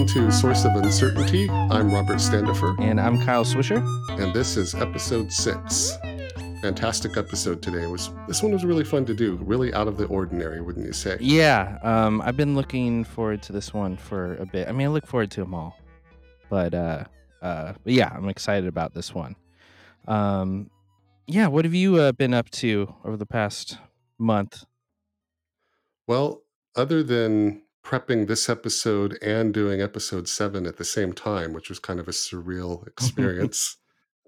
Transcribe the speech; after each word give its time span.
Welcome 0.00 0.30
to 0.30 0.32
Source 0.32 0.64
of 0.64 0.76
Uncertainty. 0.76 1.50
I'm 1.50 1.92
Robert 1.92 2.22
Standifer, 2.22 2.74
And 2.78 2.98
I'm 2.98 3.22
Kyle 3.22 3.44
Swisher. 3.44 3.84
and 4.18 4.32
this 4.32 4.56
is 4.56 4.74
episode 4.74 5.30
six. 5.30 5.98
Fantastic 6.62 7.18
episode 7.18 7.60
today. 7.60 7.82
It 7.82 7.90
was 7.90 8.08
this 8.26 8.42
one 8.42 8.50
was 8.52 8.64
really 8.64 8.82
fun 8.82 9.04
to 9.04 9.14
do, 9.14 9.36
really 9.42 9.74
out 9.74 9.88
of 9.88 9.98
the 9.98 10.06
ordinary, 10.06 10.62
wouldn't 10.62 10.86
you 10.86 10.94
say? 10.94 11.18
Yeah, 11.20 11.78
um, 11.82 12.22
I've 12.22 12.38
been 12.38 12.54
looking 12.54 13.04
forward 13.04 13.42
to 13.42 13.52
this 13.52 13.74
one 13.74 13.98
for 13.98 14.36
a 14.36 14.46
bit. 14.46 14.68
I 14.68 14.72
mean, 14.72 14.86
I 14.86 14.90
look 14.90 15.06
forward 15.06 15.30
to 15.32 15.40
them 15.42 15.52
all, 15.52 15.78
but 16.48 16.72
uh, 16.72 17.04
uh, 17.42 17.74
but 17.84 17.92
yeah, 17.92 18.10
I'm 18.10 18.30
excited 18.30 18.68
about 18.68 18.94
this 18.94 19.14
one. 19.14 19.36
Um, 20.08 20.70
yeah, 21.26 21.48
what 21.48 21.66
have 21.66 21.74
you 21.74 21.96
uh, 21.96 22.12
been 22.12 22.32
up 22.32 22.48
to 22.52 22.94
over 23.04 23.18
the 23.18 23.26
past 23.26 23.76
month? 24.18 24.64
Well, 26.06 26.40
other 26.74 27.02
than 27.02 27.64
prepping 27.90 28.28
this 28.28 28.48
episode 28.48 29.18
and 29.20 29.52
doing 29.52 29.80
episode 29.82 30.28
seven 30.28 30.64
at 30.64 30.76
the 30.76 30.84
same 30.84 31.12
time, 31.12 31.52
which 31.52 31.68
was 31.68 31.80
kind 31.80 31.98
of 31.98 32.06
a 32.06 32.12
surreal 32.12 32.86
experience, 32.92 33.76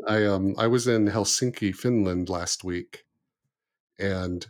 I 0.06 0.24
um 0.24 0.54
I 0.58 0.66
was 0.66 0.88
in 0.88 1.06
Helsinki, 1.06 1.72
Finland 1.74 2.28
last 2.28 2.64
week, 2.64 3.04
and 3.98 4.46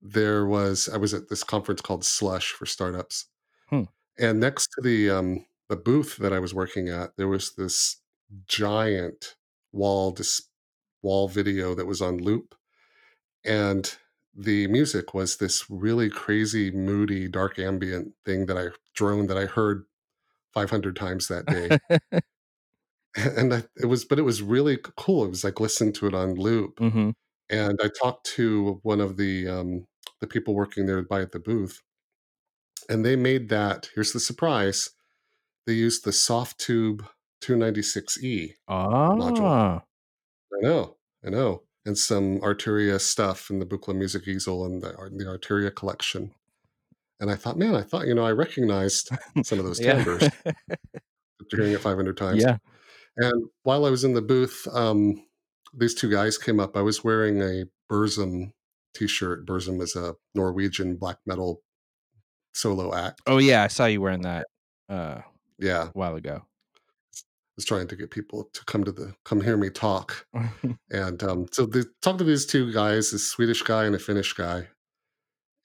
there 0.00 0.46
was 0.46 0.88
I 0.88 0.96
was 0.96 1.12
at 1.12 1.28
this 1.28 1.42
conference 1.42 1.80
called 1.80 2.04
Slush 2.04 2.52
for 2.52 2.66
startups, 2.66 3.26
Hmm. 3.68 3.84
and 4.18 4.38
next 4.38 4.68
to 4.74 4.80
the 4.82 5.10
um 5.10 5.46
the 5.68 5.76
booth 5.76 6.18
that 6.18 6.32
I 6.32 6.38
was 6.38 6.54
working 6.54 6.88
at, 6.88 7.16
there 7.16 7.28
was 7.28 7.54
this 7.54 8.00
giant 8.46 9.34
wall 9.72 10.12
dis- 10.12 10.48
wall 11.02 11.26
video 11.26 11.74
that 11.74 11.86
was 11.86 12.00
on 12.00 12.18
loop, 12.18 12.54
and 13.44 13.96
the 14.34 14.66
music 14.68 15.14
was 15.14 15.36
this 15.38 15.68
really 15.70 16.10
crazy, 16.10 16.70
moody, 16.70 17.28
dark 17.28 17.58
ambient 17.58 18.14
thing 18.24 18.46
that 18.46 18.58
I 18.58 18.68
drone 18.94 19.26
that 19.28 19.38
I 19.38 19.46
heard 19.46 19.84
500 20.52 20.96
times 20.96 21.28
that 21.28 21.48
day, 21.48 21.78
and 23.16 23.54
I, 23.54 23.64
it 23.76 23.86
was 23.86 24.04
but 24.04 24.18
it 24.18 24.22
was 24.22 24.42
really 24.42 24.78
cool. 24.96 25.24
It 25.24 25.30
was 25.30 25.44
like 25.44 25.60
listening 25.60 25.92
to 25.94 26.06
it 26.06 26.14
on 26.14 26.34
loop, 26.34 26.80
hmm 26.80 27.10
and 27.50 27.80
I 27.82 27.90
talked 28.02 28.26
to 28.36 28.80
one 28.84 29.00
of 29.00 29.16
the 29.18 29.48
um, 29.48 29.86
the 30.20 30.28
people 30.28 30.54
working 30.54 30.86
there 30.86 31.02
by 31.04 31.22
at 31.22 31.32
the 31.32 31.40
booth, 31.40 31.82
and 32.88 33.04
they 33.04 33.16
made 33.16 33.48
that. 33.48 33.90
Here's 33.94 34.12
the 34.12 34.20
surprise: 34.20 34.90
they 35.66 35.74
used 35.74 36.04
the 36.04 36.12
Softube 36.12 37.08
296E 37.40 38.56
module. 39.16 39.52
Ah, 39.52 39.86
I 40.54 40.60
know, 40.62 40.96
I 41.24 41.30
know, 41.30 41.64
and 41.86 41.96
some 41.98 42.40
Arturia 42.40 43.00
stuff 43.00 43.50
in 43.50 43.58
the 43.58 43.66
Buchla 43.66 43.94
Music 43.94 44.26
Easel 44.26 44.64
and 44.64 44.82
the, 44.82 44.88
the 44.88 45.24
Arturia 45.24 45.74
collection. 45.74 46.32
And 47.20 47.30
I 47.30 47.36
thought, 47.36 47.58
man, 47.58 47.74
I 47.74 47.82
thought 47.82 48.06
you 48.06 48.14
know 48.14 48.24
I 48.24 48.32
recognized 48.32 49.10
some 49.44 49.58
of 49.58 49.64
those 49.64 49.78
timbres 49.78 50.22
after 50.46 51.56
hearing 51.56 51.72
it 51.72 51.80
500 51.80 52.16
times. 52.16 52.42
yeah. 52.42 52.58
And 53.16 53.48
while 53.62 53.84
I 53.84 53.90
was 53.90 54.02
in 54.02 54.14
the 54.14 54.22
booth, 54.22 54.66
um, 54.72 55.24
these 55.72 55.94
two 55.94 56.10
guys 56.10 56.36
came 56.36 56.58
up. 56.58 56.76
I 56.76 56.80
was 56.82 57.04
wearing 57.04 57.40
a 57.42 57.64
Burzum 57.90 58.52
t-shirt. 58.94 59.46
Burzum 59.46 59.80
is 59.80 59.94
a 59.94 60.14
Norwegian 60.34 60.96
black 60.96 61.18
metal 61.26 61.62
solo 62.54 62.94
act. 62.94 63.20
Oh 63.26 63.38
yeah, 63.38 63.62
I 63.62 63.68
saw 63.68 63.86
you 63.86 64.00
wearing 64.00 64.22
that 64.22 64.46
uh, 64.88 65.20
Yeah, 65.58 65.84
a 65.84 65.92
while 65.92 66.16
ago. 66.16 66.42
Was 67.56 67.64
trying 67.64 67.86
to 67.88 67.96
get 67.96 68.10
people 68.10 68.48
to 68.52 68.64
come 68.64 68.82
to 68.84 68.90
the 68.90 69.14
come 69.24 69.40
hear 69.40 69.56
me 69.56 69.70
talk. 69.70 70.26
And 70.90 71.22
um, 71.22 71.46
so 71.52 71.66
they 71.66 71.82
talked 72.02 72.18
to 72.18 72.24
these 72.24 72.46
two 72.46 72.72
guys, 72.72 73.10
this 73.10 73.28
Swedish 73.28 73.62
guy 73.62 73.84
and 73.84 73.94
a 73.94 73.98
Finnish 73.98 74.32
guy, 74.32 74.68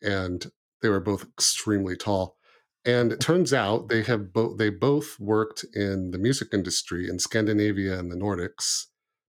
and 0.02 0.52
they 0.82 0.90
were 0.90 1.00
both 1.00 1.24
extremely 1.24 1.96
tall. 1.96 2.38
And 2.86 3.12
it 3.12 3.20
turns 3.20 3.54
out 3.54 3.90
they 3.90 4.04
have 4.04 4.34
both 4.34 4.58
they 4.58 4.70
both 4.70 5.20
worked 5.20 5.66
in 5.74 6.12
the 6.12 6.18
music 6.18 6.50
industry 6.54 7.10
in 7.10 7.20
Scandinavia 7.20 8.00
and 8.00 8.12
the 8.12 8.16
Nordics, 8.16 8.86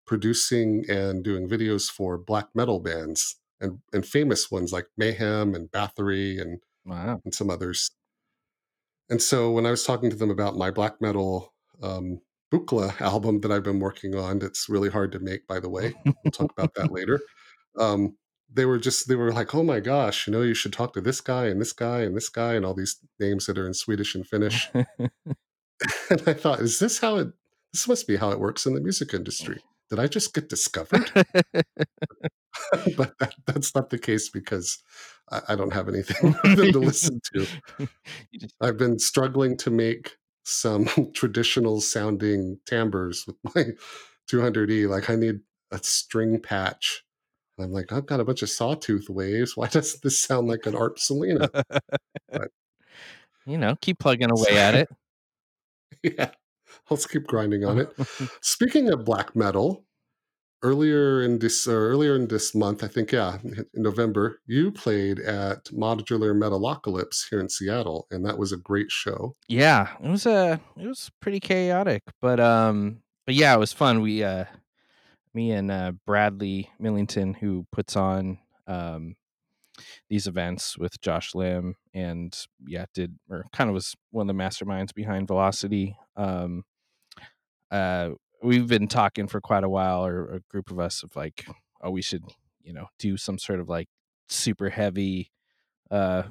producing 0.07 0.85
and 0.89 1.23
doing 1.23 1.49
videos 1.49 1.91
for 1.91 2.17
black 2.17 2.49
metal 2.55 2.79
bands 2.79 3.37
and, 3.61 3.81
and 3.93 4.07
famous 4.07 4.51
ones 4.51 4.73
like 4.73 4.87
Mayhem 4.97 5.55
and 5.55 5.71
Bathory 5.71 6.41
and, 6.41 6.61
wow. 6.85 7.21
and 7.25 7.35
some 7.35 7.51
others. 7.51 7.91
And 9.09 9.21
so 9.21 9.51
when 9.51 9.67
I 9.67 9.71
was 9.71 9.85
talking 9.85 10.11
to 10.11 10.17
them 10.17 10.31
about 10.31 10.57
my 10.57 10.71
black 10.71 11.01
metal 11.01 11.53
um, 11.83 12.21
Buchla 12.53 13.01
album 13.01 13.41
that 13.41 13.53
I've 13.53 13.63
been 13.63 13.81
working 13.81 14.15
on, 14.15 14.39
that's 14.39 14.69
really 14.69 14.91
hard 14.91 15.13
to 15.13 15.19
make, 15.21 15.47
by 15.47 15.61
the 15.61 15.69
way. 15.69 15.95
We'll 16.05 16.33
talk 16.33 16.53
about 16.57 16.75
that 16.75 16.93
later. 16.93 17.21
Um, 17.79 18.17
they 18.53 18.65
were 18.65 18.79
just 18.79 19.09
they 19.09 19.15
were 19.15 19.33
like, 19.33 19.55
oh 19.55 19.63
my 19.63 19.81
gosh, 19.81 20.27
you 20.27 20.33
know, 20.33 20.43
you 20.43 20.55
should 20.55 20.73
talk 20.73 20.93
to 20.95 21.01
this 21.01 21.21
guy 21.21 21.47
and 21.47 21.61
this 21.61 21.73
guy 21.73 22.01
and 22.01 22.17
this 22.17 22.29
guy 22.29 22.55
and 22.55 22.67
all 22.67 22.75
these 22.75 22.99
names 23.21 23.47
that 23.47 23.59
are 23.59 23.67
in 23.67 23.75
Swedish 23.75 24.15
and 24.15 24.27
Finnish. 24.27 24.69
and 26.11 26.23
I 26.27 26.35
thought, 26.35 26.61
is 26.61 26.79
this 26.79 26.99
how 26.99 27.17
it? 27.17 27.29
This 27.73 27.87
must 27.87 28.09
be 28.09 28.17
how 28.17 28.31
it 28.31 28.41
works 28.41 28.67
in 28.67 28.75
the 28.75 28.81
music 28.81 29.15
industry. 29.15 29.61
Did 29.91 30.01
I 30.01 30.09
just 30.09 30.35
get 30.35 30.49
discovered? 30.49 31.11
but 32.97 33.13
that, 33.19 33.35
that's 33.47 33.75
not 33.75 33.91
the 33.91 33.99
case 33.99 34.29
because 34.29 34.83
I, 35.31 35.41
I 35.51 35.55
don't 35.55 35.73
have 35.73 35.89
anything 35.89 36.35
for 36.35 36.49
them 36.57 36.73
to 36.73 36.79
listen 36.79 37.21
to. 37.35 37.47
I've 38.61 38.77
been 38.77 38.99
struggling 38.99 39.57
to 39.59 39.71
make 39.71 40.17
some 40.45 40.89
traditional 41.15 41.81
sounding 41.81 42.59
timbres 42.67 43.27
with 43.27 43.37
my 43.55 43.65
200E. 44.31 44.89
Like 44.89 45.11
I 45.11 45.17
need 45.17 45.41
a 45.71 45.79
string 45.79 46.41
patch. 46.41 47.03
And 47.57 47.67
I'm 47.67 47.73
like, 47.73 47.93
I've 47.93 48.07
got 48.07 48.21
a 48.21 48.25
bunch 48.25 48.43
of 48.43 48.51
sawtooth 48.51 49.09
waves. 49.09 49.57
Why 49.57 49.67
doesn't 49.71 50.03
this 50.03 50.19
sound 50.19 50.49
like 50.49 50.67
an 50.67 50.75
ARP 50.75 50.99
Solina? 50.99 51.49
you 53.47 53.59
know, 53.59 53.77
keep 53.81 53.99
plugging 53.99 54.31
away 54.31 54.57
at 54.57 54.75
it. 54.75 54.89
yeah, 56.03 56.31
let's 56.89 57.07
keep 57.07 57.27
grinding 57.27 57.65
on 57.65 57.79
it. 57.79 57.93
Speaking 58.41 58.91
of 58.91 59.05
black 59.05 59.35
metal, 59.37 59.85
earlier 60.63 61.23
in 61.23 61.39
this 61.39 61.67
earlier 61.67 62.17
in 62.17 62.29
this 62.29 62.55
month, 62.55 62.85
I 62.85 62.89
think, 62.89 63.13
yeah, 63.13 63.39
in 63.43 63.67
November, 63.75 64.41
you 64.47 64.71
played 64.71 65.19
at 65.21 65.65
Modular 65.67 66.35
Metalocalypse 66.35 67.29
here 67.31 67.41
in 67.41 67.49
Seattle, 67.49 68.07
and 68.11 68.25
that 68.27 68.39
was 68.39 68.53
a 68.53 68.57
great 68.57 68.91
show. 68.91 69.35
yeah, 69.49 69.89
it 70.03 70.09
was 70.09 70.27
uh 70.27 70.59
it 70.77 70.87
was 70.87 71.11
pretty 71.21 71.41
chaotic, 71.41 72.03
but 72.21 72.41
um 72.41 73.03
but 73.27 73.35
yeah, 73.35 73.55
it 73.55 73.59
was 73.59 73.73
fun. 73.73 74.01
We 74.01 74.23
uh 74.25 74.45
me 75.35 75.53
and 75.53 75.71
uh 75.71 75.93
Bradley 76.07 76.71
Millington 76.79 77.35
who 77.35 77.67
puts 77.73 77.97
on 77.97 78.39
um 78.67 79.17
these 80.11 80.27
events 80.27 80.77
with 80.77 81.01
Josh 81.01 81.35
Lim 81.35 81.77
and 81.95 82.37
yeah, 82.67 82.85
did 82.95 83.19
or 83.31 83.47
kind 83.53 83.71
of 83.71 83.75
was 83.75 83.95
one 84.11 84.29
of 84.29 84.37
the 84.37 84.43
masterminds 84.43 84.93
behind 84.95 85.27
Velocity. 85.29 85.97
Um 86.17 86.65
uh 87.71 88.11
we've 88.43 88.69
been 88.69 88.89
talking 88.89 89.27
for 89.27 89.41
quite 89.41 89.65
a 89.65 89.69
while 89.69 90.05
or 90.05 90.35
a 90.35 90.41
group 90.51 90.71
of 90.71 90.79
us 90.79 91.03
of 91.03 91.15
like 91.17 91.47
oh 91.83 91.91
we 91.91 92.03
should, 92.03 92.25
you 92.63 92.73
know, 92.73 92.87
do 92.99 93.17
some 93.17 93.39
sort 93.39 93.61
of 93.61 93.69
like 93.69 93.89
super 94.29 94.71
heavy 94.71 95.31
uh 95.91 96.23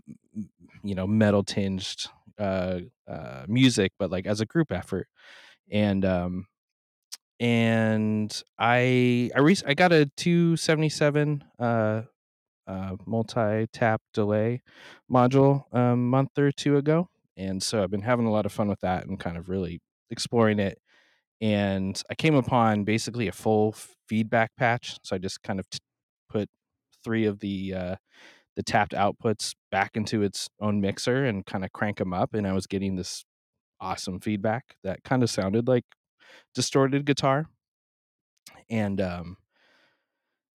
you 0.84 0.96
know 0.96 1.06
metal 1.08 1.44
tinged 1.44 2.08
uh 2.40 2.80
uh 3.08 3.46
music 3.47 3.92
but 4.00 4.12
like 4.12 4.25
as 4.25 4.42
a 4.42 4.46
group 4.46 4.72
effort. 4.72 5.08
And 5.72 6.06
um 6.06 6.47
and 7.40 8.44
i 8.58 9.30
i 9.36 9.40
re- 9.40 9.56
i 9.66 9.74
got 9.74 9.91
a 9.91 10.06
277 10.18 11.44
uh 11.59 12.02
uh 12.68 12.96
multi 13.06 13.68
tap 13.72 14.02
delay 14.14 14.62
module 15.12 15.64
a 15.74 15.96
month 15.96 16.38
or 16.38 16.52
two 16.52 16.78
ago 16.78 17.09
and 17.38 17.64
so 17.64 17.81
i've 17.84 17.91
been 17.91 18.02
having 18.02 18.26
a 18.26 18.31
lot 18.31 18.46
of 18.46 18.52
fun 18.52 18.68
with 18.68 18.81
that 18.81 19.06
and 19.08 19.20
kind 19.20 19.38
of 19.38 19.50
really 19.50 19.81
exploring 20.12 20.59
it 20.59 20.80
and 21.41 22.02
i 22.09 22.16
came 22.16 22.35
upon 22.35 22.84
basically 22.84 23.28
a 23.28 23.31
full 23.31 23.73
feedback 24.08 24.52
patch 24.58 24.97
so 25.03 25.16
i 25.16 25.19
just 25.19 25.41
kind 25.43 25.59
of 25.59 25.69
t- 25.69 25.79
put 26.29 26.49
three 27.03 27.25
of 27.25 27.40
the 27.40 27.73
uh 27.73 27.96
the 28.55 28.64
tapped 28.64 28.91
outputs 28.91 29.53
back 29.72 29.96
into 29.96 30.22
its 30.22 30.49
own 30.59 30.81
mixer 30.81 31.25
and 31.25 31.46
kind 31.46 31.64
of 31.64 31.72
crank 31.72 31.97
them 31.97 32.14
up 32.14 32.34
and 32.34 32.46
i 32.46 32.53
was 32.53 32.67
getting 32.67 32.96
this 32.96 33.23
awesome 33.79 34.19
feedback 34.19 34.75
that 34.84 35.03
kind 35.03 35.23
of 35.23 35.29
sounded 35.29 35.67
like 35.67 35.85
distorted 36.53 37.05
guitar. 37.05 37.47
And 38.69 39.02
um 39.02 39.37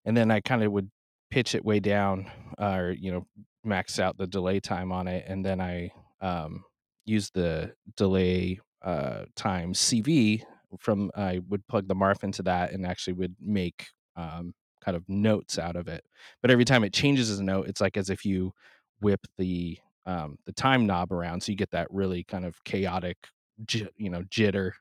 and 0.05 0.17
then 0.17 0.31
i 0.31 0.41
kind 0.41 0.62
of 0.62 0.70
would 0.70 0.91
pitch 1.31 1.55
it 1.55 1.64
way 1.64 1.81
down 1.81 2.31
uh, 2.61 2.76
or 2.76 2.91
you 2.93 3.11
know 3.11 3.26
max 3.64 3.99
out 3.99 4.17
the 4.17 4.26
delay 4.26 4.61
time 4.61 4.93
on 4.93 5.09
it 5.09 5.25
and 5.26 5.44
then 5.44 5.61
i 5.61 5.91
um 6.20 6.62
use 7.06 7.31
the 7.31 7.75
delay 7.97 8.61
uh 8.82 9.25
time 9.35 9.73
cv 9.73 10.43
from 10.81 11.11
i 11.17 11.41
would 11.49 11.67
plug 11.69 11.88
the 11.88 11.94
marf 11.94 12.23
into 12.25 12.43
that 12.43 12.73
and 12.73 12.87
actually 12.87 13.12
would 13.12 13.35
make 13.41 13.88
um 14.17 14.55
kind 14.81 14.97
of 14.97 15.09
notes 15.09 15.59
out 15.59 15.76
of 15.76 15.88
it 15.88 16.05
but 16.43 16.50
every 16.50 16.65
time 16.65 16.85
it 16.85 16.93
changes 16.93 17.38
a 17.38 17.43
note 17.43 17.67
it's 17.69 17.81
like 17.81 17.97
as 17.97 18.11
if 18.11 18.25
you 18.25 18.53
whip 19.00 19.26
the 19.38 19.79
um 20.06 20.37
the 20.44 20.53
time 20.53 20.87
knob 20.87 21.12
around 21.12 21.43
so 21.43 21.50
you 21.50 21.56
get 21.56 21.71
that 21.71 21.88
really 21.91 22.23
kind 22.25 22.44
of 22.44 22.62
chaotic 22.65 23.17
j- 23.65 23.88
you 23.97 24.11
know 24.11 24.23
jitter 24.25 24.73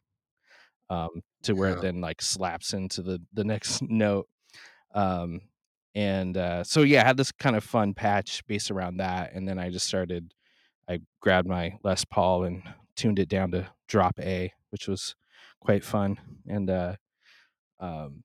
um 0.90 1.10
to 1.44 1.54
where 1.54 1.70
Yeah. 1.72 1.78
it 1.78 1.82
then 1.82 2.02
like 2.02 2.22
slaps 2.22 2.74
into 2.74 3.02
the 3.02 3.22
the 3.34 3.44
next 3.44 3.82
note 3.90 4.28
um 4.94 5.42
and 5.96 6.38
uh 6.38 6.64
so 6.64 6.82
yeah 6.82 7.02
i 7.02 7.06
had 7.06 7.18
this 7.18 7.32
kind 7.32 7.56
of 7.56 7.64
fun 7.64 7.94
patch 7.94 8.46
based 8.48 8.72
around 8.72 8.98
that 8.98 9.34
and 9.34 9.48
then 9.48 9.58
i 9.60 9.70
just 9.70 9.88
started 9.88 10.34
i 10.90 11.00
grabbed 11.22 11.48
my 11.48 11.78
les 11.84 12.04
paul 12.06 12.44
and 12.44 12.64
tuned 12.96 13.20
it 13.20 13.30
down 13.30 13.52
to 13.52 13.68
drop 13.88 14.20
A, 14.20 14.52
which 14.70 14.88
was 14.88 15.16
quite 15.64 15.84
fun, 15.84 16.20
and 16.48 16.70
uh, 16.70 16.96
um, 17.80 18.24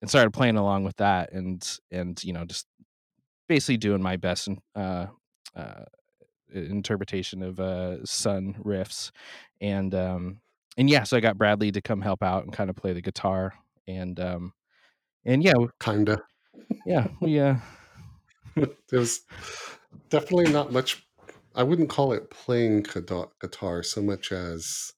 and 0.00 0.08
started 0.08 0.32
playing 0.32 0.56
along 0.56 0.84
with 0.84 0.96
that, 0.96 1.32
and 1.32 1.78
and 1.90 2.22
you 2.24 2.32
know 2.32 2.44
just 2.44 2.66
basically 3.48 3.76
doing 3.76 4.02
my 4.02 4.16
best 4.16 4.48
and 4.48 4.58
uh, 4.74 5.06
uh, 5.54 5.84
interpretation 6.52 7.42
of 7.42 7.60
uh, 7.60 8.04
Sunn 8.04 8.56
riffs, 8.64 9.10
and 9.60 9.94
um, 9.94 10.40
and 10.76 10.88
yeah, 10.88 11.04
so 11.04 11.16
I 11.16 11.20
got 11.20 11.38
Bradley 11.38 11.72
to 11.72 11.80
come 11.80 12.00
help 12.00 12.22
out 12.22 12.44
and 12.44 12.52
kind 12.52 12.70
of 12.70 12.76
play 12.76 12.92
the 12.92 13.02
guitar, 13.02 13.54
and 13.86 14.18
um, 14.20 14.52
and 15.24 15.42
yeah, 15.42 15.54
Kinda. 15.80 16.22
yeah, 16.86 17.08
we 17.20 17.40
uh, 17.40 17.56
It 18.56 18.76
was 18.92 19.22
definitely 20.08 20.52
not 20.52 20.72
much 20.72 21.06
I 21.54 21.62
wouldn't 21.62 21.88
call 21.88 22.12
it 22.12 22.30
playing 22.30 22.82
guitar 22.82 23.82
so 23.82 24.02
much 24.02 24.30
as 24.30 24.92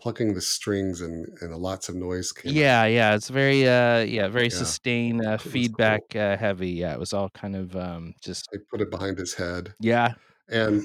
plucking 0.00 0.34
the 0.34 0.40
strings 0.40 1.00
and 1.00 1.26
and 1.40 1.54
lots 1.56 1.88
of 1.88 1.94
noise 1.96 2.32
came 2.32 2.60
out. 2.60 2.72
yeah, 2.72 2.84
yeah, 2.86 3.14
it's 3.14 3.28
very 3.28 3.66
uh, 3.68 4.00
yeah, 4.00 4.28
very 4.28 4.48
Yeah, 4.48 4.48
sustain 4.48 5.24
uh, 5.24 5.38
feedback 5.38 6.02
cool. 6.12 6.22
uh, 6.22 6.36
heavy. 6.36 6.70
Yeah, 6.70 6.92
it 6.94 6.98
was 7.00 7.12
all 7.12 7.30
kind 7.30 7.56
of 7.56 7.76
um, 7.76 8.14
just 8.22 8.48
They 8.52 8.58
put 8.70 8.80
it 8.80 8.90
behind 8.90 9.18
his 9.18 9.34
head, 9.34 9.74
yeah, 9.80 10.14
and 10.48 10.82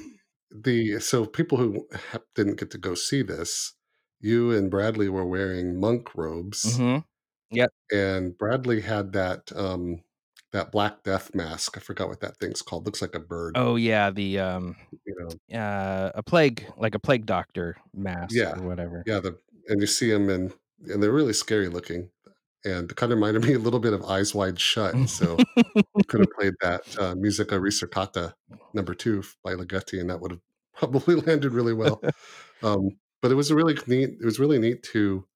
the 0.50 1.00
so 1.00 1.26
people 1.26 1.58
who 1.58 1.86
ha 1.92 2.18
didn't 2.34 2.58
get 2.58 2.70
to 2.72 2.78
go 2.78 2.94
see 2.94 3.22
this, 3.22 3.74
you 4.20 4.52
and 4.52 4.70
Bradley 4.70 5.08
were 5.08 5.26
wearing 5.26 5.80
monk 5.80 6.14
robes, 6.14 6.78
mm-hmm, 6.78 7.00
yep. 7.50 7.72
and 7.92 8.36
Bradley 8.38 8.80
had 8.82 9.12
that, 9.12 9.52
um, 9.56 10.02
that 10.54 10.72
Black 10.72 11.02
Death 11.02 11.34
mask, 11.34 11.76
I 11.76 11.80
forgot 11.80 12.08
what 12.08 12.20
that 12.20 12.38
thing's 12.38 12.62
called, 12.62 12.86
looks 12.86 13.02
like 13.02 13.14
a 13.14 13.20
bird, 13.20 13.54
Oh 13.56 13.76
yeah, 13.76 14.10
the 14.10 14.38
um, 14.38 14.76
you 15.04 15.14
know 15.18 15.58
uh, 15.58 16.12
a 16.14 16.22
plague 16.22 16.64
like 16.78 16.94
a 16.94 16.98
plague 16.98 17.26
doctor 17.26 17.76
mask 17.92 18.34
Yeah. 18.34 18.56
or 18.58 18.62
whatever. 18.62 19.02
Yeah, 19.06 19.20
the 19.20 19.36
and 19.68 19.80
you 19.80 19.86
see 19.86 20.10
them 20.10 20.30
and 20.30 20.52
and 20.88 21.02
they're 21.02 21.12
really 21.12 21.32
scary 21.32 21.68
looking, 21.68 22.08
and 22.64 22.90
it 22.90 22.96
kinda 22.96 23.14
reminded 23.16 23.44
me 23.44 23.54
a 23.54 23.58
little 23.58 23.80
bit 23.80 23.92
of 23.92 24.04
Eyes 24.04 24.34
Wide 24.34 24.58
Shut, 24.60 25.08
so 25.08 25.36
could 26.08 26.20
have 26.20 26.30
played 26.38 26.54
that, 26.62 26.98
uh, 26.98 27.14
Musica 27.16 27.56
Ricercata 27.58 28.34
number 28.74 28.94
2 28.94 29.22
by 29.42 29.54
Ligeti, 29.54 30.00
and 30.00 30.08
that 30.10 30.20
would've 30.20 30.40
probably 30.76 31.16
landed 31.16 31.52
really 31.52 31.74
well. 31.74 32.00
Um, 32.62 32.90
but 33.20 33.30
it 33.30 33.34
was 33.34 33.50
a 33.50 33.54
really 33.54 33.76
neat 33.88 34.10
it 34.20 34.24
was 34.24 34.38
really 34.38 34.58
neat 34.58 34.82
to 34.94 35.26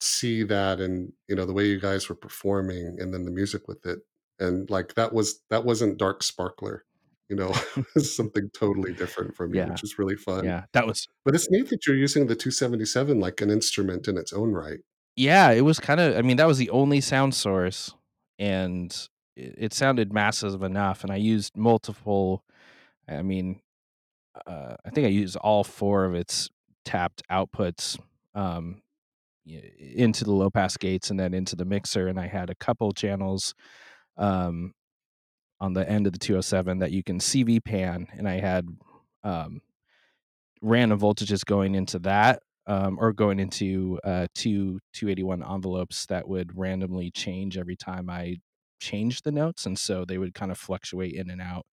see 0.00 0.42
that 0.44 0.80
and, 0.80 1.12
you 1.28 1.34
know, 1.36 1.46
the 1.46 1.52
way 1.52 1.66
you 1.66 1.80
guys 1.80 2.08
were 2.08 2.14
performing 2.14 2.96
and 3.00 3.12
then 3.12 3.24
the 3.24 3.30
music 3.30 3.68
with 3.68 3.84
it, 3.86 4.00
and, 4.38 4.68
like, 4.70 4.94
that 4.94 5.12
was 5.12 5.40
that 5.50 5.64
wasn't 5.64 5.98
Dark 5.98 6.22
Sparkler, 6.22 6.84
you 7.28 7.36
know? 7.36 7.52
Something 7.98 8.50
totally 8.54 8.92
different 8.92 9.34
for 9.34 9.48
me, 9.48 9.58
yeah, 9.58 9.70
which 9.70 9.82
is 9.82 9.98
really 9.98 10.16
fun. 10.16 10.44
yeah, 10.44 10.64
that 10.72 10.86
was 10.86 11.06
But 11.24 11.34
it's 11.34 11.50
neat 11.50 11.68
that 11.70 11.86
you're 11.86 11.96
using 11.96 12.26
the 12.26 12.36
277 12.36 13.18
like 13.20 13.40
an 13.40 13.50
instrument 13.50 14.08
in 14.08 14.18
its 14.18 14.32
own 14.32 14.52
right. 14.52 14.80
yeah, 15.16 15.50
it 15.50 15.62
was 15.62 15.80
kind 15.80 16.00
of. 16.00 16.16
I 16.16 16.22
mean, 16.22 16.36
that 16.36 16.46
was 16.46 16.58
the 16.58 16.70
only 16.70 17.00
sound 17.00 17.34
source, 17.34 17.94
and 18.38 18.92
it, 19.34 19.54
it 19.56 19.74
sounded 19.74 20.12
massive 20.12 20.62
enough. 20.62 21.02
And 21.02 21.10
I 21.12 21.16
used 21.16 21.56
multiple. 21.56 22.44
I 23.08 23.22
mean, 23.22 23.60
uh, 24.46 24.76
I 24.84 24.90
think 24.90 25.06
I 25.06 25.10
used 25.10 25.36
all 25.36 25.64
four 25.64 26.04
of 26.04 26.14
its 26.14 26.50
tapped 26.84 27.22
outputs 27.30 27.98
um, 28.34 28.82
into 29.46 30.24
the 30.24 30.32
low 30.32 30.50
pass 30.50 30.76
gates 30.76 31.10
and 31.10 31.18
then 31.18 31.34
into 31.34 31.56
the 31.56 31.64
mixer, 31.64 32.08
and 32.08 32.18
I 32.18 32.26
had 32.26 32.50
a 32.50 32.54
couple 32.54 32.92
channels 32.92 33.54
um, 34.16 34.72
on 35.60 35.72
the 35.72 35.88
end 35.88 36.06
of 36.06 36.12
the 36.12 36.18
207 36.18 36.78
that 36.78 36.92
you 36.92 37.02
can 37.02 37.18
CV 37.18 37.62
pan, 37.62 38.08
and 38.16 38.28
I 38.28 38.40
had 38.40 38.68
um, 39.24 39.60
random 40.62 40.98
voltages 40.98 41.44
going 41.44 41.74
into 41.74 41.98
that 42.00 42.42
um, 42.66 42.98
or 43.00 43.12
going 43.12 43.38
into 43.38 43.98
uh, 44.04 44.26
two 44.34 44.80
281 44.92 45.42
envelopes 45.42 46.06
that 46.06 46.28
would 46.28 46.56
randomly 46.56 47.10
change 47.10 47.56
every 47.56 47.76
time 47.76 48.10
I 48.10 48.36
changed 48.80 49.24
the 49.24 49.32
notes, 49.32 49.66
and 49.66 49.78
so 49.78 50.04
they 50.04 50.18
would 50.18 50.34
kind 50.34 50.50
of 50.50 50.58
fluctuate 50.58 51.14
in 51.14 51.30
and 51.30 51.40
out. 51.40 51.66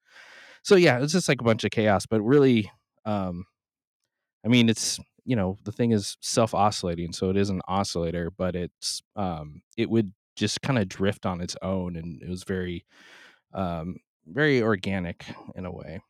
So 0.64 0.76
yeah, 0.76 1.00
it's 1.00 1.14
just 1.14 1.28
like 1.28 1.42
a 1.42 1.46
bunch 1.46 1.64
of 1.64 1.72
chaos, 1.72 2.06
but 2.06 2.22
really, 2.22 2.72
um, 3.06 3.46
I 4.46 4.48
mean, 4.48 4.70
it's 4.70 5.00
you 5.26 5.36
know 5.36 5.58
the 5.64 5.72
thing 5.72 5.92
is 5.92 6.18
self 6.22 6.54
oscillating, 6.54 7.14
so 7.14 7.30
it 7.30 7.38
is 7.38 7.50
an 7.50 7.62
oscillator, 7.68 8.32
but 8.32 8.56
it's 8.56 9.02
um, 9.16 9.62
it 9.78 9.90
would 9.90 10.14
just 10.36 10.62
kind 10.62 10.80
of 10.80 10.90
drift 10.90 11.26
on 11.26 11.42
its 11.42 11.56
own, 11.62 11.96
and 11.96 12.22
it 12.22 12.30
was 12.30 12.44
very 12.44 12.86
um, 13.54 13.98
very 14.26 14.62
organic 14.62 15.26
in 15.56 15.66
a 15.66 15.72
way. 15.72 16.02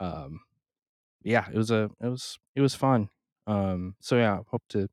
Um, 0.00 0.40
yeah, 1.22 1.46
it 1.52 1.56
was 1.56 1.70
a 1.70 1.90
it 2.00 2.08
was 2.08 2.38
it 2.54 2.60
was 2.60 2.74
fun. 2.74 3.10
Um, 3.46 3.96
so 4.00 4.16
yeah, 4.16 4.40
hope 4.50 4.62
to 4.70 4.88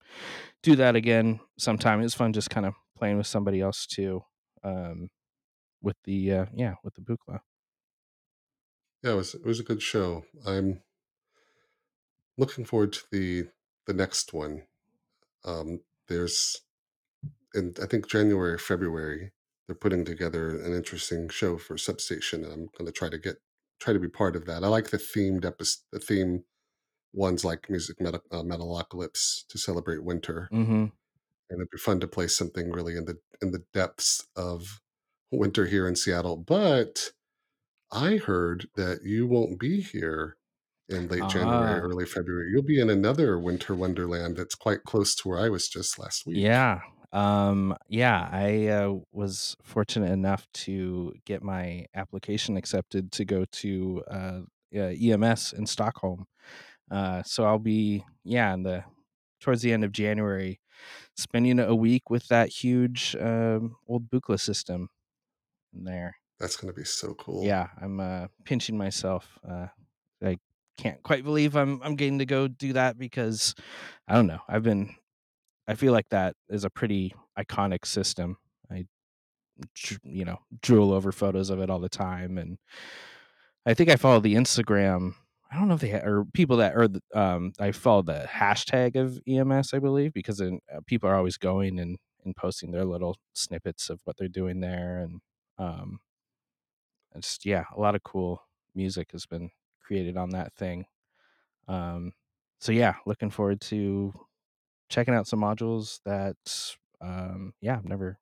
do 0.62 0.76
that 0.76 0.96
again 0.96 1.40
sometime. 1.58 2.00
It 2.00 2.04
was 2.04 2.16
fun 2.16 2.34
just 2.34 2.50
kind 2.50 2.66
of 2.66 2.74
playing 2.98 3.18
with 3.18 3.28
somebody 3.28 3.62
else 3.62 3.86
too. 3.86 4.24
Um, 4.64 5.10
with 5.82 5.98
the 6.04 6.34
uh, 6.34 6.46
yeah, 6.54 6.76
with 6.84 6.96
the 6.96 7.02
Buchla. 7.02 7.40
Yeah, 9.04 9.12
it 9.12 9.16
was 9.16 9.34
it 9.34 9.46
was 9.46 9.60
a 9.60 9.64
good 9.64 9.82
show. 9.82 10.24
I'm 10.46 10.82
looking 12.38 12.66
forward 12.66 12.94
to 12.94 13.02
the 13.12 13.48
the 13.88 13.94
next 13.94 14.34
one. 14.34 14.68
Um, 15.46 15.82
there's 16.08 16.62
and 17.54 17.78
I 17.82 17.86
think 17.86 18.08
January 18.08 18.54
or 18.54 18.58
February, 18.58 19.32
they're 19.68 19.76
putting 19.76 20.06
together 20.06 20.50
an 20.64 20.74
interesting 20.74 21.30
show 21.30 21.58
for 21.58 21.78
Substation, 21.78 22.44
and 22.44 22.54
I'm 22.54 22.70
gonna 22.78 22.92
try 22.92 23.10
to 23.10 23.18
get 23.18 23.38
try 23.80 23.94
to 23.94 24.00
be 24.00 24.10
part 24.10 24.36
of 24.36 24.46
that. 24.46 24.64
I 24.64 24.68
like 24.68 24.90
the 24.90 24.98
themed 24.98 25.42
epis 25.42 25.84
the 25.92 26.00
theme 26.00 26.44
ones 27.14 27.46
like 27.46 27.70
Music 27.70 28.02
Meta 28.02 28.22
uh, 28.32 28.44
Metalocalypse 28.44 29.48
to 29.50 29.58
celebrate 29.58 30.04
winter, 30.04 30.52
Mhm. 30.52 30.92
and 31.50 31.60
it'd 31.60 31.70
be 31.70 31.78
fun 31.78 32.00
to 32.00 32.08
play 32.08 32.28
something 32.28 32.72
really 32.72 32.96
in 32.96 33.06
the 33.06 33.20
in 33.42 33.52
the 33.52 33.66
depths 33.74 34.28
of 34.36 34.82
winter 35.32 35.66
here 35.66 35.88
in 35.88 35.96
Seattle, 35.96 36.38
but 36.38 37.12
I 37.92 38.18
heard 38.18 38.70
that 38.76 39.04
you 39.04 39.28
won't 39.28 39.60
be 39.60 39.82
here 39.82 40.38
in 40.92 41.08
late 41.08 41.28
January, 41.30 41.80
Ah, 41.80 41.84
early 41.84 42.06
February. 42.06 42.52
You'll 42.52 42.64
be 42.64 42.80
in 42.80 42.90
another 42.90 43.40
winter 43.40 43.76
wonderland 43.76 44.38
that's 44.38 44.56
quite 44.56 44.84
close 44.84 45.16
to 45.16 45.30
where 45.30 45.40
I 45.40 45.50
was 45.50 45.68
just 45.68 45.98
last 46.00 46.26
week. 46.26 46.38
yeah. 46.38 46.82
Um, 47.14 47.76
yeah, 47.90 48.30
I 48.32 48.68
uh, 48.68 48.96
was 49.12 49.58
fortunate 49.64 50.12
enough 50.12 50.48
to 50.54 51.14
get 51.26 51.44
my 51.44 51.86
application 51.94 52.56
accepted 52.56 53.12
to 53.12 53.26
go 53.26 53.44
to 53.52 54.02
uh, 54.10 54.40
uh, 54.74 54.94
EMS 55.02 55.52
in 55.52 55.66
Stockholm. 55.66 56.26
Uh, 56.90 57.22
so 57.24 57.44
I'll 57.44 57.60
be 57.60 58.06
yeah, 58.24 58.54
in 58.54 58.64
the 58.64 58.86
towards 59.42 59.62
the 59.62 59.74
end 59.74 59.84
of 59.84 59.92
January, 59.92 60.62
spending 61.18 61.60
a 61.60 61.76
week 61.76 62.10
with 62.10 62.28
that 62.30 62.48
huge 62.48 63.14
um, 63.20 63.76
old 63.90 64.10
Buchla 64.10 64.40
system 64.40 64.88
in 65.74 65.84
there. 65.84 66.16
That's 66.40 66.56
gonna 66.56 66.72
be 66.74 66.86
so 66.86 67.14
cool. 67.16 67.44
Yeah, 67.44 67.68
I'm 67.82 68.00
uh, 68.00 68.28
pinching 68.46 68.78
myself. 68.78 69.38
Uh, 69.46 69.68
I 70.24 70.38
can't 70.82 71.04
quite 71.04 71.24
believe 71.24 71.56
I'm 71.56 71.80
I'm 71.84 71.96
getting 71.96 72.20
to 72.20 72.26
go 72.26 72.48
do 72.48 72.74
that 72.74 72.98
because 72.98 73.54
I 74.08 74.16
don't 74.16 74.28
know. 74.28 74.40
I've 74.50 74.64
been 74.64 74.96
I 75.68 75.76
feel 75.76 75.94
like 75.94 76.10
that 76.10 76.36
is 76.50 76.64
a 76.64 76.70
pretty 76.72 77.14
iconic 77.38 77.86
system. 77.86 78.38
I 78.72 78.86
you 80.04 80.26
know 80.26 80.40
drool 80.62 80.92
over 80.92 81.12
photos 81.12 81.50
of 81.52 81.60
it 81.60 81.70
all 81.70 81.80
the 81.80 81.90
time, 81.90 82.38
and 82.38 82.58
I 83.66 83.74
think 83.74 83.90
I 83.90 83.96
follow 83.96 84.20
the 84.20 84.36
Instagram. 84.36 85.14
I 85.52 85.58
don't 85.58 85.68
know 85.68 85.76
if 85.76 85.82
they 85.82 85.92
or 85.94 86.26
people 86.34 86.58
that 86.58 86.76
or 86.76 86.88
um 87.14 87.54
I 87.60 87.72
follow 87.72 88.02
the 88.02 88.26
hashtag 88.28 88.96
of 88.96 89.20
EMS 89.28 89.74
I 89.74 89.80
believe 89.80 90.14
because 90.14 90.38
then, 90.38 90.60
uh, 90.74 90.80
people 90.88 91.10
are 91.10 91.16
always 91.16 91.38
going 91.38 91.80
and 91.80 91.98
and 92.26 92.36
posting 92.36 92.72
their 92.72 92.86
little 92.86 93.18
snippets 93.34 93.90
of 93.90 94.00
what 94.06 94.16
they're 94.18 94.28
doing 94.28 94.62
there 94.62 95.00
and 95.00 95.20
um 95.58 96.00
it's 97.16 97.40
yeah 97.44 97.66
a 97.76 97.80
lot 97.82 97.96
of 97.96 98.04
cool 98.04 98.44
music 98.76 99.12
has 99.12 99.26
been 99.26 99.50
created 99.82 100.18
on 100.18 100.32
that 100.32 100.54
thing. 100.54 100.86
Um, 101.68 102.14
so 102.60 102.72
yeah, 102.72 102.96
looking 103.06 103.30
forward 103.30 103.62
to 103.62 104.14
checking 104.90 105.14
out 105.14 105.28
some 105.28 105.40
modules 105.40 106.00
that 106.04 106.36
um 107.00 107.54
yeah 107.62 107.76
i've 107.78 107.86
never 107.86 108.20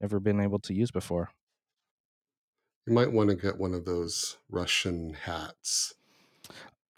never 0.00 0.18
been 0.20 0.40
able 0.40 0.58
to 0.58 0.74
use 0.74 0.90
before 0.90 1.30
You 2.86 2.92
might 2.92 3.10
wanna 3.12 3.34
get 3.36 3.56
one 3.58 3.72
of 3.72 3.84
those 3.84 4.36
Russian 4.50 5.14
hats 5.14 5.94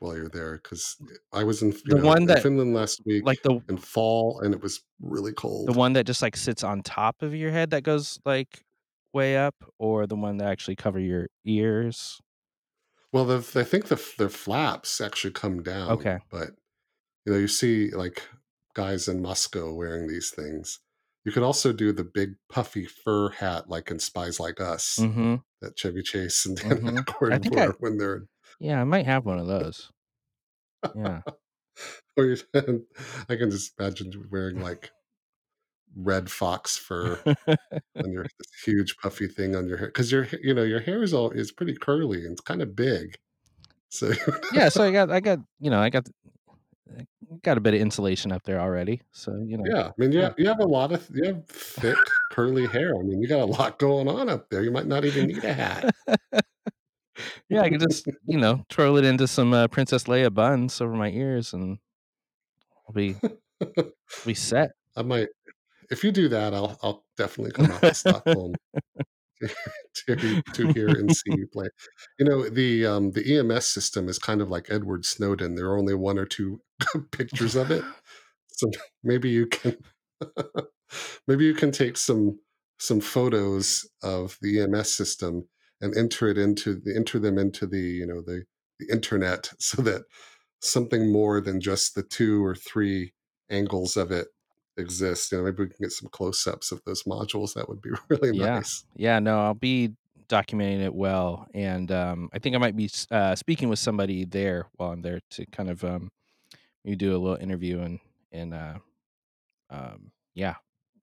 while 0.01 0.17
you're 0.17 0.29
there, 0.29 0.61
because 0.63 0.97
I 1.33 1.45
was 1.45 1.63
in 1.63 1.71
the 1.85 1.97
know, 1.97 2.07
one 2.07 2.27
that 2.27 2.43
Finland 2.43 2.75
last 2.75 3.03
week 3.05 3.25
like 3.27 3.43
the 3.43 3.61
in 3.69 3.77
fall, 3.77 4.41
and 4.41 4.55
it 4.55 4.63
was 4.63 4.81
really 5.01 5.33
cold. 5.33 5.69
the 5.69 5.73
one 5.73 5.93
that 5.95 6.05
just 6.05 6.23
like 6.23 6.37
sits 6.37 6.65
on 6.65 6.83
top 6.83 7.23
of 7.23 7.35
your 7.35 7.51
head 7.51 7.71
that 7.71 7.83
goes 7.83 8.19
like 8.25 8.65
way 9.13 9.37
up 9.37 9.55
or 9.79 10.07
the 10.07 10.17
one 10.17 10.37
that 10.39 10.49
actually 10.49 10.77
cover 10.77 10.99
your 10.99 11.29
ears 11.45 12.21
Well, 13.13 13.25
the 13.25 13.37
I 13.61 13.65
think 13.65 13.87
the 13.87 14.03
the 14.19 14.29
flaps 14.29 15.01
actually 15.01 15.33
come 15.33 15.63
down, 15.63 15.91
okay 15.93 16.19
but, 16.31 16.51
you 17.25 17.33
know, 17.33 17.39
you 17.39 17.49
see, 17.49 17.91
like, 17.91 18.23
guys 18.75 19.09
in 19.09 19.23
Moscow 19.23 19.73
wearing 19.73 20.09
these 20.09 20.31
things. 20.31 20.81
You 21.25 21.33
could 21.33 21.43
also 21.43 21.73
do 21.73 21.93
the 21.93 22.05
big 22.05 22.37
puffy 22.51 22.87
fur 22.87 23.31
hat 23.31 23.69
like 23.69 23.91
in 23.91 23.99
Spies 23.99 24.41
Like 24.41 24.61
Us 24.61 24.99
mm-hmm 25.01 25.37
that 25.61 25.77
Chevy 25.77 26.03
Chase 26.03 26.47
and 26.47 26.57
Dan 26.61 26.71
mm-hmm 26.71 26.99
i 26.99 27.01
Aykroyd 27.01 27.43
think 27.43 27.59
i 27.59 27.67
wore 27.67 27.77
when 27.81 27.99
they're 27.99 28.23
yeah 28.61 28.81
i 28.81 28.85
might 28.85 29.07
have 29.07 29.27
one 29.27 29.39
of 29.39 29.47
those 29.47 29.91
Yeah. 30.97 31.23
Or 32.17 32.25
you 32.25 32.37
I 32.55 33.37
can 33.37 33.51
just 33.51 33.73
imagine 33.79 34.13
wearing, 34.31 34.61
like 34.61 34.91
red 35.97 36.31
fox 36.31 36.77
fur 36.77 37.25
on 38.05 38.13
your 38.13 38.25
this 38.39 38.63
huge 38.65 38.97
puffy 38.99 39.29
thing 39.29 39.57
on 39.57 39.69
your 39.69 39.79
hair 39.79 39.91
'cause 39.93 40.13
your 40.13 40.27
you 40.43 40.55
know, 40.55 40.65
your 40.65 40.81
hair 40.81 41.03
is 41.03 41.15
all 41.15 41.31
is 41.33 41.53
pretty 41.53 41.75
curly 41.77 42.25
and 42.25 42.33
it's 42.33 42.43
kinda 42.43 42.67
big. 42.67 43.17
So 43.91 44.13
Yeah, 44.51 44.69
so 44.71 44.83
I 44.85 44.91
got 44.93 45.11
I 45.11 45.21
got, 45.21 45.41
you 45.61 45.71
know, 45.71 45.81
I 45.81 45.91
got 45.91 46.09
I 46.91 47.07
got 47.43 47.59
a 47.59 47.61
bit 47.61 47.75
of 47.75 47.81
insulation 47.81 48.33
up 48.33 48.45
there 48.45 48.61
already, 48.61 49.03
so, 49.13 49.37
you 49.47 49.59
know, 49.59 49.73
Yeah, 49.73 49.89
I 49.89 49.93
mean, 49.99 50.13
you 50.13 50.21
yeah. 50.21 50.29
have 50.29 50.35
you 50.39 50.47
have 50.47 50.61
a 50.61 50.67
lot 50.67 50.93
of 50.93 51.09
you 51.13 51.25
have 51.25 51.47
thick 51.49 52.11
curly 52.31 52.69
hair, 52.69 52.95
I 52.97 53.03
mean, 53.03 53.21
you 53.21 53.29
got 53.29 53.41
a 53.41 53.45
lot 53.45 53.79
going 53.79 54.07
on 54.09 54.29
up 54.29 54.51
there, 54.51 54.63
you 54.63 54.71
might 54.71 54.87
not 54.87 55.05
even 55.05 55.27
need 55.27 55.45
a 55.45 55.53
hat. 55.53 55.91
Yeah, 57.51 57.63
I 57.63 57.71
could 57.71 57.81
just, 57.81 58.07
you 58.27 58.39
know, 58.39 58.65
twirl 58.69 58.99
it 58.99 59.05
into 59.05 59.27
some, 59.27 59.55
uh, 59.55 59.69
Princess 59.69 60.05
Leia 60.05 60.33
buns 60.33 60.81
over 60.81 60.93
my 60.95 61.11
ears, 61.11 61.55
and 61.55 61.79
I'll 62.87 62.93
be 62.95 63.17
be 64.25 64.35
set. 64.35 64.71
I 64.97 65.03
might 65.03 65.29
if 65.91 66.05
you 66.05 66.13
do 66.13 66.29
that, 66.29 66.55
I'll 66.55 66.79
I'll 66.83 67.05
definitely 67.17 67.53
come 67.53 67.71
out 67.73 67.81
to 67.83 67.95
Stockholm 67.95 68.55
to 70.07 70.43
to 70.43 70.69
hear 70.73 70.89
and 70.89 71.15
see 71.15 71.33
you 71.37 71.47
play. 71.53 71.69
You 72.19 72.27
know, 72.27 72.49
the, 72.49 72.87
um, 72.87 73.13
the 73.13 73.39
EMS 73.39 73.69
system 73.69 74.09
is 74.09 74.19
kind 74.19 74.41
of 74.41 74.49
like 74.49 74.67
Edward 74.71 75.05
Snowden, 75.05 75.55
there 75.55 75.67
are 75.67 75.79
only 75.79 75.95
1 75.95 76.19
or 76.19 76.27
2 76.27 76.61
pictures 77.13 77.57
of 77.57 77.71
it, 77.71 77.85
so 78.49 78.71
maybe 79.03 79.31
you 79.31 79.47
can 79.47 79.77
maybe 81.27 81.45
you 81.45 81.55
can 81.55 81.71
take 81.71 81.97
some 81.97 82.39
some 82.79 83.01
photos 83.01 83.89
of 84.03 84.39
the 84.41 84.61
EMS 84.61 84.95
system 84.95 85.49
and 85.81 85.97
enter 85.97 86.29
it 86.29 86.39
into 86.39 86.75
the 86.75 86.95
enter 86.97 87.19
them 87.19 87.39
into 87.39 87.67
the, 87.67 87.81
you 87.81 88.07
know, 88.07 88.23
the 88.23 88.45
the 88.79 88.87
internet 88.93 89.51
so 89.59 89.83
that 89.83 90.03
something 90.61 91.13
more 91.13 91.41
than 91.41 91.61
just 91.61 91.95
the 91.95 92.03
2 92.03 92.45
or 92.45 92.55
3 92.55 93.13
angles 93.51 93.97
of 93.97 94.11
it 94.13 94.29
exist, 94.79 95.33
you 95.33 95.39
know, 95.39 95.45
maybe 95.45 95.65
we 95.65 95.69
can 95.69 95.77
get 95.81 95.93
some 95.93 96.09
close-ups 96.11 96.73
of 96.73 96.83
those 96.85 97.05
modules, 97.05 97.55
that 97.55 97.69
would 97.69 97.83
be 97.83 97.91
really 98.11 98.33
Yeah. 98.33 98.49
nice. 98.55 98.85
Yeah, 98.95 99.19
no, 99.21 99.41
I'll 99.41 99.55
be 99.55 99.95
documenting 100.29 100.81
it 100.81 100.95
well, 100.95 101.47
and, 101.55 101.91
um, 101.91 102.29
I 102.35 102.39
think 102.39 102.55
I 102.55 102.59
might 102.59 102.77
be 102.77 102.91
uh, 103.11 103.35
speaking 103.35 103.69
with 103.71 103.79
somebody 103.79 104.25
there 104.27 104.69
while 104.75 104.91
I'm 104.93 105.03
there 105.03 105.21
to 105.31 105.47
kind 105.47 105.71
of, 105.71 105.85
um, 105.85 106.11
maybe 106.85 106.97
do 106.97 107.13
a 107.17 107.19
little 107.19 107.37
interview 107.39 107.81
and 107.81 108.01
and, 108.33 108.55
uh, 108.55 108.79
um, 109.71 110.13
yeah, 110.35 110.57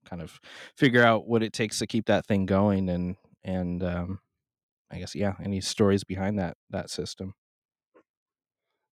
kind 0.05 0.21
of 0.21 0.39
figure 0.77 1.03
out 1.03 1.27
what 1.27 1.43
it 1.43 1.53
takes 1.53 1.79
to 1.79 1.87
keep 1.87 2.05
that 2.07 2.25
thing 2.27 2.45
going 2.47 2.89
and 2.89 3.17
and, 3.43 3.83
um, 3.83 4.19
I 4.91 4.99
guess, 4.99 5.15
yeah, 5.15 5.35
any 5.43 5.61
stories 5.61 6.03
behind 6.05 6.39
that 6.39 6.57
that 6.71 6.89
system. 6.91 7.35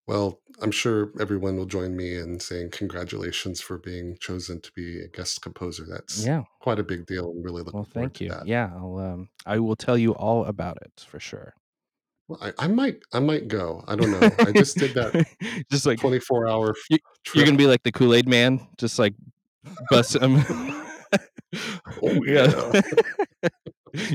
Well, 0.07 0.41
I'm 0.61 0.71
sure 0.71 1.11
everyone 1.19 1.55
will 1.55 1.65
join 1.65 1.95
me 1.95 2.15
in 2.17 2.39
saying 2.41 2.71
congratulations 2.71 3.61
for 3.61 3.77
being 3.77 4.17
chosen 4.19 4.59
to 4.61 4.71
be 4.73 4.99
a 4.99 5.07
guest 5.07 5.41
composer, 5.41 5.85
that's 5.89 6.25
Yeah. 6.25 6.43
quite 6.59 6.79
a 6.79 6.83
big 6.83 7.05
deal, 7.05 7.29
I'm 7.31 7.41
really 7.41 7.63
Well, 7.71 7.83
looking 7.83 7.87
forward 7.87 8.13
thank 8.13 8.15
to 8.15 8.25
you. 8.25 8.27
that. 8.27 8.43
Yeah, 8.43 8.71
I'll, 8.75 8.97
um 8.99 9.29
I 9.45 9.59
will 9.59 9.75
tell 9.75 9.97
you 9.97 10.13
all 10.15 10.45
about 10.45 10.77
it 10.81 11.05
for 11.07 11.19
sure. 11.19 11.53
Well, 12.29 12.39
I 12.41 12.53
I 12.65 12.67
might 12.67 13.03
I 13.13 13.19
might 13.19 13.47
go, 13.47 13.83
I 13.87 13.95
don't 13.95 14.11
know, 14.11 14.37
I 14.41 14.51
just 14.53 14.79
did 14.79 14.93
that 14.95 15.15
Just 15.71 15.85
like 15.85 16.01
24-hour 16.01 16.71
f 16.71 16.77
you 16.89 16.99
you're 17.33 17.45
trip. 17.45 17.45
gonna 17.45 17.57
be 17.57 17.67
like 17.67 17.83
the 17.83 17.91
Kool-Aid 17.91 18.27
man, 18.29 18.67
just, 18.77 18.99
like, 18.99 19.15
bust 19.89 20.15
'em 20.21 20.37
Oh, 22.01 22.23
Yeah. 22.25 22.53
yeah. 22.53 22.73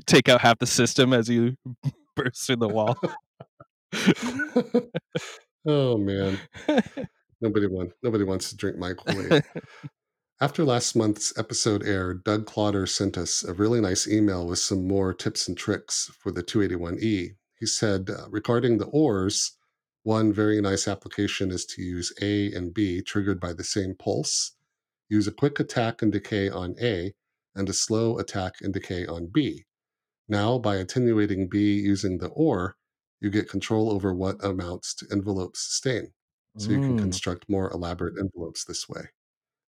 Take 0.07 0.29
out 0.29 0.41
half 0.41 0.59
the 0.59 0.67
system 0.67 1.13
as 1.13 1.29
you 1.29 1.57
burst 2.17 2.47
through 2.47 2.57
the 2.57 2.69
wall. 2.71 2.99
Oh, 5.67 5.99
man. 5.99 6.39
Nobody 7.41 7.67
want 7.67 7.93
nobody 8.03 8.25
wants 8.25 8.51
to 8.51 8.57
drink 8.57 8.79
my 8.79 8.95
Kool-Aid. 8.95 9.45
After 10.41 10.65
last 10.65 10.97
month's 10.97 11.37
episode 11.37 11.85
aired, 11.85 12.25
Doug 12.25 12.47
Clotter 12.47 12.87
sent 12.87 13.19
us 13.19 13.45
a 13.45 13.53
really 13.53 13.81
nice 13.81 14.09
email 14.09 14.47
with 14.47 14.61
some 14.61 14.87
more 14.87 15.13
tips 15.13 15.49
and 15.49 15.57
tricks 15.57 16.11
for 16.19 16.33
the 16.33 16.43
281E. 16.43 17.37
He 17.59 17.67
said, 17.67 18.09
uh, 18.11 18.29
regarding 18.31 18.79
the 18.79 18.87
ORs, 18.87 19.57
one 20.05 20.33
very 20.33 20.61
nice 20.61 20.89
application 20.89 21.51
is 21.51 21.67
to 21.67 21.83
use 21.83 22.13
A 22.23 22.53
and 22.53 22.73
B 22.73 23.03
triggered 23.03 23.41
by 23.41 23.53
the 23.53 23.65
same 23.65 23.95
pulse. 23.95 24.53
Use 25.09 25.27
a 25.27 25.33
quick 25.33 25.59
attack 25.61 26.03
and 26.03 26.13
decay 26.13 26.49
on 26.49 26.77
A, 26.81 27.15
and 27.55 27.69
a 27.69 27.73
slow 27.73 28.19
attack 28.19 28.55
and 28.63 28.73
decay 28.73 29.07
on 29.07 29.27
B. 29.27 29.67
Now, 30.29 30.59
by 30.59 30.77
attenuating 30.77 31.49
B 31.49 31.75
using 31.75 32.19
the 32.19 32.29
OR, 32.29 32.77
you 33.21 33.31
get 33.31 33.49
control 33.49 33.91
over 33.91 34.15
what 34.15 34.43
amounts 34.45 34.95
to 34.97 35.07
envelopes 35.13 35.61
sustain, 35.63 36.13
so 36.59 36.73
you 36.73 36.81
can 36.81 36.97
Mm. 36.97 36.97
construct 36.97 37.49
more 37.49 37.71
elaborate 37.73 38.19
envelopes 38.19 38.65
this 38.65 38.89
way. 38.89 39.03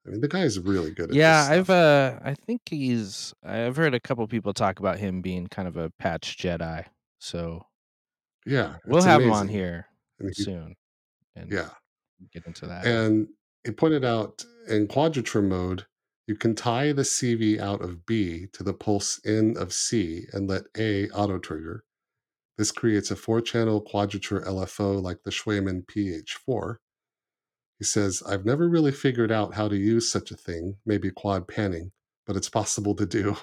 I 0.06 0.10
mean, 0.10 0.20
the 0.22 0.28
guy 0.28 0.42
is 0.44 0.58
really 0.60 0.92
good 0.92 1.10
at 1.12 1.24
this 1.24 1.38
Yeah, 1.38 1.48
I've, 1.50 1.70
uh 1.70 2.20
I 2.22 2.34
think 2.34 2.62
he's 2.68 3.34
I've 3.42 3.76
heard 3.76 3.94
a 3.94 4.00
couple 4.00 4.26
people 4.28 4.52
talk 4.54 4.78
about 4.78 4.98
him 4.98 5.20
being 5.22 5.48
kind 5.48 5.66
of 5.68 5.76
a 5.76 5.90
patch 5.90 6.36
Jedi, 6.38 6.86
so 7.18 7.66
Yeah, 8.46 8.78
we'll 8.84 9.02
have 9.02 9.24
him 9.24 9.32
on 9.32 9.48
here 9.48 9.86
and 10.18 10.34
he 10.36 10.44
soon 10.44 10.74
and 11.36 11.56
Yeah. 11.56 11.70
get 12.32 12.46
into 12.46 12.66
that. 12.68 12.92
And 12.92 13.28
he 13.64 13.72
pointed 13.72 14.04
out 14.04 14.44
in 14.68 14.86
quadrature 14.86 15.40
mode, 15.42 15.86
you 16.26 16.36
can 16.36 16.54
tie 16.54 16.92
the 16.92 17.04
CV 17.04 17.58
out 17.58 17.80
of 17.82 18.04
B 18.06 18.46
to 18.48 18.62
the 18.62 18.74
pulse 18.74 19.18
in 19.24 19.56
of 19.56 19.72
C 19.72 20.26
and 20.32 20.46
let 20.48 20.64
A 20.76 21.08
auto-trigger. 21.10 21.84
This 22.58 22.72
creates 22.72 23.10
a 23.10 23.16
4-channel 23.16 23.80
quadrature 23.82 24.42
LFO 24.42 25.02
like 25.02 25.22
the 25.24 25.30
Schweimann 25.30 25.86
PH4. 25.86 26.76
He 27.78 27.84
says, 27.84 28.22
"I've 28.26 28.44
never 28.44 28.68
really 28.68 28.92
figured 28.92 29.32
out 29.32 29.54
how 29.54 29.68
to 29.68 29.76
use 29.76 30.12
such 30.12 30.30
a 30.30 30.36
thing, 30.36 30.76
maybe 30.84 31.10
quad 31.10 31.48
panning, 31.48 31.92
but 32.26 32.36
it's 32.36 32.50
possible 32.50 32.94
to 32.96 33.06
do." 33.06 33.36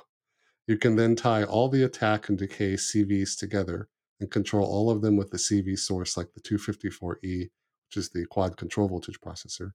You 0.67 0.77
can 0.77 0.97
then 0.97 1.15
tie 1.15 1.43
all 1.43 1.69
the 1.69 1.83
attack 1.83 2.29
and 2.29 2.37
decay 2.37 2.75
CVs 2.75 3.37
together 3.37 3.89
and 4.19 4.29
control 4.29 4.65
all 4.65 4.91
of 4.91 5.01
them 5.01 5.15
with 5.15 5.31
the 5.31 5.37
CV 5.37 5.77
source 5.77 6.17
like 6.17 6.33
the 6.33 6.41
254E, 6.41 7.49
which 7.87 7.97
is 7.97 8.09
the 8.09 8.25
quad 8.25 8.57
control 8.57 8.89
voltage 8.89 9.19
processor, 9.19 9.71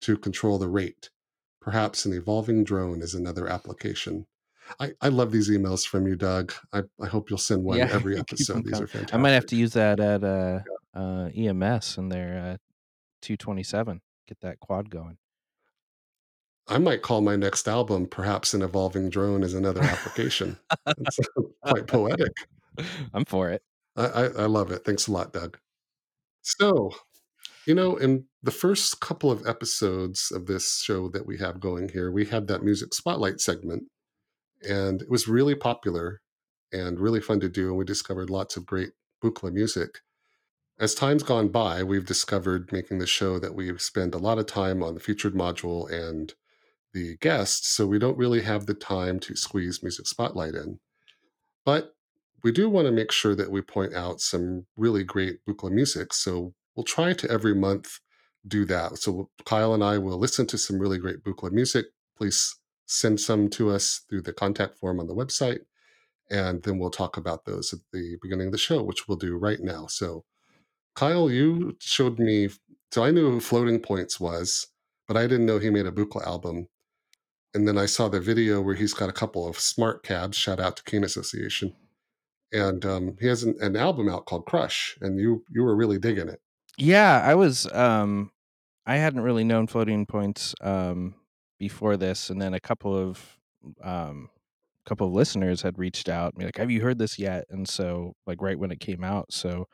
to 0.00 0.16
control 0.16 0.58
the 0.58 0.68
rate. 0.68 1.10
Perhaps 1.60 2.06
an 2.06 2.12
evolving 2.12 2.64
drone 2.64 3.02
is 3.02 3.14
another 3.14 3.48
application. 3.48 4.26
I 4.80 4.92
I 5.00 5.08
love 5.08 5.32
these 5.32 5.50
emails 5.50 5.86
from 5.86 6.06
you, 6.06 6.16
Doug. 6.16 6.52
I 6.72 6.82
I 7.00 7.06
hope 7.06 7.30
you'll 7.30 7.38
send 7.38 7.64
one 7.64 7.78
Yeah, 7.78 7.88
every 7.92 8.18
episode, 8.18 8.64
these 8.64 8.80
are 8.80 8.88
I 9.12 9.16
might 9.16 9.30
have 9.30 9.46
to 9.46 9.56
use 9.56 9.72
that 9.72 10.00
at, 10.00 10.22
uh 10.24 10.60
uh, 10.94 11.30
EMS 11.34 11.98
in 11.98 12.08
their, 12.08 12.38
uh, 12.38 12.56
227, 13.22 14.00
get 14.28 14.40
that 14.40 14.60
quad 14.60 14.90
going. 14.90 15.16
I 16.68 16.78
might 16.78 17.02
call 17.02 17.20
my 17.20 17.34
next 17.34 17.66
album, 17.66 18.06
"Perhaps 18.06 18.54
an 18.54 18.62
evolving 18.62 19.10
drone 19.10 19.42
is 19.42 19.54
another 19.54 19.82
application." 19.82 20.58
That's 20.86 21.18
quite 21.64 21.86
poetic. 21.86 22.32
I'm 23.14 23.24
for 23.24 23.50
it. 23.50 23.62
I 23.96 24.06
I 24.06 24.22
I 24.24 24.46
love 24.46 24.70
it, 24.70 24.84
thanks 24.84 25.08
a 25.08 25.12
lot, 25.12 25.32
Doug. 25.32 25.58
So, 26.42 26.92
you 27.66 27.74
know, 27.74 27.96
in 27.96 28.26
the 28.42 28.50
first 28.52 29.00
couple 29.00 29.30
of 29.30 29.46
episodes 29.46 30.30
of 30.30 30.46
this 30.46 30.80
show 30.82 31.08
that 31.10 31.26
we 31.26 31.38
have 31.38 31.60
going 31.60 31.88
here, 31.88 32.12
we 32.12 32.26
had 32.26 32.46
that 32.48 32.62
music 32.62 32.94
spotlight 32.94 33.40
segment, 33.40 33.84
and 34.68 35.02
it 35.02 35.10
was 35.10 35.28
really 35.28 35.54
popular 35.54 36.20
and 36.72 36.98
really 37.00 37.20
fun 37.20 37.40
to 37.40 37.48
do, 37.48 37.68
and 37.68 37.76
we 37.76 37.84
discovered 37.84 38.30
lots 38.30 38.56
of 38.56 38.66
great 38.66 38.90
Buchla 39.22 39.52
music. 39.52 40.00
As 40.78 40.94
time's 40.94 41.22
gone 41.22 41.48
by, 41.48 41.82
we've 41.82 42.06
discovered 42.06 42.72
making 42.72 42.98
the 42.98 43.06
show 43.06 43.38
that 43.38 43.54
we 43.54 43.76
spend 43.78 44.14
a 44.14 44.18
lot 44.18 44.38
of 44.38 44.46
time 44.46 44.82
on 44.82 44.94
the 44.94 45.00
featured 45.00 45.34
module 45.34 45.90
and 45.90 46.34
the 46.92 47.16
guests, 47.18 47.68
so 47.68 47.86
we 47.86 47.98
don't 47.98 48.18
really 48.18 48.42
have 48.42 48.66
the 48.66 48.74
time 48.74 49.20
to 49.20 49.36
squeeze 49.36 49.82
music 49.82 50.06
spotlight 50.06 50.54
in. 50.54 50.80
But 51.64 51.94
we 52.42 52.52
do 52.52 52.68
wanna 52.68 52.90
make 52.90 53.12
sure 53.12 53.34
that 53.34 53.50
we 53.50 53.62
point 53.62 53.94
out 53.94 54.20
some 54.20 54.66
really 54.76 55.04
great 55.04 55.44
Buchla 55.46 55.70
music, 55.70 56.12
so 56.12 56.54
we'll 56.74 56.84
try 56.84 57.12
to 57.12 57.30
every 57.30 57.54
month 57.54 58.00
do 58.46 58.64
that. 58.64 58.98
So 58.98 59.30
Kyle 59.44 59.74
and 59.74 59.84
I 59.84 59.98
will 59.98 60.18
listen 60.18 60.46
to 60.48 60.58
some 60.58 60.78
really 60.78 60.98
great 60.98 61.22
Buchla 61.22 61.52
music. 61.52 61.86
Please 62.16 62.56
send 62.92 63.20
some 63.20 63.48
to 63.50 63.70
us 63.70 64.02
through 64.08 64.22
the 64.22 64.32
contact 64.32 64.78
form 64.78 65.00
on 65.00 65.06
the 65.06 65.14
website, 65.14 65.60
and 66.30 66.62
then 66.62 66.78
we'll 66.78 66.90
talk 66.90 67.16
about 67.16 67.44
those 67.44 67.72
at 67.72 67.80
the 67.92 68.16
beginning 68.22 68.46
of 68.46 68.52
the 68.52 68.58
show, 68.58 68.82
which 68.82 69.08
we'll 69.08 69.18
do 69.18 69.36
right 69.36 69.60
now. 69.60 69.86
So, 69.86 70.24
Kyle, 70.94 71.30
you 71.30 71.76
showed 71.80 72.18
me 72.18 72.50
so 72.92 73.02
I 73.02 73.10
knew 73.10 73.30
who 73.30 73.40
Floating 73.40 73.80
Points 73.80 74.20
was, 74.20 74.66
but 75.08 75.16
I 75.16 75.22
didn't 75.22 75.46
know 75.46 75.58
he 75.58 75.70
made 75.70 75.86
a 75.86 75.90
Buchla 75.90 76.26
album. 76.26 76.68
And 77.54 77.66
then 77.66 77.78
I 77.78 77.86
saw 77.86 78.08
the 78.08 78.20
video 78.20 78.60
where 78.60 78.74
he's 78.74 78.92
got 78.92 79.08
a 79.08 79.14
couple 79.14 79.48
of 79.48 79.58
smart 79.58 80.02
cabs, 80.02 80.36
shout 80.36 80.60
out 80.60 80.76
to 80.76 80.84
Kane 80.84 81.02
Association. 81.02 81.74
And, 82.52 82.84
um, 82.84 83.16
he 83.18 83.28
has 83.28 83.44
an 83.44 83.56
an 83.62 83.76
album 83.76 84.10
out 84.10 84.26
called 84.26 84.44
Crush, 84.44 84.98
and 85.00 85.18
you 85.18 85.42
you 85.50 85.62
were 85.62 85.74
really 85.74 85.98
digging 85.98 86.28
it. 86.28 86.42
Yeah, 86.76 87.22
I 87.24 87.34
was, 87.34 87.66
um 87.72 88.30
I 88.84 88.96
hadn't 88.96 89.20
really 89.20 89.44
known 89.44 89.68
Floating 89.68 90.04
Points, 90.04 90.54
um, 90.60 91.14
before 91.62 91.96
this, 91.96 92.30
and 92.30 92.42
then 92.42 92.54
a 92.54 92.60
couple 92.60 92.96
of, 92.96 93.38
um 93.84 94.30
couple 94.86 95.06
of 95.08 95.14
listeners 95.14 95.62
had 95.62 95.78
reached 95.78 96.08
out 96.10 96.34
be 96.36 96.44
like, 96.46 96.58
"Have 96.58 96.70
you 96.72 96.82
heard 96.82 96.98
this 96.98 97.18
yet?" 97.18 97.44
And 97.50 97.68
so, 97.68 98.14
like, 98.26 98.42
right 98.42 98.58
when 98.58 98.72
it 98.72 98.80
came 98.80 99.04
out, 99.04 99.32
so, 99.32 99.68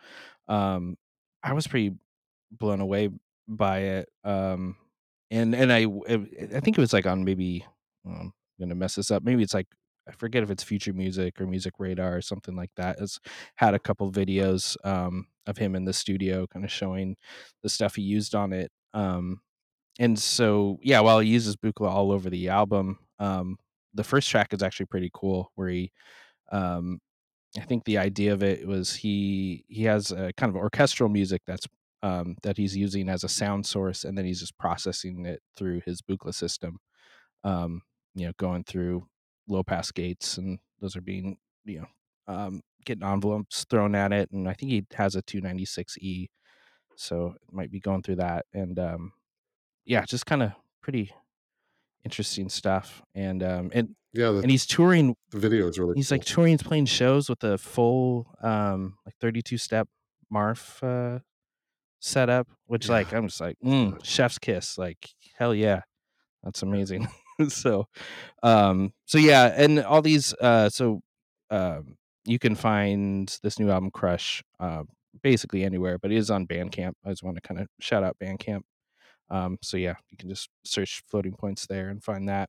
um, 0.49 0.97
I 1.45 1.53
was 1.55 1.67
pretty 1.69 1.93
blown 2.53 2.81
away 2.81 3.11
by 3.49 3.79
it, 3.81 4.09
um, 4.25 4.77
and 5.31 5.55
and 5.55 5.73
I 5.73 5.87
I 6.57 6.61
think 6.61 6.79
it 6.79 6.81
was, 6.81 6.93
like, 6.95 7.07
on 7.07 7.25
maybe 7.25 7.65
um, 8.07 8.33
I'm 8.61 8.67
gonna 8.69 8.75
mess 8.77 8.97
this 8.97 9.11
up, 9.13 9.23
maybe 9.25 9.43
it's, 9.45 9.55
like 9.55 9.69
I 10.09 10.13
forget 10.13 10.43
if 10.45 10.51
it's 10.51 10.63
Future 10.65 10.93
Music 10.95 11.41
or 11.41 11.47
Music 11.47 11.75
Radar 11.79 12.17
or 12.17 12.23
something 12.23 12.57
like 12.57 12.71
that. 12.77 12.99
Has 13.01 13.19
had 13.57 13.75
a 13.75 13.79
couple 13.81 14.11
videos, 14.13 14.77
um, 14.87 15.29
of 15.47 15.59
him 15.59 15.75
in 15.77 15.85
the 15.87 15.93
studio 15.95 16.47
kinda 16.49 16.69
showing 16.69 17.17
the 17.63 17.69
stuff 17.71 17.97
he 17.97 18.03
used 18.03 18.35
on 18.35 18.53
it, 18.53 18.71
um, 18.95 19.41
and 19.99 20.19
so, 20.19 20.79
yeah, 20.83 21.01
while 21.01 21.21
he 21.21 21.29
uses 21.29 21.57
Buchla 21.57 21.89
all 21.89 22.13
over 22.13 22.31
the 22.31 22.49
album, 22.49 22.99
um, 23.19 23.59
the 23.95 24.05
1st 24.05 24.31
track 24.31 24.53
is 24.55 24.63
actually 24.63 24.87
pretty 24.87 25.11
cool 25.15 25.53
where 25.57 25.69
he, 25.69 25.93
um 26.53 27.01
I 27.59 27.63
think 27.63 27.85
the 27.85 27.99
idea 27.99 28.33
of 28.35 28.43
it 28.45 28.67
was 28.69 28.95
he 28.97 29.65
he 29.69 29.85
has 29.85 30.13
a 30.13 30.33
kind 30.39 30.51
of 30.51 30.57
orchestral 30.57 31.09
music 31.11 31.43
that's, 31.47 31.67
um, 32.03 32.37
that 32.45 32.57
he's 32.59 32.77
using 32.77 33.09
as 33.11 33.25
a 33.25 33.29
sound 33.31 33.67
source, 33.67 34.05
and 34.05 34.19
then 34.19 34.25
he's 34.27 34.41
just 34.41 34.59
processing 34.59 35.27
it 35.27 35.43
through 35.57 35.83
his 35.87 36.03
Buchla 36.03 36.35
system, 36.35 36.79
um, 37.45 37.83
you 38.15 38.27
know, 38.27 38.33
going 38.39 38.65
through 38.65 39.07
low 39.49 39.63
pass 39.65 39.91
gates, 39.93 40.39
and 40.39 40.59
those 40.81 40.97
are 40.97 41.03
being, 41.03 41.39
you 41.67 41.81
know, 41.81 42.35
um, 42.35 42.63
getting 42.87 43.05
envelopes 43.05 43.65
thrown 43.71 43.95
at 43.97 44.13
it, 44.13 44.31
and 44.33 44.49
I 44.49 44.55
think 44.55 44.73
he 44.73 44.87
has 44.95 45.17
a 45.17 45.23
296E, 45.23 46.29
so 46.97 47.35
it 47.49 47.53
might 47.55 47.71
be 47.73 47.81
going 47.81 48.03
through 48.03 48.17
that, 48.17 48.47
and, 48.55 48.79
um, 48.79 49.13
yeah, 49.89 50.05
just 50.07 50.27
kinda 50.27 50.57
pretty 50.83 51.13
interesting 52.05 52.49
stuff, 52.51 53.03
and, 53.15 53.43
um, 53.43 53.71
and 53.75 53.97
Yeah, 54.13 54.31
the 54.33 54.41
and 54.43 54.51
he's 54.51 54.67
touring 54.67 55.17
the 55.31 55.39
video 55.39 55.69
is 55.69 55.79
really 55.79 55.95
he's, 55.97 56.11
like, 56.11 56.25
touring, 56.25 56.53
he's 56.53 56.63
playing 56.63 56.87
shows 56.87 57.29
with 57.31 57.45
a 57.45 57.59
full, 57.59 58.35
um, 58.43 58.99
like, 59.07 59.17
32 59.21 59.59
step 59.59 59.89
Marf, 60.33 60.83
uh, 60.83 61.21
setup, 62.01 62.49
which, 62.67 62.89
Yeah, 62.89 62.95
like, 62.97 63.13
I'm 63.15 63.29
just 63.29 63.41
like, 63.41 63.59
"Mm, 63.65 64.05
chef's 64.05 64.39
kiss," 64.39 64.79
like, 64.79 65.09
hell 65.37 65.55
yeah, 65.55 65.83
that's 66.45 66.63
amazing. 66.63 67.09
So, 67.51 67.87
um, 68.43 68.93
so 69.07 69.19
yeah, 69.19 69.55
and 69.57 69.81
all 69.81 70.03
these, 70.03 70.35
uh, 70.41 70.71
so, 70.71 71.03
um, 71.51 71.97
you 72.27 72.39
can 72.39 72.55
find 72.57 73.29
this 73.43 73.59
new 73.61 73.71
album, 73.71 73.91
Crush, 73.93 74.43
uh, 74.61 74.85
basically 75.23 75.65
anywhere, 75.65 75.99
but 75.99 76.13
it 76.13 76.17
is 76.19 76.31
on 76.31 76.47
Bandcamp. 76.49 76.95
I 77.05 77.11
just 77.11 77.23
wanna 77.25 77.41
kinda 77.43 77.69
shout 77.81 78.05
out 78.05 78.19
Bandcamp. 78.21 78.63
Um, 79.31 79.59
so 79.63 79.77
yeah, 79.77 79.95
you 80.11 80.17
can 80.17 80.29
just 80.29 80.51
search 80.65 81.03
Floating 81.09 81.35
Points 81.35 81.67
there 81.67 81.89
and 81.89 82.03
find 82.03 82.29
that. 82.29 82.49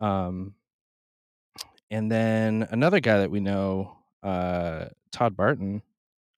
Um 0.00 0.54
and 1.90 2.10
then 2.10 2.66
another 2.70 3.00
guy 3.00 3.18
that 3.18 3.30
we 3.30 3.40
know, 3.40 3.96
uh, 4.22 4.86
Todd 5.12 5.36
Barton, 5.36 5.82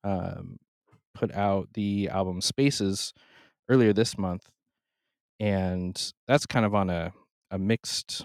um, 0.04 0.58
put 1.14 1.32
out 1.34 1.68
the 1.74 2.08
album 2.10 2.40
Spaces 2.40 3.14
earlier 3.68 3.92
this 3.92 4.18
month, 4.18 4.48
and 5.40 6.12
that's 6.28 6.46
kind 6.46 6.66
of 6.66 6.74
on 6.74 6.90
a 6.90 7.12
a 7.52 7.58
mixed 7.58 8.24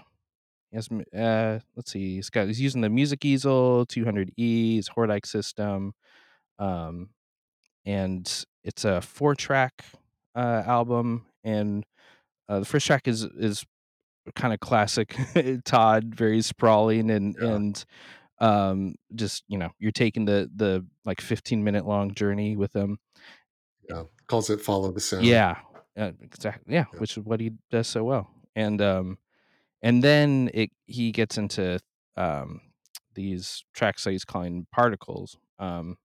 has 0.74 0.88
uh, 0.90 1.58
let's 1.76 1.92
see, 1.92 2.16
he's 2.16 2.30
got 2.30 2.46
he's 2.48 2.60
using 2.60 2.80
the 2.80 2.88
Music 2.90 3.24
Easel 3.24 3.86
200E, 3.86 4.76
his 4.76 4.88
Hordijk 4.88 5.26
system, 5.26 5.94
um, 6.58 7.10
and 7.86 8.44
it's 8.64 8.84
a 8.84 9.00
4 9.02 9.34
track, 9.34 9.84
uh, 10.34 10.62
album, 10.66 11.26
and, 11.44 11.84
uh, 12.48 12.60
the 12.60 12.66
1st 12.66 12.86
track 12.88 13.08
is 13.08 13.24
is 13.24 13.64
kinda 14.36 14.58
classic 14.58 15.16
Todd, 15.66 16.14
very 16.16 16.42
sprawling 16.42 17.10
and 17.10 17.36
Yeah. 17.38 17.48
and, 17.48 17.84
um, 18.40 18.96
just, 19.16 19.44
you 19.48 19.58
know, 19.58 19.70
you're 19.80 19.92
taking 19.92 20.26
the 20.26 20.50
the, 20.54 20.86
like, 21.06 21.20
fifteen-minute 21.22 21.86
long 21.86 22.14
journey 22.14 22.56
with 22.56 22.74
him. 22.76 22.98
Eh 23.88 23.94
Yeah, 23.94 24.04
calls 24.28 24.50
it 24.50 24.60
"Follow 24.60 24.92
the 24.92 25.00
Sound." 25.00 25.42
Yeah, 25.42 25.60
uh, 25.96 26.12
exact 26.20 26.64
yeah, 26.68 26.84
Yeah. 26.92 26.98
which 26.98 27.16
is 27.16 27.24
what 27.24 27.40
he 27.40 27.52
does 27.70 27.86
so 27.88 28.04
well, 28.04 28.30
and, 28.56 28.80
um, 28.80 29.18
and 29.82 30.02
then 30.04 30.50
it 30.54 30.70
he 30.86 31.12
gets 31.12 31.38
into, 31.38 31.80
um, 32.16 32.60
these 33.14 33.64
tracks 33.74 34.04
that 34.04 34.12
he's 34.12 34.24
calling 34.26 34.66
Particles, 34.72 35.38
um, 35.58 35.98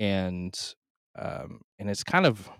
and, 0.00 0.74
um, 1.16 1.62
and 1.78 1.90
it's 1.90 2.04
kind 2.04 2.26
of 2.26 2.50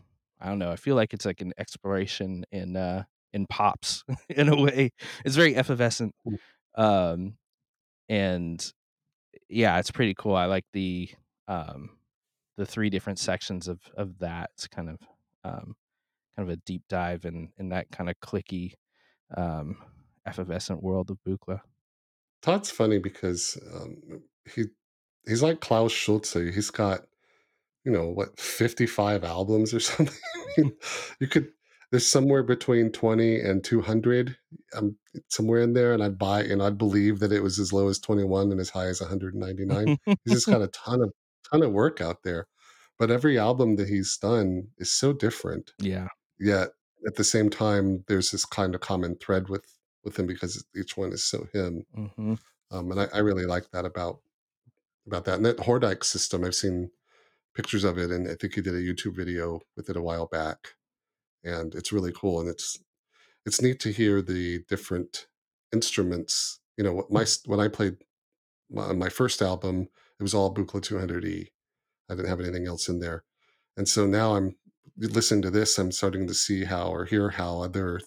I 0.42 0.48
don't 0.48 0.58
know, 0.60 0.72
I 0.72 0.76
feel 0.76 0.96
like 0.96 1.14
it's 1.14 1.26
like 1.26 1.40
an 1.42 1.54
exploration 1.58 2.44
in, 2.52 2.76
uh, 2.76 3.04
in 3.32 3.46
pops 3.48 4.04
in 4.30 4.48
a 4.50 4.60
way. 4.60 4.92
It's 5.24 5.36
very 5.36 5.56
effervescent, 5.56 6.14
um, 6.76 7.38
and, 8.08 8.72
yeah, 9.48 9.78
it's 9.80 9.90
pretty 9.92 10.14
cool. 10.14 10.36
I 10.36 10.46
like 10.46 10.66
the, 10.74 11.10
um, 11.48 11.98
the 12.58 12.66
3 12.66 12.90
different 12.90 13.18
sections 13.20 13.68
of 13.68 13.80
of 13.96 14.18
that. 14.20 14.50
It's 14.54 14.68
kind 14.68 14.90
of, 14.90 15.00
um, 15.44 15.76
kind 16.36 16.48
of 16.48 16.50
a 16.50 16.56
deep 16.58 16.84
dive 16.88 17.24
in 17.26 17.52
in 17.58 17.70
that 17.70 17.90
kinda 17.92 18.14
clicky, 18.24 18.74
um, 19.36 19.78
effervescent 20.26 20.82
world 20.82 21.10
of 21.10 21.18
Buchla. 21.26 21.60
Todd's 22.42 22.70
funny 22.70 22.98
because, 22.98 23.56
um, 23.72 24.24
he 24.52 24.64
he's 25.26 25.42
like 25.42 25.60
Klaus 25.60 25.92
Schulze. 25.92 26.32
He's 26.54 26.70
got, 26.70 27.06
you 27.84 27.92
know, 27.92 28.08
what, 28.08 28.38
55 28.38 29.24
albums 29.24 29.74
or 29.74 29.80
something? 29.90 30.14
You 31.20 31.26
could 31.28 31.52
there's 31.90 32.10
somewhere 32.10 32.42
between 32.42 32.90
20 32.90 33.40
and 33.40 33.62
200, 33.62 34.34
um, 34.74 34.96
somewhere 35.28 35.60
in 35.60 35.74
there, 35.74 35.92
and 35.92 36.02
I'd 36.02 36.16
buy 36.16 36.42
and 36.42 36.62
I'd 36.62 36.78
believe 36.78 37.18
that 37.20 37.32
it 37.32 37.42
was 37.42 37.58
as 37.58 37.70
low 37.70 37.88
as 37.88 37.98
21 37.98 38.50
and 38.50 38.58
as 38.60 38.70
high 38.70 38.86
as 38.86 39.00
199. 39.02 39.98
He's 40.24 40.32
just 40.32 40.46
got 40.46 40.62
a 40.62 40.68
ton 40.72 41.02
of 41.02 41.12
ton 41.50 41.62
of 41.62 41.72
work 41.72 42.00
out 42.00 42.22
there, 42.22 42.46
but 42.98 43.10
every 43.10 43.38
album 43.38 43.76
that 43.76 43.88
he's 43.88 44.16
done 44.16 44.68
is 44.78 44.90
so 44.90 45.12
different, 45.12 45.72
Yeah. 45.78 46.08
yet 46.40 46.70
at 47.06 47.16
the 47.16 47.24
same 47.24 47.50
time, 47.50 48.04
there's 48.08 48.30
this 48.30 48.46
kind 48.46 48.74
of 48.74 48.80
common 48.80 49.16
thread 49.16 49.48
with 49.50 49.66
with 50.04 50.18
him 50.18 50.26
because 50.26 50.64
each 50.74 50.96
one 50.96 51.12
is 51.12 51.22
so 51.24 51.46
him, 51.52 51.84
Mhm. 51.96 52.38
um, 52.70 52.90
and 52.90 53.00
I 53.02 53.08
I 53.12 53.18
really 53.18 53.44
like 53.44 53.70
that 53.72 53.84
about 53.84 54.20
about 55.06 55.26
that, 55.26 55.36
and 55.36 55.44
that 55.46 55.58
Hordijk 55.58 56.04
system, 56.04 56.42
I've 56.44 56.54
seen 56.54 56.90
pictures 57.54 57.84
of 57.84 57.98
it, 57.98 58.10
and 58.10 58.28
I 58.28 58.34
think 58.34 58.54
he 58.54 58.62
did 58.62 58.74
a 58.74 58.82
YouTube 58.82 59.16
video 59.16 59.60
with 59.76 59.88
it 59.90 59.96
a 59.96 60.02
while 60.02 60.26
back, 60.26 60.74
and 61.44 61.74
it's 61.74 61.92
really 61.92 62.12
cool, 62.12 62.40
and 62.40 62.48
it's 62.48 62.78
it's 63.46 63.60
neat 63.62 63.80
to 63.80 63.92
hear 63.92 64.22
the 64.22 64.60
different 64.68 65.26
instruments. 65.72 66.60
You 66.76 66.84
know, 66.84 67.06
my 67.10 67.26
when 67.46 67.60
I 67.60 67.68
played 67.68 67.96
my 68.70 68.92
my 68.92 69.08
1st 69.08 69.42
album, 69.42 69.88
it 70.18 70.22
was 70.22 70.34
all 70.34 70.54
Buchla 70.54 70.80
200E. 70.80 71.48
I 72.10 72.14
didn't 72.14 72.28
have 72.28 72.40
anything 72.40 72.66
else 72.66 72.88
in 72.88 73.00
there, 73.00 73.24
and 73.76 73.88
so 73.88 74.06
now 74.06 74.36
I'm 74.36 74.56
listening 74.96 75.42
to 75.42 75.50
this, 75.50 75.78
I'm 75.78 75.92
starting 75.92 76.26
to 76.28 76.34
see 76.34 76.64
how 76.64 76.88
or 76.88 77.04
hear 77.04 77.30
how 77.30 77.62
other 77.62 78.00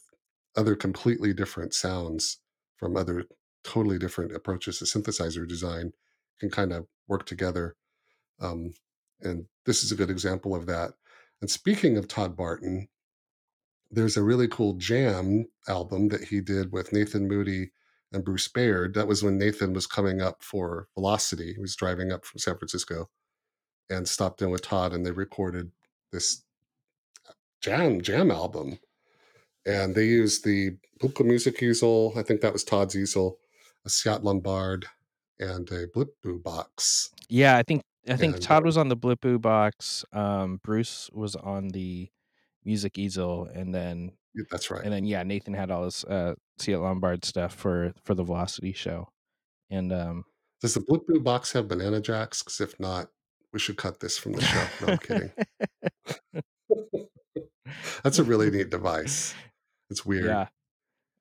other 0.56 0.76
completely 0.76 1.34
different 1.34 1.74
sounds 1.74 2.40
from 2.78 2.96
other 2.96 3.26
totally 3.64 3.98
different 3.98 4.34
approaches 4.36 4.80
to 4.80 4.86
synthesizer 4.86 5.48
design 5.48 5.92
can 6.40 6.50
kind 6.50 6.72
of 6.72 6.88
work 7.08 7.26
together, 7.26 7.76
um, 8.40 8.74
and 9.22 9.46
this 9.66 9.84
is 9.84 9.92
a 9.92 9.96
good 9.96 10.10
example 10.10 10.56
of 10.56 10.66
that. 10.66 10.92
And 11.42 11.50
speaking 11.50 11.98
of 11.98 12.08
Todd 12.08 12.36
Barton 12.36 12.88
there's 13.92 14.18
a 14.18 14.24
really 14.24 14.48
cool 14.48 14.74
jam 14.74 15.46
album 15.68 16.10
that 16.10 16.24
he 16.24 16.42
did 16.42 16.72
with 16.72 16.94
Nathan 16.94 17.28
Moody 17.28 17.72
and 18.12 18.24
Bruce 18.26 18.48
Baird. 18.48 18.94
That 18.94 19.08
was 19.08 19.24
when 19.24 19.38
Nathan 19.38 19.74
was 19.74 19.88
coming 19.88 20.22
up 20.22 20.44
for 20.44 20.88
Velocity. 20.96 21.54
He 21.54 21.60
was 21.60 21.76
driving 21.76 22.12
up 22.12 22.26
from 22.26 22.40
San 22.40 22.58
Francisco 22.58 23.10
and 23.90 24.08
stopped 24.08 24.42
in 24.42 24.50
with 24.50 24.64
Todd, 24.64 24.94
and 24.94 25.06
they 25.06 25.12
recorded 25.12 25.72
this 26.12 26.44
jam 27.62 28.02
jam 28.02 28.32
album, 28.32 28.80
and 29.66 29.96
they 29.96 30.06
used 30.06 30.44
the 30.44 30.78
Buchla 31.00 31.26
Music 31.26 31.62
Easel, 31.62 32.14
I 32.16 32.24
think 32.24 32.42
that 32.42 32.54
was 32.54 32.64
Todd's 32.64 32.96
easel, 32.96 33.38
a 33.86 33.90
Ciat-Lonbarde, 33.90 34.86
and 35.40 35.70
a 35.72 35.88
Blippoo 35.88 36.42
Box. 36.42 37.10
Yeah, 37.30 37.58
I 37.58 37.64
think 37.64 37.82
I 38.08 38.16
think 38.18 38.40
Todd 38.40 38.64
was 38.66 38.78
on 38.78 38.90
the 38.90 38.98
Blippoo 38.98 39.42
Box, 39.42 40.06
um, 40.14 40.60
Bruce 40.64 41.10
was 41.14 41.36
on 41.36 41.70
the 41.70 42.10
Music 42.64 42.98
Easel, 42.98 43.46
and 43.54 43.74
then 43.74 44.12
that's 44.52 44.70
right. 44.70 44.84
and 44.84 44.94
then, 44.94 45.06
yeah, 45.06 45.24
Nathan 45.24 45.54
had 45.54 45.72
all 45.72 45.86
his, 45.86 46.04
uh, 46.06 46.36
Ciat-Lonbarde 46.60 47.26
stuff 47.26 47.54
for 47.56 47.94
for 48.04 48.14
the 48.16 48.24
Velocity 48.24 48.74
show, 48.74 49.10
and, 49.70 49.92
um 49.94 50.26
Does 50.62 50.74
the 50.76 50.82
Blippoo 50.82 51.24
Box 51.24 51.52
have 51.54 51.68
banana 51.68 52.00
jacks? 52.02 52.42
'Cause 52.42 52.62
if 52.62 52.80
not, 52.80 53.10
we 53.54 53.60
should 53.60 53.78
cut 53.78 54.00
this 54.00 54.18
from 54.18 54.34
the 54.34 54.42
show. 54.42 54.68
No, 54.86 54.94
I'm 54.94 54.98
kidding. 55.00 55.32
That's 58.04 58.20
a 58.20 58.24
really 58.24 58.52
neat 58.52 58.70
device. 58.70 59.34
It's 59.90 60.06
weird. 60.06 60.26
Yeah, 60.26 60.48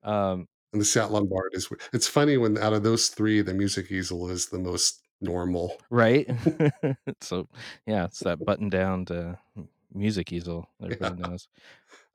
um 0.03 0.47
And 0.73 0.81
the 0.81 0.85
Ciat-Lonbarde 0.85 1.53
is 1.53 1.69
it's 1.93 2.07
funny 2.07 2.37
when 2.37 2.57
out 2.57 2.73
of 2.73 2.83
those 2.83 3.09
3, 3.09 3.41
the 3.41 3.53
Music 3.53 3.91
Easel 3.91 4.29
is 4.29 4.47
the 4.47 4.59
most 4.59 5.01
normal. 5.21 5.77
Right? 5.89 6.29
So, 7.21 7.47
yeah, 7.85 8.05
it's 8.05 8.21
that 8.23 8.43
button-down 8.43 9.05
to 9.05 9.39
Music 9.93 10.31
Easel, 10.33 10.69
Yeah. 10.87 11.09
everybody 11.09 11.15
knows. 11.15 11.47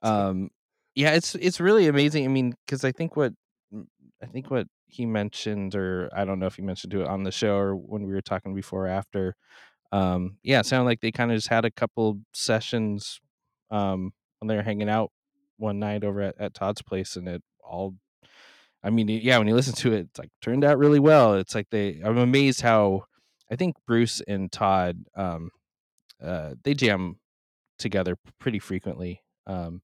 Um, 0.02 0.50
yeah, 0.94 1.12
it's 1.12 1.34
it's 1.36 1.60
really 1.60 1.86
amazing, 1.88 2.24
I 2.24 2.28
mean, 2.28 2.54
because 2.66 2.84
I 2.84 2.92
think 2.92 3.16
what 3.16 3.34
I 4.22 4.26
think 4.26 4.50
what 4.50 4.66
he 4.86 5.06
mentioned, 5.06 5.74
or 5.74 6.10
I 6.14 6.24
don't 6.24 6.38
know 6.38 6.46
if 6.46 6.56
he 6.56 6.62
mentioned 6.62 6.94
it 6.94 7.06
on 7.06 7.22
the 7.24 7.32
show 7.32 7.56
or 7.56 7.76
when 7.76 8.04
we 8.06 8.12
were 8.14 8.22
talking 8.22 8.54
before 8.54 8.86
or 8.86 8.88
after, 8.88 9.36
um, 9.92 10.38
yeah, 10.42 10.60
it 10.60 10.66
sounded 10.66 10.86
like 10.86 11.00
they 11.00 11.12
kinda 11.12 11.34
just 11.36 11.48
had 11.48 11.64
a 11.66 11.70
couple 11.70 12.20
sessions, 12.34 13.20
um 13.70 14.12
when 14.40 14.48
they 14.48 14.56
were 14.56 14.62
hanging 14.62 14.88
out 14.90 15.12
one 15.58 15.78
night 15.80 16.04
over 16.04 16.20
at, 16.22 16.38
at 16.40 16.54
Todd's 16.54 16.82
place, 16.82 17.16
and 17.16 17.28
it 17.28 17.42
all. 17.62 17.96
I 18.82 18.90
mean, 18.90 19.08
yeah, 19.08 19.38
when 19.38 19.46
you 19.48 19.54
listen 19.54 19.74
to 19.74 19.92
it, 19.92 20.00
it's 20.10 20.18
like 20.18 20.30
turned 20.40 20.64
out 20.64 20.78
really 20.78 21.00
well. 21.00 21.34
It's 21.34 21.54
like 21.54 21.68
they. 21.70 22.00
I'm 22.04 22.18
amazed 22.18 22.62
how. 22.62 23.04
I 23.52 23.56
think 23.56 23.76
Bruce 23.84 24.22
and 24.28 24.50
Todd, 24.50 25.04
um, 25.16 25.50
uh, 26.22 26.54
they 26.62 26.72
jam 26.74 27.16
together 27.78 28.16
pretty 28.38 28.60
frequently. 28.60 29.22
Um, 29.46 29.82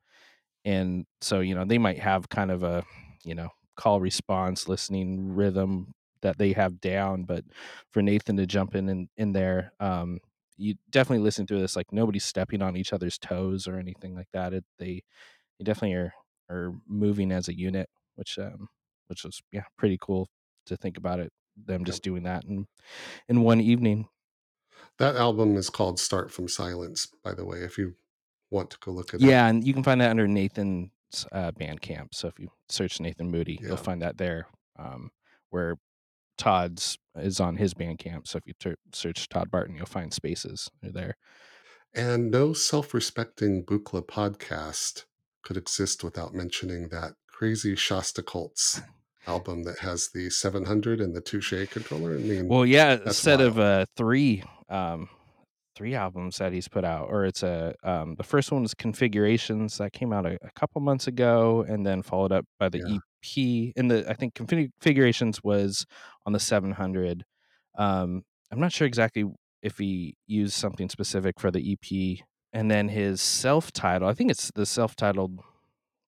and 0.66 1.06
so 1.22 1.40
you 1.40 1.54
know 1.54 1.64
they 1.64 1.78
might 1.78 1.98
have 1.98 2.28
kind 2.28 2.50
of 2.50 2.62
a 2.62 2.84
you 3.24 3.34
know 3.34 3.48
call 3.76 4.00
response 4.00 4.68
listening 4.68 5.34
rhythm 5.34 5.94
that 6.22 6.36
they 6.38 6.52
have 6.52 6.80
down 6.80 7.24
but 7.24 7.44
for 7.92 8.02
nathan 8.02 8.36
to 8.36 8.46
jump 8.46 8.74
in 8.74 8.88
in, 8.88 9.08
in 9.16 9.32
there 9.32 9.72
um 9.80 10.18
you 10.58 10.74
definitely 10.90 11.22
listen 11.22 11.46
to 11.46 11.58
this 11.58 11.76
like 11.76 11.92
nobody's 11.92 12.24
stepping 12.24 12.62
on 12.62 12.76
each 12.76 12.92
other's 12.92 13.18
toes 13.18 13.68
or 13.68 13.78
anything 13.78 14.14
like 14.14 14.28
that 14.32 14.52
it, 14.52 14.64
they 14.78 15.02
definitely 15.62 15.94
are 15.94 16.12
are 16.50 16.72
moving 16.88 17.30
as 17.32 17.48
a 17.48 17.56
unit 17.56 17.88
which 18.16 18.38
um 18.38 18.68
which 19.08 19.24
was 19.24 19.40
yeah 19.52 19.64
pretty 19.78 19.98
cool 20.00 20.28
to 20.66 20.76
think 20.76 20.96
about 20.96 21.20
it 21.20 21.32
them 21.56 21.84
just 21.84 22.02
doing 22.02 22.22
that 22.24 22.44
in 22.44 22.66
in 23.28 23.42
one 23.42 23.60
evening 23.60 24.06
That 24.98 25.16
album 25.16 25.56
is 25.56 25.70
called 25.70 25.98
Start 25.98 26.30
from 26.32 26.48
Silence, 26.48 27.06
by 27.24 27.32
the 27.34 27.44
way, 27.44 27.58
if 27.60 27.76
you 27.78 27.94
want 28.50 28.70
to 28.70 28.78
go 28.80 28.90
look 28.92 29.12
it 29.12 29.16
up. 29.16 29.20
yeah 29.22 29.46
and 29.48 29.66
you 29.66 29.72
can 29.74 29.82
find 29.82 30.00
that 30.00 30.10
under 30.10 30.28
nathan's 30.28 30.90
uh 31.32 31.50
bandcamp 31.52 32.08
so 32.12 32.28
if 32.28 32.38
you 32.38 32.48
search 32.68 33.00
nathan 33.00 33.30
moody 33.30 33.58
Yeah. 33.60 33.68
you'll 33.68 33.76
find 33.76 34.02
that 34.02 34.18
there 34.18 34.46
um 34.78 35.10
where 35.50 35.76
todd's 36.38 36.98
is 37.16 37.40
on 37.40 37.56
his 37.56 37.74
bandcamp 37.74 38.26
so 38.28 38.38
if 38.38 38.46
you 38.46 38.52
ter- 38.60 38.76
search 38.92 39.28
todd 39.28 39.50
barton 39.50 39.74
you'll 39.74 39.86
find 39.86 40.12
spaces 40.12 40.68
there 40.82 41.16
And 41.94 42.30
no 42.30 42.52
self 42.52 42.92
respecting 42.92 43.64
Buchla 43.64 44.06
podcast 44.06 45.04
could 45.42 45.56
exist 45.56 46.04
without 46.04 46.34
mentioning 46.34 46.88
that 46.90 47.12
crazy 47.28 47.74
Shasta 47.74 48.22
Cults 48.22 48.80
album 49.26 49.62
that 49.64 49.78
has 49.80 50.08
the 50.14 50.30
700 50.30 51.00
and 51.00 51.14
the 51.14 51.20
Touche 51.20 51.54
controller. 51.70 52.14
I 52.14 52.18
mean, 52.18 52.48
well 52.48 52.64
yeah 52.66 53.10
set 53.10 53.40
of 53.40 53.58
uh 53.58 53.84
three 53.96 54.42
um 54.68 55.08
three 55.74 55.94
albums 55.94 56.38
that 56.38 56.52
he's 56.52 56.68
put 56.68 56.84
out 56.84 57.08
or 57.10 57.24
it's 57.26 57.42
a 57.42 57.74
um 57.82 58.14
the 58.16 58.22
first 58.24 58.50
one 58.50 58.62
was 58.62 58.72
configurations 58.74 59.78
that 59.78 59.92
came 59.92 60.12
out 60.12 60.24
a, 60.26 60.38
a 60.42 60.50
couple 60.54 60.80
months 60.80 61.06
ago 61.06 61.64
and 61.68 61.84
then 61.84 62.02
followed 62.02 62.32
up 62.32 62.46
by 62.58 62.68
the 62.68 62.78
Yeah. 62.78 62.96
ep 62.96 63.72
and 63.76 63.90
the 63.90 64.08
i 64.08 64.14
think 64.14 64.34
configurations 64.34 65.42
was 65.44 65.84
on 66.24 66.32
the 66.32 66.40
700 66.40 67.24
um 67.76 68.24
i'm 68.50 68.60
not 68.60 68.72
sure 68.72 68.86
exactly 68.86 69.24
if 69.62 69.76
he 69.78 70.16
used 70.26 70.54
something 70.54 70.88
specific 70.88 71.38
for 71.38 71.50
the 71.50 71.72
ep 71.72 72.24
and 72.54 72.70
then 72.70 72.88
his 72.88 73.20
self-titled 73.20 74.10
i 74.10 74.14
think 74.14 74.30
it's 74.30 74.50
the 74.54 74.64
self-titled 74.64 75.40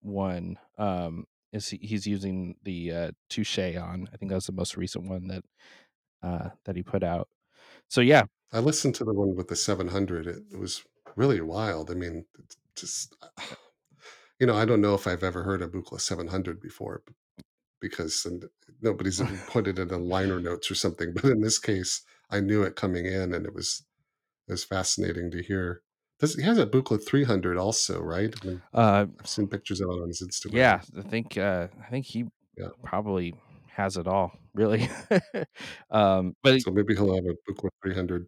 one 0.00 0.56
um 0.78 1.24
is 1.52 1.68
he, 1.68 1.78
he's 1.78 2.06
using 2.06 2.54
the 2.62 2.92
uh 2.92 3.10
touche 3.28 3.58
on 3.58 4.08
i 4.12 4.16
think 4.16 4.30
that's 4.30 4.46
the 4.46 4.52
most 4.52 4.76
recent 4.76 5.08
one 5.08 5.26
that 5.28 5.44
uh 6.22 6.50
that 6.64 6.76
he 6.76 6.82
put 6.82 7.02
out 7.02 7.28
so 7.88 8.00
yeah 8.00 8.22
I 8.52 8.58
listened 8.58 8.94
to 8.96 9.04
the 9.04 9.14
one 9.14 9.36
with 9.36 9.48
the 9.48 9.56
700. 9.56 10.26
It, 10.26 10.42
it 10.52 10.58
was 10.58 10.82
really 11.16 11.40
wild. 11.40 11.90
I 11.90 11.94
mean, 11.94 12.24
just, 12.74 13.14
you 14.40 14.46
know, 14.46 14.56
I 14.56 14.64
don't 14.64 14.80
know 14.80 14.94
if 14.94 15.06
I've 15.06 15.22
ever 15.22 15.42
heard 15.42 15.62
a 15.62 15.68
Buchla 15.68 16.00
700 16.00 16.60
before 16.60 17.02
because 17.80 18.26
and 18.26 18.44
nobody's 18.82 19.22
put 19.46 19.68
it 19.68 19.78
in 19.78 19.88
the 19.88 19.98
liner 19.98 20.40
notes 20.40 20.70
or 20.70 20.74
something. 20.74 21.12
But 21.14 21.24
in 21.24 21.40
this 21.40 21.58
case, 21.58 22.02
I 22.30 22.40
knew 22.40 22.62
it 22.62 22.76
coming 22.76 23.06
in 23.06 23.34
and 23.34 23.46
it 23.46 23.54
was, 23.54 23.84
it 24.48 24.52
was 24.52 24.64
fascinating 24.64 25.30
to 25.30 25.42
hear. 25.42 25.82
Does, 26.20 26.35
he 26.37 26.42
has 26.42 26.59
a 26.59 26.66
Buchla 26.66 27.04
300 27.04 27.56
also, 27.56 28.00
right? 28.00 28.35
I 28.42 28.46
mean, 28.46 28.62
uh 28.74 29.06
I've 29.20 29.26
seen 29.28 29.48
pictures 29.48 29.80
of 29.80 29.88
it 29.90 30.02
on 30.02 30.09
his 30.09 30.22
Instagram. 30.22 30.52
yeah 30.54 30.80
i 30.98 31.02
think 31.02 31.37
uh 31.38 31.68
i 31.85 31.90
think 31.90 32.06
he 32.06 32.26
Yeah. 32.56 32.68
probably 32.85 33.35
has 33.74 33.96
it 33.96 34.06
all 34.06 34.33
really 34.54 34.88
um 35.90 36.35
but 36.42 36.61
So 36.61 36.70
maybe 36.70 36.94
he'll 36.94 37.14
have 37.14 37.24
a 37.24 37.35
Buchla 37.50 37.70
300. 37.83 38.26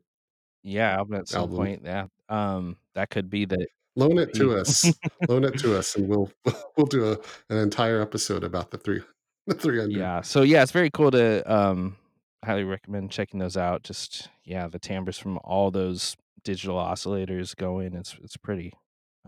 yeah 0.63 0.97
album 0.97 1.15
at 1.17 1.29
some 1.29 1.41
album. 1.43 1.57
point 1.57 1.83
yeah 1.85 2.07
um 2.29 2.77
that 2.95 3.11
could 3.11 3.29
be 3.31 3.45
the 3.45 3.67
Loan 3.95 4.17
it 4.19 4.33
to 4.37 4.57
us. 4.57 4.91
Loan 5.29 5.45
it 5.45 5.59
to 5.59 5.77
us, 5.77 5.97
and 5.97 6.09
we'll 6.09 6.31
we'll 6.79 6.87
do 6.87 7.13
a, 7.13 7.19
an 7.51 7.59
entire 7.59 8.01
episode 8.01 8.43
about 8.43 8.71
the 8.71 8.79
three 8.79 9.03
the 9.47 9.53
300. 9.55 9.93
yeah 9.93 10.23
so 10.23 10.41
yeah 10.41 10.63
it's 10.63 10.73
very 10.73 10.89
cool 10.91 11.11
to 11.11 11.43
um 11.53 11.97
highly 12.43 12.65
recommend 12.65 13.11
checking 13.11 13.39
those 13.39 13.57
out 13.59 13.83
just 13.83 14.31
yeah 14.45 14.67
the 14.67 14.79
timbres 14.79 15.19
from 15.19 15.39
all 15.45 15.71
those 15.71 16.17
digital 16.45 16.77
oscillators 16.77 17.57
going 17.57 17.95
it's 17.95 18.17
it's 18.23 18.37
pretty 18.37 18.73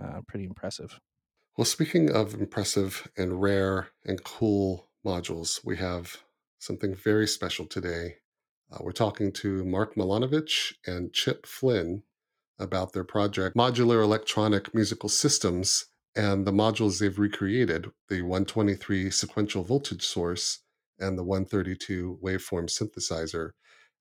uh 0.02 0.20
pretty 0.26 0.44
impressive 0.44 0.98
Well, 1.56 1.64
speaking 1.64 2.10
of 2.10 2.34
impressive 2.34 3.08
and 3.16 3.40
rare 3.40 3.88
and 4.04 4.22
cool 4.24 4.90
modules, 5.06 5.64
we 5.64 5.76
have 5.76 6.16
something 6.58 6.94
very 6.96 7.28
special 7.28 7.66
today. 7.66 8.16
Uh, 8.72 8.78
we're 8.80 8.92
talking 8.92 9.30
to 9.32 9.64
Mark 9.64 9.94
Milanovich 9.94 10.74
and 10.86 11.12
Chip 11.12 11.46
Flynn 11.46 12.02
about 12.58 12.92
their 12.92 13.04
project, 13.04 13.56
Modular 13.56 14.02
Electronic 14.02 14.74
Musical 14.74 15.08
Systems, 15.08 15.86
and 16.16 16.44
the 16.44 16.52
modules 16.52 16.98
they've 16.98 17.18
recreated 17.18 17.90
the 18.08 18.22
123 18.22 19.10
sequential 19.10 19.62
voltage 19.62 20.04
source 20.04 20.60
and 20.98 21.18
the 21.18 21.24
132 21.24 22.18
waveform 22.22 22.66
synthesizer. 22.68 23.50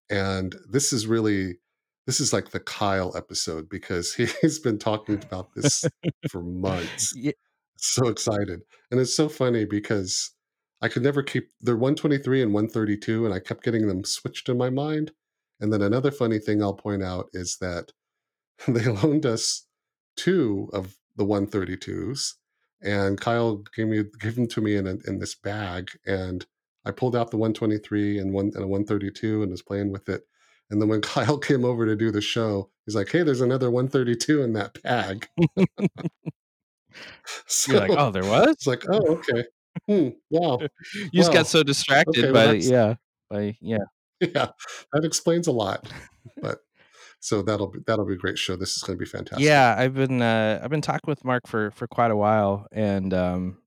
And 0.10 0.56
this 0.68 0.92
is 0.94 1.06
really. 1.06 1.60
This 2.06 2.20
is 2.20 2.34
like 2.34 2.52
the 2.52 2.60
Kyle 2.60 3.16
episode 3.16 3.70
because 3.70 4.14
he's 4.42 4.60
been 4.60 4.80
talking 4.80 5.22
about 5.24 5.54
this 5.56 5.86
for 6.30 6.44
months 6.44 7.14
yeah 7.18 7.32
so 7.84 8.08
excited. 8.08 8.62
And 8.92 9.00
it's 9.00 9.16
so 9.16 9.30
funny 9.30 9.66
because 9.66 10.32
I 10.82 10.88
could 10.88 11.04
never 11.04 11.24
keep 11.24 11.50
they're 11.62 11.76
123 11.76 12.42
and 12.42 12.54
132, 12.54 13.26
and 13.26 13.34
I 13.34 13.40
kept 13.40 13.64
getting 13.64 13.88
them 13.88 14.04
switched 14.04 14.50
in 14.50 14.58
my 14.58 14.70
mind. 14.70 15.12
And 15.60 15.72
then 15.72 15.82
another 15.82 16.12
funny 16.12 16.40
thing 16.40 16.62
I'll 16.62 16.74
point 16.74 17.04
out 17.04 17.30
is 17.34 17.58
that 17.62 17.92
they 18.68 18.86
loaned 18.86 19.26
us 19.26 19.66
two 20.16 20.70
of 20.74 20.98
the 21.16 21.26
132s, 21.26 22.34
and 22.82 23.20
Kyle 23.20 23.64
gave 23.76 23.88
me 23.88 24.04
gave 24.20 24.36
them 24.36 24.48
to 24.48 24.62
me 24.62 24.76
in 24.76 24.88
a, 24.88 24.96
in 25.08 25.20
this 25.20 25.36
bag, 25.36 25.90
and 26.06 26.46
I 26.86 26.92
pulled 26.92 27.16
out 27.16 27.32
the 27.32 27.38
123 27.38 28.20
and 28.20 28.34
one 28.34 28.52
and 28.56 28.64
a 28.64 28.68
132 28.68 29.42
and 29.44 29.52
was 29.52 29.62
playing 29.62 29.92
with 29.92 30.10
it. 30.10 30.24
And 30.70 30.82
then 30.82 30.90
when 30.90 31.02
Kyle 31.14 31.38
came 31.38 31.66
over 31.66 31.86
to 31.86 31.96
do 31.96 32.12
the 32.12 32.22
show, 32.22 32.70
he's 32.86 32.96
like, 32.96 33.10
"Hey, 33.10 33.24
there's 33.24 33.42
another 33.42 33.70
132 33.72 34.42
in 34.42 34.54
that 34.54 34.82
bag." 34.84 35.28
so 37.48 37.72
you're 37.72 37.82
like 37.88 37.92
oh 37.98 38.12
there 38.12 38.24
was 38.26 38.48
it's 38.50 38.68
like, 38.68 38.84
oh, 38.90 39.18
okay. 39.18 39.44
Hmm, 39.88 40.10
wow. 40.30 40.60
you 40.62 40.70
just 41.14 41.30
Well, 41.30 41.34
got 41.34 41.48
so 41.48 41.64
distracted 41.64 42.26
okay, 42.26 42.32
by 42.32 42.46
that's- 42.46 42.70
yeah 42.70 42.96
by 43.30 43.58
yeah 43.60 43.78
Yeah, 44.20 44.50
that 44.94 45.04
explains 45.04 45.48
a 45.48 45.52
lot. 45.52 45.92
But 46.42 46.60
so 47.20 47.42
that'll 47.42 47.68
be 47.68 47.80
that'll 47.88 48.06
be 48.06 48.14
a 48.14 48.18
great 48.18 48.38
show. 48.38 48.56
This 48.56 48.76
is 48.78 48.84
going 48.84 48.98
to 48.98 49.04
be 49.04 49.10
fantastic. 49.10 49.44
Yeah, 49.46 49.76
I've 49.78 49.94
been 49.96 50.22
uh, 50.22 50.62
I've 50.64 50.70
been 50.70 50.82
talking 50.82 51.08
with 51.08 51.26
Mark 51.26 51.48
for 51.48 51.72
for 51.72 51.88
quite 51.88 52.12
a 52.12 52.16
while, 52.16 52.68
and 52.72 53.14
um, 53.14 53.58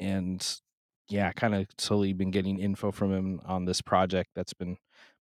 and 0.00 0.58
yeah, 1.08 1.30
kind 1.32 1.54
of 1.54 1.66
slowly 1.78 2.12
been 2.14 2.30
getting 2.30 2.58
info 2.58 2.90
from 2.90 3.12
him 3.12 3.40
on 3.44 3.66
this 3.66 3.82
project 3.82 4.30
that's 4.34 4.54
been 4.54 4.78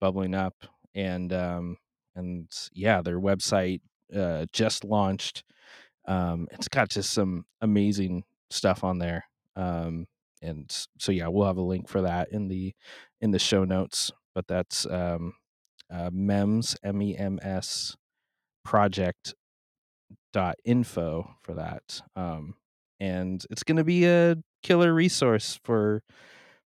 bubbling 0.01 0.35
up, 0.35 0.55
and 0.95 1.33
um, 1.33 1.77
and 2.15 2.49
yeah, 2.73 3.03
their 3.03 3.21
website 3.21 3.81
uh, 4.15 4.47
just 4.53 4.85
launched. 4.85 5.45
Um, 6.07 6.49
it's 6.53 6.69
got 6.69 6.91
just 6.91 7.13
some 7.13 7.47
amazing 7.61 8.25
stuff 8.51 8.85
on 8.85 8.99
there. 8.99 9.25
Um, 9.57 10.07
and 10.43 10.71
so 10.99 11.13
yeah, 11.13 11.29
we'll 11.29 11.47
have 11.47 11.57
a 11.57 11.63
link 11.63 11.89
for 11.89 12.03
that 12.03 12.31
in 12.33 12.49
the 12.49 12.75
in 13.21 13.31
the 13.31 13.39
show 13.39 13.65
notes. 13.65 14.11
But 14.35 14.47
that's 14.49 14.87
um, 14.87 15.35
uh, 15.93 16.11
mems 16.13 16.77
m 16.83 17.03
e 17.03 17.17
m 17.17 17.39
s 17.43 17.97
project 18.65 19.35
dot 20.33 20.57
info 20.65 21.37
for 21.43 21.55
that 21.55 22.01
um 22.17 22.55
and 22.99 23.47
it's 23.51 23.63
going 23.63 23.77
to 23.77 23.85
be 23.85 24.05
a 24.05 24.37
killer 24.63 24.93
resource 24.93 25.61
for 25.63 26.03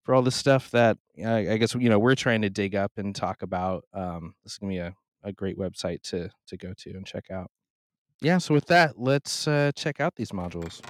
for 0.05 0.15
all 0.15 0.23
the 0.23 0.31
stuff 0.31 0.71
that 0.71 0.97
uh, 1.25 1.37
i 1.53 1.57
guess 1.57 1.75
you 1.75 1.89
know 1.89 1.99
we're 1.99 2.15
trying 2.15 2.43
to 2.43 2.51
dig 2.51 2.75
up 2.75 2.93
and 2.97 3.15
talk 3.15 3.43
about 3.43 3.85
um 3.93 4.35
this 4.45 4.53
is 4.55 4.59
to 4.59 4.67
be 4.67 4.79
a, 4.79 4.95
a 5.23 5.33
great 5.33 5.59
website 5.59 6.01
to 6.03 6.31
to 6.47 6.57
go 6.57 6.73
to 6.77 6.91
and 6.91 7.07
check 7.07 7.31
out. 7.31 7.51
Yeah 8.21 8.39
so 8.39 8.55
with 8.55 8.67
that 8.67 8.99
let's 8.99 9.47
uh 9.49 9.73
check 9.75 10.01
out 10.01 10.17
these 10.17 10.31
modules. 10.31 10.81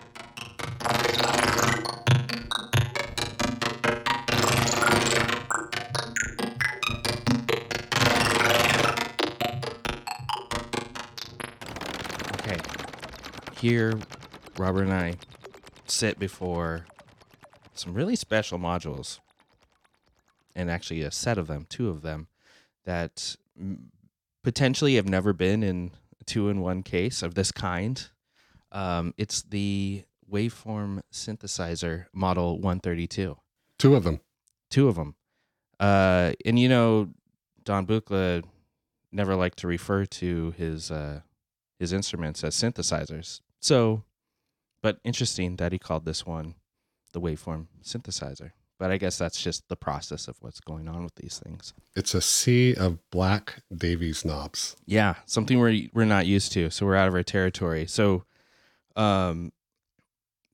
Okay 12.41 12.61
here 13.61 13.99
robert 14.59 14.83
and 14.83 14.93
i 14.93 15.15
sit 15.87 16.19
before 16.19 16.87
some 17.75 17.95
really 17.95 18.17
special 18.17 18.59
modules 18.59 19.21
and 20.59 20.71
actually 20.71 21.03
a 21.03 21.11
set 21.11 21.39
of 21.39 21.47
them 21.47 21.65
two 21.69 21.89
of 21.89 22.03
them 22.03 22.27
that 22.85 23.37
potentially 24.43 24.97
have 24.97 25.09
never 25.09 25.33
been 25.33 25.63
in 25.63 25.93
two 26.27 26.49
in 26.49 26.61
one 26.61 26.83
case 26.83 27.23
of 27.23 27.35
this 27.35 27.53
kind 27.53 28.09
Um, 28.71 29.15
it's 29.17 29.43
the 29.43 30.05
waveform 30.31 31.01
synthesizer 31.11 32.07
model 32.13 32.57
132. 32.57 33.39
Two 33.79 33.95
of 33.95 34.05
them. 34.05 34.21
Two 34.71 34.89
of 34.89 34.97
them. 34.97 35.15
Uh, 35.81 36.33
and 36.45 36.59
you 36.59 36.69
know, 36.69 37.09
Don 37.65 37.87
Buchla 37.87 38.45
never 39.11 39.35
liked 39.37 39.59
to 39.61 39.67
refer 39.67 40.05
to 40.05 40.53
his 40.59 40.91
uh, 40.91 41.21
his 41.79 41.93
instruments 41.93 42.45
as 42.45 42.55
synthesizers. 42.55 43.41
So, 43.61 44.03
but 44.83 44.99
interesting 45.05 45.57
that 45.57 45.73
he 45.73 45.79
called 45.79 46.05
this 46.05 46.27
one 46.27 46.55
the 47.13 47.21
waveform 47.21 47.69
synthesizer. 47.83 48.51
But 48.79 48.93
I 48.93 48.97
guess 48.97 49.19
that's 49.19 49.43
just 49.43 49.69
the 49.69 49.77
process 49.77 50.29
of 50.29 50.37
what's 50.41 50.61
going 50.61 50.89
on 50.89 51.03
with 51.03 51.17
these 51.17 51.41
things. 51.45 51.75
It's 51.97 52.15
a 52.15 52.21
sea 52.21 52.75
of 52.75 52.99
black 53.11 53.63
Davies 53.77 54.25
knobs. 54.25 54.77
Yeah, 54.87 55.17
something 55.27 55.59
we're 55.59 55.89
we're 55.93 56.05
not 56.05 56.27
used 56.27 56.53
to. 56.53 56.71
So 56.71 56.87
we're 56.87 56.95
out 56.95 57.09
of 57.09 57.15
our 57.15 57.25
territory. 57.25 57.87
So, 57.87 58.25
um, 58.95 59.53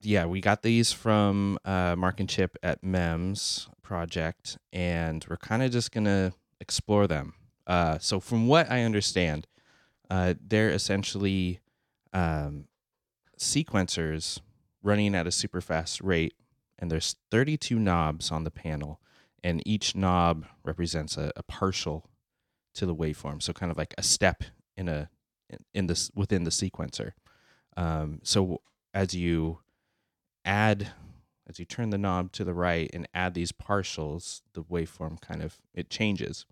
yeah, 0.01 0.25
we 0.25 0.41
got 0.41 0.63
these 0.63 0.93
from 0.93 1.59
uh, 1.65 1.97
Mark 1.97 2.19
and 2.21 2.29
Chip 2.29 2.57
at 2.63 2.83
MEMS 2.83 3.69
project, 3.83 4.57
and 4.73 5.25
we're 5.29 5.37
kind 5.37 5.63
of 5.63 5.71
just 5.71 5.93
gonna 5.93 6.33
explore 6.61 7.07
them. 7.07 7.35
Uh, 7.67 7.99
so 7.99 8.21
from 8.21 8.47
what 8.47 8.71
I 8.71 8.83
understand, 8.83 9.47
uh, 10.11 10.35
they're 10.41 10.71
essentially 10.71 11.61
um, 12.13 12.69
sequencers 13.39 14.41
running 14.83 15.15
at 15.15 15.27
a 15.27 15.31
super 15.31 15.61
fast 15.61 16.01
rate, 16.01 16.35
and 16.79 16.91
there's 16.91 17.17
32 17.31 17.79
knobs 17.79 18.31
on 18.31 18.45
the 18.45 18.51
panel, 18.51 19.01
and 19.43 19.63
each 19.67 19.95
knob 19.95 20.47
represents 20.65 21.17
a, 21.17 21.33
a 21.37 21.43
partial 21.43 22.09
to 22.75 22.87
the 22.87 22.95
waveform, 22.95 23.43
so 23.43 23.53
kind 23.53 23.71
of 23.71 23.79
like 23.79 23.95
a 23.97 24.03
step 24.03 24.43
in 24.77 24.89
a 24.89 25.09
in 25.73 25.87
this 25.87 26.11
within 26.15 26.45
the 26.45 26.51
sequencer. 26.51 27.13
Um, 27.77 28.21
so 28.23 28.61
as 28.93 29.15
you 29.15 29.61
add 30.45 30.93
as 31.49 31.59
you 31.59 31.65
turn 31.67 31.91
the 31.91 31.99
knob 31.99 32.33
to 32.33 32.43
the 32.45 32.55
right 32.55 32.91
and 32.95 33.07
add 33.15 33.35
these 33.35 33.53
partials, 33.53 34.41
the 34.55 34.63
waveform 34.63 35.21
kind 35.21 35.43
of 35.43 35.59
it 35.75 35.91
changes. 35.91 36.47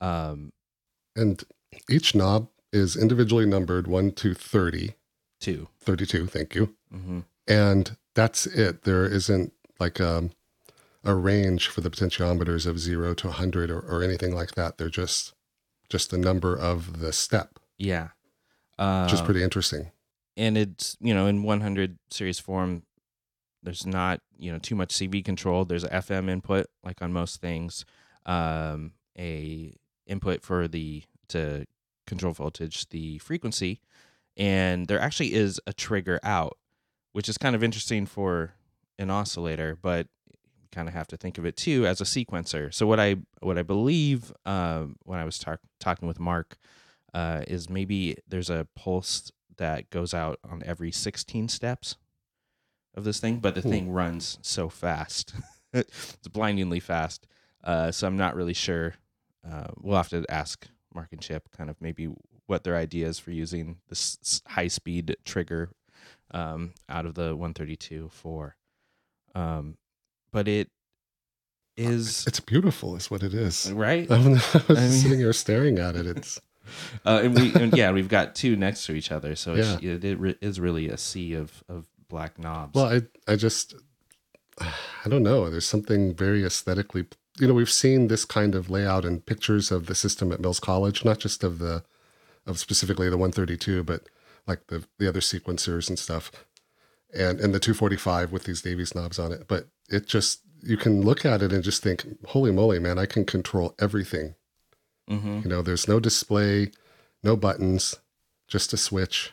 Um, 0.00 0.52
And 1.16 1.42
each 1.90 2.14
knob 2.14 2.48
is 2.72 2.96
individually 2.96 3.46
numbered 3.46 3.86
1 3.86 4.12
to 4.12 4.34
30. 4.34 4.94
two. 5.40 5.68
32, 5.80 6.26
thank 6.26 6.54
you. 6.54 6.74
Mm-hmm. 6.94 7.20
And 7.48 7.96
that's 8.16 8.46
it. 8.46 8.82
There 8.82 9.04
isn't 9.06 9.52
like 9.78 10.00
a, 10.00 10.30
a 11.04 11.14
range 11.14 11.68
for 11.68 11.80
the 11.82 11.90
potentiometers 11.90 12.66
of 12.66 12.80
0 12.80 13.14
to 13.14 13.26
100 13.28 13.70
or, 13.70 13.78
or 13.78 14.02
anything 14.02 14.34
like 14.34 14.56
that. 14.56 14.78
They're 14.78 14.88
just 14.90 15.34
just 15.88 16.10
the 16.10 16.18
number 16.18 16.56
of 16.56 16.98
the 16.98 17.12
step, 17.12 17.60
Yeah. 17.78 18.08
Uh, 18.78 19.04
which 19.04 19.12
is 19.14 19.20
pretty 19.22 19.42
interesting. 19.44 19.92
and 20.36 20.58
it's 20.58 20.96
you 21.00 21.14
know 21.14 21.26
in 21.26 21.44
100 21.44 21.98
series 22.10 22.38
form 22.40 22.82
there's 23.62 23.86
not 23.86 24.20
you 24.36 24.52
know 24.52 24.58
too 24.58 24.74
much 24.74 24.90
cv 24.90 25.24
control 25.24 25.64
there's 25.64 25.84
a 25.84 25.88
fm 25.88 26.28
input 26.28 26.66
like 26.84 27.00
on 27.00 27.10
most 27.12 27.40
things 27.40 27.86
um, 28.26 28.92
a 29.18 29.72
input 30.06 30.42
for 30.42 30.68
the 30.68 31.02
to 31.28 31.64
control 32.06 32.32
voltage 32.34 32.86
the 32.90 33.16
frequency 33.18 33.80
and 34.36 34.88
there 34.88 35.00
actually 35.00 35.32
is 35.32 35.58
a 35.66 35.72
trigger 35.72 36.20
out 36.22 36.58
which 37.16 37.28
is 37.30 37.38
kind 37.38 37.56
of 37.56 37.62
interesting 37.64 38.04
for 38.04 38.52
an 38.98 39.10
oscillator 39.10 39.78
but 39.80 40.06
you 40.30 40.68
kind 40.70 40.86
of 40.86 40.92
have 40.94 41.06
to 41.06 41.16
think 41.16 41.38
of 41.38 41.46
it 41.46 41.56
too 41.56 41.86
as 41.86 42.00
a 42.00 42.04
sequencer 42.04 42.72
so 42.72 42.86
what 42.86 43.00
i 43.00 43.16
what 43.40 43.56
i 43.56 43.62
believe 43.62 44.32
um, 44.44 44.96
when 45.04 45.18
i 45.18 45.24
was 45.24 45.38
talk, 45.38 45.60
talking 45.80 46.06
with 46.06 46.20
mark 46.20 46.58
uh, 47.14 47.42
is 47.48 47.70
maybe 47.70 48.14
there's 48.28 48.50
a 48.50 48.66
pulse 48.76 49.32
that 49.56 49.88
goes 49.88 50.12
out 50.12 50.38
on 50.44 50.62
every 50.66 50.92
16 50.92 51.48
steps 51.48 51.96
of 52.94 53.04
this 53.04 53.20
thing, 53.20 53.38
but 53.38 53.54
the 53.54 53.62
Cool. 53.62 53.70
thing 53.70 53.90
runs 53.90 54.38
so 54.42 54.68
fast. 54.68 55.34
it's 55.72 56.28
blindingly 56.30 56.80
fast. 56.80 57.26
Uh, 57.64 57.90
so 57.90 58.06
I'm 58.06 58.16
not 58.16 58.34
really 58.34 58.52
sure. 58.52 58.96
Uh, 59.48 59.68
we'll 59.80 59.96
have 59.96 60.08
to 60.10 60.24
ask 60.28 60.66
Mark 60.94 61.08
and 61.12 61.20
Chip 61.20 61.48
kind 61.56 61.70
of 61.70 61.80
maybe 61.80 62.08
what 62.46 62.64
their 62.64 62.76
ideas 62.76 63.18
for 63.18 63.30
using 63.30 63.78
this 63.88 64.42
high 64.48 64.68
speed 64.68 65.16
trigger 65.24 65.70
um, 66.32 66.72
out 66.88 67.06
of 67.06 67.14
the 67.14 67.34
132 67.36 68.08
four. 68.12 68.56
Um, 69.34 69.76
but 70.32 70.48
it 70.48 70.68
is 71.76 72.26
It's 72.26 72.40
beautiful, 72.40 72.96
is 72.96 73.10
what 73.10 73.22
it 73.22 73.34
is. 73.34 73.70
right. 73.72 74.10
I 74.10 74.18
was 74.18 74.54
I 74.70 74.72
mean- 74.74 74.90
sitting 74.90 75.18
here 75.18 75.32
staring 75.32 75.78
at 75.78 75.96
it. 75.96 76.06
It's 76.06 76.40
Uh, 77.04 77.20
and 77.22 77.34
we 77.36 77.54
and 77.54 77.76
yeah, 77.76 77.92
we've 77.92 78.08
got 78.08 78.34
two 78.34 78.56
next 78.56 78.86
to 78.86 78.92
each 78.92 79.12
other, 79.12 79.36
so 79.36 79.54
it's, 79.54 79.80
Yeah. 79.80 79.92
it, 79.92 80.04
it 80.04 80.38
is 80.40 80.58
really 80.58 80.88
a 80.88 80.96
sea 80.96 81.34
of 81.34 81.62
of 81.68 81.86
black 82.08 82.40
knobs. 82.40 82.74
well, 82.74 82.86
I 82.92 83.02
I 83.32 83.36
just 83.36 83.76
I 84.60 85.08
don't 85.08 85.22
know. 85.22 85.48
There's 85.48 85.64
something 85.66 86.12
very 86.12 86.44
aesthetically. 86.44 87.06
You 87.38 87.46
know, 87.46 87.54
we've 87.54 87.70
seen 87.70 88.08
this 88.08 88.24
kind 88.24 88.56
of 88.56 88.68
layout 88.68 89.04
in 89.04 89.20
pictures 89.20 89.70
of 89.70 89.86
the 89.86 89.94
system 89.94 90.32
at 90.32 90.40
Mills 90.40 90.58
College, 90.58 91.04
not 91.04 91.20
just 91.20 91.44
of 91.44 91.60
the 91.60 91.84
of 92.46 92.58
specifically 92.58 93.08
the 93.10 93.16
132, 93.16 93.84
but 93.84 94.08
like 94.46 94.66
the 94.68 94.84
the 94.98 95.08
other 95.08 95.20
sequencers 95.20 95.88
and 95.88 95.98
stuff, 95.98 96.30
and 97.14 97.40
and 97.40 97.54
the 97.54 97.60
245 97.60 98.32
with 98.32 98.44
these 98.44 98.62
Davies 98.62 98.94
knobs 98.94 99.18
on 99.18 99.32
it. 99.32 99.46
But 99.48 99.68
it 99.88 100.06
just 100.06 100.40
you 100.62 100.76
can 100.76 101.02
look 101.02 101.24
at 101.24 101.42
it 101.42 101.52
and 101.52 101.62
just 101.62 101.82
think, 101.82 102.04
holy 102.28 102.52
moly, 102.52 102.78
man! 102.78 102.98
I 102.98 103.06
can 103.06 103.24
control 103.24 103.74
everything. 103.78 104.34
hmm 105.08 105.40
You 105.42 105.48
know, 105.48 105.62
there's 105.62 105.88
no 105.88 106.00
display, 106.00 106.70
no 107.22 107.36
buttons, 107.36 107.96
just 108.48 108.72
a 108.72 108.76
switch, 108.76 109.32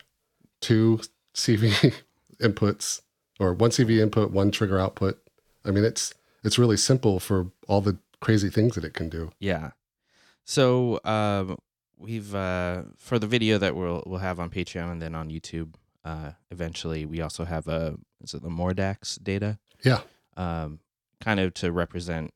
two 0.62 1.00
CV 1.34 1.94
inputs, 2.42 3.02
or 3.40 3.54
one 3.54 3.72
CV 3.72 4.02
input, 4.02 4.32
one 4.32 4.52
trigger 4.52 4.80
output. 4.80 5.20
I 5.66 5.72
mean, 5.72 5.84
it's 5.84 6.14
it's 6.44 6.60
really 6.60 6.78
simple 6.78 7.20
for 7.20 7.52
all 7.68 7.82
the 7.82 7.98
crazy 8.20 8.50
things 8.50 8.76
that 8.76 8.84
it 8.84 8.94
can 8.94 9.10
do. 9.10 9.32
Yeah. 9.40 9.72
So 10.46 11.00
um, 11.06 11.58
we've 11.98 12.34
uh, 12.34 12.84
for 12.98 13.20
the 13.20 13.28
video 13.28 13.58
that 13.58 13.76
we'll 13.76 14.04
we'll 14.06 14.20
have 14.20 14.40
on 14.40 14.50
Patreon 14.50 14.92
and 14.92 15.02
then 15.02 15.16
on 15.16 15.30
YouTube. 15.30 15.76
Uh, 16.06 16.32
eventually, 16.52 17.06
we 17.06 17.22
also 17.22 17.46
have 17.46 17.68
a 17.68 17.96
is 18.24 18.34
it 18.34 18.42
the 18.42 18.50
Mordax 18.50 19.22
data? 19.22 19.60
Yeah. 19.84 20.02
Um, 20.36 20.80
kind 21.22 21.40
of 21.40 21.54
to 21.56 21.72
represent 21.72 22.34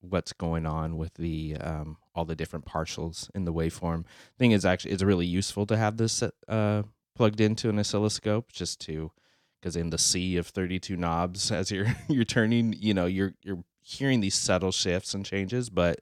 what's 0.00 0.32
going 0.32 0.66
on 0.66 0.96
with 0.96 1.14
the 1.14 1.56
um, 1.60 1.98
all 2.14 2.24
the 2.24 2.36
different 2.36 2.64
partials 2.64 3.30
in 3.34 3.44
the 3.44 3.52
waveform. 3.52 4.04
Thing 4.38 4.52
is 4.52 4.64
actually 4.64 4.92
it's 4.92 5.02
really 5.02 5.26
useful 5.26 5.66
to 5.66 5.76
have 5.76 5.96
this 5.96 6.22
uh, 6.48 6.82
plugged 7.14 7.40
into 7.40 7.68
an 7.68 7.78
oscilloscope 7.78 8.52
just 8.52 8.80
to 8.82 9.12
because 9.60 9.76
in 9.76 9.90
the 9.90 9.98
sea 9.98 10.36
of 10.36 10.46
32 10.46 10.96
knobs 10.96 11.52
as 11.52 11.70
you're 11.70 11.94
you're 12.08 12.24
turning, 12.24 12.74
you 12.78 12.94
know, 12.94 13.06
you're 13.06 13.34
you're 13.42 13.64
hearing 13.82 14.20
these 14.20 14.34
subtle 14.34 14.72
shifts 14.72 15.14
and 15.14 15.24
changes, 15.24 15.68
but 15.68 16.00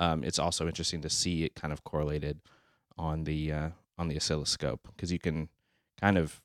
um, 0.00 0.24
it's 0.24 0.38
also 0.40 0.66
interesting 0.66 1.00
to 1.02 1.08
see 1.10 1.44
it 1.44 1.54
kind 1.54 1.72
of 1.72 1.84
correlated 1.84 2.40
on 2.98 3.22
the 3.24 3.52
uh, 3.52 3.68
on 3.98 4.08
the 4.08 4.16
oscilloscope 4.16 4.80
because 4.96 5.12
you 5.12 5.20
can 5.20 5.48
kind 6.00 6.18
of 6.18 6.40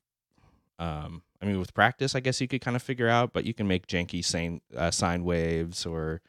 um, 0.78 1.24
I 1.41 1.46
mean 1.46 1.58
with 1.60 1.74
practice 1.74 2.13
I 2.15 2.20
guess 2.20 2.39
you 2.39 2.48
could 2.48 2.62
kind 2.62 2.76
of 2.76 2.84
figure 2.84 3.08
out 3.08 3.34
but 3.34 3.46
you 3.46 3.54
can 3.54 3.68
make 3.68 3.88
janky 3.88 4.24
sine 4.24 4.62
uh, 4.78 4.91
sine 4.91 5.24
waves 5.24 5.86
or 5.86 6.22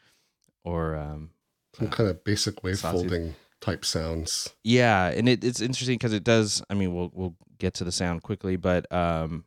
or 0.64 0.94
um, 0.96 1.30
Some 1.76 1.88
kind 1.90 2.08
of 2.08 2.24
basic 2.24 2.62
wave 2.64 2.78
folding 2.78 3.34
type 3.60 3.84
sounds. 3.84 4.54
yeah, 4.64 5.08
and 5.08 5.28
it, 5.28 5.44
it's 5.44 5.60
interesting 5.60 5.94
because 5.94 6.12
it 6.12 6.24
does. 6.24 6.62
I 6.70 6.74
mean, 6.74 6.94
we'll 6.94 7.10
we'll 7.14 7.36
get 7.58 7.74
to 7.74 7.84
the 7.84 7.92
sound 7.92 8.22
quickly, 8.22 8.56
but 8.56 8.90
um, 8.92 9.44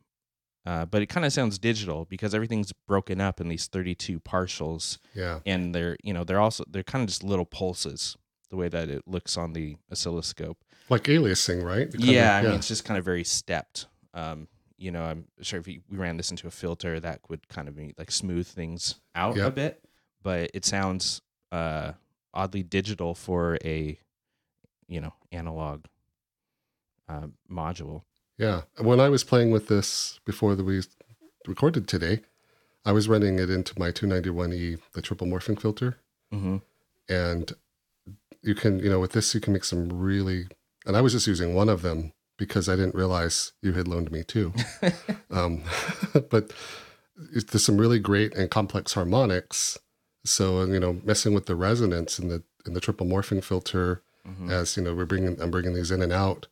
uh, 0.70 0.84
but 0.92 1.02
it 1.02 1.08
kind 1.14 1.26
of 1.26 1.32
sounds 1.32 1.58
digital 1.58 2.04
because 2.04 2.32
everything's 2.34 2.72
broken 2.86 3.20
up 3.20 3.40
in 3.40 3.48
these 3.48 3.66
thirty-two 3.66 4.20
partials, 4.20 4.98
Yeah. 5.14 5.40
and 5.52 5.74
they're 5.74 5.96
you 6.02 6.12
know 6.14 6.22
they're 6.24 6.40
also 6.46 6.62
they're 6.70 6.84
kind 6.92 7.02
of 7.02 7.08
just 7.08 7.24
little 7.24 7.44
pulses 7.58 8.16
the 8.50 8.56
way 8.56 8.68
that 8.68 8.88
it 8.88 9.02
looks 9.06 9.36
on 9.36 9.52
the 9.52 9.76
oscilloscope. 9.92 10.58
Like 10.88 11.04
aliasing, 11.04 11.62
right? 11.72 11.90
Kind 11.90 12.02
of- 12.04 12.08
yeah, 12.16 12.36
I 12.36 12.42
mean 12.42 12.52
it's 12.60 12.68
just 12.68 12.84
kind 12.84 12.98
of 12.98 13.04
very 13.04 13.24
stepped. 13.24 13.86
Um, 14.14 14.48
you 14.76 14.90
know, 14.90 15.02
I'm 15.02 15.24
sure 15.42 15.60
if 15.60 15.66
we 15.66 15.80
ran 15.90 16.16
this 16.16 16.30
into 16.30 16.46
a 16.46 16.50
filter, 16.50 16.98
that 17.00 17.20
would 17.28 17.48
kind 17.48 17.68
of 17.68 17.74
be 17.76 17.94
like 17.98 18.10
smooth 18.10 18.46
things 18.46 18.96
out 19.14 19.36
a 19.38 19.50
bit, 19.50 19.84
but 20.22 20.50
it 20.54 20.64
sounds 20.64 21.20
uh 21.52 21.92
oddly 22.32 22.62
digital 22.62 23.14
for 23.14 23.58
a 23.64 23.98
you 24.88 25.00
know 25.00 25.12
analog 25.32 25.84
uh, 27.08 27.26
module. 27.50 28.02
Yeah. 28.40 28.62
When 28.78 29.00
I 29.00 29.08
was 29.10 29.22
playing 29.24 29.50
with 29.50 29.68
this 29.68 30.18
before 30.24 30.54
that 30.56 30.64
we 30.64 30.80
recorded 31.46 31.86
today, 31.86 32.20
I 32.84 32.92
was 32.92 33.08
running 33.08 33.38
it 33.38 33.50
into 33.50 33.78
my 33.78 33.90
291E, 33.92 34.78
the 34.94 35.02
triple 35.02 35.26
morphing 35.26 35.60
filter. 35.60 35.98
Mm-hmm. 36.32 36.56
and 37.08 37.52
you 38.42 38.54
can 38.54 38.78
you 38.78 38.88
know 38.88 39.00
with 39.00 39.12
this 39.12 39.34
you 39.34 39.40
can 39.40 39.52
make 39.52 39.64
some 39.64 39.88
really 39.92 40.46
and 40.86 40.96
i 40.96 41.00
was 41.00 41.12
just 41.12 41.26
using 41.26 41.54
one 41.56 41.68
of 41.68 41.82
them 41.82 42.12
because 42.38 42.68
i 42.68 42.76
didn't 42.76 42.94
realize 42.94 43.52
you 43.62 43.72
had 43.72 43.88
loaned 43.88 44.12
me 44.12 44.22
two 44.22 44.52
um, 45.32 45.62
but 46.30 46.52
there's 47.16 47.64
some 47.64 47.76
really 47.78 47.98
great 47.98 48.32
and 48.36 48.48
complex 48.48 48.94
harmonics 48.94 49.76
so 50.24 50.62
you 50.64 50.78
know 50.78 51.00
messing 51.04 51.34
with 51.34 51.46
the 51.46 51.56
resonance 51.56 52.18
in 52.20 52.28
the 52.28 52.44
in 52.64 52.72
the 52.74 52.80
triple 52.80 53.06
morphing 53.06 53.42
filter 53.42 54.02
Mhm. 54.28 54.50
as 54.52 54.76
you 54.76 54.82
know 54.84 54.94
we're 54.94 55.04
bringing 55.12 55.40
i'm 55.42 55.50
bringing 55.50 55.74
these 55.74 55.90
in 55.90 56.00
and 56.02 56.12
out 56.12 56.46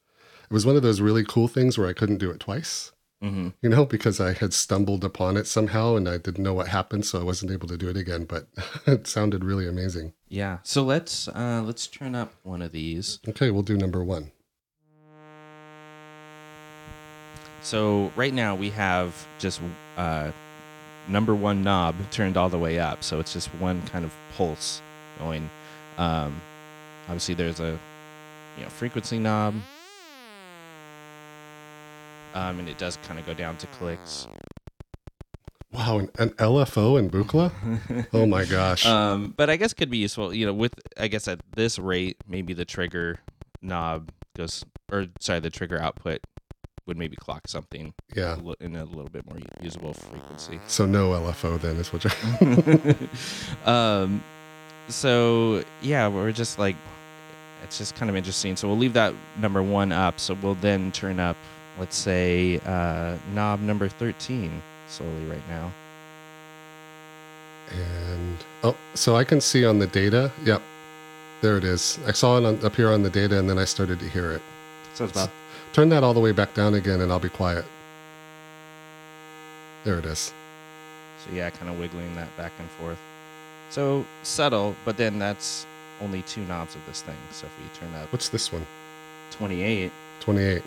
it 0.51 0.55
was 0.55 0.67
one 0.67 0.77
of 0.77 0.83
those 0.83 1.01
really 1.01 1.25
cool 1.25 1.49
things 1.49 1.77
where 1.77 1.89
i 1.89 1.93
couldn't 1.93 2.19
do 2.19 2.31
it 2.31 2.41
twice 2.41 2.93
hmm 3.21 3.49
you 3.63 3.69
know, 3.69 3.85
because 3.85 4.21
I 4.21 4.33
had 4.33 4.55
stumbled 4.55 5.03
upon 5.03 5.37
it 5.37 5.47
somehow 5.49 5.97
and 5.97 6.09
I 6.09 6.19
didn't 6.19 6.45
know 6.45 6.55
what 6.55 6.69
happened, 6.69 7.05
so 7.05 7.21
I 7.21 7.25
wasn't 7.25 7.51
able 7.51 7.67
to 7.67 7.77
do 7.77 7.89
it 7.89 7.97
again. 7.97 8.25
But 8.25 8.47
it 8.87 9.09
sounded 9.09 9.45
really 9.45 9.67
amazing. 9.67 10.13
Yeah. 10.29 10.59
So 10.63 10.85
let's 10.85 11.27
uh 11.29 11.63
let's 11.65 11.89
turn 11.89 12.15
up 12.15 12.35
one 12.45 12.63
of 12.63 12.71
these. 12.71 13.19
Okay, 13.29 13.51
we'll 13.51 13.63
do 13.63 13.77
number 13.77 14.05
one. 14.05 14.31
So 17.61 18.13
right 18.15 18.33
now 18.33 18.55
we 18.55 18.71
have 18.71 19.27
just 19.41 19.61
uh 19.97 20.31
number 21.09 21.35
one 21.35 21.63
knob 21.63 21.97
turned 22.13 22.37
all 22.37 22.49
the 22.49 22.59
way 22.59 22.79
up. 22.79 23.03
So 23.03 23.19
it's 23.19 23.33
just 23.33 23.49
one 23.55 23.83
kind 23.83 24.05
of 24.05 24.15
pulse 24.37 24.81
going. 25.19 25.51
Um 25.97 26.41
obviously 27.07 27.35
there's 27.35 27.59
a 27.59 27.79
you 28.57 28.63
know 28.63 28.69
frequency 28.69 29.19
knob. 29.19 29.55
Um, 32.35 32.59
and 32.59 32.69
it 32.69 32.79
does 32.79 32.99
kind 33.05 33.19
of 33.19 33.27
go 33.27 33.35
down 33.35 33.57
to 33.59 33.67
clicks. 33.69 34.27
Wow, 35.73 35.99
an, 35.99 36.11
an 36.19 36.31
LFO 36.31 36.99
in 36.99 37.11
Buchla? 37.11 37.53
Oh 38.13 38.27
my 38.27 38.45
gosh. 38.45 38.87
Um, 38.87 39.35
but 39.37 39.51
I 39.51 39.57
guess 39.57 39.75
could 39.75 39.91
be 39.91 39.99
useful. 39.99 40.33
You 40.33 40.47
know, 40.47 40.55
with 40.55 40.75
I 40.97 41.09
guess 41.09 41.29
at 41.29 41.41
this 41.55 41.79
rate, 41.79 42.17
maybe 42.27 42.55
the 42.55 42.65
trigger 42.65 43.19
knob 43.61 44.11
goes, 44.37 44.65
or 44.91 45.07
sorry, 45.21 45.41
the 45.41 45.51
trigger 45.51 45.81
output 45.81 46.21
would 46.89 46.97
maybe 46.97 47.17
clock 47.17 47.47
something 47.47 47.93
yeah. 48.17 48.37
in 48.61 48.75
a 48.75 48.85
little 48.85 49.11
bit 49.11 49.25
more 49.27 49.39
usable 49.61 49.93
frequency. 49.93 50.59
So 50.67 50.87
no 50.87 51.11
LFO 51.11 51.61
then 51.61 51.77
is 51.77 51.93
what 51.93 52.03
you're. 52.05 52.95
um, 53.73 54.23
so 54.89 55.63
yeah, 55.83 56.09
we're 56.09 56.33
just 56.33 56.59
like, 56.59 56.77
it's 57.63 57.77
just 57.77 57.95
kind 57.95 58.09
of 58.09 58.17
interesting. 58.17 58.57
So 58.57 58.67
we'll 58.69 58.79
leave 58.79 58.95
that 58.95 59.13
number 59.39 59.63
one 59.63 59.93
up. 59.93 60.19
So 60.19 60.35
we'll 60.43 60.55
then 60.55 60.91
turn 60.91 61.21
up, 61.21 61.37
let's 61.79 61.97
say, 61.97 62.61
uh, 62.67 63.17
knob 63.35 63.61
number 63.61 63.89
thirteen 63.89 64.63
slowly 64.89 65.25
right 65.27 65.49
now. 65.49 65.73
And 67.71 68.37
oh, 68.63 68.77
so 68.95 69.17
I 69.17 69.25
can 69.25 69.41
see 69.41 69.65
on 69.65 69.79
the 69.79 69.87
data. 69.87 70.33
Yep, 70.45 70.63
there 71.43 71.59
it 71.59 71.65
is. 71.65 71.99
I 72.07 72.13
saw 72.13 72.39
it 72.39 72.45
on, 72.45 72.65
up 72.65 72.75
here 72.75 72.91
on 72.91 73.03
the 73.03 73.11
data, 73.11 73.39
and 73.39 73.49
then 73.49 73.59
I 73.59 73.65
started 73.65 73.99
to 74.01 74.09
hear 74.09 74.33
it. 74.33 74.43
So 74.95 75.05
it's 75.05 75.13
about 75.13 75.31
Turn 75.73 75.91
that 75.91 76.03
all 76.03 76.15
the 76.15 76.21
way 76.21 76.33
back 76.33 76.55
down 76.55 76.75
again, 76.75 77.01
and 77.01 77.13
I'll 77.13 77.21
be 77.21 77.29
quiet. 77.29 77.65
There 79.85 79.99
it 79.99 80.05
is. 80.05 80.33
So 81.25 81.33
yeah, 81.33 81.51
kind 81.51 81.71
of 81.71 81.79
wiggling 81.79 82.15
that 82.17 82.35
back 82.37 82.53
and 82.59 82.69
forth. 82.71 82.99
So 83.71 84.05
subtle, 84.23 84.75
but 84.85 84.97
then 84.97 85.19
that's 85.19 85.67
only 86.01 86.23
two 86.23 86.43
knobs 86.47 86.75
of 86.75 86.85
this 86.87 87.03
thing. 87.03 87.17
So 87.33 87.47
if 87.47 87.59
we 87.59 87.79
turn 87.79 87.95
up 88.01 88.11
What's 88.13 88.29
this 88.29 88.53
one? 88.53 88.67
28, 89.31 89.93
28. 90.21 90.63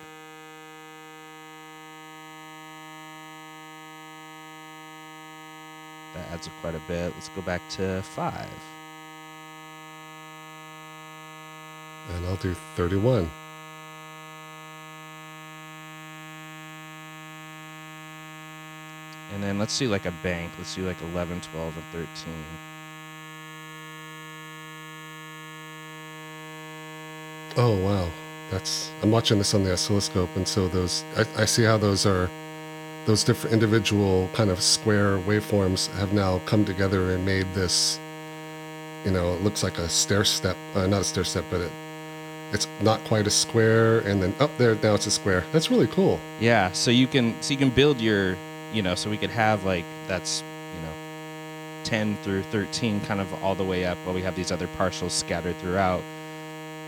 That 6.14 6.30
adds 6.32 6.48
up 6.48 6.54
quite 6.62 6.76
a 6.76 6.82
bit. 6.88 7.14
Let's 7.14 7.30
go 7.30 7.42
back 7.42 7.62
to 7.72 8.02
five. 8.02 8.50
And 12.16 12.26
I'll 12.26 12.36
do 12.36 12.54
31. 12.76 13.30
And 19.34 19.42
then 19.42 19.58
let's 19.58 19.78
do 19.80 19.88
like 19.88 20.06
a 20.06 20.14
bank. 20.24 20.52
Let's 20.58 20.76
do 20.76 20.86
like 20.86 21.02
11, 21.02 21.42
12, 21.42 21.76
and 21.76 21.86
13. 21.92 22.34
Oh 27.58 27.78
wow, 27.84 28.10
that's 28.50 28.92
I'm 29.02 29.12
watching 29.12 29.38
this 29.38 29.54
on 29.54 29.64
the 29.64 29.74
oscilloscope, 29.74 30.30
and 30.36 30.48
so 30.48 30.70
those 30.70 31.04
I, 31.18 31.26
I 31.42 31.46
see 31.46 31.64
how 31.64 31.78
those 31.78 32.06
are 32.06 32.30
those 33.06 33.24
different 33.24 33.54
individual 33.54 34.30
kind 34.34 34.50
of 34.50 34.62
square 34.62 35.18
waveforms 35.20 35.92
have 35.96 36.14
now 36.14 36.40
come 36.46 36.66
together 36.66 37.12
and 37.12 37.26
made 37.26 37.48
this. 37.54 38.00
You 39.06 39.12
know, 39.12 39.34
it 39.34 39.42
looks 39.42 39.64
like 39.64 39.78
a 39.80 39.90
stair 39.90 40.24
step, 40.24 40.56
uh, 40.76 40.86
not 40.86 41.02
a 41.02 41.04
stair 41.04 41.24
step, 41.24 41.46
but 41.50 41.62
it 41.62 41.72
it's 42.54 42.68
not 42.82 43.02
quite 43.06 43.28
a 43.28 43.30
square, 43.30 44.00
and 44.00 44.22
then 44.22 44.36
up 44.40 44.52
there 44.58 44.76
now 44.76 44.94
it's 44.94 45.08
a 45.08 45.12
square. 45.12 45.46
That's 45.52 45.72
really 45.72 45.88
cool. 45.88 46.20
Yeah, 46.40 46.72
so 46.74 46.92
you 46.92 47.08
can 47.08 47.42
so 47.42 47.54
you 47.54 47.58
can 47.58 47.70
build 47.70 48.02
your, 48.02 48.38
you 48.74 48.82
know, 48.82 48.96
so 48.96 49.10
we 49.10 49.18
could 49.18 49.30
have 49.30 49.64
like 49.64 49.86
that's, 50.08 50.44
you 50.76 50.82
know, 50.82 50.94
10 51.86 52.18
through 52.18 52.44
13 52.44 53.02
kind 53.02 53.22
of 53.22 53.44
all 53.44 53.56
the 53.56 53.64
way 53.64 53.86
up 53.86 53.98
while 54.04 54.14
we 54.14 54.22
have 54.22 54.36
these 54.36 54.52
other 54.52 54.68
partials 54.78 55.12
scattered 55.12 55.56
throughout. 55.58 56.04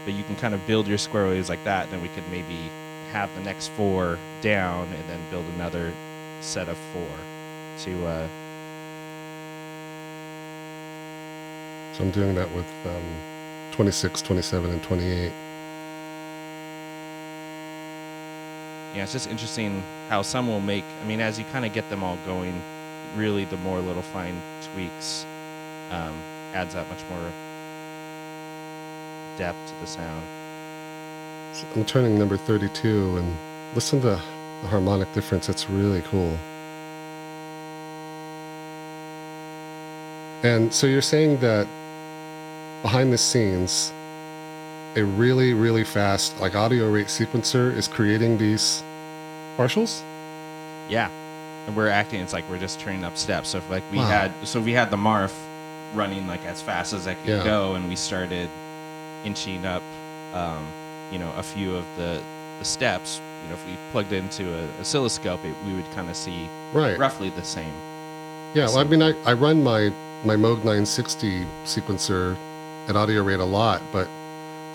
But 0.06 0.14
you 0.14 0.24
can 0.26 0.36
kind 0.36 0.54
of 0.54 0.66
build 0.68 0.86
your 0.86 0.98
square 0.98 1.28
waves 1.28 1.48
like 1.48 1.64
that, 1.64 1.90
then 1.90 2.02
we 2.02 2.10
could 2.10 2.28
maybe 2.30 2.70
have 3.14 3.34
the 3.36 3.42
next 3.42 3.68
four 3.70 4.18
down 4.42 4.88
and 4.92 5.08
then 5.08 5.20
build 5.30 5.46
another 5.56 5.94
set 6.42 6.68
of 6.68 6.78
four 6.92 7.08
to 7.78 8.06
uh 8.08 8.28
So 11.94 12.04
I'm 12.04 12.10
doing 12.10 12.34
that 12.34 12.52
with 12.56 12.66
um, 12.88 13.04
26, 13.72 14.24
27, 14.24 14.72
and 14.72 14.82
28. 14.82 15.32
yeah, 18.96 19.04
it's 19.04 19.12
just 19.12 19.30
interesting 19.30 19.84
how 20.10 20.24
some 20.24 20.48
will 20.48 20.60
make 20.60 20.84
I 21.02 21.06
mean 21.06 21.22
as 21.22 21.38
you 21.38 21.46
kind 21.46 21.66
of 21.66 21.74
get 21.74 21.88
them 21.90 22.04
all 22.04 22.18
going, 22.26 22.60
really 23.16 23.46
the 23.46 23.58
more 23.58 23.80
little 23.80 24.02
fine 24.02 24.42
tweaks 24.74 25.26
um 25.92 26.16
adds 26.54 26.74
that 26.74 26.88
much 26.90 27.04
more 27.12 27.32
depth 29.38 29.58
to 29.68 29.74
the 29.82 29.88
sound. 29.88 30.24
I'm 31.76 31.86
turning 31.86 32.18
number 32.18 32.38
32 32.38 33.18
and 33.18 33.38
listen 33.76 34.02
to 34.02 34.08
the 34.62 34.68
harmonic 34.68 35.12
difference. 35.14 35.50
It's 35.50 35.70
really 35.70 36.02
cool. 36.02 36.38
And 40.44 40.74
so 40.74 40.88
you're 40.88 41.02
saying 41.02 41.38
that 41.40 41.68
behind 42.82 43.14
the 43.14 43.18
scenes, 43.18 43.94
a 44.96 45.04
really, 45.04 45.54
really 45.54 45.84
fast, 45.84 46.40
like 46.40 46.56
audio 46.56 46.90
rate 46.90 47.08
sequencer 47.08 47.74
is 47.76 47.88
creating 47.88 48.38
these 48.38 48.84
partials? 49.58 50.02
Yeah. 50.90 51.10
And 51.66 51.76
we're 51.78 51.88
acting 51.88 52.20
it's 52.20 52.34
like 52.34 52.44
we're 52.50 52.60
just 52.60 52.80
turning 52.80 53.04
up 53.04 53.16
steps. 53.16 53.50
So 53.50 53.60
if 53.60 53.70
like 53.70 53.84
we 53.92 53.98
Wow. 54.00 54.06
had 54.08 54.32
so 54.44 54.60
we 54.60 54.74
had 54.74 54.90
the 54.92 54.98
Marf 54.98 55.34
running 55.94 56.28
like 56.28 56.44
as 56.46 56.62
fast 56.62 56.92
as 56.94 57.08
I 57.08 57.14
could 57.14 57.30
Yeah. 57.30 57.44
go 57.44 57.76
and 57.76 57.88
we 57.88 57.96
started 57.96 58.50
inching 59.24 59.66
up 59.66 59.82
um, 60.34 60.68
you 61.14 61.20
know, 61.20 61.32
a 61.38 61.44
few 61.44 61.76
of 61.76 61.86
the 61.98 62.22
the 62.60 62.66
steps, 62.66 63.22
you 63.44 63.50
know, 63.50 63.56
if 63.56 63.66
we 63.66 63.74
plugged 63.92 64.12
into 64.14 64.44
a 64.58 64.68
oscilloscope, 64.82 65.44
it, 65.46 65.54
we 65.66 65.74
would 65.74 65.90
kind 65.96 66.10
of 66.10 66.16
see 66.16 66.50
Right. 66.74 66.98
roughly 66.98 67.30
the 67.30 67.44
same. 67.44 67.74
Yeah, 68.56 68.66
well, 68.66 68.80
I 68.80 68.84
mean, 68.84 69.02
I, 69.02 69.14
I 69.26 69.34
run 69.34 69.64
my, 69.64 69.92
my 70.24 70.36
Moog 70.36 70.58
960 70.64 71.46
sequencer 71.66 72.36
at 72.88 72.96
audio 72.96 73.22
rate 73.24 73.40
a 73.40 73.46
lot, 73.46 73.82
but 73.92 74.08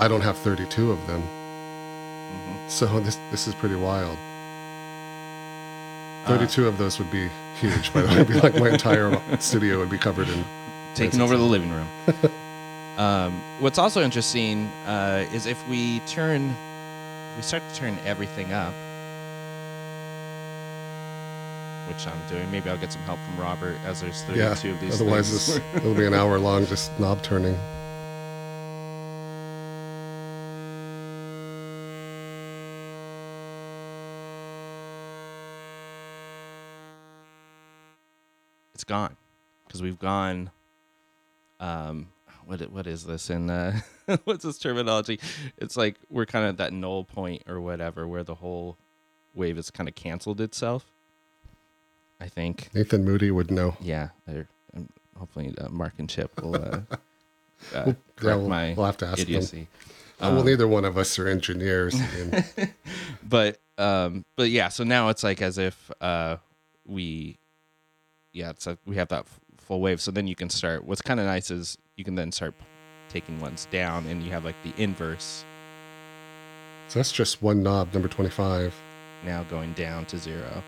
I 0.00 0.06
don't 0.08 0.20
have 0.22 0.36
32 0.38 0.92
of 0.92 1.06
them. 1.06 1.22
hmm 1.22 2.68
So 2.68 2.86
this 3.06 3.18
this 3.30 3.46
is 3.48 3.54
pretty 3.54 3.76
wild. 3.76 4.16
Uh, 6.24 6.38
32 6.38 6.66
of 6.66 6.78
those 6.78 6.98
would 6.98 7.10
be 7.10 7.30
huge, 7.60 7.92
by 7.92 8.02
the 8.02 8.08
way. 8.08 8.14
It'd 8.14 8.28
be 8.28 8.34
like 8.40 8.54
my 8.56 8.68
entire 8.70 9.10
studio 9.38 9.78
would 9.78 9.90
be 9.90 9.98
covered 9.98 10.28
in. 10.28 10.44
taking 10.94 11.20
over 11.20 11.36
the 11.36 11.44
living 11.44 11.70
room. 11.72 11.88
um, 12.98 13.40
what's 13.60 13.78
also 13.78 14.02
interesting 14.02 14.66
uh, 14.86 15.24
is 15.32 15.46
if 15.46 15.66
we 15.68 16.00
turn, 16.00 16.48
we 17.36 17.42
start 17.42 17.62
to 17.68 17.74
turn 17.76 17.96
everything 18.04 18.52
up, 18.52 18.74
which 21.86 22.04
I'm 22.06 22.18
doing. 22.28 22.50
Maybe 22.50 22.68
I'll 22.68 22.76
get 22.76 22.92
some 22.92 23.02
help 23.02 23.20
from 23.20 23.38
Robert 23.40 23.78
as 23.86 24.00
there's 24.00 24.22
32 24.24 24.38
Yeah, 24.38 24.74
of 24.74 24.80
these. 24.80 25.00
Otherwise, 25.00 25.30
this, 25.30 25.60
it'll 25.76 25.94
be 25.94 26.06
an 26.06 26.14
hour 26.14 26.38
long 26.40 26.66
just 26.66 26.90
knob 26.98 27.22
turning. 27.22 27.56
it's 38.74 38.84
gone 38.84 39.16
because 39.66 39.82
we've 39.82 39.98
gone. 39.98 40.50
Um, 41.60 42.08
what 42.48 42.62
what 42.72 42.86
is 42.86 43.04
this 43.04 43.28
in 43.28 43.50
uh, 43.50 43.78
what's 44.24 44.42
this 44.44 44.58
terminology? 44.58 45.20
It's 45.58 45.76
like 45.76 45.96
we're 46.08 46.24
kind 46.26 46.46
of 46.46 46.50
at 46.52 46.56
that 46.56 46.72
null 46.72 47.04
point 47.04 47.42
or 47.46 47.60
whatever 47.60 48.08
where 48.08 48.24
the 48.24 48.36
whole 48.36 48.78
wave 49.34 49.56
has 49.56 49.70
kind 49.70 49.86
of 49.88 49.94
canceled 49.94 50.40
itself. 50.40 50.86
I 52.20 52.26
think. 52.28 52.70
Nathan 52.74 53.04
Moody 53.04 53.30
would 53.30 53.50
know. 53.50 53.76
Yeah, 53.80 54.08
um, 54.26 54.88
hopefully 55.16 55.54
uh, 55.58 55.68
Mark 55.68 55.92
and 55.98 56.08
Chip 56.08 56.42
will 56.42 56.56
uh, 56.56 56.58
uh, 57.74 57.92
Yeah, 58.22 58.34
we'll, 58.36 58.48
my 58.48 58.74
we'll 58.76 58.86
have 58.86 58.96
to 58.98 59.06
ask 59.06 59.18
them. 59.18 59.22
idiocy. 59.28 59.68
Uh, 60.20 60.30
well, 60.32 60.40
Um, 60.40 60.46
neither 60.46 60.66
one 60.66 60.84
of 60.86 60.96
us 60.98 61.16
are 61.18 61.28
engineers. 61.28 61.94
and 62.18 62.44
but 63.22 63.60
um, 63.76 64.24
but 64.36 64.48
yeah, 64.50 64.68
so 64.68 64.82
now 64.84 65.10
it's 65.10 65.22
like 65.22 65.40
as 65.42 65.58
if 65.58 65.90
uh, 66.00 66.38
we, 66.86 67.38
yeah, 68.32 68.50
it's 68.50 68.66
a, 68.66 68.78
we 68.84 68.96
have 68.96 69.08
that 69.08 69.26
full 69.68 69.80
wave. 69.80 70.00
So 70.00 70.10
then 70.10 70.26
you 70.26 70.34
can 70.34 70.50
start. 70.50 70.84
What's 70.84 71.02
kind 71.02 71.20
of 71.20 71.26
nice 71.26 71.52
is 71.52 71.78
you 71.96 72.04
can 72.04 72.16
then 72.16 72.32
start 72.32 72.54
taking 73.08 73.38
ones 73.40 73.68
down, 73.70 74.06
and 74.06 74.22
you 74.22 74.32
have 74.32 74.44
like 74.44 74.56
the 74.64 74.72
inverse 74.82 75.44
so 76.88 76.98
that's 76.98 77.12
just 77.12 77.42
one 77.42 77.62
knob, 77.62 77.92
number 77.92 78.08
25. 78.08 78.74
now 79.24 79.42
going 79.44 79.74
down 79.74 80.06
to 80.06 80.16
zero. 80.16 80.62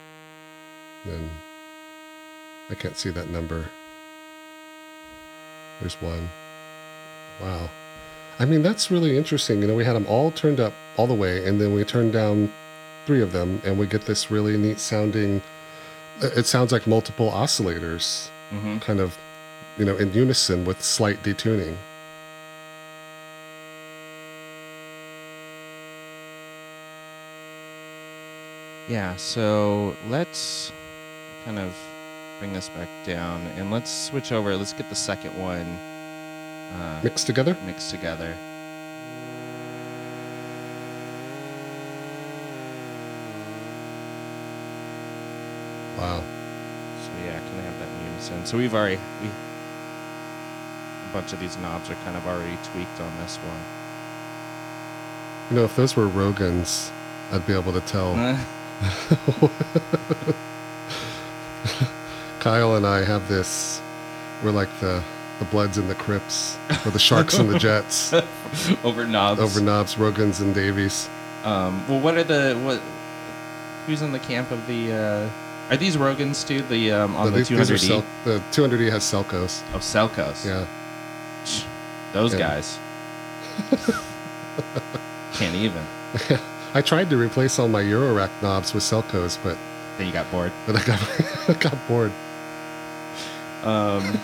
And 1.07 1.31
I 2.69 2.75
can't 2.75 2.97
see 2.97 3.09
that 3.11 3.31
number. 3.31 3.65
There's 5.81 5.95
one. 5.95 6.29
Wow. 7.41 7.71
I 8.39 8.45
mean, 8.45 8.63
that's 8.63 8.91
really 8.91 9.17
interesting. 9.17 9.63
You 9.63 9.69
know, 9.69 9.75
we 9.75 9.85
had 9.85 9.95
them 9.95 10.07
all 10.09 10.31
turned 10.31 10.61
up 10.61 10.75
all 10.99 11.07
the 11.07 11.15
way, 11.15 11.47
and 11.47 11.59
then 11.59 11.73
we 11.73 11.85
turned 11.85 12.13
down 12.13 12.53
three 13.07 13.23
of 13.23 13.33
them, 13.33 13.63
and 13.65 13.79
we 13.79 13.87
get 13.87 14.05
this 14.05 14.31
really 14.31 14.59
neat 14.59 14.79
sounding. 14.79 15.41
Uh, 16.23 16.29
it 16.37 16.45
sounds 16.45 16.71
like 16.71 16.87
multiple 16.87 17.31
oscillators, 17.31 18.29
hmm 18.51 18.79
kind 18.79 19.01
of, 19.01 19.17
you 19.79 19.85
know, 19.85 19.97
in 19.97 20.13
unison 20.13 20.65
with 20.65 20.83
slight 20.83 21.23
detuning. 21.23 21.77
Yeah, 28.89 29.15
so 29.17 29.97
let's 30.09 30.73
kind 31.45 31.59
of 31.59 31.75
bring 32.39 32.53
this 32.53 32.69
back 32.71 32.89
down 33.07 33.41
and 33.57 33.71
let's 33.71 33.91
switch 33.91 34.33
over. 34.33 34.57
Let's 34.57 34.73
get 34.73 34.89
the 34.89 34.97
second 34.97 35.39
one 35.39 35.67
uh, 36.81 37.01
Mixed 37.05 37.27
together? 37.27 37.57
mixed 37.67 37.91
together. 37.91 38.35
Wow. 45.99 46.23
So 47.03 47.11
yeah, 47.25 47.39
can 47.39 47.59
I 47.59 47.63
have 47.63 47.79
that 47.81 47.90
unison? 48.21 48.47
So 48.47 48.57
we've 48.59 48.75
already 48.75 48.99
we 49.23 49.29
a 49.29 51.13
bunch 51.13 51.33
of 51.33 51.41
these 51.41 51.57
knobs 51.59 51.91
are 51.91 51.95
kind 51.97 52.17
of 52.17 52.27
already 52.27 52.57
tweaked 52.73 53.01
on 53.01 53.17
this 53.19 53.37
one. 53.39 53.59
You 55.51 55.57
know, 55.57 55.65
if 55.65 55.75
those 55.75 55.97
were 55.97 56.07
Rogans, 56.07 56.91
I'd 57.33 57.47
be 57.47 57.55
able 57.55 57.73
to 57.73 57.81
tell. 57.81 58.15
Kyle 62.41 62.77
and 62.77 62.87
I 62.87 63.05
have 63.05 63.29
this. 63.29 63.81
We're 64.43 64.53
like 64.53 64.69
the 64.81 65.03
the 65.39 65.45
Bloods 65.47 65.79
and 65.79 65.89
the 65.89 65.95
Crips, 65.95 66.59
or 66.85 66.91
the 66.91 66.99
Sharks 66.99 67.39
and 67.39 67.49
the 67.49 67.59
Jets, 67.67 68.13
over 68.85 69.07
knobs. 69.07 69.41
over 69.41 69.61
Knobs, 69.61 69.95
Rogans, 69.97 70.41
and 70.41 70.55
Davies. 70.55 71.09
Um, 71.45 71.83
well, 71.89 72.01
what 72.01 72.17
are 72.17 72.25
the 72.25 72.59
what? 72.63 72.81
Who's 73.87 74.03
in 74.03 74.13
the 74.13 74.19
camp 74.19 74.51
of 74.51 74.67
the? 74.67 74.93
Uh, 74.93 75.31
are 75.71 75.77
these 75.77 75.97
Rogans 75.97 76.47
too? 76.47 76.63
The 76.63 76.93
um, 76.93 77.17
on 77.17 77.31
No, 77.31 77.39
the 77.39 77.45
two 77.45 77.57
hundred 77.57 77.83
E. 77.83 77.89
The 78.25 78.41
200E 78.51 78.91
has 78.91 79.03
Selcos. 79.05 79.63
Oh, 79.73 79.79
Selcos. 79.79 80.45
Yeah. 80.45 80.67
Those 82.13 82.33
Yeah. 82.33 82.39
guys. 82.39 82.79
Can't 85.35 85.55
even. 85.55 85.83
I 86.75 86.83
tried 86.83 87.09
to 87.11 87.17
replace 87.17 87.59
all 87.59 87.69
my 87.69 87.83
Eurorack 87.83 88.31
knobs 88.43 88.75
with 88.75 88.83
Selcos, 88.83 89.39
but 89.43 89.57
Then 89.99 90.07
you 90.07 90.13
got 90.13 90.31
bored. 90.31 90.53
but 90.67 90.77
I 90.77 90.83
got 90.85 91.01
I 91.49 91.55
got 91.55 91.77
bored. 91.89 92.13
Um, 93.63 94.19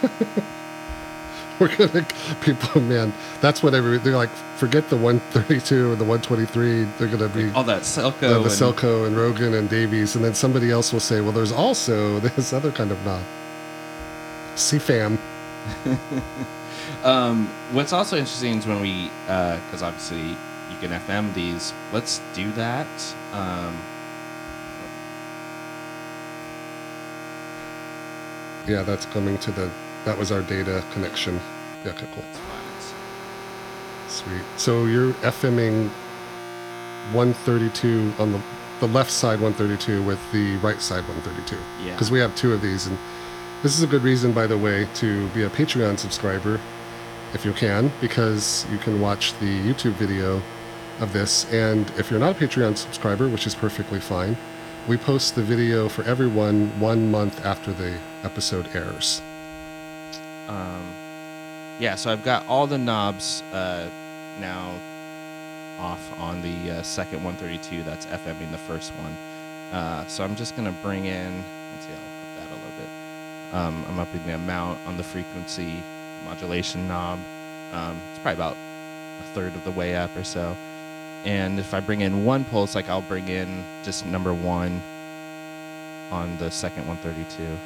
We're 1.61 1.74
gonna 1.74 2.07
people, 2.42 2.80
man. 2.80 3.12
That's 3.40 3.62
what 3.62 3.74
every 3.74 3.98
they're 3.98 4.16
like. 4.16 4.30
Forget 4.57 4.88
the 4.90 4.96
132 4.96 5.90
or 5.92 5.96
the 5.96 6.04
123. 6.04 6.84
They're 6.98 7.09
gonna 7.09 7.28
be 7.28 7.50
all 7.52 7.64
that 7.64 7.82
Selco. 7.82 8.20
the, 8.20 8.28
the 8.28 8.36
and- 8.36 8.44
Selco 8.46 9.07
and 9.07 9.16
Rogan 9.16 9.54
and 9.54 9.68
Davies, 9.68 10.16
and 10.16 10.24
then 10.24 10.34
somebody 10.34 10.70
else 10.70 10.92
will 10.92 11.00
say, 11.00 11.20
"Well, 11.20 11.32
there's 11.32 11.52
also 11.52 12.20
this 12.36 12.52
other 12.52 12.70
kind 12.70 12.90
of 12.90 13.02
knob." 13.04 13.22
CFAM. 14.54 15.18
um, 17.04 17.48
what's 17.72 17.92
also 17.92 18.16
interesting 18.16 18.59
is 18.59 18.66
when 18.66 18.80
we, 18.80 19.11
because 19.26 19.82
obviously 19.82 20.28
you 20.28 20.76
can 20.80 20.90
FM 20.90 21.32
these. 21.34 21.72
Let's 21.92 22.20
do 22.34 22.50
that. 22.52 22.86
Um, 23.32 23.76
Yeah, 28.66 28.82
that's 28.82 29.07
coming 29.07 29.38
to 29.38 29.52
the. 29.52 29.70
That 30.07 30.16
was 30.16 30.32
our 30.32 30.40
data 30.40 30.82
connection. 30.92 31.40
Yeah, 31.84 31.90
okay, 31.90 32.07
cool, 32.14 32.24
sweet. 34.09 34.42
So 34.57 34.86
you're 34.86 35.12
FMing 35.14 35.90
132 37.12 38.14
on 38.18 38.32
the 38.32 38.40
the 38.80 38.88
left 38.88 39.11
side 39.11 39.40
132 39.40 40.02
with 40.02 40.20
the 40.32 40.57
right 40.59 40.80
side 40.82 41.02
132. 41.09 41.57
Yeah. 41.82 41.92
because 41.92 42.11
we 42.11 42.18
have 42.18 42.34
two 42.36 42.52
of 42.52 42.61
these 42.61 42.86
and 42.86 42.98
this 43.62 43.76
is 43.76 43.82
a 43.82 43.86
good 43.86 44.02
reason 44.02 44.32
by 44.32 44.46
the 44.46 44.59
way 44.59 44.86
to 44.94 45.28
be 45.28 45.44
a 45.44 45.48
patreon 45.48 45.98
subscriber 45.98 46.61
if 47.32 47.44
you 47.44 47.54
can 47.54 47.90
because 48.02 48.66
you 48.70 48.76
can 48.78 49.00
watch 49.00 49.32
the 49.40 49.46
youtube 49.46 49.92
video 49.92 50.42
of 51.00 51.12
this 51.14 51.50
and 51.52 51.90
if 51.98 52.11
you're 52.11 52.20
not 52.20 52.36
a 52.36 52.38
patreon 52.38 52.76
subscriber 52.76 53.28
which 53.28 53.46
is 53.46 53.54
perfectly 53.54 53.98
fine 53.98 54.36
we 54.86 54.98
post 54.98 55.34
the 55.36 55.42
video 55.42 55.88
for 55.88 56.02
everyone 56.04 56.68
one 56.78 57.11
month 57.11 57.46
after 57.46 57.72
the 57.72 57.96
episode 58.24 58.68
airs 58.76 59.22
Um, 60.49 60.94
yeah, 61.78 61.94
so 61.94 62.11
I've 62.11 62.22
got 62.22 62.47
all 62.49 62.66
the 62.66 62.78
knobs 62.78 63.42
uh, 63.53 63.88
now 64.40 64.74
off 65.78 66.18
on 66.18 66.40
the 66.42 66.70
uh, 66.70 66.82
second 66.82 67.22
132 67.22 67.82
that's 67.82 68.07
FMing 68.07 68.51
the 68.51 68.59
first 68.59 68.92
one. 68.92 69.16
Uh, 69.72 70.07
so 70.07 70.24
I'm 70.24 70.36
just 70.36 70.57
going 70.57 70.66
to 70.66 70.78
bring 70.80 71.05
in, 71.07 71.44
let's 71.72 71.86
see, 71.86 71.92
I'll 71.92 71.99
up 71.99 72.49
that 72.49 72.51
a 72.51 72.55
little 72.55 72.70
bit. 72.78 73.55
Um, 73.55 73.84
I'm 73.88 73.99
upping 73.99 74.24
the 74.26 74.34
amount 74.34 74.78
on 74.86 74.97
the 74.97 75.03
frequency 75.03 75.82
modulation 76.24 76.88
knob. 76.88 77.18
Um, 77.72 78.01
it's 78.11 78.20
probably 78.20 78.34
about 78.34 78.57
a 79.20 79.22
third 79.34 79.55
of 79.55 79.64
the 79.64 79.70
way 79.70 79.97
up 79.97 80.14
or 80.16 80.24
so. 80.24 80.57
And 81.24 81.59
if 81.59 81.74
I 81.74 81.80
bring 81.80 82.01
in 82.03 82.24
one 82.24 82.44
pulse, 82.44 82.74
like 82.74 82.88
I'll 82.88 83.03
bring 83.03 83.28
in 83.28 83.64
just 83.82 84.07
number 84.07 84.32
one 84.32 84.80
on 86.11 86.36
the 86.38 86.51
second 86.51 86.86
132. 86.86 87.59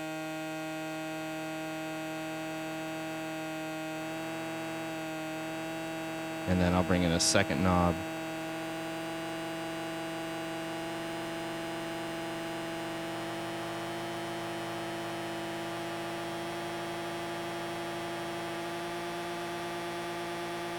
And 6.51 6.61
then 6.61 6.75
I'll 6.75 6.83
bring 6.83 7.05
in 7.05 7.13
a 7.13 7.21
second 7.21 7.63
knob. 7.63 7.95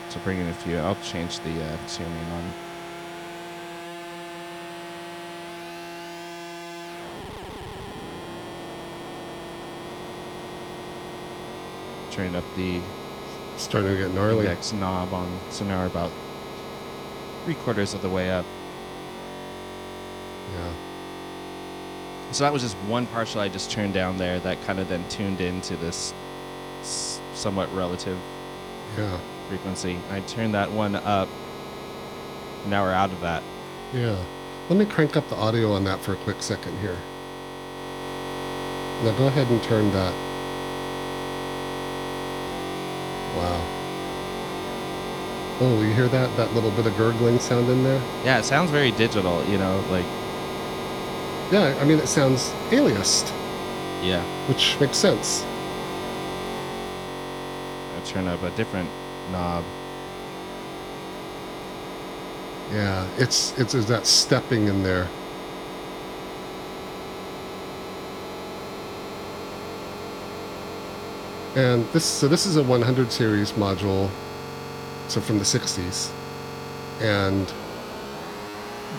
So 0.09 0.19
bring 0.25 0.39
in 0.39 0.49
a 0.49 0.53
few. 0.53 0.77
I'll 0.77 0.95
change 0.95 1.39
the 1.39 1.63
uh, 1.63 1.77
tuning 1.87 2.11
on. 2.11 2.53
Turn 12.11 12.35
up 12.35 12.43
the 12.57 12.81
starting 13.61 13.91
to 13.91 13.97
get 13.97 14.13
gnarly 14.13 14.39
index 14.45 14.73
knob 14.73 15.13
on. 15.13 15.39
So 15.49 15.65
now 15.65 15.79
we're 15.81 15.87
about 15.87 16.11
three 17.45 17.55
quarters 17.55 17.93
of 17.93 18.01
the 18.01 18.09
way 18.09 18.29
up. 18.31 18.45
yeah 20.53 20.73
So 22.31 22.43
that 22.43 22.53
was 22.53 22.61
just 22.61 22.75
one 22.87 23.05
partial 23.07 23.41
I 23.41 23.49
just 23.49 23.71
turned 23.71 23.93
down 23.93 24.17
there 24.17 24.39
that 24.41 24.61
kind 24.65 24.79
of 24.79 24.87
then 24.87 25.03
tuned 25.09 25.41
into 25.41 25.75
this 25.77 26.13
somewhat 27.33 27.71
relative 27.73 28.17
yeah 28.97 29.19
frequency. 29.49 29.97
I 30.09 30.19
turned 30.21 30.53
that 30.53 30.71
one 30.71 30.95
up. 30.95 31.27
Now 32.67 32.83
we're 32.83 32.93
out 32.93 33.11
of 33.11 33.19
that. 33.21 33.43
yeah 33.93 34.17
let 34.69 34.77
me 34.77 34.85
crank 34.85 35.17
up 35.17 35.27
the 35.29 35.35
audio 35.35 35.73
on 35.73 35.83
that 35.83 35.99
for 35.99 36.13
a 36.13 36.15
quick 36.17 36.41
second 36.41 36.77
here 36.79 36.97
now 39.03 39.11
go 39.17 39.27
ahead 39.27 39.47
and 39.49 39.61
turn 39.63 39.91
that 39.91 40.13
wow 43.35 43.61
oh 45.61 45.81
you 45.81 45.93
hear 45.93 46.07
that 46.07 46.35
that 46.37 46.53
little 46.53 46.71
bit 46.71 46.85
of 46.87 46.95
gurgling 46.97 47.39
sound 47.39 47.69
in 47.69 47.83
there 47.83 48.01
Yeah, 48.25 48.39
it 48.39 48.43
sounds 48.45 48.71
very 48.71 48.91
digital, 48.91 49.43
you 49.45 49.57
know, 49.57 49.83
like 49.89 50.05
Yeah, 51.51 51.77
I 51.79 51.85
mean, 51.85 51.99
it 51.99 52.07
sounds 52.07 52.49
aliased, 52.71 53.29
yeah. 54.03 54.23
which 54.47 54.79
makes 54.79 54.97
sense. 54.97 55.43
I 57.97 58.01
turn 58.05 58.27
up 58.27 58.41
a 58.43 58.49
different 58.51 58.89
knob. 59.31 59.63
Yeah, 62.71 63.05
it's 63.17 63.57
it's 63.59 63.73
there's 63.73 63.85
that 63.87 64.05
stepping 64.07 64.67
in 64.67 64.81
there. 64.81 65.07
And 71.55 71.85
this 71.91 72.05
so 72.05 72.27
this 72.27 72.45
is 72.45 72.55
a 72.55 72.63
100 72.63 73.11
series 73.11 73.51
module, 73.53 74.09
so 75.09 75.19
from 75.19 75.37
the 75.37 75.43
60s, 75.43 76.09
and 77.01 77.51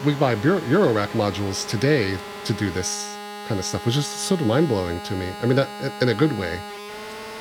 we 0.05 0.15
buy 0.15 0.35
Euro- 0.35 0.61
Eurorack 0.61 1.09
modules 1.09 1.67
today 1.67 2.19
to 2.45 2.53
do 2.53 2.71
this 2.71 3.19
kind 3.45 3.59
of 3.59 3.65
stuff, 3.65 3.87
which 3.87 3.97
is 3.97 4.07
sort 4.07 4.41
of 4.43 4.47
mind 4.47 4.69
blowing 4.69 5.01
to 5.01 5.15
me. 5.15 5.35
I 5.43 5.47
mean, 5.47 5.59
in 6.01 6.09
a 6.09 6.15
good 6.15 6.35
way. 6.35 6.61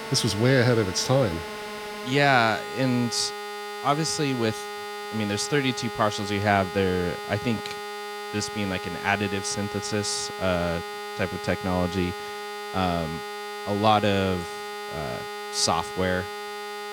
This 0.10 0.24
was 0.24 0.36
way 0.36 0.60
ahead 0.60 0.78
of 0.78 0.88
its 0.90 1.06
time. 1.06 1.40
Yeah, 2.06 2.62
and 2.76 3.34
obviously 3.84 4.34
with 4.34 4.72
I 5.12 5.16
mean 5.16 5.28
there's 5.28 5.48
32 5.48 5.90
partials 5.90 6.30
you 6.32 6.42
have 6.42 6.72
there. 6.72 7.18
I 7.28 7.38
think 7.38 7.76
this 8.32 8.50
being 8.50 8.70
like 8.70 8.86
an 8.88 8.96
additive 8.96 9.44
synthesis 9.44 10.32
uh, 10.40 10.82
type 11.16 11.34
of 11.34 11.42
technology. 11.42 12.16
Um, 12.74 13.24
a 13.66 13.74
lot 13.74 14.06
of 14.06 14.51
uh, 14.92 15.20
software 15.50 16.28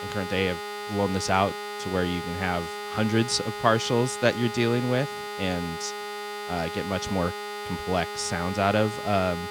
in 0.01 0.09
current 0.09 0.31
day 0.31 0.47
have 0.47 0.61
blown 0.87 1.13
this 1.13 1.29
out 1.29 1.57
to 1.79 1.89
where 1.89 2.05
you 2.05 2.23
can 2.23 2.35
have 2.35 2.71
hundreds 2.85 3.41
of 3.41 3.57
partials 3.59 4.19
that 4.19 4.37
you're 4.37 4.49
dealing 4.49 4.89
with 4.89 5.27
and 5.37 5.93
uh, 6.49 6.69
get 6.69 6.87
much 6.87 7.11
more 7.11 7.35
complex 7.65 8.21
sounds 8.21 8.59
out 8.59 8.75
of. 8.75 9.05
Um, 9.07 9.49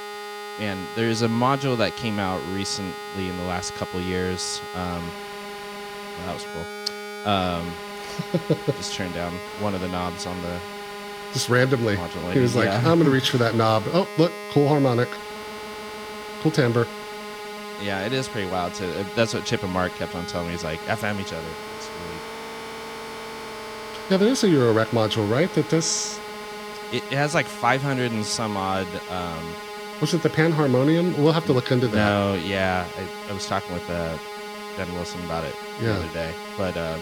and 0.57 0.89
there's 0.95 1.21
a 1.21 1.27
module 1.27 1.77
that 1.77 1.95
came 1.95 2.19
out 2.19 2.45
recently 2.47 3.29
in 3.29 3.37
the 3.37 3.43
last 3.43 3.73
couple 3.75 4.01
years. 4.01 4.61
Um, 4.73 5.11
well, 6.17 6.27
that 6.27 6.33
was 6.33 6.45
cool. 6.51 6.67
Um, 7.23 7.73
just 8.75 8.93
turned 8.95 9.13
down 9.13 9.33
one 9.59 9.75
of 9.75 9.81
the 9.81 9.87
knobs 9.87 10.25
on 10.25 10.41
the 10.41 10.59
Just 11.33 11.49
randomly. 11.49 11.95
He 12.33 12.39
was 12.39 12.55
like, 12.55 12.65
yeah. 12.65 12.77
I'm 12.77 12.83
going 12.97 13.05
to 13.05 13.11
reach 13.11 13.29
for 13.29 13.37
that 13.37 13.53
knob. 13.55 13.83
Oh, 13.93 14.07
look, 14.17 14.33
cool 14.49 14.67
harmonic. 14.67 15.09
Cool 16.41 16.51
timbre. 16.51 16.87
Yeah, 17.81 18.05
it 18.05 18.13
is 18.13 18.27
pretty 18.27 18.49
wild. 18.49 18.73
To 18.75 19.05
that's 19.15 19.33
what 19.33 19.45
Chip 19.45 19.63
and 19.63 19.71
Mark 19.71 19.93
kept 19.95 20.15
on 20.15 20.25
telling 20.25 20.47
me. 20.47 20.53
He's 20.53 20.63
like, 20.63 20.79
FM 20.81 21.19
each 21.19 21.33
other. 21.33 21.47
It's 21.77 21.89
really 21.89 22.19
Yeah, 24.09 24.17
there 24.17 24.29
is 24.29 24.43
a 24.43 24.49
Euro 24.49 24.73
rack 24.73 24.89
module, 24.89 25.29
right? 25.29 25.51
That 25.53 25.69
this 25.69 26.19
It, 26.91 27.03
it 27.11 27.15
has 27.15 27.33
like 27.33 27.45
500 27.45 28.11
and 28.11 28.25
some 28.25 28.57
odd. 28.57 28.87
Um, 29.09 29.53
was 30.01 30.13
it 30.13 30.21
the 30.21 30.29
panharmonium? 30.29 31.17
We'll 31.17 31.31
have 31.33 31.45
to 31.45 31.53
look 31.53 31.71
into 31.71 31.87
that. 31.87 31.95
no, 31.95 32.35
yeah, 32.35 32.87
I, 32.97 33.31
I 33.31 33.33
was 33.33 33.47
talking 33.47 33.73
with 33.73 33.89
uh, 33.89 34.17
Ben 34.75 34.93
Wilson 34.93 35.23
about 35.25 35.43
it 35.43 35.55
the 35.79 35.91
other 35.93 36.07
day, 36.13 36.33
but 36.55 36.77
um, 36.77 37.01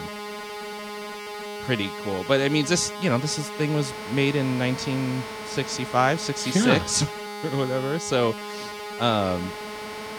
pretty 1.64 1.92
cool. 2.04 2.24
But 2.28 2.42
I 2.42 2.50
mean, 2.50 2.66
this 2.66 2.92
you 3.02 3.10
know, 3.10 3.18
this 3.18 3.38
is, 3.38 3.50
thing 3.52 3.74
was 3.74 3.92
made 4.14 4.36
in 4.36 4.58
1965, 4.60 6.20
66, 6.20 7.02
or 7.44 7.58
whatever. 7.58 8.00
So, 8.00 8.34
um, 9.00 9.52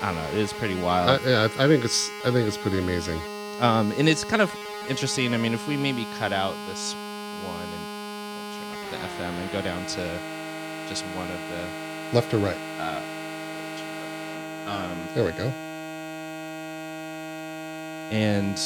I 0.02 0.06
don't 0.12 0.16
know. 0.16 0.28
It 0.30 0.38
is 0.38 0.52
pretty 0.52 0.74
wild. 0.80 1.20
I, 1.22 1.28
yeah, 1.28 1.44
I 1.58 1.66
think 1.66 1.84
it's 1.84 2.10
I 2.24 2.30
think 2.30 2.46
it's 2.46 2.56
pretty 2.56 2.78
amazing. 2.78 3.20
Um, 3.60 3.92
and 3.98 4.08
it's 4.08 4.24
kind 4.24 4.42
of 4.42 4.54
interesting. 4.88 5.32
I 5.34 5.38
mean, 5.38 5.54
if 5.54 5.66
we 5.66 5.76
maybe 5.76 6.06
cut 6.18 6.32
out 6.32 6.54
this 6.66 6.94
one 7.42 7.62
and 7.62 7.86
we'll 8.34 8.58
turn 8.58 8.68
off 8.72 8.90
the 8.90 9.24
FM 9.24 9.30
and 9.40 9.52
go 9.52 9.62
down 9.62 9.86
to 9.86 10.18
just 10.88 11.02
one 11.16 11.30
of 11.30 11.40
the. 11.50 12.16
Left 12.16 12.32
or 12.34 12.38
right? 12.38 12.56
Uh, 12.78 13.00
um, 14.66 15.08
There 15.14 15.24
we 15.24 15.32
go. 15.32 15.52
and 18.10 18.60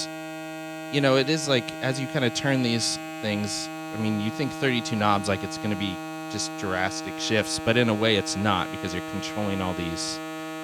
you 0.93 1.01
know, 1.01 1.17
it 1.17 1.31
is 1.31 1.49
like 1.49 1.65
as 1.83 2.01
you 2.01 2.07
kind 2.09 2.25
of 2.25 2.35
turn 2.35 2.63
these 2.63 2.99
things. 3.23 3.69
I 3.95 3.97
mean, 3.99 4.21
you 4.21 4.31
think 4.31 4.53
32 4.53 4.95
knobs 4.97 5.29
like 5.29 5.43
it's 5.43 5.57
going 5.59 5.71
to 5.71 5.77
be 5.77 5.97
just 6.31 6.51
drastic 6.59 7.19
shifts, 7.19 7.59
but 7.65 7.77
in 7.77 7.89
a 7.89 7.95
way, 7.95 8.17
it's 8.17 8.37
not 8.37 8.71
because 8.71 8.95
you're 8.95 9.03
controlling 9.11 9.61
all 9.61 9.75
these. 9.75 10.19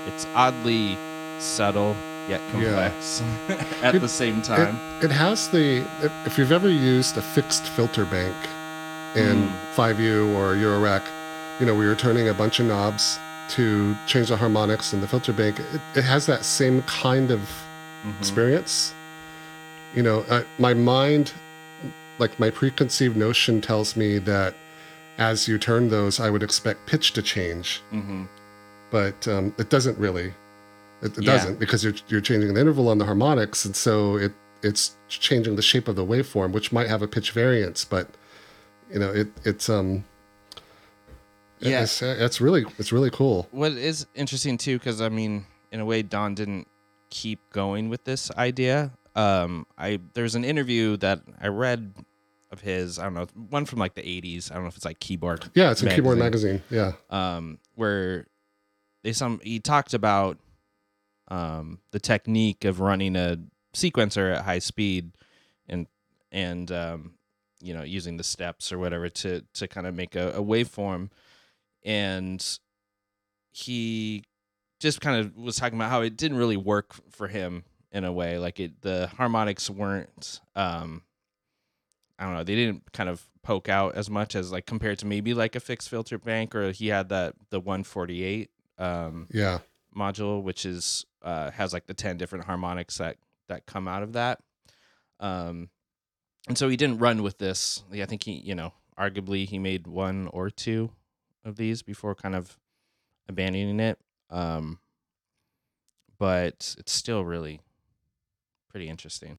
It's 0.07 0.27
oddly 0.35 0.97
subtle 1.39 1.97
yet 2.29 2.41
complex 2.51 3.23
at 3.83 3.95
It- 3.95 4.01
the 4.01 4.09
same 4.09 4.43
time. 4.43 4.79
It 5.03 5.11
has 5.11 5.49
the 5.49 5.85
if- 6.27 6.39
you've 6.39 6.53
ever 6.53 6.69
used 6.69 7.17
a 7.17 7.23
fixed 7.23 7.65
filter 7.69 8.05
bank 8.05 8.35
in 9.15 9.49
Mm. 9.49 9.53
5U 9.75 10.35
or 10.37 10.55
Eurorack, 10.55 11.03
you 11.61 11.67
know, 11.67 11.75
we 11.75 11.87
were 11.87 11.95
turning 11.95 12.29
a 12.29 12.35
bunch 12.35 12.61
of 12.61 12.67
knobs 12.67 13.19
to 13.51 13.97
change 14.07 14.29
the 14.29 14.37
harmonics 14.37 14.93
in 14.93 15.01
the 15.01 15.07
filter 15.09 15.33
bank. 15.33 15.59
It, 15.61 15.81
it 15.95 16.03
has 16.05 16.27
that 16.27 16.45
same 16.45 16.83
kind 16.83 17.31
of 17.31 17.41
Mhm. 18.05 18.19
experience. 18.19 18.93
You 19.95 20.03
know, 20.03 20.25
I, 20.31 20.45
my 20.59 20.75
mind, 20.75 21.33
like 22.19 22.39
my 22.39 22.51
preconceived 22.51 23.17
notion 23.17 23.61
tells 23.61 23.97
me 23.97 24.19
that 24.19 24.55
as 25.19 25.49
you 25.49 25.59
turn 25.59 25.89
those, 25.89 26.21
I 26.21 26.29
would 26.29 26.43
expect 26.43 26.87
pitch 26.87 27.13
to 27.13 27.23
change, 27.23 27.83
Mhm. 27.93 28.27
But 28.91 29.27
um, 29.29 29.55
it 29.59 29.71
doesn't 29.71 29.99
really. 29.99 30.33
It, 31.03 31.17
it 31.19 31.25
Yeah. 31.25 31.33
doesn't 31.33 31.59
because 31.59 31.85
you're 31.85 31.95
you're 32.09 32.21
changing 32.21 32.55
the 32.55 32.61
interval 32.61 32.89
on 32.89 32.99
the 32.99 33.05
harmonics, 33.05 33.65
and 33.65 33.75
so 33.77 34.17
it 34.17 34.33
it's 34.63 34.97
changing 35.09 35.57
the 35.57 35.63
shape 35.63 35.87
of 35.89 35.97
the 35.97 36.05
waveform, 36.05 36.53
which 36.53 36.73
might 36.73 36.89
have 36.89 37.03
a 37.03 37.07
pitch 37.09 37.33
variance, 37.33 37.85
but 37.85 38.09
you 38.91 38.99
know 38.99 39.11
it 39.11 39.29
it's 39.45 39.69
um 39.69 40.05
Yeah. 41.61 41.83
it's, 41.83 42.01
it's 42.03 42.41
really 42.41 42.65
it's 42.79 42.93
really 42.93 43.11
cool. 43.11 43.49
what 43.51 43.73
is 43.73 44.07
interesting 44.15 44.59
too 44.59 44.79
because 44.79 45.01
i 45.01 45.09
mean 45.09 45.45
in 45.73 45.81
a 45.81 45.85
way 45.85 46.03
don 46.03 46.35
didn't 46.35 46.69
keep 47.11 47.41
going 47.51 47.89
with 47.89 48.05
this 48.05 48.31
idea 48.37 48.93
um 49.17 49.67
i 49.79 49.99
there's 50.15 50.35
an 50.35 50.45
interview 50.45 50.97
that 50.99 51.21
i 51.41 51.49
read 51.49 51.95
of 52.53 52.61
his 52.61 52.99
i 52.99 53.05
don't 53.05 53.15
know 53.15 53.27
one 53.51 53.65
from 53.65 53.79
like 53.79 53.95
the 53.95 54.03
80s 54.03 54.51
i 54.51 54.55
don't 54.55 54.65
know 54.65 54.69
if 54.69 54.77
it's 54.77 54.85
like 54.85 55.01
keyboard 55.01 55.51
Yeah, 55.55 55.71
it's 55.73 55.83
a 55.83 55.89
keyboard 55.89 56.19
magazine. 56.19 56.63
Yeah, 56.71 56.93
um 57.11 57.59
where 57.75 58.27
some 59.13 59.41
he 59.43 59.61
talked 59.61 59.95
about 59.95 60.39
um 61.29 61.81
the 61.91 62.01
technique 62.01 62.65
of 62.65 62.81
running 62.81 63.17
a 63.17 63.39
sequencer 63.75 64.35
at 64.35 64.45
high 64.45 64.59
speed 64.59 65.13
and 65.69 65.87
and 66.33 66.71
um 66.73 67.15
you 67.61 67.75
know 67.75 67.83
using 67.83 68.17
the 68.17 68.25
steps 68.25 68.73
or 68.73 68.79
whatever 68.79 69.09
to 69.09 69.43
to 69.55 69.69
kind 69.69 69.87
of 69.87 69.95
make 69.95 70.15
a, 70.15 70.31
a 70.31 70.43
waveform. 70.43 71.11
And 71.85 72.45
he 73.53 74.25
just 74.81 75.01
kind 75.01 75.21
of 75.21 75.37
was 75.37 75.57
talking 75.57 75.79
about 75.79 75.91
how 75.91 76.03
it 76.03 76.17
didn't 76.17 76.37
really 76.37 76.57
work 76.57 76.95
for 77.11 77.29
him 77.29 77.65
in 77.93 78.05
a 78.05 78.13
way. 78.13 78.39
Like 78.39 78.61
it 78.61 78.83
the 78.83 79.09
harmonics 79.17 79.71
weren't 79.71 80.41
um 80.55 81.03
i 82.19 82.25
don't 82.25 82.35
know 82.35 82.45
they 82.45 82.55
didn't 82.55 82.93
kind 82.93 83.09
of 83.09 83.27
poke 83.43 83.69
out 83.69 83.95
as 83.95 84.11
much 84.11 84.35
as 84.35 84.51
like 84.51 84.67
compared 84.67 84.99
to 84.99 85.07
maybe 85.07 85.33
like 85.35 85.55
a 85.55 85.61
fixed 85.61 85.89
filter 85.89 86.19
bank 86.19 86.55
or 86.55 86.73
he 86.73 86.89
had 86.89 87.09
that 87.11 87.35
the 87.51 87.61
148 87.61 88.51
um 88.79 89.27
yeah. 89.33 89.59
module 89.97 90.43
which 90.43 90.67
is 90.67 91.07
uh 91.23 91.51
has 91.53 91.73
like 91.73 91.87
the 91.87 91.95
10 91.95 92.17
different 92.17 92.45
harmonics 92.45 92.99
that 92.99 93.17
that 93.49 93.67
come 93.67 93.89
out 93.89 94.03
of 94.03 94.13
that. 94.15 94.41
Um 95.21 95.71
and 96.49 96.57
so 96.57 96.69
he 96.69 96.77
didn't 96.77 96.99
run 96.99 97.23
with 97.23 97.39
this. 97.39 97.83
I 97.93 98.05
think 98.05 98.23
he 98.25 98.33
you 98.33 98.55
know 98.55 98.73
arguably 98.99 99.47
he 99.47 99.59
made 99.59 99.87
one 99.87 100.29
or 100.33 100.51
two 100.51 100.91
of 101.45 101.57
these 101.57 101.83
before 101.83 102.15
kind 102.15 102.35
of 102.35 102.59
abandoning 103.29 103.81
it. 103.81 103.99
Um 104.31 104.79
but 106.19 106.75
it's 106.79 106.93
still 106.93 107.25
really 107.25 107.61
pretty 108.71 108.89
interesting. 108.89 109.39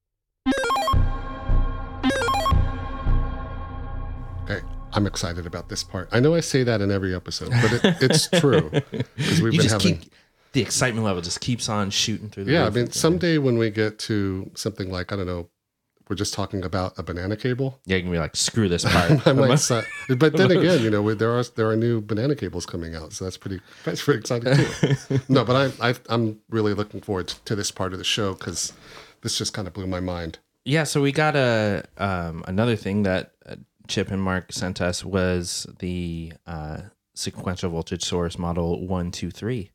Okay, 4.50 4.64
I'm 4.92 5.06
excited 5.06 5.46
about 5.46 5.68
this 5.68 5.82
part. 5.82 6.08
I 6.12 6.20
know 6.20 6.34
I 6.34 6.40
say 6.40 6.62
that 6.64 6.80
in 6.80 6.90
every 6.90 7.14
episode, 7.14 7.50
but 7.50 7.72
it, 7.72 7.96
it's 8.02 8.28
true 8.40 8.70
because 8.70 9.40
we've 9.40 9.54
you 9.54 9.60
been 9.60 9.68
having. 9.70 9.98
keep 9.98 10.12
the 10.52 10.60
excitement 10.62 11.04
level 11.04 11.20
just 11.22 11.40
keeps 11.40 11.68
on 11.68 11.90
shooting 11.90 12.30
through 12.30 12.44
the 12.44 12.52
Yeah, 12.52 12.66
I 12.66 12.70
mean, 12.70 12.90
someday 12.90 13.38
when 13.38 13.58
we 13.58 13.70
get 13.70 13.98
to 14.00 14.50
something 14.54 14.90
like 14.90 15.12
I 15.12 15.16
don't 15.16 15.26
know, 15.26 15.48
we're 16.08 16.16
just 16.16 16.32
talking 16.32 16.64
about 16.64 16.98
a 16.98 17.02
banana 17.02 17.36
cable. 17.36 17.78
yeah 17.84 17.96
you 17.96 18.02
can 18.02 18.10
be 18.10 18.18
like 18.18 18.34
screw 18.34 18.68
this 18.68 18.84
part 18.90 19.26
I 19.26 19.32
might 19.32 19.60
but 20.18 20.36
then 20.36 20.50
again, 20.50 20.82
you 20.82 20.90
know, 20.90 21.14
there 21.14 21.36
are 21.36 21.44
there 21.44 21.68
are 21.68 21.76
new 21.76 22.00
banana 22.00 22.34
cables 22.34 22.64
coming 22.64 22.94
out, 22.94 23.12
so 23.12 23.24
that's 23.24 23.36
pretty 23.36 23.60
that's 23.84 24.02
pretty 24.02 24.20
exciting 24.20 24.54
too. 24.54 25.20
no, 25.28 25.44
but 25.44 25.72
I, 25.80 25.90
I 25.90 25.94
I'm 26.08 26.40
really 26.48 26.74
looking 26.74 27.00
forward 27.00 27.28
to 27.28 27.54
this 27.54 27.70
part 27.70 27.92
of 27.92 27.98
the 27.98 28.04
show 28.04 28.34
because 28.34 28.72
this 29.20 29.36
just 29.36 29.52
kind 29.52 29.68
of 29.68 29.74
blew 29.74 29.86
my 29.86 30.00
mind. 30.00 30.38
Yeah, 30.64 30.84
so 30.84 31.00
we 31.00 31.12
got 31.12 31.36
a 31.36 31.84
um, 31.98 32.44
another 32.46 32.76
thing 32.76 33.02
that 33.04 33.32
uh, 33.46 33.56
Chip 33.88 34.10
and 34.10 34.22
Mark 34.22 34.52
sent 34.52 34.80
us 34.80 35.04
was 35.04 35.66
the 35.78 36.32
uh, 36.46 36.82
sequential 37.14 37.70
voltage 37.70 38.04
source 38.04 38.38
model 38.38 38.86
one 38.86 39.10
two 39.10 39.30
three, 39.30 39.70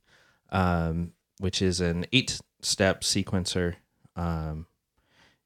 um, 0.51 1.13
which 1.39 1.61
is 1.61 1.81
an 1.81 2.05
eight 2.13 2.39
step 2.61 3.01
sequencer, 3.01 3.75
um, 4.15 4.67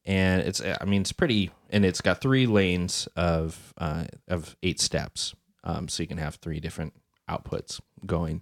and 0.06 0.42
it's 0.42 0.62
I 0.62 0.84
mean 0.86 1.02
it's 1.02 1.14
pretty 1.14 1.52
and 1.70 1.86
it's 1.86 2.02
got 2.02 2.22
three 2.22 2.46
lanes 2.46 3.08
of 3.16 3.74
uh, 3.78 4.06
of 4.28 4.58
eight 4.62 4.82
steps, 4.82 5.34
um, 5.64 5.88
so 5.88 6.04
you 6.04 6.08
can 6.08 6.18
have 6.18 6.36
three 6.36 6.60
different 6.60 6.94
outputs 7.30 7.80
going, 8.06 8.42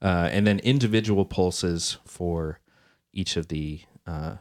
uh, 0.00 0.30
and 0.32 0.46
then 0.46 0.58
individual 0.60 1.26
pulses 1.26 1.98
for 2.06 2.60
each 3.12 3.36
of 3.36 3.48
the 3.48 3.80
uh, 4.06 4.36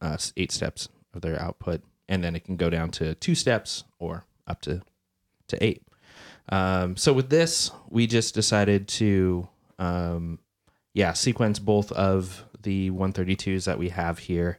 uh, 0.00 0.16
eight 0.36 0.52
steps 0.52 0.88
of 1.12 1.22
their 1.22 1.40
output, 1.40 1.82
and 2.08 2.22
then 2.22 2.36
it 2.36 2.44
can 2.44 2.56
go 2.56 2.70
down 2.70 2.90
to 2.92 3.14
two 3.16 3.34
steps 3.34 3.84
or 3.98 4.24
up 4.48 4.60
to 4.62 4.82
to 5.48 5.64
eight. 5.64 5.82
Um, 6.50 6.96
so 6.96 7.12
with 7.12 7.28
this, 7.30 7.70
we 7.90 8.06
just 8.06 8.34
decided 8.34 8.88
to, 8.88 9.48
um, 9.78 10.38
yeah, 10.94 11.12
sequence 11.12 11.58
both 11.58 11.92
of 11.92 12.44
the 12.62 12.90
132s 12.90 13.64
that 13.66 13.78
we 13.78 13.90
have 13.90 14.18
here, 14.18 14.58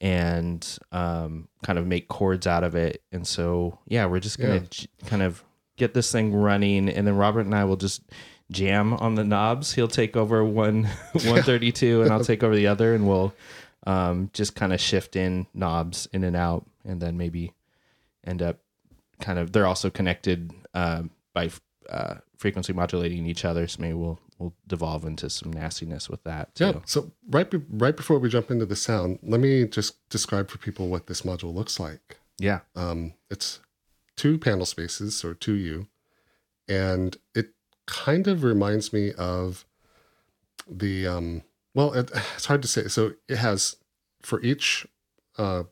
and 0.00 0.78
um, 0.92 1.48
kind 1.62 1.78
of 1.78 1.86
make 1.86 2.08
chords 2.08 2.46
out 2.46 2.64
of 2.64 2.74
it. 2.74 3.02
And 3.12 3.26
so 3.26 3.78
yeah, 3.86 4.06
we're 4.06 4.20
just 4.20 4.38
gonna 4.38 4.54
Yeah. 4.54 4.62
j- 4.70 4.86
kind 5.06 5.22
of 5.22 5.44
get 5.76 5.94
this 5.94 6.10
thing 6.12 6.34
running, 6.34 6.88
and 6.88 7.06
then 7.06 7.16
Robert 7.16 7.40
and 7.46 7.54
I 7.54 7.64
will 7.64 7.76
just 7.76 8.02
jam 8.50 8.92
on 8.94 9.14
the 9.14 9.24
knobs. 9.24 9.74
He'll 9.74 9.88
take 9.88 10.16
over 10.16 10.44
one 10.44 10.84
132, 11.12 12.02
and 12.02 12.10
I'll 12.12 12.24
take 12.24 12.42
over 12.42 12.54
the 12.56 12.66
other, 12.66 12.94
and 12.94 13.08
we'll 13.08 13.32
um, 13.86 14.30
just 14.32 14.54
kind 14.54 14.72
of 14.72 14.80
shift 14.80 15.16
in 15.16 15.46
knobs 15.54 16.08
in 16.12 16.24
and 16.24 16.36
out, 16.36 16.66
and 16.84 17.00
then 17.00 17.16
maybe 17.16 17.52
end 18.26 18.42
up 18.42 18.58
kind 19.20 19.38
of. 19.38 19.52
They're 19.52 19.66
also 19.66 19.90
connected 19.90 20.52
uh, 20.74 21.04
by 21.34 21.50
uh, 21.88 22.16
frequency 22.36 22.72
modulating 22.72 23.26
each 23.26 23.44
other. 23.44 23.66
So 23.66 23.80
maybe 23.80 23.94
we'll 23.94 24.18
we'll 24.38 24.54
devolve 24.66 25.04
into 25.04 25.28
some 25.28 25.52
nastiness 25.52 26.08
with 26.08 26.24
that 26.24 26.54
too. 26.54 26.64
Yeah. 26.64 26.80
So 26.86 27.12
right 27.28 27.50
be- 27.50 27.62
right 27.68 27.96
before 27.96 28.18
we 28.18 28.28
jump 28.28 28.50
into 28.50 28.66
the 28.66 28.76
sound, 28.76 29.18
let 29.22 29.40
me 29.40 29.66
just 29.66 30.08
describe 30.08 30.48
for 30.50 30.58
people 30.58 30.88
what 30.88 31.06
this 31.06 31.22
module 31.22 31.54
looks 31.54 31.78
like. 31.78 32.18
Yeah. 32.38 32.60
Um, 32.74 33.14
it's 33.30 33.60
two 34.16 34.38
panel 34.38 34.66
spaces 34.66 35.24
or 35.24 35.34
two 35.34 35.54
U, 35.54 35.86
and 36.68 37.16
it 37.34 37.50
kind 37.86 38.26
of 38.26 38.42
reminds 38.42 38.92
me 38.92 39.12
of 39.12 39.66
the 40.68 41.06
um, 41.06 41.42
well, 41.74 41.92
it, 41.92 42.10
it's 42.34 42.46
hard 42.46 42.62
to 42.62 42.68
say. 42.68 42.88
So 42.88 43.14
it 43.28 43.38
has 43.38 43.76
for 44.22 44.40
each 44.42 44.86
uh, 45.38 45.64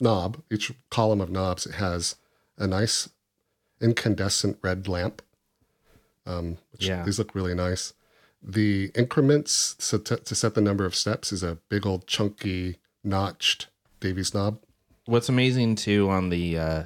knob, 0.00 0.42
each 0.50 0.72
column 0.90 1.20
of 1.20 1.30
knobs, 1.30 1.66
it 1.66 1.74
has 1.74 2.16
a 2.58 2.66
nice 2.66 3.08
incandescent 3.80 4.58
red 4.62 4.88
lamp. 4.88 5.22
Um, 6.26 6.56
which 6.72 6.86
Yeah. 6.86 7.04
these 7.04 7.18
look 7.18 7.34
really 7.34 7.54
nice. 7.54 7.92
The 8.42 8.90
increments 8.94 9.76
so 9.78 9.98
to, 9.98 10.16
to 10.16 10.34
set 10.34 10.54
the 10.54 10.60
number 10.60 10.84
of 10.86 10.94
steps 10.94 11.32
is 11.32 11.42
a 11.42 11.58
big 11.68 11.86
old 11.86 12.06
chunky 12.06 12.78
notched 13.02 13.68
Davies 14.00 14.32
knob. 14.34 14.58
What's 15.06 15.28
amazing 15.28 15.76
too 15.76 16.08
on 16.10 16.28
the 16.30 16.58
uh, 16.58 16.82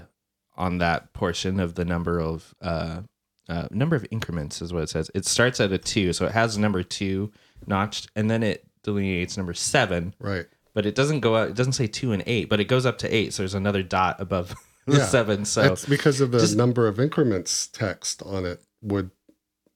on 0.56 0.78
that 0.78 1.12
portion 1.12 1.60
of 1.60 1.74
the 1.74 1.84
number 1.84 2.20
of 2.20 2.54
uh, 2.60 3.02
uh, 3.48 3.68
number 3.70 3.94
of 3.96 4.04
increments 4.10 4.60
is 4.60 4.72
what 4.72 4.82
it 4.82 4.88
says. 4.88 5.10
It 5.14 5.24
starts 5.24 5.60
at 5.60 5.72
a 5.72 5.78
two, 5.78 6.12
so 6.12 6.26
it 6.26 6.32
has 6.32 6.58
number 6.58 6.82
two 6.82 7.30
notched, 7.66 8.08
and 8.16 8.28
then 8.30 8.42
it 8.42 8.66
delineates 8.82 9.36
number 9.36 9.54
seven, 9.54 10.14
Right. 10.20 10.46
but 10.74 10.84
it 10.84 10.94
doesn't 10.96 11.20
go 11.20 11.36
out. 11.36 11.48
It 11.50 11.54
doesn't 11.56 11.72
say 11.74 11.86
two 11.86 12.12
and 12.12 12.22
eight, 12.26 12.48
but 12.48 12.58
it 12.60 12.64
goes 12.64 12.86
up 12.86 12.98
to 12.98 13.12
eight. 13.14 13.32
So 13.34 13.42
there's 13.42 13.54
another 13.54 13.82
dot 13.82 14.20
above 14.20 14.54
the 14.92 14.98
Yeah. 14.98 15.06
seven. 15.06 15.44
So 15.44 15.62
That's 15.62 15.86
because 15.86 16.20
of 16.20 16.30
the 16.30 16.38
just- 16.40 16.56
number 16.56 16.86
of 16.86 16.98
increments 17.00 17.66
text 17.68 18.22
on 18.24 18.44
it 18.44 18.60
would 18.82 19.10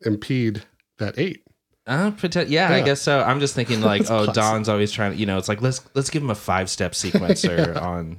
impede 0.04 0.62
that 0.98 1.18
eight. 1.18 1.44
Uh, 1.86 2.12
poten- 2.12 2.48
yeah, 2.48 2.72
I 2.72 2.80
guess 2.80 3.02
so. 3.02 3.20
I'm 3.22 3.40
just 3.40 3.54
thinking 3.54 3.80
like, 3.92 4.08
oh. 4.08 4.32
Don's 4.32 4.68
always 4.68 4.92
trying 4.92 5.12
to, 5.12 5.18
you 5.18 5.26
know, 5.26 5.36
it's 5.38 5.48
like 5.48 5.60
let's 5.60 5.80
let's 5.94 6.10
give 6.10 6.22
him 6.22 6.30
a 6.30 6.34
five 6.34 6.70
step 6.70 6.92
sequencer 6.92 7.76
on 7.82 8.18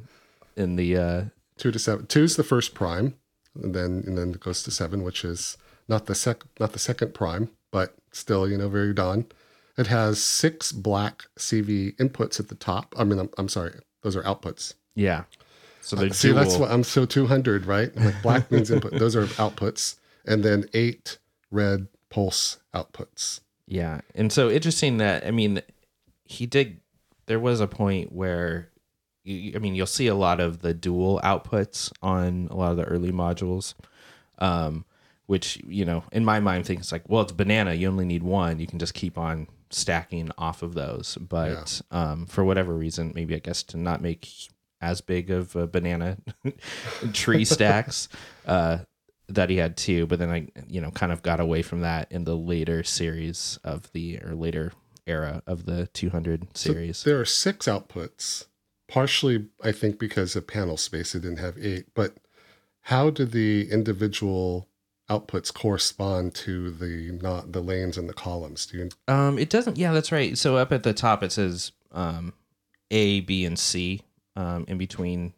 in 0.58 0.76
the 0.76 0.98
uh 0.98 1.24
Two 1.58 1.72
to 1.72 1.80
seven. 1.80 2.08
Two 2.08 2.24
is 2.24 2.36
the 2.36 2.44
first 2.44 2.74
prime, 2.74 3.14
and 3.56 3.74
then 3.76 4.04
and 4.06 4.18
then 4.18 4.32
it 4.32 4.39
goes 4.39 4.64
to 4.64 4.72
seven, 4.72 5.04
which 5.04 5.24
is 5.24 5.56
not 5.88 6.08
the 6.08 6.16
sec 6.16 6.44
not 6.60 6.74
the 6.74 6.80
second 6.80 7.14
prime, 7.14 7.52
but 7.72 7.96
still 8.12 8.50
you 8.50 8.58
know 8.58 8.68
very 8.70 8.94
Don. 8.94 9.28
It 9.78 9.88
has 9.88 10.22
six 10.22 10.72
black 10.72 11.24
CV 11.39 11.96
inputs 11.98 12.39
at 12.39 12.48
the 12.50 12.56
top. 12.56 12.94
I 12.98 13.04
mean, 13.06 13.18
I'm, 13.20 13.30
I'm 13.38 13.50
sorry, 13.50 13.74
those 14.02 14.16
are 14.16 14.24
outputs. 14.24 14.74
yeah. 14.96 15.24
So 15.84 15.97
they're 15.97 16.13
See, 16.13 16.31
that's 16.31 16.55
what 16.55 16.71
I'm 16.71 16.84
so 16.84 17.05
200, 17.05 17.65
right? 17.65 17.91
I'm 17.97 18.05
like 18.05 18.21
black 18.21 18.51
means 18.51 18.71
input. 18.71 18.93
Those 18.97 19.17
are 19.17 19.25
outputs, 19.25 19.97
and 20.25 20.41
then 20.41 20.65
eight 20.73 21.17
red 21.51 21.88
pulse 22.09 22.59
outputs. 22.73 23.41
Yeah. 23.67 23.99
And 24.15 24.31
so 24.31 24.49
interesting 24.49 24.97
that 24.97 25.25
I 25.25 25.31
mean 25.31 25.61
he 26.25 26.45
did 26.45 26.79
there 27.25 27.39
was 27.39 27.59
a 27.59 27.67
point 27.67 28.11
where 28.11 28.69
you, 29.23 29.53
I 29.55 29.59
mean 29.59 29.75
you'll 29.75 29.86
see 29.86 30.07
a 30.07 30.15
lot 30.15 30.39
of 30.39 30.61
the 30.61 30.73
dual 30.73 31.19
outputs 31.23 31.91
on 32.01 32.47
a 32.49 32.55
lot 32.55 32.71
of 32.71 32.77
the 32.77 32.86
early 32.86 33.11
modules. 33.11 33.73
Um 34.39 34.86
which, 35.25 35.61
you 35.65 35.86
know, 35.86 36.03
in 36.11 36.23
my 36.23 36.39
mind 36.39 36.65
thinks 36.65 36.91
like, 36.91 37.07
well, 37.07 37.21
it's 37.21 37.31
banana, 37.31 37.73
you 37.73 37.88
only 37.88 38.05
need 38.05 38.23
one. 38.23 38.59
You 38.59 38.67
can 38.67 38.77
just 38.77 38.93
keep 38.93 39.17
on 39.17 39.47
stacking 39.69 40.31
off 40.38 40.61
of 40.63 40.75
those. 40.75 41.17
But 41.19 41.81
um 41.91 42.25
for 42.25 42.43
whatever 42.43 42.73
reason, 42.73 43.11
maybe 43.15 43.36
I 43.36 43.39
guess 43.39 43.63
to 43.63 43.77
not 43.77 44.01
make 44.01 44.29
as 44.84 45.01
big 45.01 45.31
of 45.31 45.55
a 45.55 45.65
banana 45.65 46.17
tree 47.13 47.45
stacks, 47.45 48.09
uh 48.45 48.79
that 49.29 49.49
he 49.49 49.57
had 49.57 49.77
too. 49.77 50.05
but 50.05 50.19
then 50.19 50.29
I, 50.29 50.47
you 50.67 50.81
know, 50.81 50.91
kind 50.91 51.11
of 51.11 51.21
got 51.23 51.39
away 51.39 51.61
from 51.61 51.81
that 51.81 52.11
in 52.11 52.25
the 52.25 52.36
later 52.36 52.84
series 52.84 53.57
of 53.63 53.91
the 53.93 54.19
or 54.19 54.36
later 54.36 54.73
era 55.07 55.41
of 55.47 55.65
the 55.65 55.88
200 55.88 56.55
series. 56.55 57.03
There 57.03 57.19
are 57.19 57.25
six 57.25 57.65
outputs, 57.65 58.45
partially, 58.88 59.47
I 59.63 59.71
think, 59.71 59.99
because 59.99 60.36
of 60.36 60.47
panel 60.47 60.77
space, 60.77 61.15
it 61.15 61.21
didn't 61.21 61.39
have 61.39 61.57
eight. 61.57 61.88
But 61.93 62.17
how 62.81 63.09
do 63.09 63.25
the 63.25 63.69
individual 63.71 64.67
outputs 65.09 65.53
correspond 65.53 66.34
to 66.34 66.71
the 66.71 67.17
not 67.21 67.51
the 67.51 67.61
lanes 67.61 67.97
and 67.97 68.07
the 68.07 68.13
columns? 68.13 68.65
Do 68.65 68.77
you 68.77 68.89
um, 69.07 69.38
it 69.38 69.49
doesn't. 69.49 69.77
Yeah, 69.77 69.93
that's 69.93 70.11
right. 70.11 70.38
So 70.38 70.57
up 70.57 70.71
at 70.71 70.84
the 70.84 70.93
top 70.93 71.23
it 71.23 71.31
says 71.31 71.71
um, 71.91 72.34
A, 72.91 73.21
B, 73.21 73.45
and 73.45 73.57
C 73.57 74.01
um, 74.36 74.65
in 74.67 74.77
between 74.77 75.34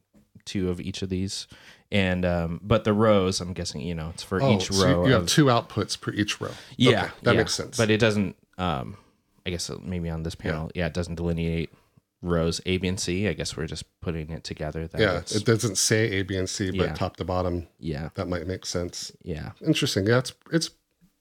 two 0.45 0.69
of 0.69 0.79
each 0.79 1.01
of 1.01 1.09
these, 1.09 1.47
and 1.91 2.23
um, 2.25 2.59
but 2.63 2.83
the 2.83 2.93
rows, 2.93 3.41
I'm 3.41 3.53
guessing, 3.53 3.81
you 3.81 3.95
know, 3.95 4.09
it's 4.13 4.23
for 4.23 4.37
each 4.37 4.69
Oh, 4.71 4.75
so 4.75 4.85
row. 4.85 5.05
you 5.07 5.13
have 5.13 5.23
of, 5.23 5.27
two 5.29 5.45
outputs 5.45 5.99
per 5.99 6.11
each 6.11 6.39
row. 6.39 6.51
yeah, 6.77 7.05
Okay, 7.05 7.11
that 7.23 7.31
yeah. 7.33 7.37
makes 7.39 7.53
sense. 7.53 7.77
But 7.77 7.89
it 7.89 7.99
doesn't. 7.99 8.35
Um, 8.57 8.97
I 9.45 9.49
guess 9.51 9.69
maybe 9.83 10.09
on 10.09 10.23
this 10.23 10.35
panel, 10.35 10.71
yeah, 10.73 10.87
it 10.87 10.93
doesn't 10.93 11.15
delineate 11.15 11.71
rows 12.21 12.61
A, 12.65 12.77
B, 12.77 12.87
and 12.87 12.99
C. 12.99 13.27
I 13.27 13.33
guess 13.33 13.55
we're 13.55 13.67
just 13.67 13.83
putting 14.01 14.29
it 14.31 14.43
together. 14.43 14.87
That 14.87 14.99
yeah, 15.01 15.17
it 15.37 15.45
doesn't 15.45 15.77
say 15.77 16.11
A, 16.19 16.23
B, 16.23 16.35
and 16.37 16.49
C, 16.49 16.71
but 16.71 16.87
Yeah. 16.87 16.93
top 16.93 17.17
to 17.17 17.25
bottom, 17.25 17.67
yeah, 17.79 18.09
that 18.15 18.27
might 18.27 18.47
make 18.47 18.65
sense. 18.65 19.11
yeah. 19.23 19.51
Interesting. 19.65 20.07
Yeah, 20.07 20.19
it's 20.19 20.33
it's 20.51 20.71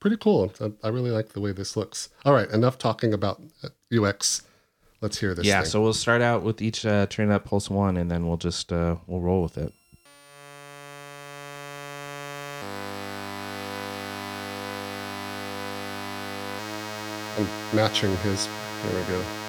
pretty 0.00 0.16
cool. 0.16 0.52
I, 0.60 0.72
I 0.82 0.88
really 0.88 1.10
like 1.10 1.30
the 1.30 1.40
way 1.40 1.52
this 1.52 1.76
looks. 1.76 2.08
All 2.24 2.32
right, 2.32 2.48
enough 2.50 2.78
talking 2.78 3.12
about 3.12 3.42
uh, 3.62 3.68
UX. 3.94 4.42
Let's 5.05 5.18
hear 5.18 5.34
this. 5.34 5.44
yeah 5.44 5.61
thing. 5.61 5.70
so 5.70 5.82
we'll 5.82 5.92
start 5.92 6.22
out 6.22 6.42
with 6.42 6.62
each 6.62 6.86
uh 6.86 7.05
train 7.07 7.30
up 7.30 7.44
pulse 7.44 7.68
one 7.68 7.98
and 7.98 8.11
then 8.11 8.26
we'll 8.26 8.38
just 8.38 8.72
uh 8.72 8.96
we'll 9.07 9.20
roll 9.20 9.42
with 9.42 9.59
it 9.59 9.72
I'm 17.36 17.46
matching 17.74 18.16
his. 18.18 18.46
There 18.46 19.00
we 19.00 19.07
go. 19.09 19.43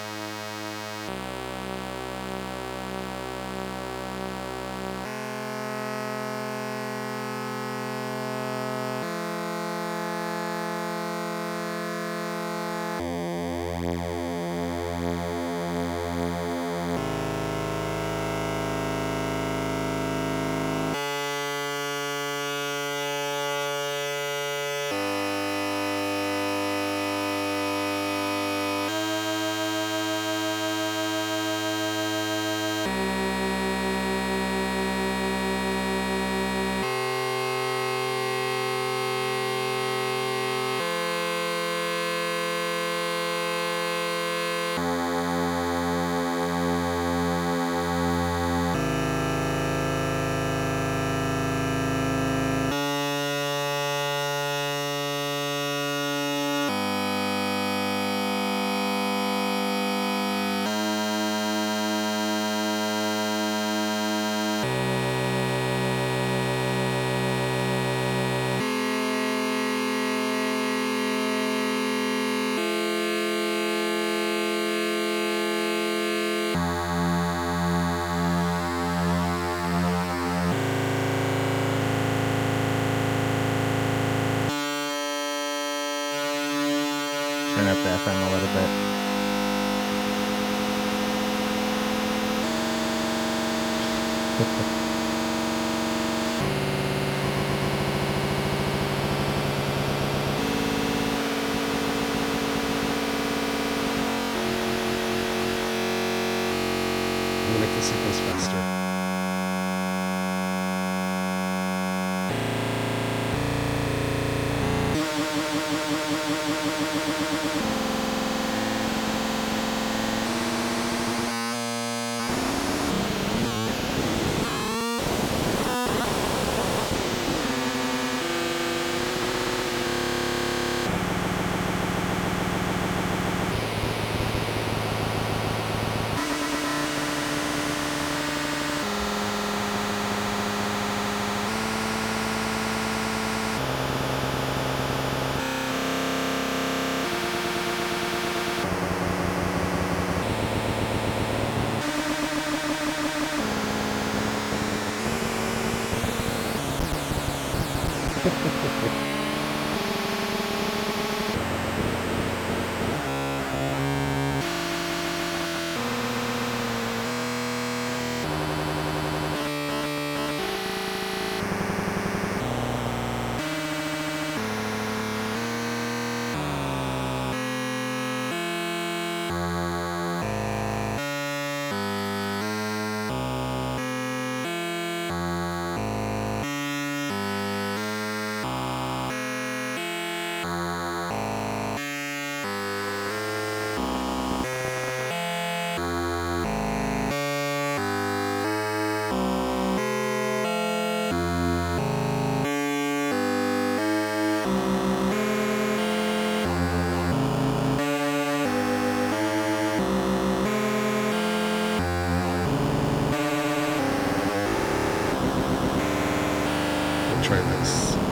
trailers. 217.26 218.05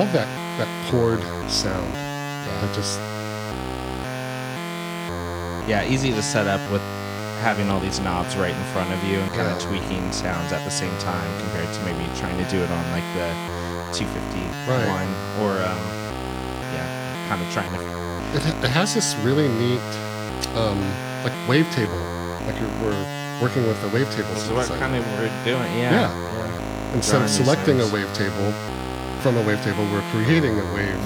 Love 0.00 0.12
that 0.16 0.28
that 0.56 0.90
chord 0.90 1.20
sound. 1.50 1.92
Yeah. 1.92 2.72
Just 2.72 2.96
Yeah, 5.68 5.84
easy 5.84 6.10
to 6.12 6.22
set 6.22 6.46
up 6.46 6.60
with 6.72 6.80
having 7.44 7.68
all 7.68 7.80
these 7.80 8.00
knobs 8.00 8.34
right 8.34 8.54
in 8.56 8.64
front 8.72 8.90
of 8.96 9.04
you 9.04 9.18
and 9.20 9.30
kind 9.32 9.48
of 9.52 9.60
tweaking 9.60 10.10
sounds 10.10 10.52
at 10.52 10.64
the 10.64 10.70
same 10.70 10.96
time 11.00 11.28
compared 11.40 11.68
to 11.74 11.80
maybe 11.84 12.08
trying 12.16 12.38
to 12.42 12.48
do 12.48 12.56
it 12.64 12.70
on 12.70 12.84
like 12.96 13.04
the 13.12 13.28
251 13.92 14.48
Right. 14.64 15.04
or 15.44 15.52
um, 15.68 15.76
yeah, 16.72 17.28
kind 17.28 17.42
of 17.42 17.48
trying 17.52 17.68
to 17.76 17.80
it, 17.84 18.40
ha- 18.42 18.60
it 18.64 18.70
has 18.70 18.94
this 18.94 19.14
really 19.20 19.48
neat 19.48 19.84
um, 20.56 20.80
like 21.28 21.36
wavetable. 21.44 22.00
Like 22.48 22.56
you're, 22.58 22.72
we're 22.80 22.96
working 23.42 23.66
with 23.68 23.76
a 23.84 23.88
wavetable. 23.92 24.32
This 24.32 24.44
is 24.48 24.50
what 24.50 24.66
kind 24.80 24.96
of 24.96 25.04
we're 25.20 25.28
doing. 25.44 25.68
Yeah. 25.76 25.92
Yeah. 25.92 26.08
yeah. 26.08 26.94
Instead 26.96 27.20
of 27.20 27.28
selecting 27.28 27.80
a 27.80 27.84
wavetable 27.84 28.54
from 29.20 29.36
a 29.36 29.42
wavetable, 29.42 29.90
we're 29.92 30.02
creating 30.10 30.58
a 30.58 30.74
wave. 30.74 30.98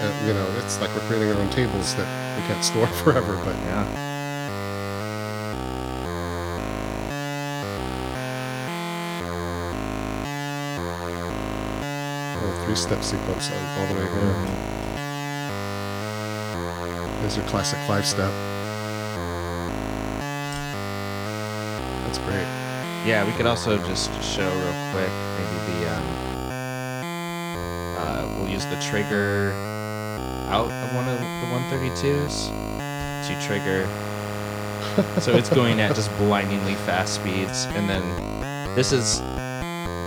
Uh, 0.00 0.12
you 0.24 0.32
know, 0.32 0.46
it's 0.58 0.80
like 0.80 0.94
we're 0.94 1.06
creating 1.08 1.30
our 1.32 1.40
own 1.40 1.50
tables 1.50 1.94
that 1.96 2.06
we 2.36 2.46
can't 2.46 2.62
store 2.62 2.86
forever. 3.04 3.36
But 3.44 3.56
Yeah. 3.66 3.86
three-step 12.64 13.02
sequence 13.02 13.50
all, 13.50 13.80
all 13.80 13.86
the 13.86 13.94
way 13.94 14.08
here. 14.08 14.36
There's 17.20 17.36
your 17.36 17.46
classic 17.46 17.78
five-step. 17.86 18.32
That's 22.04 22.18
great. 22.18 22.46
Yeah, 23.06 23.24
we 23.24 23.32
could 23.32 23.46
also 23.46 23.78
just 23.86 24.10
show 24.22 24.48
real 24.58 24.74
quick 24.90 25.10
maybe 25.38 25.78
the 25.78 25.96
um, 25.96 26.15
use 28.56 28.64
the 28.66 28.80
trigger 28.80 29.52
out 30.48 30.70
of 30.70 30.94
one 30.94 31.06
of 31.06 31.18
the 31.20 31.26
132s 31.52 32.48
to 33.26 33.46
trigger. 33.46 33.86
so 35.20 35.36
it's 35.36 35.50
going 35.50 35.78
at 35.78 35.94
just 35.94 36.10
blindingly 36.16 36.74
fast 36.86 37.16
speeds, 37.16 37.66
and 37.76 37.86
then 37.86 38.02
this 38.74 38.92
is 38.92 39.20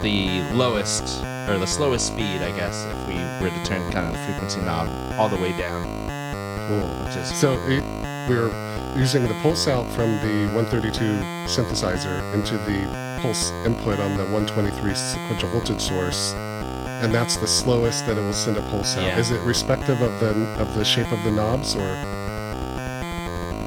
the 0.02 0.41
lowest 0.52 1.24
or 1.47 1.60
the 1.60 1.68
slowest 1.68 2.08
speed, 2.08 2.41
I 2.41 2.52
guess, 2.58 2.86
if 2.86 3.08
we 3.08 3.16
were 3.39 3.56
to 3.56 3.64
turn 3.66 3.91
kind 3.91 4.08
of 4.08 4.14
the 4.14 4.20
frequency 4.26 4.62
knob 4.62 4.89
all 5.20 5.30
the 5.30 5.38
way 5.38 5.56
down, 5.56 5.84
Cool. 6.68 7.06
which 7.06 7.18
is 7.18 7.39
So 7.39 7.54
it, 7.68 7.84
we're 8.28 8.50
using 8.97 9.28
the 9.28 9.36
pulse 9.43 9.68
out 9.68 9.86
from 9.91 10.10
the 10.26 10.50
132 10.56 11.04
synthesizer 11.45 12.34
into 12.34 12.58
the 12.58 13.20
pulse 13.22 13.52
input 13.64 14.00
on 14.00 14.18
the 14.18 14.24
123 14.26 14.95
sequential 14.95 15.50
voltage 15.50 15.82
source, 15.82 16.34
and 17.02 17.14
that's 17.14 17.38
the 17.38 17.47
slowest 17.47 18.06
that 18.06 18.18
it 18.18 18.22
will 18.22 18.34
send 18.34 18.58
a 18.58 18.62
pulse 18.64 18.97
out. 18.97 19.04
Yeah. 19.04 19.18
Is 19.18 19.32
it 19.32 19.41
respective 19.41 20.02
of 20.02 20.20
the 20.20 20.32
of 20.60 20.74
the 20.76 20.84
shape 20.84 21.12
of 21.12 21.24
the 21.24 21.32
knobs, 21.32 21.76
or? 21.76 21.95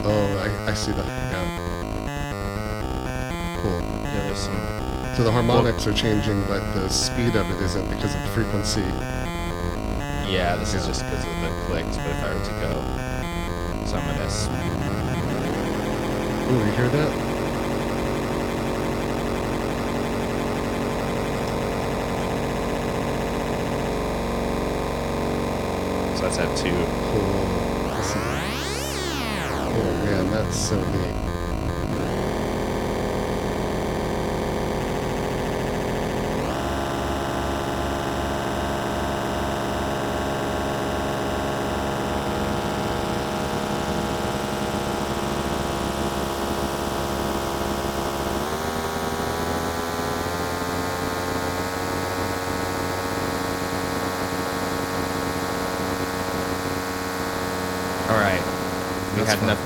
Oh, 0.04 0.38
I, 0.38 0.70
I 0.70 0.74
see 0.74 0.92
that. 0.92 1.06
Yeah. 1.06 1.46
Cool. 3.62 3.80
yeah, 3.80 4.22
there's 4.26 4.38
some 4.38 5.14
So 5.16 5.22
the 5.22 5.32
harmonics 5.32 5.86
are 5.86 5.92
changing, 5.94 6.42
but 6.44 6.60
the 6.74 6.88
speed 6.88 7.36
of 7.36 7.50
it 7.50 7.60
isn't 7.62 7.88
because 7.88 8.14
of 8.14 8.22
the 8.22 8.28
frequency. 8.28 8.82
Yeah, 10.28 10.56
this 10.56 10.74
is 10.74 10.86
just 10.86 11.02
because 11.04 11.24
of 11.24 11.40
the 11.40 11.50
clicks, 11.66 11.96
but 11.96 12.06
if 12.06 12.22
I 12.24 12.34
were 12.34 12.44
to 12.44 12.52
go 12.60 12.72
some 13.86 14.08
of 14.08 14.16
this, 14.16 14.48
Ooh, 16.50 16.58
you 16.58 16.72
hear 16.72 16.88
that? 16.88 17.32
so 26.21 26.21
that's 26.36 26.38
at 26.38 26.56
two. 26.56 26.70
Cool. 26.70 27.96
Listen. 27.96 28.22
Oh 29.74 30.02
man, 30.04 30.30
that's 30.30 30.56
so 30.56 30.76
neat. 30.76 31.21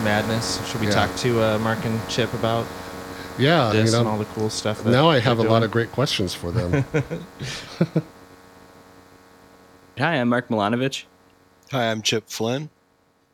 Madness. 0.06 0.64
Should 0.70 0.80
we 0.80 0.86
Yeah. 0.86 0.92
talk 0.92 1.16
to 1.16 1.42
uh, 1.42 1.58
Mark 1.58 1.84
and 1.84 1.98
Chip 2.08 2.32
about 2.34 2.64
Yeah, 3.38 3.70
this 3.72 3.90
you 3.90 3.96
and 3.98 4.06
know, 4.06 4.12
all 4.12 4.18
the 4.18 4.24
cool 4.36 4.48
stuff? 4.48 4.84
That 4.84 4.92
now 4.92 5.10
I 5.10 5.18
have 5.18 5.40
a 5.40 5.42
lot 5.42 5.64
of 5.64 5.72
great 5.72 5.90
questions 5.90 6.32
for 6.32 6.52
them. 6.52 6.84
Hi, 9.98 10.14
I'm 10.20 10.28
Mark 10.28 10.48
Milanovich. 10.48 11.04
Hi, 11.72 11.90
I'm 11.90 12.02
Chip 12.02 12.28
Flynn. 12.28 12.70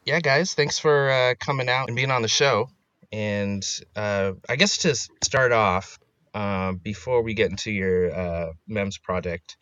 yeah, 0.07 0.21
guys, 0.21 0.55
thanks 0.55 0.79
for 0.79 1.11
uh, 1.11 1.35
coming 1.39 1.69
out 1.69 1.89
and 1.89 1.97
being 1.97 2.11
on 2.11 2.23
the 2.23 2.29
show. 2.29 2.69
And 3.13 3.63
uh, 3.95 4.33
I 4.49 4.57
guess 4.57 4.79
to 4.79 4.95
start 5.23 5.53
off, 5.53 5.99
uh, 6.33 6.73
before 6.73 7.23
we 7.23 7.35
get 7.35 7.51
into 7.51 7.71
your 7.71 8.15
uh, 8.15 8.53
MEMS 8.67 8.97
project, 8.99 9.59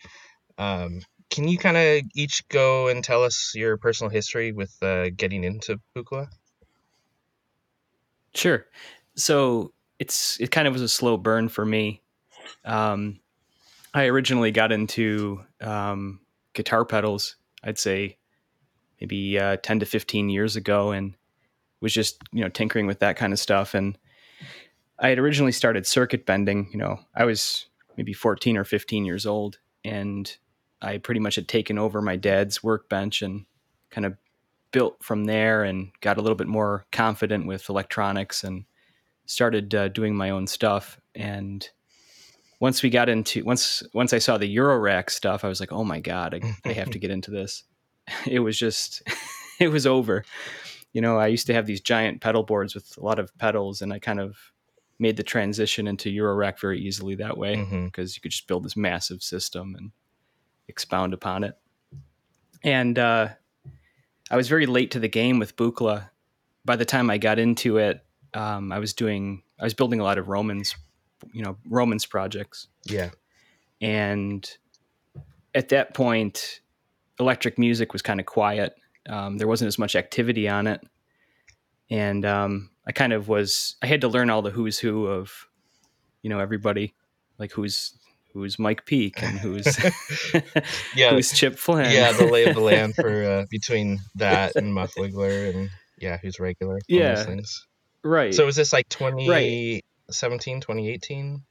um, 0.59 1.01
can 1.31 1.49
you 1.49 1.59
kind 1.59 1.77
of 1.77 2.03
each 2.15 2.47
go 2.49 2.87
and 2.87 3.03
tell 3.03 3.25
us 3.25 3.51
your 3.57 3.77
personal 3.79 4.11
history 4.11 4.53
with 4.53 4.73
uh, 4.81 5.11
getting 5.17 5.43
into 5.43 5.79
Buchla? 5.97 6.29
Sure. 8.35 8.67
So 9.17 9.73
it's 9.99 10.41
it 10.41 10.51
kind 10.51 10.67
of 10.67 10.73
was 10.73 10.83
a 10.83 10.89
slow 10.89 11.17
burn 11.17 11.49
for 11.49 11.65
me. 11.65 12.03
Um, 12.65 13.21
I 13.93 14.07
originally 14.07 14.51
got 14.51 14.73
into 14.73 15.45
um, 15.61 16.21
guitar 16.53 16.85
pedals. 16.85 17.37
I'd 17.63 17.79
say 17.79 18.17
maybe 19.01 19.39
uh, 19.39 19.57
ten 19.63 19.81
to 19.81 19.87
fifteen 19.87 20.29
years 20.29 20.57
ago, 20.57 20.93
and 20.93 21.15
was 21.81 21.93
just 21.93 22.19
you 22.33 22.43
know 22.43 22.49
tinkering 22.49 22.87
with 22.87 23.01
that 23.01 23.17
kind 23.17 23.33
of 23.33 23.39
stuff. 23.39 23.75
And 23.75 23.99
I 24.99 25.09
had 25.09 25.19
originally 25.19 25.53
started 25.53 25.87
circuit 25.87 26.27
bending. 26.27 26.69
You 26.73 26.79
know, 26.79 27.01
I 27.15 27.25
was 27.25 27.67
maybe 27.97 28.13
fourteen 28.13 28.57
or 28.57 28.65
fifteen 28.65 29.05
years 29.05 29.27
old, 29.27 29.59
and 29.85 30.35
I 30.81 30.99
pretty 30.99 31.21
much 31.21 31.35
had 31.35 31.49
taken 31.49 31.79
over 31.79 32.01
my 32.01 32.17
dad's 32.17 32.63
workbench 32.63 33.23
and 33.23 33.45
kind 33.91 34.07
of 34.07 34.17
built 34.73 35.03
from 35.03 35.25
there 35.25 35.65
and 35.65 35.91
got 36.01 36.19
a 36.19 36.23
little 36.23 36.37
bit 36.37 36.47
more 36.47 36.87
confident 36.93 37.47
with 37.47 37.69
electronics 37.69 38.45
and 38.45 38.65
started 39.27 39.75
uh, 39.75 39.89
doing 39.89 40.17
my 40.17 40.31
own 40.31 40.47
stuff. 40.47 41.01
And 41.15 41.69
once 42.61 42.83
we 42.83 42.91
got 42.91 43.09
into 43.09 43.43
once 43.43 43.83
once 43.95 44.13
i 44.13 44.19
saw 44.19 44.37
the 44.37 44.55
eurorack 44.55 45.09
stuff 45.09 45.45
i 45.45 45.49
was 45.49 45.61
like 45.61 45.73
oh 45.73 45.83
my 45.83 45.99
god 45.99 46.35
i, 46.35 46.69
I 46.69 46.75
have 46.75 46.91
to 46.91 46.99
get 46.99 47.11
into 47.11 47.31
this. 47.31 47.65
It 48.27 48.41
was 48.41 48.59
just 48.59 49.03
it 49.61 49.69
was 49.69 49.87
over. 49.87 50.25
You 50.93 51.01
know 51.01 51.17
i 51.17 51.29
used 51.29 51.47
to 51.47 51.55
have 51.55 51.67
these 51.67 51.81
giant 51.81 52.21
pedal 52.21 52.43
boards 52.43 52.75
with 52.75 52.97
a 52.99 53.05
lot 53.05 53.19
of 53.19 53.37
pedals 53.39 53.83
and 53.83 53.93
i 53.93 53.99
kind 53.99 54.21
of 54.21 54.37
made 54.99 55.17
the 55.17 55.23
transition 55.23 55.87
into 55.87 56.11
eurorack 56.11 56.61
very 56.61 56.81
easily 56.81 57.15
that 57.15 57.39
way 57.39 57.65
because 57.85 58.17
you 58.17 58.21
could 58.21 58.33
just 58.33 58.47
build 58.47 58.65
this 58.65 58.77
massive 58.77 59.23
system 59.23 59.75
and 59.79 59.93
expound 60.71 61.13
upon 61.13 61.45
it. 61.45 61.59
And 62.63 62.99
uh, 62.99 63.29
I 64.31 64.37
was 64.37 64.49
very 64.49 64.67
late 64.67 64.93
to 64.93 65.01
the 65.01 65.09
game 65.09 65.39
with 65.39 65.57
Buchla. 65.57 66.11
By 66.65 66.77
the 66.77 66.85
time 66.85 67.11
I 67.11 67.19
got 67.19 67.39
into 67.39 67.79
it, 67.79 68.05
um, 68.35 68.71
I 68.71 68.79
was 68.79 68.95
doing, 68.95 69.43
I 69.59 69.65
was 69.65 69.75
building 69.75 69.99
a 69.99 70.05
lot 70.05 70.19
of 70.19 70.29
Romans, 70.29 70.77
you 71.33 71.43
know, 71.43 71.57
Romans 71.69 72.07
projects. 72.07 72.69
Yeah. 72.85 73.11
And 73.81 74.49
at 75.55 75.71
that 75.71 75.95
point, 75.95 76.61
Electro-Music 77.19 77.93
was 77.93 78.03
kind 78.03 78.21
of 78.21 78.27
quiet. 78.27 78.75
Um, 79.09 79.39
there 79.39 79.49
wasn't 79.49 79.69
as 79.69 79.79
much 79.79 79.97
activity 79.97 80.49
on 80.49 80.67
it. 80.67 80.81
And 81.91 82.25
um, 82.25 82.71
I 82.87 82.93
kind 82.93 83.13
of 83.13 83.27
was, 83.27 83.77
I 83.83 83.87
had 83.87 84.03
to 84.03 84.09
learn 84.09 84.31
all 84.31 84.43
the 84.43 84.51
who's 84.51 84.79
who 84.79 85.07
of, 85.07 85.49
you 86.23 86.31
know, 86.31 86.39
everybody, 86.39 86.95
like 87.39 87.51
who's, 87.51 87.99
who's 88.33 88.59
Mike 88.59 88.87
Peak 88.87 89.23
and 89.23 89.39
who's, 89.39 89.67
Yeah. 90.95 91.11
who's 91.15 91.33
Chip 91.33 91.59
Flynn. 91.59 91.91
yeah, 91.93 92.13
the 92.13 92.27
lay 92.27 92.45
of 92.45 92.55
the 92.55 92.61
land 92.61 92.95
for 92.95 93.25
uh, 93.25 93.45
between 93.51 93.99
that 94.17 94.57
and 94.57 94.73
Muff 94.75 94.95
Wiggler 94.97 95.55
and 95.55 95.71
yeah, 95.99 96.19
who's 96.23 96.39
regular. 96.41 96.79
Yeah. 96.89 97.25
right. 98.03 98.33
So 98.35 98.47
is 98.47 98.57
this 98.57 98.73
like 98.73 98.89
2017, 98.89 100.61
2018? 100.61 101.43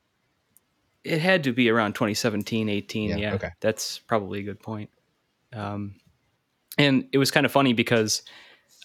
it 1.05 1.21
had 1.21 1.45
to 1.45 1.53
be 1.53 1.69
around 1.69 1.93
2017 1.93 2.67
18 2.67 3.09
Yeah, 3.09 3.15
yeah, 3.15 3.34
okay. 3.36 3.51
that's 3.61 3.99
probably 3.99 4.39
a 4.39 4.43
good 4.43 4.59
point 4.59 4.89
um, 5.53 5.95
and 6.77 7.07
it 7.13 7.17
was 7.17 7.32
kind 7.32 7.45
of 7.45 7.53
funny 7.53 7.71
because 7.71 8.21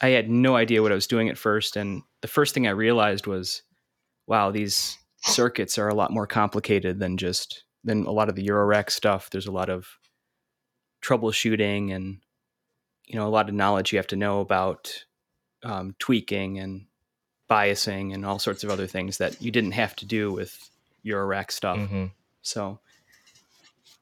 i 0.00 0.10
had 0.10 0.30
no 0.30 0.54
idea 0.54 0.80
what 0.80 0.92
i 0.92 0.94
was 0.94 1.08
doing 1.08 1.28
at 1.28 1.36
first 1.36 1.74
and 1.76 2.02
the 2.20 2.28
first 2.28 2.54
thing 2.54 2.68
i 2.68 2.70
realized 2.70 3.26
was 3.26 3.62
wow 4.28 4.52
these 4.52 4.96
circuits 5.22 5.76
are 5.76 5.88
a 5.88 5.94
lot 5.94 6.12
more 6.12 6.26
complicated 6.26 7.00
than 7.00 7.16
just 7.16 7.64
then 7.84 8.04
a 8.06 8.10
lot 8.10 8.28
of 8.28 8.34
the 8.34 8.46
Eurorack 8.46 8.90
stuff, 8.90 9.30
there's 9.30 9.46
a 9.46 9.52
lot 9.52 9.68
of 9.68 9.86
troubleshooting 11.02 11.94
and 11.94 12.18
you 13.06 13.16
know 13.16 13.26
a 13.26 13.28
lot 13.28 13.48
of 13.48 13.54
knowledge 13.54 13.92
you 13.92 13.98
have 13.98 14.06
to 14.06 14.16
know 14.16 14.40
about 14.40 15.04
um, 15.62 15.94
tweaking 15.98 16.58
and 16.58 16.86
biasing 17.48 18.14
and 18.14 18.24
all 18.24 18.38
sorts 18.38 18.64
of 18.64 18.70
other 18.70 18.86
things 18.86 19.18
that 19.18 19.40
you 19.42 19.50
didn't 19.50 19.72
have 19.72 19.94
to 19.96 20.06
do 20.06 20.32
with 20.32 20.70
Eurorack 21.04 21.50
stuff. 21.50 21.78
Mhm. 21.78 22.10
So 22.40 22.80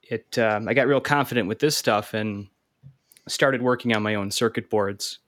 it 0.02 0.38
um, 0.38 0.68
I 0.68 0.74
got 0.74 0.86
real 0.86 1.00
confident 1.00 1.48
with 1.48 1.58
this 1.58 1.76
stuff 1.76 2.14
and 2.14 2.48
started 3.28 3.62
working 3.62 3.94
on 3.94 4.02
my 4.02 4.14
own 4.14 4.30
circuit 4.30 4.70
boards. 4.70 5.18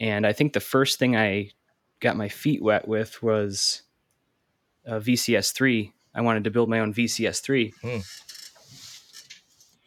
And 0.00 0.26
I 0.26 0.32
think 0.32 0.52
the 0.52 0.60
first 0.60 0.98
thing 0.98 1.16
I 1.16 1.50
got 2.00 2.16
my 2.16 2.28
feet 2.28 2.62
wet 2.62 2.86
with 2.86 3.22
was 3.22 3.82
a 4.84 5.00
VCS3. 5.00 5.92
I 6.18 6.20
wanted 6.20 6.42
to 6.44 6.50
build 6.50 6.68
my 6.68 6.80
own 6.80 6.92
VCS3. 6.92 7.72
Hmm. 7.80 7.98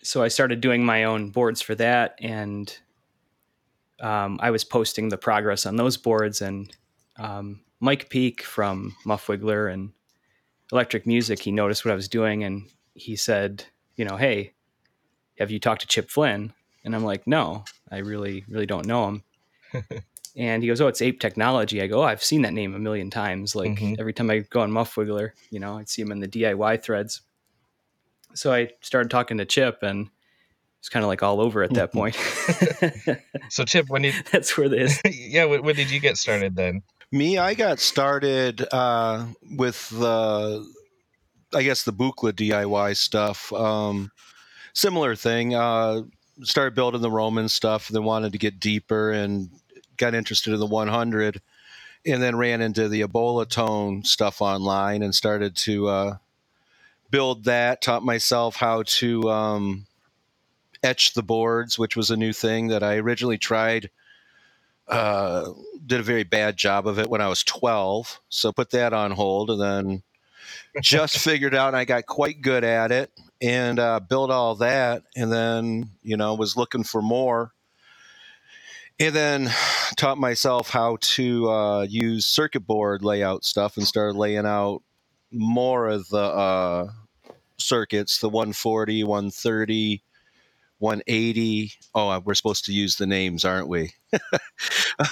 So 0.01 0.23
I 0.23 0.29
started 0.29 0.61
doing 0.61 0.85
my 0.85 1.03
own 1.03 1.29
boards 1.29 1.61
for 1.61 1.75
that, 1.75 2.17
and 2.21 2.73
um, 3.99 4.39
I 4.41 4.49
was 4.51 4.63
posting 4.63 5.09
the 5.09 5.17
progress 5.17 5.65
on 5.65 5.75
those 5.75 5.97
boards. 5.97 6.41
And 6.41 6.73
um, 7.17 7.59
Mike 7.81 8.09
Peak 8.09 8.43
from 8.43 8.95
Muff 9.05 9.27
Wiggler 9.27 9.71
and 9.73 9.91
Electro-Music, 10.71 11.41
he 11.41 11.51
noticed 11.51 11.83
what 11.83 11.91
I 11.91 11.95
was 11.95 12.07
doing, 12.07 12.45
and 12.45 12.63
he 12.93 13.17
said, 13.17 13.65
"You 13.97 14.05
know, 14.05 14.15
hey, 14.15 14.53
have 15.37 15.51
you 15.51 15.59
talked 15.59 15.81
to 15.81 15.87
Chip 15.87 16.09
Flynn?" 16.09 16.53
And 16.85 16.95
I'm 16.95 17.03
like, 17.03 17.27
"No, 17.27 17.65
I 17.91 17.97
really, 17.97 18.45
really 18.47 18.65
don't 18.65 18.85
know 18.85 19.07
him." 19.09 19.23
and 20.35 20.63
he 20.63 20.67
goes, 20.67 20.79
"Oh, 20.81 20.87
it's 20.87 21.01
Ape 21.01 21.19
Technology." 21.19 21.81
I 21.81 21.87
go, 21.87 21.99
"Oh, 22.01 22.05
I've 22.05 22.23
seen 22.23 22.41
that 22.43 22.53
name 22.53 22.73
a 22.75 22.79
million 22.79 23.09
times. 23.09 23.55
Like 23.55 23.71
Mhm. 23.71 23.99
every 23.99 24.13
time 24.13 24.29
I 24.29 24.39
go 24.39 24.61
on 24.61 24.71
Muff 24.71 24.95
Wiggler, 24.95 25.31
you 25.49 25.59
know, 25.59 25.77
I'd 25.77 25.89
see 25.89 26.01
him 26.01 26.11
in 26.11 26.19
the 26.19 26.27
DIY 26.27 26.77
threads." 26.81 27.21
So 28.33 28.53
I 28.53 28.69
started 28.81 29.09
talking 29.11 29.37
to 29.39 29.45
Chip, 29.45 29.79
and 29.83 30.09
it's 30.79 30.89
kind 30.89 31.03
of 31.03 31.09
like 31.09 31.21
all 31.21 31.41
over 31.41 31.63
at 31.63 31.73
that 31.73 31.91
point. 31.91 32.15
So 33.49 33.65
Chip, 33.65 33.89
when 33.89 34.03
did 34.03 34.15
That's 34.31 34.57
where 34.57 34.69
this. 34.69 35.01
yeah, 35.05 35.45
when, 35.45 35.63
when 35.63 35.75
did 35.75 35.91
you 35.91 35.99
get 35.99 36.17
started 36.17 36.55
then? 36.55 36.83
Me, 37.11 37.37
I 37.37 37.53
got 37.53 37.79
started 37.79 38.65
uh, 38.71 39.25
with 39.57 39.89
the, 39.89 40.65
I 41.53 41.63
guess 41.63 41.83
the 41.83 41.91
Buchla 41.91 42.31
DIY 42.31 42.95
stuff. 42.95 43.51
Um, 43.51 44.09
similar 44.73 45.15
thing. 45.17 45.53
Uh, 45.53 46.03
started 46.43 46.73
building 46.73 47.01
the 47.01 47.11
Roman 47.11 47.49
stuff, 47.49 47.89
then 47.89 48.05
wanted 48.05 48.31
to 48.31 48.37
get 48.37 48.59
deeper 48.61 49.11
and 49.11 49.49
got 50.01 50.13
interested 50.13 50.53
in 50.53 50.59
the 50.59 50.65
100, 50.65 51.41
and 52.05 52.21
then 52.21 52.35
ran 52.35 52.61
into 52.61 52.89
the 52.89 53.01
Ebola 53.01 53.47
tone 53.47 54.03
stuff 54.03 54.41
online 54.41 55.03
and 55.03 55.15
started 55.15 55.55
to 55.55 55.87
uh, 55.87 56.17
build 57.09 57.45
that. 57.45 57.81
Taught 57.81 58.03
myself 58.03 58.57
how 58.57 58.83
to 58.83 59.29
um, 59.29 59.85
etch 60.83 61.13
the 61.13 61.23
boards, 61.23 61.79
which 61.79 61.95
was 61.95 62.11
a 62.11 62.17
new 62.17 62.33
thing 62.33 62.67
that 62.67 62.83
I 62.83 62.97
originally 62.97 63.37
tried 63.37 63.89
uh, 64.91 65.53
did 65.85 66.01
a 66.01 66.03
very 66.03 66.23
bad 66.23 66.57
job 66.57 66.85
of 66.85 66.99
it 66.99 67.09
when 67.09 67.21
I 67.21 67.29
was 67.29 67.43
12. 67.43 68.19
So 68.29 68.51
put 68.51 68.71
that 68.71 68.93
on 68.93 69.11
hold 69.11 69.49
and 69.49 69.61
then 69.61 70.03
just 70.81 71.17
figured 71.23 71.55
out 71.55 71.73
I 71.73 71.85
got 71.85 72.05
quite 72.05 72.41
good 72.41 72.63
at 72.63 72.91
it 72.91 73.11
and 73.41 73.79
uh, 73.79 74.01
built 74.01 74.31
all 74.31 74.55
that. 74.55 75.03
And 75.15 75.31
then, 75.31 75.89
you 76.03 76.17
know, 76.17 76.35
was 76.35 76.57
looking 76.57 76.83
for 76.83 77.01
more. 77.01 77.53
And 79.01 79.15
then 79.15 79.49
taught 79.97 80.19
myself 80.19 80.69
how 80.69 80.97
to 81.01 81.49
uh, 81.49 81.81
use 81.89 82.27
circuit 82.27 82.67
board 82.67 83.03
layout 83.03 83.43
stuff 83.43 83.75
and 83.75 83.87
started 83.87 84.15
laying 84.15 84.45
out 84.45 84.83
more 85.31 85.87
of 85.87 86.07
the 86.09 86.21
uh, 86.21 86.91
circuits 87.57 88.19
the 88.19 88.29
140, 88.29 89.03
130, 89.03 90.03
180. 90.77 91.71
Oh, 91.95 92.19
we're 92.19 92.35
supposed 92.35 92.65
to 92.65 92.73
use 92.73 92.97
the 92.97 93.07
names, 93.07 93.43
aren't 93.43 93.67
we? 93.67 93.91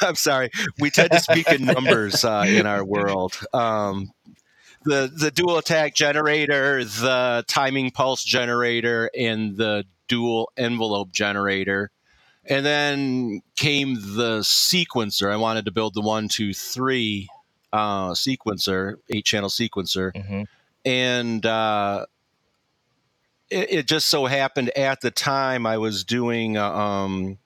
I'm 0.02 0.14
sorry. 0.14 0.52
We 0.80 0.92
tend 0.92 1.10
to 1.10 1.20
speak 1.20 1.52
in 1.52 1.66
numbers 1.66 2.24
uh, 2.24 2.46
in 2.48 2.68
our 2.68 2.86
world. 2.86 3.40
Um, 3.54 4.12
the 4.84 5.12
the 5.12 5.32
dual 5.32 5.58
attack 5.58 5.96
generator, 5.96 6.84
the 6.84 7.44
timing 7.48 7.90
pulse 7.90 8.24
generator, 8.24 9.10
and 9.18 9.58
the 9.58 9.86
dual 10.08 10.52
envelope 10.58 11.12
generator. 11.12 11.90
And 12.50 12.66
then 12.66 13.42
came 13.56 13.94
the 13.94 14.40
sequencer. 14.40 15.32
I 15.32 15.38
wanted 15.38 15.66
to 15.66 15.72
build 15.72 15.94
the 15.94 16.02
one, 16.02 16.28
two, 16.28 16.54
three 16.54 17.30
uh, 17.72 18.12
sequencer, 18.12 18.96
eight 19.10 19.24
channel 19.26 19.50
sequencer 19.50 20.12
Mm-hmm. 20.16 20.42
and 20.84 21.46
uh, 21.46 22.06
it, 23.50 23.72
it 23.72 23.88
just 23.88 24.08
so 24.08 24.26
happened 24.26 24.70
at 24.76 25.02
the 25.02 25.12
time 25.12 25.66
I 25.66 25.78
was 25.78 26.04
doing 26.04 26.58
uh, 26.58 26.72
um, 26.72 27.38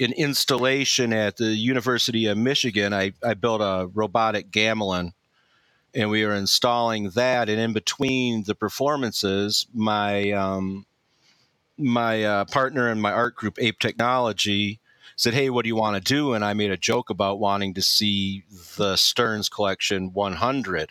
an 0.00 0.12
installation 0.12 1.12
at 1.12 1.36
the 1.36 1.54
University 1.54 2.26
of 2.26 2.36
Michigan. 2.36 2.92
I, 2.92 3.12
I 3.24 3.34
built 3.34 3.60
a 3.60 3.88
robotic 3.94 4.50
gamelan, 4.50 5.12
and 5.94 6.10
we 6.10 6.24
were 6.26 6.34
installing 6.34 7.10
that. 7.10 7.48
And 7.48 7.60
in 7.60 7.72
between 7.72 8.44
the 8.44 8.54
performances, 8.54 9.66
my 9.72 10.32
um, 10.32 10.86
my 11.78 12.24
uh, 12.24 12.44
partner 12.46 12.90
in 12.90 13.00
my 13.00 13.12
art 13.12 13.34
group, 13.34 13.58
Ape 13.58 13.78
Technology, 13.78 14.80
said, 15.16 15.34
"Hey, 15.34 15.50
what 15.50 15.62
do 15.62 15.68
you 15.68 15.76
want 15.76 15.96
to 15.96 16.14
do?" 16.14 16.34
And 16.34 16.44
I 16.44 16.54
made 16.54 16.70
a 16.70 16.76
joke 16.76 17.10
about 17.10 17.38
wanting 17.38 17.74
to 17.74 17.82
see 17.82 18.44
the 18.76 18.96
Stearns 18.96 19.48
Collection 19.48 20.12
100 20.12 20.90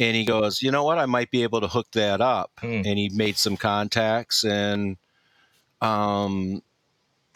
and 0.00 0.16
he 0.16 0.24
goes, 0.24 0.62
you 0.62 0.70
know 0.70 0.84
what? 0.84 0.98
I 0.98 1.06
might 1.06 1.30
be 1.30 1.42
able 1.42 1.60
to 1.60 1.68
hook 1.68 1.88
that 1.92 2.20
up. 2.20 2.52
Hmm. 2.60 2.82
And 2.84 2.98
he 2.98 3.10
made 3.12 3.36
some 3.36 3.56
contacts, 3.56 4.44
and 4.44 4.96
um, 5.80 6.62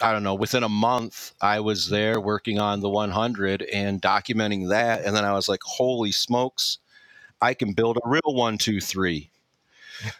I 0.00 0.12
don't 0.12 0.22
know. 0.22 0.34
Within 0.34 0.62
a 0.62 0.68
month, 0.68 1.32
I 1.40 1.61
was 1.61 1.88
there 1.88 2.20
working 2.20 2.61
on 2.61 2.80
the 2.80 2.88
100 2.88 3.62
and 3.62 4.00
documenting 4.00 4.68
that. 4.68 5.05
And 5.05 5.14
then 5.14 5.24
I 5.24 5.32
was 5.32 5.48
like, 5.48 5.61
holy 5.64 6.12
smokes, 6.12 6.78
I 7.40 7.55
can 7.55 7.72
build 7.72 7.96
a 7.96 8.09
real 8.09 8.22
one, 8.24 8.59
two, 8.59 8.80
three. 8.80 9.30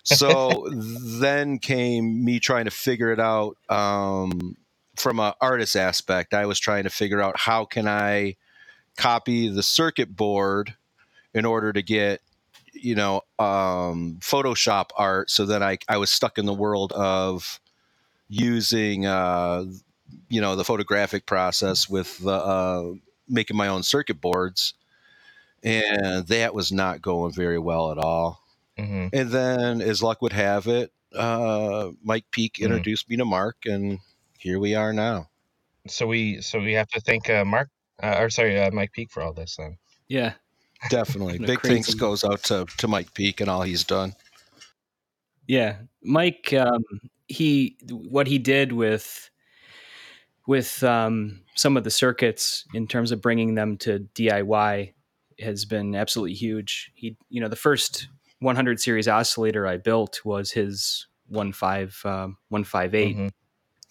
So 0.05 0.69
then 0.73 1.59
came 1.59 2.25
me 2.25 2.41
trying 2.41 2.67
to 2.67 2.71
figure 2.71 3.11
it 3.11 3.21
out 3.21 3.57
um, 3.69 4.57
from 4.97 5.21
an 5.21 5.33
artist 5.41 5.77
aspect. 5.77 6.35
I 6.35 6.47
was 6.47 6.59
trying 6.61 6.85
to 6.85 6.91
figure 6.91 7.21
out 7.21 7.39
how 7.39 7.65
can 7.65 7.89
I 7.89 8.37
copy 8.97 9.49
the 9.49 9.63
circuit 9.63 10.15
board 10.15 10.75
in 11.35 11.45
order 11.45 11.73
to 11.73 11.83
get 11.83 12.21
you 12.73 12.95
know 12.95 13.23
um, 13.39 14.19
photoshop 14.21 14.91
art 14.97 15.31
so 15.31 15.47
then 15.47 15.63
I, 15.63 15.79
I 15.89 15.99
was 15.99 16.11
stuck 16.11 16.39
in 16.39 16.47
the 16.47 16.55
world 16.55 16.93
of 16.93 17.61
using 18.29 19.07
uh, 19.07 19.65
you 20.29 20.41
know 20.41 20.57
the 20.57 20.65
photographic 20.65 21.27
process 21.27 21.89
with 21.89 22.19
the 22.19 22.33
uh, 22.33 22.93
making 23.29 23.57
my 23.57 23.69
own 23.69 23.83
circuit 23.83 24.21
boards 24.21 24.75
and 25.63 26.27
that 26.27 26.55
was 26.55 26.73
not 26.73 27.01
going 27.01 27.33
very 27.33 27.59
well 27.59 27.93
at 27.93 27.99
all 27.99 28.42
Mm-hmm. 28.79 29.09
and 29.13 29.31
then 29.31 29.81
as 29.83 30.03
luck 30.03 30.23
would 30.23 30.33
have 30.33 30.67
it 30.67 30.91
uh, 31.15 31.91
mike 32.03 32.25
peak 32.31 32.55
Mhm. 32.59 32.65
introduced 32.65 33.09
me 33.11 33.17
to 33.17 33.25
mark 33.25 33.57
and 33.67 33.99
here 34.39 34.59
we 34.59 34.75
are 34.75 34.93
now 34.95 35.29
So 35.89 36.07
we 36.07 36.41
so 36.41 36.59
we 36.59 36.73
have 36.75 36.89
to 36.89 37.01
thank 37.01 37.29
uh, 37.29 37.45
Mark 37.45 37.69
uh, 38.03 38.17
or 38.19 38.31
sorry 38.31 38.59
uh, 38.59 38.71
Mike 38.71 38.93
Peak 38.93 39.11
for 39.11 39.23
all 39.23 39.33
this 39.35 39.57
then. 39.57 39.77
Yeah. 40.09 40.35
definitely 40.91 41.39
big 41.51 41.59
crazy- 41.61 41.75
thanks 41.75 41.95
goes 41.95 42.25
out 42.25 42.43
to, 42.45 42.65
to 42.79 42.89
mike 42.89 43.13
peak 43.15 43.41
and 43.41 43.51
all 43.51 43.63
he's 43.63 43.85
done 43.85 44.15
Yeah, 45.47 45.77
Mike. 46.03 46.53
Um, 46.55 46.85
he 47.29 47.77
what 47.91 48.27
he 48.27 48.39
did 48.39 48.73
with 48.73 49.29
with 50.47 50.83
um, 50.83 51.41
some 51.57 51.77
of 51.77 51.85
the 51.85 51.91
circuits 51.91 52.65
in 52.75 52.87
terms 52.87 53.13
of 53.13 53.21
bringing 53.21 53.55
them 53.55 53.77
to 53.79 54.09
DIY 54.15 54.93
has 55.41 55.65
been 55.65 55.95
absolutely 55.95 56.35
huge. 56.35 56.91
He, 56.95 57.17
you 57.29 57.41
know, 57.41 57.49
the 57.49 57.57
first 57.57 58.09
100 58.43 58.81
series 58.81 59.09
oscillator 59.09 59.67
I 59.67 59.77
built 59.79 60.21
was 60.25 60.51
his 60.51 61.07
one 61.29 61.53
five 61.53 61.99
um, 62.05 62.37
one 62.49 62.65
five 62.65 62.95
eight. 62.95 63.17
Mhm. 63.17 63.31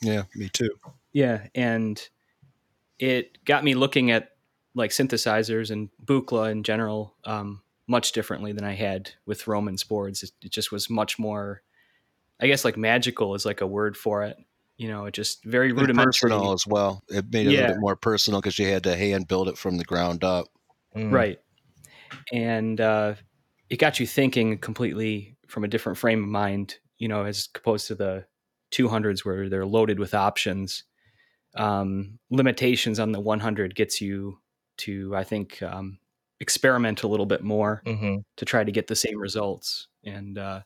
yeah 0.01 0.23
me 0.35 0.49
too 0.49 0.69
Yeah, 1.13 1.47
and 1.55 2.01
it 2.99 3.43
got 3.45 3.63
me 3.63 3.73
looking 3.73 4.11
at 4.11 4.29
like 4.75 4.91
synthesizers 4.91 5.71
and 5.71 5.89
Buchla 6.05 6.51
in 6.51 6.63
general 6.63 7.15
um, 7.25 7.61
much 7.87 8.11
differently 8.11 8.51
than 8.53 8.63
I 8.63 8.73
had 8.73 9.11
with 9.25 9.47
Roman's 9.47 9.83
boards. 9.83 10.23
It, 10.23 10.31
it 10.43 10.51
just 10.51 10.71
was 10.71 10.89
much 10.89 11.17
more, 11.19 11.61
I 12.39 12.47
guess, 12.47 12.63
like 12.63 12.77
magical 12.77 13.35
is 13.35 13.45
like 13.45 13.59
a 13.61 13.67
word 13.67 13.97
for 13.97 14.23
it. 14.23 14.37
You 14.77 14.87
know, 14.87 15.05
it 15.05 15.13
just 15.13 15.43
very 15.43 15.69
And 15.71 15.79
rudimentary. 15.79 16.05
personal 16.13 16.53
as 16.53 16.65
well. 16.65 17.03
It 17.09 17.25
made 17.31 17.47
it 17.47 17.49
a 17.49 17.51
little 17.51 17.67
bit 17.75 17.79
more 17.81 17.95
personal 17.95 18.39
because 18.39 18.57
you 18.59 18.67
had 18.67 18.83
to 18.83 18.95
hand 18.95 19.27
build 19.27 19.49
it 19.49 19.57
from 19.57 19.77
the 19.77 19.83
ground 19.83 20.23
up. 20.23 20.47
Mm. 20.95 21.11
right 21.11 21.39
and 22.33 22.81
uh, 22.81 23.13
it 23.71 23.77
got 23.79 23.99
you 23.99 24.05
thinking 24.05 24.57
completely 24.57 25.37
from 25.47 25.63
a 25.63 25.67
different 25.67 25.97
frame 25.97 26.23
of 26.23 26.29
mind 26.29 26.75
you 26.97 27.07
know 27.07 27.23
as 27.25 27.49
opposed 27.55 27.87
to 27.87 27.95
the 27.95 28.25
200s 28.71 29.25
where 29.25 29.49
they're 29.49 29.65
loaded 29.65 29.97
with 29.99 30.13
options 30.13 30.83
um, 31.55 32.19
limitations 32.29 32.99
on 32.99 33.11
the 33.11 33.19
100 33.19 33.75
gets 33.75 33.99
you 34.01 34.37
to 34.77 35.15
i 35.15 35.23
think 35.23 35.61
um, 35.63 35.97
experiment 36.39 37.03
a 37.03 37.07
little 37.07 37.25
bit 37.25 37.43
more 37.43 37.81
Mhm. 37.85 38.23
to 38.37 38.45
try 38.45 38.63
to 38.63 38.71
get 38.71 38.87
the 38.87 38.95
same 38.95 39.19
results 39.19 39.87
and 40.03 40.37
uh, 40.37 40.61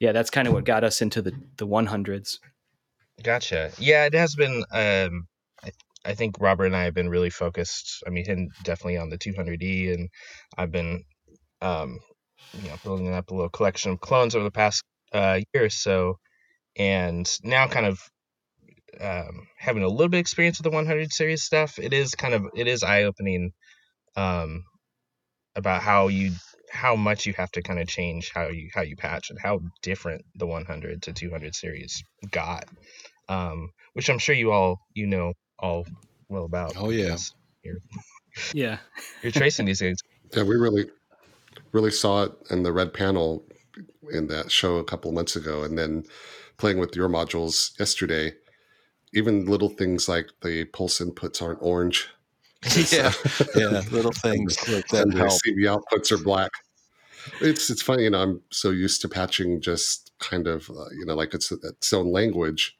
yeah, 0.00 0.12
that's 0.12 0.28
kind 0.30 0.46
of 0.48 0.52
what 0.54 0.64
got 0.64 0.84
us 0.84 1.00
into 1.00 1.22
the 1.22 1.32
the 1.56 1.66
100s. 1.66 2.38
Gotcha. 3.22 3.70
Yeah, 3.78 4.04
it 4.04 4.14
has 4.14 4.34
been. 4.34 4.64
Um, 4.70 5.28
I, 5.64 5.70
I 6.04 6.14
think 6.14 6.36
Robert 6.40 6.66
and 6.66 6.76
I 6.76 6.82
have 6.84 6.94
been 6.94 7.08
really 7.08 7.30
focused. 7.30 8.02
I 8.06 8.10
mean, 8.10 8.26
him 8.26 8.50
definitely 8.64 8.98
on 8.98 9.08
the 9.08 9.16
200E, 9.16 9.94
and 9.94 10.10
I've 10.58 10.72
been, 10.72 11.04
um, 11.64 11.98
you 12.52 12.68
know, 12.70 12.76
building 12.82 13.12
up 13.12 13.30
a 13.30 13.34
little 13.34 13.50
collection 13.50 13.92
of 13.92 14.00
clones 14.00 14.34
over 14.34 14.44
the 14.44 14.50
past 14.50 14.82
uh, 15.12 15.40
year 15.52 15.64
or 15.64 15.70
so, 15.70 16.18
and 16.76 17.28
now 17.42 17.66
kind 17.66 17.86
of 17.86 18.00
um, 19.00 19.46
having 19.58 19.82
a 19.82 19.88
little 19.88 20.08
bit 20.08 20.18
of 20.18 20.20
experience 20.20 20.58
with 20.58 20.64
the 20.70 20.76
100 20.76 21.12
series 21.12 21.42
stuff. 21.42 21.78
It 21.78 21.92
is 21.92 22.14
kind 22.14 22.34
of 22.34 22.46
it 22.54 22.68
is 22.68 22.82
eye 22.82 23.04
opening 23.04 23.52
um, 24.16 24.64
about 25.56 25.82
how 25.82 26.08
you 26.08 26.32
how 26.70 26.96
much 26.96 27.26
you 27.26 27.32
have 27.34 27.50
to 27.52 27.62
kind 27.62 27.78
of 27.78 27.86
change 27.86 28.32
how 28.34 28.48
you 28.48 28.68
how 28.74 28.82
you 28.82 28.96
patch 28.96 29.30
and 29.30 29.38
how 29.40 29.60
different 29.82 30.22
the 30.34 30.46
100 30.46 31.02
to 31.02 31.12
200 31.12 31.54
series 31.54 32.02
got 32.30 32.64
um, 33.28 33.70
which 33.92 34.08
i'm 34.08 34.18
sure 34.18 34.34
you 34.34 34.50
all 34.50 34.78
you 34.94 35.06
know 35.06 35.32
all 35.58 35.86
well 36.28 36.44
about 36.44 36.74
Oh, 36.76 36.90
yeah. 36.90 37.16
you're, 37.62 37.76
Yeah. 38.52 38.78
you're 39.22 39.32
tracing 39.32 39.66
these 39.66 39.78
things 39.78 39.98
Yeah, 40.34 40.42
we 40.42 40.56
really, 40.56 40.90
really 41.74 41.90
saw 41.90 42.22
it 42.22 42.32
in 42.50 42.62
the 42.62 42.72
red 42.72 42.94
panel 42.94 43.44
in 44.10 44.28
that 44.28 44.50
show 44.50 44.76
a 44.76 44.84
couple 44.84 45.12
months 45.12 45.36
ago, 45.36 45.62
and 45.64 45.76
then 45.76 46.04
playing 46.56 46.78
with 46.78 46.96
your 46.96 47.08
modules 47.08 47.78
yesterday. 47.78 48.32
Even 49.12 49.44
little 49.44 49.68
things 49.68 50.08
like 50.08 50.30
the 50.42 50.64
pulse 50.66 51.00
inputs 51.00 51.42
aren't 51.42 51.62
orange. 51.62 52.08
yeah, 52.92 53.12
yeah, 53.56 53.82
little 53.90 54.12
things 54.12 54.56
like 54.68 54.86
that 54.88 55.02
and 55.02 55.12
the 55.12 55.18
help. 55.18 55.32
CV 55.32 55.66
outputs 55.66 56.10
are 56.12 56.22
black. 56.22 56.50
It's 57.40 57.70
it's 57.70 57.82
funny, 57.82 58.04
you 58.04 58.10
know. 58.10 58.22
I'm 58.22 58.42
so 58.50 58.70
used 58.70 59.00
to 59.02 59.08
patching 59.08 59.60
just 59.60 60.12
kind 60.18 60.46
of, 60.46 60.70
uh, 60.70 60.90
you 60.98 61.04
know, 61.04 61.14
like 61.14 61.34
it's 61.34 61.50
its 61.52 61.92
own 61.92 62.12
language, 62.12 62.76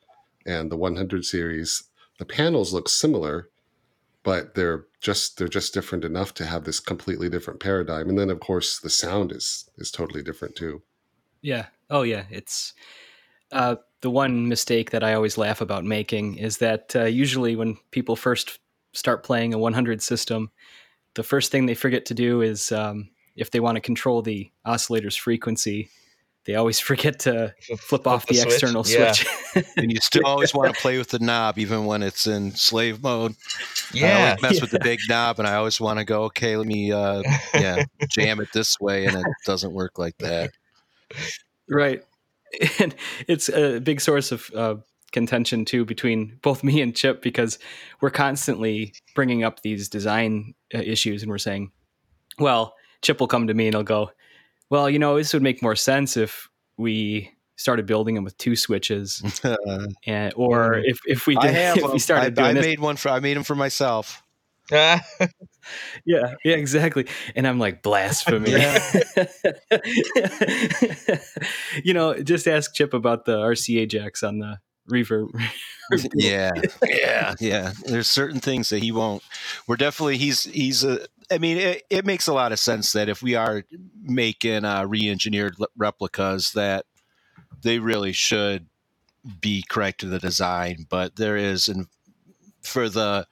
and 0.46 0.70
the 0.70 0.76
100 0.76 1.24
series, 1.24 1.84
the 2.18 2.24
panels 2.26 2.72
look 2.72 2.88
similar, 2.88 3.48
but 4.22 4.54
they're 4.54 4.86
just 5.04 5.36
they're 5.36 5.48
just 5.48 5.74
different 5.74 6.04
enough 6.04 6.32
to 6.34 6.46
have 6.46 6.64
this 6.64 6.80
completely 6.80 7.28
different 7.28 7.60
paradigm. 7.60 8.08
And 8.08 8.18
then, 8.18 8.30
of 8.30 8.40
course, 8.40 8.80
the 8.80 8.90
sound 8.90 9.30
is 9.30 9.68
is 9.76 9.90
totally 9.90 10.22
different 10.22 10.56
too. 10.56 10.82
Yeah. 11.42 11.66
Oh, 11.90 12.02
yeah. 12.02 12.24
It's 12.30 12.72
uh, 13.52 13.76
the 14.00 14.10
one 14.10 14.48
mistake 14.48 14.90
that 14.90 15.04
I 15.04 15.12
always 15.12 15.36
laugh 15.36 15.60
about 15.60 15.84
making 15.84 16.38
is 16.38 16.56
that 16.58 16.96
uh, 16.96 17.04
usually 17.04 17.54
when 17.54 17.76
people 17.90 18.16
first 18.16 18.58
start 18.94 19.22
playing 19.22 19.52
a 19.52 19.58
100 19.58 20.02
system, 20.02 20.50
the 21.14 21.22
first 21.22 21.52
thing 21.52 21.66
they 21.66 21.74
forget 21.74 22.06
to 22.06 22.14
do 22.14 22.40
is 22.40 22.72
um, 22.72 23.10
if 23.36 23.50
they 23.50 23.60
want 23.60 23.76
to 23.76 23.82
control 23.82 24.22
the 24.22 24.50
oscillator's 24.64 25.16
frequency, 25.16 25.90
they 26.46 26.54
always 26.54 26.78
forget 26.90 27.20
to 27.20 27.54
flip 27.78 28.06
off 28.06 28.26
the, 28.26 28.34
the 28.34 28.40
switch? 28.40 28.52
external 28.54 28.84
Yeah. 28.86 29.12
switch. 29.12 29.66
and 29.76 29.92
you 29.92 29.98
still 30.02 30.26
always 30.26 30.54
want 30.54 30.74
to 30.74 30.80
play 30.80 30.98
with 30.98 31.08
the 31.08 31.18
knob 31.18 31.58
even 31.58 31.86
when 31.86 32.02
it's 32.02 32.26
in 32.26 32.52
slave 32.52 33.02
mode. 33.02 33.32
I 33.94 33.98
yeah 33.98 34.28
always 34.28 34.42
mess 34.42 34.60
with 34.60 34.70
the 34.70 34.80
big 34.80 35.00
knob, 35.08 35.38
and 35.38 35.48
I 35.48 35.54
always 35.54 35.80
want 35.80 35.98
to 35.98 36.04
go, 36.04 36.24
okay, 36.24 36.56
let 36.56 36.66
me, 36.66 36.92
uh, 36.92 37.22
yeah, 37.54 37.84
jam 38.08 38.40
it 38.40 38.48
this 38.52 38.78
way, 38.80 39.06
and 39.06 39.16
it 39.16 39.26
doesn't 39.46 39.72
work 39.72 39.98
like 39.98 40.16
that. 40.18 40.50
right. 41.68 42.02
And 42.78 42.94
it's 43.26 43.48
a 43.48 43.80
big 43.80 44.00
source 44.00 44.30
of 44.30 44.50
uh, 44.54 44.76
contention 45.12 45.64
too 45.64 45.84
between 45.84 46.38
both 46.42 46.62
me 46.62 46.80
and 46.80 46.94
Chip 46.94 47.22
because 47.22 47.58
we're 48.00 48.10
constantly 48.10 48.92
bringing 49.14 49.42
up 49.44 49.62
these 49.62 49.88
design 49.88 50.54
uh, 50.74 50.78
issues 50.78 51.22
and 51.22 51.30
we're 51.30 51.38
saying, 51.38 51.72
well, 52.38 52.74
Chip 53.02 53.20
will 53.20 53.26
come 53.28 53.46
to 53.46 53.54
me 53.54 53.66
and 53.66 53.74
he'll 53.74 53.82
go, 53.82 54.10
well, 54.70 54.88
you 54.88 54.98
know, 54.98 55.16
this 55.16 55.32
would 55.32 55.42
make 55.42 55.62
more 55.62 55.76
sense 55.76 56.16
if 56.16 56.48
we 56.76 57.30
started 57.56 57.86
building 57.86 58.14
them 58.14 58.24
with 58.24 58.36
two 58.38 58.56
switches, 58.56 59.22
and 60.06 60.32
or 60.36 60.74
if, 60.74 60.98
if 61.06 61.26
we 61.26 61.36
did 61.36 61.50
have. 61.54 61.76
if 61.78 61.92
we 61.92 61.98
started 61.98 62.38
I, 62.38 62.42
I 62.42 62.52
doing 62.52 62.56
this. 62.56 62.66
made 62.66 62.80
one 62.80 62.96
for. 62.96 63.10
I 63.10 63.20
made 63.20 63.36
them 63.36 63.44
for 63.44 63.54
myself. 63.54 64.22
Yeah, 64.70 65.00
yeah, 66.06 66.34
exactly. 66.44 67.06
And 67.36 67.46
I'm 67.46 67.58
like 67.58 67.82
blasphemy. 67.82 68.50
you 71.84 71.92
know, 71.92 72.14
just 72.22 72.48
ask 72.48 72.74
Chip 72.74 72.94
about 72.94 73.26
the 73.26 73.36
RCA 73.36 73.88
jacks 73.88 74.22
on 74.22 74.38
the 74.38 74.58
reverb. 74.90 75.28
yeah, 76.14 76.52
yeah, 76.82 77.34
yeah. 77.40 77.72
There's 77.84 78.06
certain 78.08 78.40
things 78.40 78.70
that 78.70 78.82
he 78.82 78.90
won't. 78.90 79.22
We're 79.66 79.76
definitely. 79.76 80.16
He's. 80.16 80.44
He's 80.44 80.82
a. 80.82 81.06
I 81.30 81.38
mean, 81.38 81.56
it, 81.56 81.82
it 81.90 82.04
makes 82.04 82.26
a 82.26 82.34
lot 82.34 82.52
of 82.52 82.58
sense 82.58 82.92
that 82.92 83.08
if 83.08 83.22
we 83.22 83.34
are 83.34 83.64
making 84.02 84.64
uh, 84.64 84.84
re-engineered 84.84 85.56
replicas, 85.76 86.52
that 86.52 86.86
they 87.62 87.78
really 87.78 88.12
should 88.12 88.66
be 89.40 89.64
correct 89.68 90.00
to 90.00 90.06
the 90.06 90.18
design. 90.18 90.86
But 90.88 91.16
there 91.16 91.36
is, 91.36 91.68
and 91.68 91.86
for 92.62 92.88
the 92.88 93.26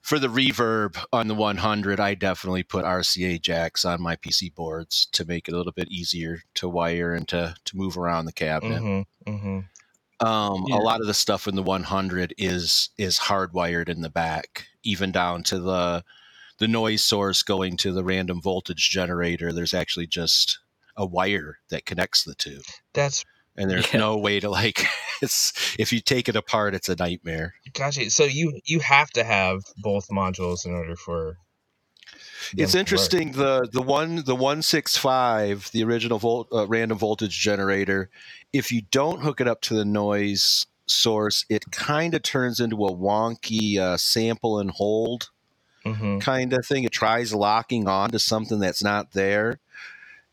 for 0.00 0.18
the 0.18 0.28
reverb 0.28 1.02
on 1.12 1.28
the 1.28 1.34
100, 1.34 2.00
I 2.00 2.14
definitely 2.14 2.64
put 2.64 2.84
RCA 2.84 3.40
jacks 3.40 3.84
on 3.84 4.02
my 4.02 4.16
PC 4.16 4.52
boards 4.52 5.06
to 5.12 5.24
make 5.24 5.46
it 5.46 5.54
a 5.54 5.56
little 5.56 5.72
bit 5.72 5.88
easier 5.90 6.42
to 6.54 6.68
wire 6.68 7.14
and 7.14 7.26
to 7.28 7.54
to 7.64 7.76
move 7.76 7.96
around 7.96 8.24
the 8.26 8.32
cabinet. 8.32 8.82
mm-hmm, 8.82 9.30
mm-hmm. 9.30 10.26
Um, 10.26 10.64
Yeah. 10.68 10.76
A 10.76 10.78
lot 10.78 11.00
of 11.00 11.06
the 11.06 11.14
stuff 11.14 11.48
in 11.48 11.56
the 11.56 11.62
100 11.62 12.34
is 12.38 12.90
is 12.98 13.18
hardwired 13.18 13.88
in 13.88 14.02
the 14.02 14.10
back, 14.10 14.66
even 14.82 15.12
down 15.12 15.42
to 15.44 15.58
the 15.58 16.04
the 16.62 16.68
noise 16.68 17.02
source 17.02 17.42
going 17.42 17.76
to 17.76 17.90
the 17.90 18.04
random 18.04 18.40
voltage 18.40 18.88
generator. 18.88 19.52
There's 19.52 19.74
actually 19.74 20.06
just 20.06 20.60
a 20.96 21.04
wire 21.04 21.58
that 21.70 21.84
connects 21.86 22.22
the 22.22 22.36
two, 22.36 22.60
that's 22.94 23.24
and 23.56 23.68
there's 23.68 23.92
Yeah. 23.92 23.98
no 23.98 24.16
way 24.16 24.38
to 24.40 24.48
like. 24.48 24.86
It's 25.22 25.52
if 25.78 25.92
you 25.92 26.00
take 26.00 26.28
it 26.28 26.34
apart, 26.34 26.74
it's 26.74 26.88
a 26.88 26.96
nightmare. 26.96 27.54
gotcha 27.74 28.10
so 28.10 28.24
you 28.24 28.60
you 28.64 28.80
have 28.80 29.08
to 29.10 29.22
have 29.22 29.62
both 29.78 30.08
modules 30.08 30.66
in 30.66 30.72
order 30.72 30.96
for 30.96 31.36
It's 32.56 32.74
interesting. 32.74 33.32
The 33.32 33.68
the 33.72 33.82
one 33.82 34.24
the 34.24 34.34
one 34.36 34.62
six 34.62 34.96
five, 34.96 35.68
the 35.72 35.84
original 35.84 36.18
volt, 36.18 36.48
uh, 36.52 36.66
random 36.68 36.98
voltage 36.98 37.38
generator. 37.38 38.08
If 38.52 38.70
you 38.72 38.82
don't 38.90 39.22
hook 39.22 39.40
it 39.40 39.48
up 39.48 39.60
to 39.62 39.74
the 39.74 39.84
noise 39.84 40.66
source, 40.86 41.44
it 41.48 41.64
kind 41.72 42.14
of 42.14 42.22
turns 42.22 42.60
into 42.60 42.84
a 42.84 42.92
wonky 42.92 43.78
uh, 43.78 43.96
sample 43.96 44.58
and 44.60 44.70
hold 44.70 45.30
Mhm. 45.84 46.20
kind 46.20 46.52
of 46.52 46.64
thing. 46.66 46.84
It 46.84 46.92
tries 46.92 47.34
locking 47.34 47.88
on 47.88 48.10
to 48.10 48.18
something 48.18 48.60
that's 48.60 48.82
not 48.82 49.12
there. 49.12 49.58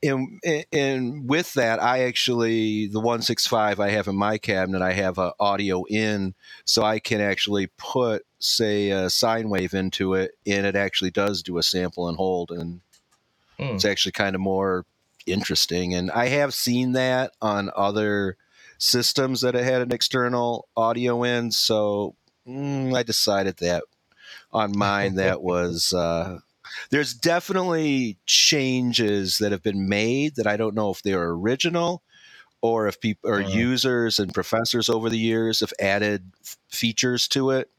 And, 0.02 0.39
and 0.72 1.28
with 1.28 1.54
that, 1.56 1.82
I 1.82 2.04
actually 2.04 2.88
the 2.88 3.02
one 3.02 3.22
six 3.22 3.45
five 3.45 3.82
I 3.82 3.89
have 3.89 4.08
in 4.08 4.16
my 4.16 4.38
cabinet, 4.38 4.82
I 4.82 4.93
have 4.93 5.18
a 5.18 5.34
audio 5.39 5.84
in, 5.89 6.36
so 6.64 6.84
I 6.84 7.00
can 7.00 7.20
actually 7.20 7.68
put 7.78 8.26
say 8.39 8.91
a 8.91 9.10
sine 9.10 9.50
wave 9.50 9.74
into 9.74 10.14
it, 10.14 10.32
and 10.47 10.66
it 10.66 10.78
actually 10.78 11.12
does 11.12 11.43
do 11.43 11.58
a 11.58 11.64
sample 11.64 12.08
and 12.08 12.16
hold, 12.16 12.52
and 12.52 12.80
Hmm. 13.58 13.76
it's 13.76 13.84
actually 13.84 14.14
kind 14.14 14.36
of 14.36 14.41
more 14.41 14.86
interesting. 15.26 15.93
And 15.93 16.10
I 16.12 16.28
have 16.28 16.54
seen 16.54 16.93
that 16.93 17.34
on 17.41 17.70
other 17.76 18.38
systems 18.78 19.41
that 19.41 19.54
have 19.54 19.66
had 19.66 19.82
an 19.82 19.91
external 19.91 20.70
audio 20.78 21.24
in, 21.24 21.52
so 21.52 22.16
mm, 22.47 22.95
I 22.95 23.04
decided 23.04 23.58
that 23.58 23.84
on 24.52 24.78
mine 24.78 25.16
that 25.16 25.41
was 25.41 25.93
uh, 25.97 26.39
there's 26.91 27.14
definitely 27.14 28.18
changes 28.26 29.38
that 29.39 29.52
have 29.52 29.64
been 29.64 29.89
made 29.89 30.36
that 30.36 30.47
I 30.47 30.58
don't 30.58 30.76
know 30.76 30.91
if 30.91 31.02
they're 31.04 31.30
original 31.30 32.04
or 32.62 32.88
if 32.88 33.00
people 33.00 33.30
or 33.30 33.41
Uh. 33.41 33.50
users 33.50 34.20
and 34.20 34.34
professors 34.34 34.89
over 34.89 35.10
the 35.10 35.18
years 35.18 35.62
have 35.62 35.74
added 35.80 36.32
f- 36.43 36.58
features 36.70 37.28
to 37.30 37.52
it. 37.52 37.70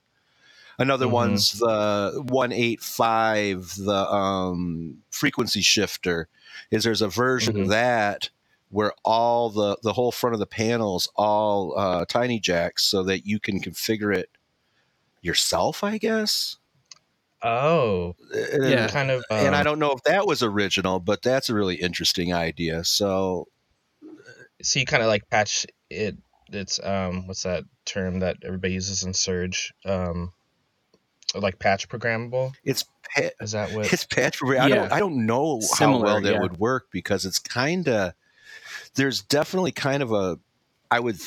Another 0.78 1.06
Mhm. 1.06 1.10
one's 1.12 1.52
the 1.52 2.24
185, 2.30 3.74
the 3.76 4.10
um, 4.12 5.02
frequency 5.10 5.60
shifter. 5.60 6.28
Is 6.70 6.84
there's 6.84 7.02
a 7.02 7.08
version 7.08 7.54
Mhm. 7.56 7.62
of 7.62 7.68
that 7.68 8.30
where 8.70 8.92
all 9.04 9.50
the 9.50 9.76
the 9.82 9.92
whole 9.92 10.12
front 10.12 10.34
of 10.34 10.40
the 10.40 10.46
panels 10.46 11.10
all 11.16 11.78
uh, 11.78 12.04
tiny 12.06 12.40
jacks, 12.40 12.84
so 12.84 13.02
that 13.04 13.26
you 13.26 13.38
can 13.40 13.60
configure 13.60 14.14
it 14.16 14.30
yourself. 15.22 15.84
I 15.84 15.98
guess. 15.98 16.56
Oh 17.42 18.14
And- 18.52 18.70
Yeah. 18.70 18.88
kind 18.88 19.10
of 19.10 19.24
and 19.30 19.54
I 19.54 19.58
um, 19.60 19.64
don't 19.64 19.78
know 19.78 19.92
if 19.92 20.02
that 20.04 20.26
was 20.26 20.42
original, 20.42 21.00
but 21.00 21.22
that's 21.22 21.48
a 21.48 21.54
really 21.54 21.76
interesting 21.76 22.32
idea. 22.34 22.84
So 22.84 23.48
so 24.62 24.78
you 24.78 24.86
kind 24.86 25.02
of 25.02 25.08
like 25.08 25.28
patch 25.30 25.66
it 25.88 26.16
it's 26.52 26.82
um 26.84 27.26
what's 27.26 27.44
that 27.44 27.64
term 27.84 28.20
that 28.20 28.36
everybody 28.44 28.74
uses 28.74 29.04
in 29.04 29.14
Serge 29.14 29.72
um 29.86 30.32
like 31.34 31.58
patch 31.60 31.88
programmable 31.88 32.52
it's 32.64 32.84
pa- 33.14 33.30
is 33.40 33.52
that 33.52 33.72
what 33.72 33.90
it's 33.92 34.04
patch. 34.04 34.42
I 34.42 34.68
don't 34.68 34.70
Yeah. 34.70 34.88
I 34.90 34.98
don't 34.98 35.24
know 35.26 35.60
Similar, 35.60 35.98
how 36.08 36.14
well 36.14 36.20
that 36.22 36.32
yeah. 36.34 36.40
would 36.40 36.58
work 36.58 36.88
because 36.92 37.24
it's 37.24 37.38
kind 37.38 37.88
of 37.88 38.12
there's 38.96 39.22
definitely 39.22 39.72
kind 39.72 40.02
of 40.02 40.12
a 40.12 40.38
I 40.90 40.98
would 41.00 41.20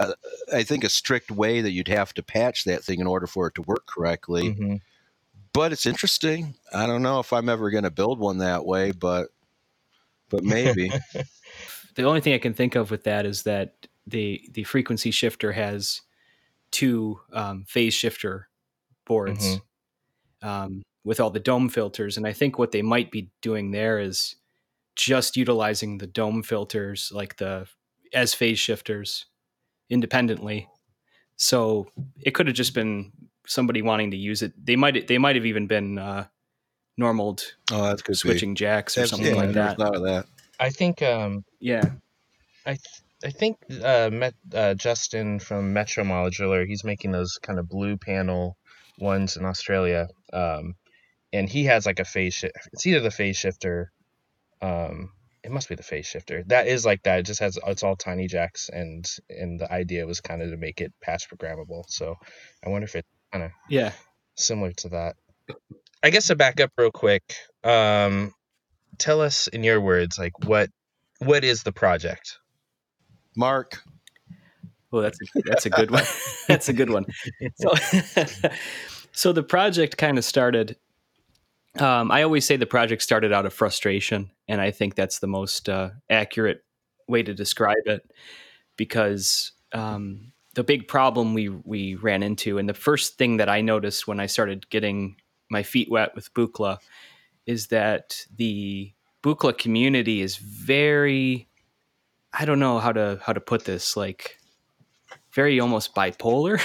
uh, 0.00 0.12
I 0.54 0.62
think 0.62 0.84
a 0.84 0.88
strict 0.88 1.30
way 1.32 1.60
that 1.60 1.72
you'd 1.72 1.88
have 1.88 2.14
to 2.14 2.22
patch 2.22 2.64
that 2.64 2.84
thing 2.84 3.00
in 3.00 3.06
order 3.08 3.26
for 3.26 3.48
it 3.48 3.56
to 3.56 3.62
work 3.62 3.84
correctly. 3.86 4.54
Mhm. 4.54 4.80
But 5.58 5.72
it's 5.72 5.86
interesting. 5.86 6.54
I 6.72 6.86
don't 6.86 7.02
know 7.02 7.18
if 7.18 7.32
I'm 7.32 7.48
ever 7.48 7.68
going 7.70 7.82
to 7.82 7.90
build 7.90 8.20
one 8.20 8.38
that 8.38 8.64
way, 8.64 8.92
but 8.92 9.26
but 10.30 10.44
maybe. 10.44 10.88
the 11.96 12.04
only 12.04 12.20
thing 12.20 12.32
I 12.32 12.38
can 12.38 12.54
think 12.54 12.76
of 12.76 12.92
with 12.92 13.02
that 13.02 13.26
is 13.26 13.42
that 13.42 13.88
the 14.06 14.40
the 14.52 14.62
frequency 14.62 15.10
shifter 15.10 15.50
has 15.50 16.02
two 16.70 17.18
um, 17.32 17.64
phase 17.66 17.92
shifter 17.92 18.48
boards 19.04 19.58
Mm-hmm. 20.40 20.48
um, 20.48 20.82
with 21.02 21.18
all 21.18 21.30
the 21.30 21.40
dome 21.40 21.68
filters, 21.68 22.16
and 22.16 22.24
I 22.24 22.32
think 22.32 22.56
what 22.56 22.70
they 22.70 22.82
might 22.82 23.10
be 23.10 23.32
doing 23.40 23.72
there 23.72 23.98
is 23.98 24.36
just 24.94 25.36
utilizing 25.36 25.98
the 25.98 26.06
dome 26.06 26.44
filters, 26.44 27.10
like 27.12 27.38
the 27.38 27.66
as 28.14 28.32
phase 28.32 28.60
shifters, 28.60 29.26
independently. 29.90 30.68
So 31.36 31.88
it 32.20 32.30
could 32.30 32.46
have 32.46 32.54
just 32.54 32.74
been 32.74 33.10
somebody 33.48 33.82
wanting 33.82 34.12
to 34.12 34.16
use 34.16 34.42
it. 34.42 34.52
They 34.64 34.76
might 34.76 35.08
they 35.08 35.18
might 35.18 35.36
have 35.36 35.46
even 35.46 35.66
been 35.66 35.98
uh, 35.98 36.26
normaled 36.96 37.42
Oh, 37.72 37.82
that's 37.84 38.02
good. 38.02 38.16
switching 38.16 38.54
jacks 38.54 38.96
or 38.96 39.02
That's, 39.02 39.10
something 39.10 39.34
yeah, 39.34 39.42
like 39.42 39.52
that. 39.52 39.76
thought 39.76 39.96
of 39.96 40.02
that. 40.02 40.26
I 40.60 40.70
think 40.70 41.02
um, 41.02 41.44
Yeah, 41.60 41.90
I 42.66 42.70
th- 42.72 43.02
I 43.24 43.30
think 43.30 43.56
uh, 43.82 44.10
Met, 44.12 44.34
uh, 44.54 44.74
Justin 44.74 45.40
from 45.40 45.72
Metro 45.72 46.04
Modular, 46.04 46.64
he's 46.66 46.84
making 46.84 47.10
those 47.10 47.38
kind 47.42 47.58
of 47.58 47.68
blue 47.68 47.96
panel 47.96 48.56
ones 48.98 49.36
in 49.36 49.44
Australia, 49.44 50.08
um, 50.32 50.74
and 51.32 51.48
he 51.48 51.64
has 51.64 51.84
like 51.84 51.98
a 51.98 52.04
phase 52.04 52.34
shift. 52.34 52.54
It's 52.72 52.86
either 52.86 53.00
the 53.00 53.10
phase 53.10 53.36
shifter, 53.36 53.90
um, 54.62 55.10
it 55.42 55.50
must 55.50 55.68
be 55.68 55.74
the 55.74 55.82
phase 55.82 56.06
shifter. 56.06 56.44
That 56.46 56.68
is 56.68 56.84
like 56.84 57.02
that. 57.04 57.20
It 57.20 57.26
just 57.26 57.40
has 57.40 57.58
it's 57.66 57.82
all 57.82 57.96
tiny 57.96 58.28
jacks, 58.28 58.68
and 58.72 59.04
and 59.28 59.58
the 59.58 59.70
idea 59.72 60.06
was 60.06 60.20
kind 60.20 60.42
of 60.42 60.50
to 60.50 60.56
make 60.56 60.80
it 60.80 60.92
patch 61.02 61.28
programmable. 61.28 61.84
So 61.88 62.14
I 62.64 62.68
wonder 62.68 62.84
if 62.84 62.94
it's 62.94 63.08
kind 63.32 63.44
of 63.44 63.50
yeah. 63.68 63.92
similar 64.34 64.72
to 64.72 64.88
that. 64.90 65.16
I 66.02 66.10
guess 66.10 66.28
to 66.28 66.36
back 66.36 66.60
up 66.60 66.70
real 66.76 66.90
quick, 66.90 67.34
um, 67.64 68.32
tell 68.98 69.20
us 69.20 69.48
in 69.48 69.64
your 69.64 69.80
words, 69.80 70.18
like 70.18 70.32
what 70.44 70.70
what 71.18 71.44
is 71.44 71.62
the 71.62 71.72
project? 71.72 72.38
Mark, 73.36 73.82
Well, 74.90 75.02
that's 75.02 75.18
a, 75.20 75.42
that's 75.44 75.66
a 75.66 75.70
good 75.70 75.90
one. 75.90 76.04
that's 76.48 76.68
a 76.68 76.72
good 76.72 76.90
one. 76.90 77.06
So, 77.56 77.74
so 79.12 79.32
the 79.32 79.42
project 79.42 79.96
kind 79.96 80.18
of 80.18 80.24
started. 80.24 80.76
Um, 81.78 82.10
I 82.10 82.22
always 82.22 82.44
say 82.44 82.56
the 82.56 82.66
project 82.66 83.02
started 83.02 83.32
out 83.32 83.46
of 83.46 83.52
frustration, 83.52 84.30
and 84.48 84.60
I 84.60 84.70
think 84.70 84.94
that's 84.94 85.18
the 85.18 85.26
most 85.26 85.68
uh, 85.68 85.90
accurate 86.10 86.64
way 87.06 87.22
to 87.22 87.34
describe 87.34 87.86
it, 87.86 88.10
because 88.76 89.52
um, 89.72 90.32
the 90.54 90.64
big 90.64 90.88
problem 90.88 91.34
we 91.34 91.48
we 91.48 91.94
ran 91.94 92.22
into, 92.22 92.58
and 92.58 92.68
the 92.68 92.74
first 92.74 93.18
thing 93.18 93.36
that 93.38 93.48
I 93.48 93.60
noticed 93.60 94.06
when 94.06 94.20
I 94.20 94.26
started 94.26 94.68
getting 94.70 95.16
my 95.50 95.62
feet 95.62 95.90
wet 95.90 96.14
with 96.14 96.32
Buchla, 96.34 96.78
is 97.46 97.68
that 97.68 98.26
the 98.34 98.92
Buchla 99.22 99.56
community 99.56 100.20
is 100.20 100.36
very 100.36 101.48
I 102.32 102.44
don't 102.44 102.60
know 102.60 102.78
how 102.78 102.92
to 102.92 103.20
how 103.22 103.32
to 103.32 103.40
put 103.40 103.64
this 103.64 103.96
like 103.96 104.38
very 105.32 105.60
almost 105.60 105.94
bipolar 105.94 106.58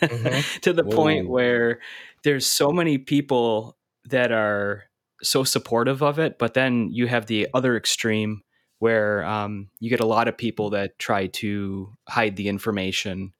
Mhm. 0.00 0.60
to 0.62 0.72
the 0.72 0.84
point 0.84 1.28
where 1.28 1.80
there's 2.22 2.46
so 2.46 2.70
many 2.72 2.98
people 2.98 3.76
that 4.04 4.32
are 4.32 4.84
so 5.22 5.44
supportive 5.44 6.02
of 6.02 6.18
it 6.18 6.38
but 6.38 6.54
then 6.54 6.88
you 6.90 7.06
have 7.06 7.26
the 7.26 7.48
other 7.54 7.76
extreme 7.76 8.42
where 8.78 9.24
um, 9.24 9.68
you 9.80 9.88
get 9.90 10.00
a 10.00 10.06
lot 10.06 10.28
of 10.28 10.36
people 10.36 10.70
that 10.70 10.98
try 10.98 11.26
to 11.28 11.90
hide 12.08 12.36
the 12.36 12.48
information 12.48 13.32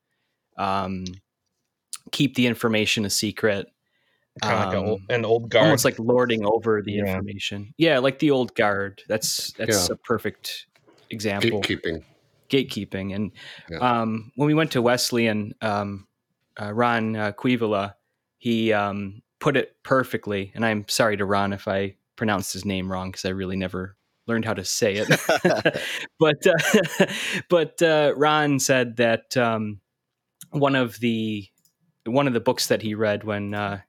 um, 0.59 1.05
keep 2.13 2.35
the 2.35 2.47
information 2.47 3.05
a 3.05 3.11
secret 3.11 3.69
Kind 4.43 4.53
of 4.55 4.69
like 4.69 4.77
Um, 4.77 4.85
old- 4.87 5.01
an 5.09 5.25
old 5.25 5.49
guard. 5.51 5.65
almost 5.65 5.85
like 5.87 5.99
lording 5.99 6.45
over 6.45 6.83
the 6.83 6.93
Yeah. 6.93 7.07
information 7.07 7.73
yeah 7.79 7.99
like 8.01 8.19
the 8.19 8.31
old 8.31 8.55
guard 8.55 9.03
that's 9.09 9.53
that's 9.53 9.89
Yeah. 9.89 9.95
a 9.95 9.97
perfect 9.97 10.67
example 11.11 11.61
Gatekeeping. 11.63 12.05
gatekeeping. 12.51 13.15
And 13.15 13.33
Yeah. 13.71 13.79
um, 13.79 14.31
when 14.37 14.47
we 14.47 14.55
went 14.55 14.71
to 14.73 14.83
Wesleyan, 14.83 15.53
um, 15.63 16.07
uh, 16.61 16.73
Ron 16.73 17.17
uh, 17.17 17.33
Kuivila, 17.33 17.95
he 18.39 18.73
um, 18.73 19.21
put 19.41 19.57
it 19.57 19.75
perfectly. 19.83 20.53
And 20.55 20.65
I'm 20.65 20.87
sorry 20.89 21.17
to 21.17 21.25
Ron 21.25 21.53
if 21.53 21.67
I 21.67 21.97
pronounced 22.15 22.53
his 22.53 22.65
name 22.65 22.91
wrong 22.93 23.11
because 23.11 23.25
I 23.25 23.31
really 23.31 23.57
never 23.57 23.97
learned 24.27 24.45
how 24.45 24.55
to 24.55 24.65
say 24.65 24.95
it. 24.97 25.09
but 26.19 26.47
uh, 26.47 27.07
but 27.49 27.83
uh, 27.83 28.13
Ron 28.17 28.59
said 28.59 28.97
that 28.97 29.37
um, 29.37 29.81
one 30.51 30.75
of 30.75 30.99
the 31.01 31.49
one 32.05 32.27
of 32.27 32.33
the 32.35 32.41
books 32.41 32.69
that 32.69 32.83
he 32.83 32.95
read 32.95 33.25
when 33.25 33.55
uh, 33.55 33.81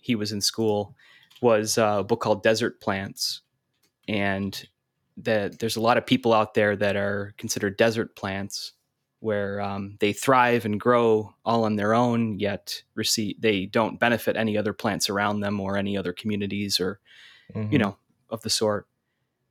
he 0.00 0.14
was 0.14 0.32
in 0.32 0.40
school 0.40 0.94
was 1.40 1.78
uh, 1.78 1.96
a 2.00 2.04
book 2.04 2.20
called 2.20 2.42
Desert 2.42 2.80
Plants, 2.80 3.42
and 4.08 4.66
that 5.16 5.58
there's 5.58 5.76
a 5.76 5.80
lot 5.80 5.96
of 5.96 6.06
people 6.06 6.32
out 6.32 6.54
there 6.54 6.76
that 6.76 6.96
are 6.96 7.32
considered 7.38 7.76
desert 7.76 8.16
plants, 8.16 8.72
where 9.20 9.60
um, 9.60 9.96
they 10.00 10.12
thrive 10.12 10.64
and 10.64 10.80
grow 10.80 11.34
all 11.44 11.64
on 11.64 11.76
their 11.76 11.94
own, 11.94 12.38
yet 12.38 12.82
receive 12.94 13.40
they 13.40 13.66
don't 13.66 14.00
benefit 14.00 14.36
any 14.36 14.56
other 14.58 14.72
plants 14.72 15.08
around 15.08 15.40
them 15.40 15.60
or 15.60 15.76
any 15.76 15.96
other 15.96 16.12
communities 16.12 16.80
or 16.80 17.00
Mhm. 17.54 17.72
you 17.72 17.78
know 17.78 17.96
of 18.30 18.42
the 18.42 18.50
sort. 18.50 18.86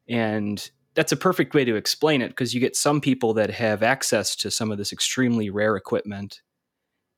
And 0.09 0.69
that's 0.95 1.11
a 1.11 1.17
perfect 1.17 1.53
way 1.53 1.63
to 1.63 1.75
explain 1.75 2.21
it 2.21 2.29
because 2.29 2.53
you 2.53 2.59
get 2.59 2.75
some 2.75 2.99
people 2.99 3.33
that 3.35 3.51
have 3.51 3.83
access 3.83 4.35
to 4.37 4.51
some 4.51 4.71
of 4.71 4.77
this 4.77 4.91
extremely 4.91 5.49
rare 5.49 5.77
equipment, 5.77 6.41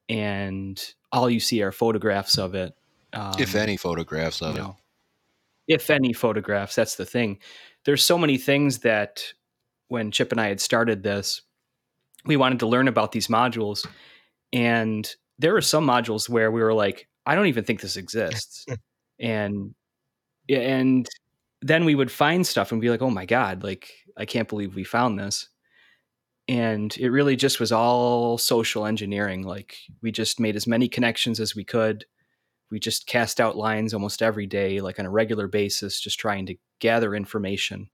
and 0.09 0.79
all 1.11 1.29
you 1.29 1.39
see 1.39 1.63
are 1.63 1.71
photographs 1.71 2.37
of 2.37 2.53
it. 2.53 2.73
Um, 3.13 3.33
if 3.39 3.55
any 3.55 3.77
photographs 3.77 4.41
of 4.41 4.55
you 4.55 4.75
it. 5.67 5.75
if 5.75 5.89
any 5.89 6.13
photographs 6.13 6.75
that's 6.75 6.95
the 6.95 7.05
thing 7.05 7.39
there's 7.83 8.03
so 8.03 8.17
many 8.17 8.37
things 8.37 8.79
that 8.79 9.21
when 9.89 10.11
chip 10.11 10.31
and 10.31 10.39
i 10.39 10.47
had 10.47 10.61
started 10.61 11.03
this 11.03 11.41
we 12.25 12.37
wanted 12.37 12.59
to 12.59 12.67
learn 12.67 12.87
about 12.87 13.11
these 13.11 13.27
modules 13.27 13.85
and 14.53 15.15
there 15.39 15.53
were 15.53 15.61
some 15.61 15.85
modules 15.85 16.29
where 16.29 16.51
we 16.51 16.61
were 16.61 16.73
like 16.73 17.09
i 17.25 17.35
don't 17.35 17.47
even 17.47 17.65
think 17.65 17.81
this 17.81 17.97
exists 17.97 18.65
and 19.19 19.75
and 20.47 21.07
then 21.61 21.85
we 21.85 21.95
would 21.95 22.11
find 22.11 22.45
stuff 22.45 22.71
and 22.71 22.81
be 22.81 22.89
like 22.89 23.01
oh 23.01 23.09
my 23.09 23.25
god 23.25 23.63
like 23.63 23.91
i 24.17 24.25
can't 24.25 24.49
believe 24.49 24.75
we 24.75 24.83
found 24.83 25.19
this. 25.19 25.47
And 26.47 26.95
it 26.97 27.09
really 27.11 27.35
just 27.35 27.59
was 27.59 27.71
all 27.71 28.37
social 28.37 28.85
engineering 28.85 29.43
like 29.43 29.77
we 30.01 30.11
just 30.11 30.39
made 30.39 30.55
as 30.55 30.67
many 30.67 30.89
connections 30.89 31.39
as 31.39 31.55
we 31.55 31.63
could. 31.63 32.05
We 32.69 32.79
just 32.79 33.07
cast 33.07 33.39
out 33.39 33.55
lines 33.55 33.93
almost 33.93 34.21
every 34.21 34.47
day 34.47 34.81
like 34.81 34.99
on 34.99 35.05
a 35.05 35.11
regular 35.11 35.47
basis 35.47 36.01
just 36.01 36.19
trying 36.19 36.47
to 36.47 36.55
gather 36.79 37.15
information. 37.15 37.89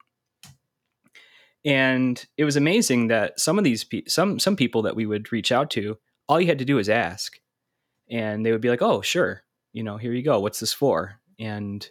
And 1.65 2.25
it 2.37 2.45
was 2.45 2.55
amazing 2.55 3.07
that 3.07 3.39
some 3.39 3.57
of 3.57 3.63
these 3.63 3.83
pe- 3.83 4.05
some 4.07 4.39
some 4.39 4.55
people 4.55 4.81
that 4.83 4.95
we 4.95 5.05
would 5.05 5.31
reach 5.31 5.51
out 5.51 5.69
to 5.71 5.97
all 6.27 6.39
you 6.39 6.47
had 6.47 6.59
to 6.59 6.65
do 6.65 6.79
is 6.79 6.89
ask. 6.89 7.39
And 8.09 8.45
they 8.45 8.51
would 8.51 8.61
be 8.61 8.69
like 8.69 8.81
oh 8.81 9.01
sure. 9.01 9.43
You 9.73 9.83
know 9.83 9.97
here 9.97 10.13
you 10.13 10.23
go. 10.23 10.39
What's 10.39 10.61
this 10.61 10.73
for? 10.73 11.19
And 11.37 11.87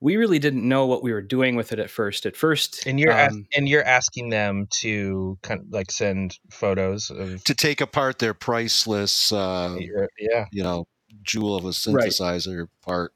we 0.00 0.16
really 0.16 0.38
didn't 0.38 0.66
know 0.66 0.86
what 0.86 1.02
we 1.02 1.12
were 1.12 1.22
doing 1.22 1.56
with 1.56 1.72
it 1.72 1.78
at 1.78 1.90
first 1.90 2.24
at 2.26 2.36
first 2.36 2.86
and 2.86 3.00
you're 3.00 3.12
ask- 3.12 3.32
um, 3.34 3.46
and 3.56 3.68
you're 3.68 3.84
asking 3.84 4.30
them 4.30 4.66
to 4.70 5.38
kind 5.42 5.60
of 5.60 5.66
like 5.70 5.90
send 5.90 6.38
photos 6.50 7.10
of 7.10 7.42
To 7.44 7.54
take 7.54 7.80
apart 7.80 8.18
their 8.18 8.34
priceless, 8.34 9.32
uh, 9.32 9.76
yeah 10.18 10.46
you 10.52 10.62
know, 10.62 10.86
jewel 11.22 11.56
of 11.56 11.64
a 11.64 11.68
synthesizer 11.70 12.68
part 12.82 13.12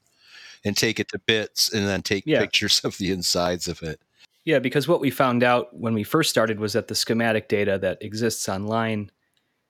and 0.65 0.75
take 0.75 0.99
it 0.99 1.07
to 1.09 1.19
bits 1.19 1.71
and 1.73 1.87
then 1.87 2.01
take 2.01 2.23
Yeah. 2.25 2.39
pictures 2.41 2.79
of 2.83 2.97
the 2.97 3.11
insides 3.11 3.67
of 3.67 3.81
it. 3.81 4.01
Yeah, 4.45 4.59
because 4.59 4.87
what 4.89 4.99
we 4.99 5.09
found 5.09 5.41
out 5.41 5.73
when 5.73 5.93
we 5.93 6.03
first 6.03 6.29
started 6.29 6.59
was 6.59 6.73
that 6.73 6.89
the 6.89 6.95
schematic 6.95 7.47
data 7.47 7.77
that 7.79 8.01
exists 8.03 8.49
online 8.49 9.09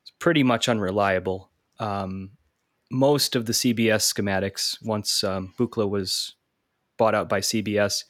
is 0.04 0.12
pretty 0.18 0.42
much 0.42 0.68
unreliable. 0.68 1.52
Um, 1.80 2.32
most 2.90 3.36
of 3.36 3.46
the 3.46 3.54
CBS 3.54 4.12
schematics, 4.12 4.78
once 4.84 5.24
um, 5.24 5.54
Buchla 5.60 5.88
was 5.88 6.34
bought 7.04 7.16
out 7.16 7.28
by 7.28 7.42
CBS, 7.42 8.06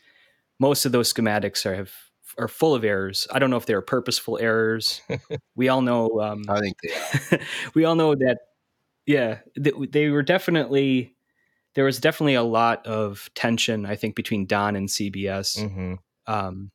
most 0.60 0.86
of 0.86 0.92
those 0.92 1.12
schematics 1.12 1.66
are 1.66 1.76
have 1.76 1.92
are 2.38 2.48
full 2.48 2.76
of 2.76 2.84
errors. 2.84 3.28
I 3.32 3.40
don't 3.40 3.50
know 3.50 3.58
if 3.58 3.66
they're 3.66 3.82
purposeful 3.82 4.38
errors. 4.40 5.02
we 5.56 5.70
all 5.70 5.82
know. 5.82 6.22
Um, 6.22 6.44
I 6.48 6.60
think 6.60 6.78
they, 6.84 7.40
we 7.74 7.86
all 7.86 7.96
know 7.96 8.14
that. 8.14 8.38
Yeah, 9.08 9.40
th- 9.62 9.92
they 9.92 10.10
were 10.10 10.24
definitely. 10.24 11.16
There 11.76 11.86
was 11.86 12.00
definitely 12.00 12.36
a 12.36 12.44
lot 12.44 12.86
of 12.86 13.32
tension, 13.34 13.88
I 13.88 13.96
think, 13.96 14.16
between 14.16 14.46
Don 14.46 14.76
and 14.76 14.88
CBS 14.88 15.60
hmm 15.60 15.96
um, 16.28 16.72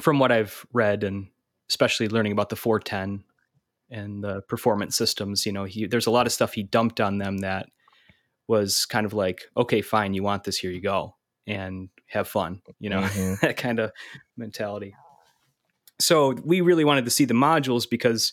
from 0.00 0.18
what 0.18 0.32
I've 0.32 0.66
read 0.72 1.02
and 1.04 1.28
especially 1.68 2.08
learning 2.08 2.32
about 2.32 2.48
the 2.48 2.56
410 2.56 3.24
and 3.90 4.22
the 4.22 4.42
performance 4.42 4.96
systems, 4.96 5.46
you 5.46 5.52
know, 5.52 5.64
he, 5.64 5.86
there's 5.86 6.06
a 6.06 6.10
lot 6.10 6.26
of 6.26 6.32
stuff 6.32 6.52
he 6.52 6.62
dumped 6.62 7.00
on 7.00 7.18
them 7.18 7.38
that 7.38 7.66
was 8.48 8.84
kind 8.86 9.06
of 9.06 9.12
like, 9.12 9.42
okay, 9.56 9.82
fine, 9.82 10.14
you 10.14 10.22
want 10.22 10.44
this, 10.44 10.58
here 10.58 10.70
you 10.70 10.80
go, 10.80 11.16
and 11.46 11.88
have 12.06 12.28
fun, 12.28 12.62
you 12.78 12.90
know, 12.90 13.00
Mhm. 13.02 13.40
that 13.40 13.56
kind 13.56 13.78
of 13.78 13.92
mentality. 14.36 14.94
So 15.98 16.32
we 16.44 16.60
really 16.60 16.84
wanted 16.84 17.04
to 17.04 17.10
see 17.10 17.24
the 17.24 17.34
modules 17.34 17.88
because 17.88 18.32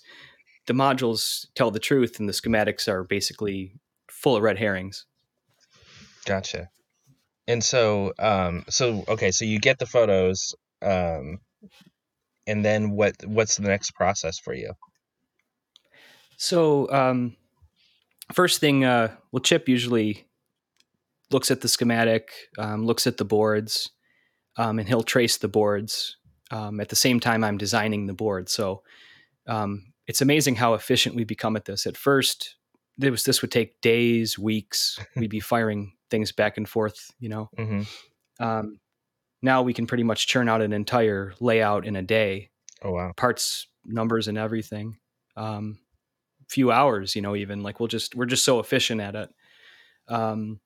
the 0.68 0.74
modules 0.74 1.48
tell 1.56 1.72
the 1.72 1.80
truth 1.80 2.20
and 2.20 2.28
the 2.28 2.34
schematics 2.34 2.88
are 2.88 3.04
basically 3.04 3.74
full 4.10 4.36
of 4.36 4.44
red 4.44 4.58
herrings. 4.58 5.06
Gotcha. 6.26 6.70
And 7.48 7.64
so, 7.64 8.14
um, 8.20 8.64
so 8.70 9.04
okay, 9.08 9.32
so 9.32 9.46
you 9.46 9.60
get 9.60 9.80
the 9.80 9.88
photos, 9.88 10.54
um, 10.84 11.40
and 12.46 12.64
then 12.64 12.92
what 12.92 13.16
what's 13.26 13.58
the 13.58 13.68
next 13.68 13.92
process 13.92 14.38
for 14.38 14.54
you? 14.54 14.74
So, 16.38 16.90
um, 16.92 17.36
first 18.32 18.60
thing, 18.60 18.86
uh, 18.86 19.16
well, 19.32 19.42
Chip 19.42 19.68
usually 19.68 20.29
looks 21.32 21.52
at 21.52 21.62
the 21.62 21.68
schematic, 21.68 22.32
um, 22.58 22.86
looks 22.86 23.08
at 23.08 23.18
the 23.18 23.26
boards, 23.26 23.92
um, 24.58 24.80
and 24.80 24.88
he'll 24.88 25.04
trace 25.04 25.38
the 25.38 25.48
boards 25.48 26.18
um, 26.52 26.80
at 26.80 26.90
the 26.90 26.96
same 26.96 27.20
time 27.20 27.44
I'm 27.44 27.58
designing 27.58 28.08
the 28.08 28.14
board. 28.14 28.50
So 28.50 28.84
um, 29.48 29.94
it's 30.08 30.22
amazing 30.22 30.56
how 30.56 30.74
efficient 30.74 31.16
we 31.16 31.24
become 31.24 31.56
at 31.56 31.66
this. 31.66 31.86
At 31.86 31.98
first, 31.98 32.56
this, 32.98 33.12
was, 33.12 33.24
this 33.24 33.42
would 33.42 33.52
take 33.52 33.80
days, 33.82 34.38
weeks. 34.38 35.00
We'd 35.16 35.30
be 35.30 35.40
firing 35.40 35.94
things 36.10 36.32
back 36.32 36.58
and 36.58 36.68
forth, 36.68 37.12
you 37.20 37.30
know. 37.30 37.50
Mm-hmm. 37.58 38.44
Um, 38.44 38.80
now 39.42 39.62
we 39.62 39.74
can 39.74 39.88
pretty 39.88 40.04
much 40.04 40.28
churn 40.28 40.50
out 40.50 40.62
an 40.62 40.74
entire 40.74 41.34
layout 41.40 41.86
in 41.86 41.96
a 41.96 42.02
day, 42.02 42.50
Oh 42.82 42.92
wow. 42.92 43.14
parts, 43.16 43.68
numbers, 43.86 44.28
and 44.28 44.38
everything. 44.38 44.98
Um, 45.38 45.80
few 46.50 46.72
hours, 46.72 47.16
you 47.16 47.22
know, 47.22 47.36
even 47.36 47.62
like 47.62 47.80
we'll 47.80 47.88
just 47.88 48.16
we're 48.16 48.26
just 48.26 48.44
so 48.44 48.60
efficient 48.60 49.00
at 49.00 49.16
it. 49.16 49.30
Um, 50.08 50.60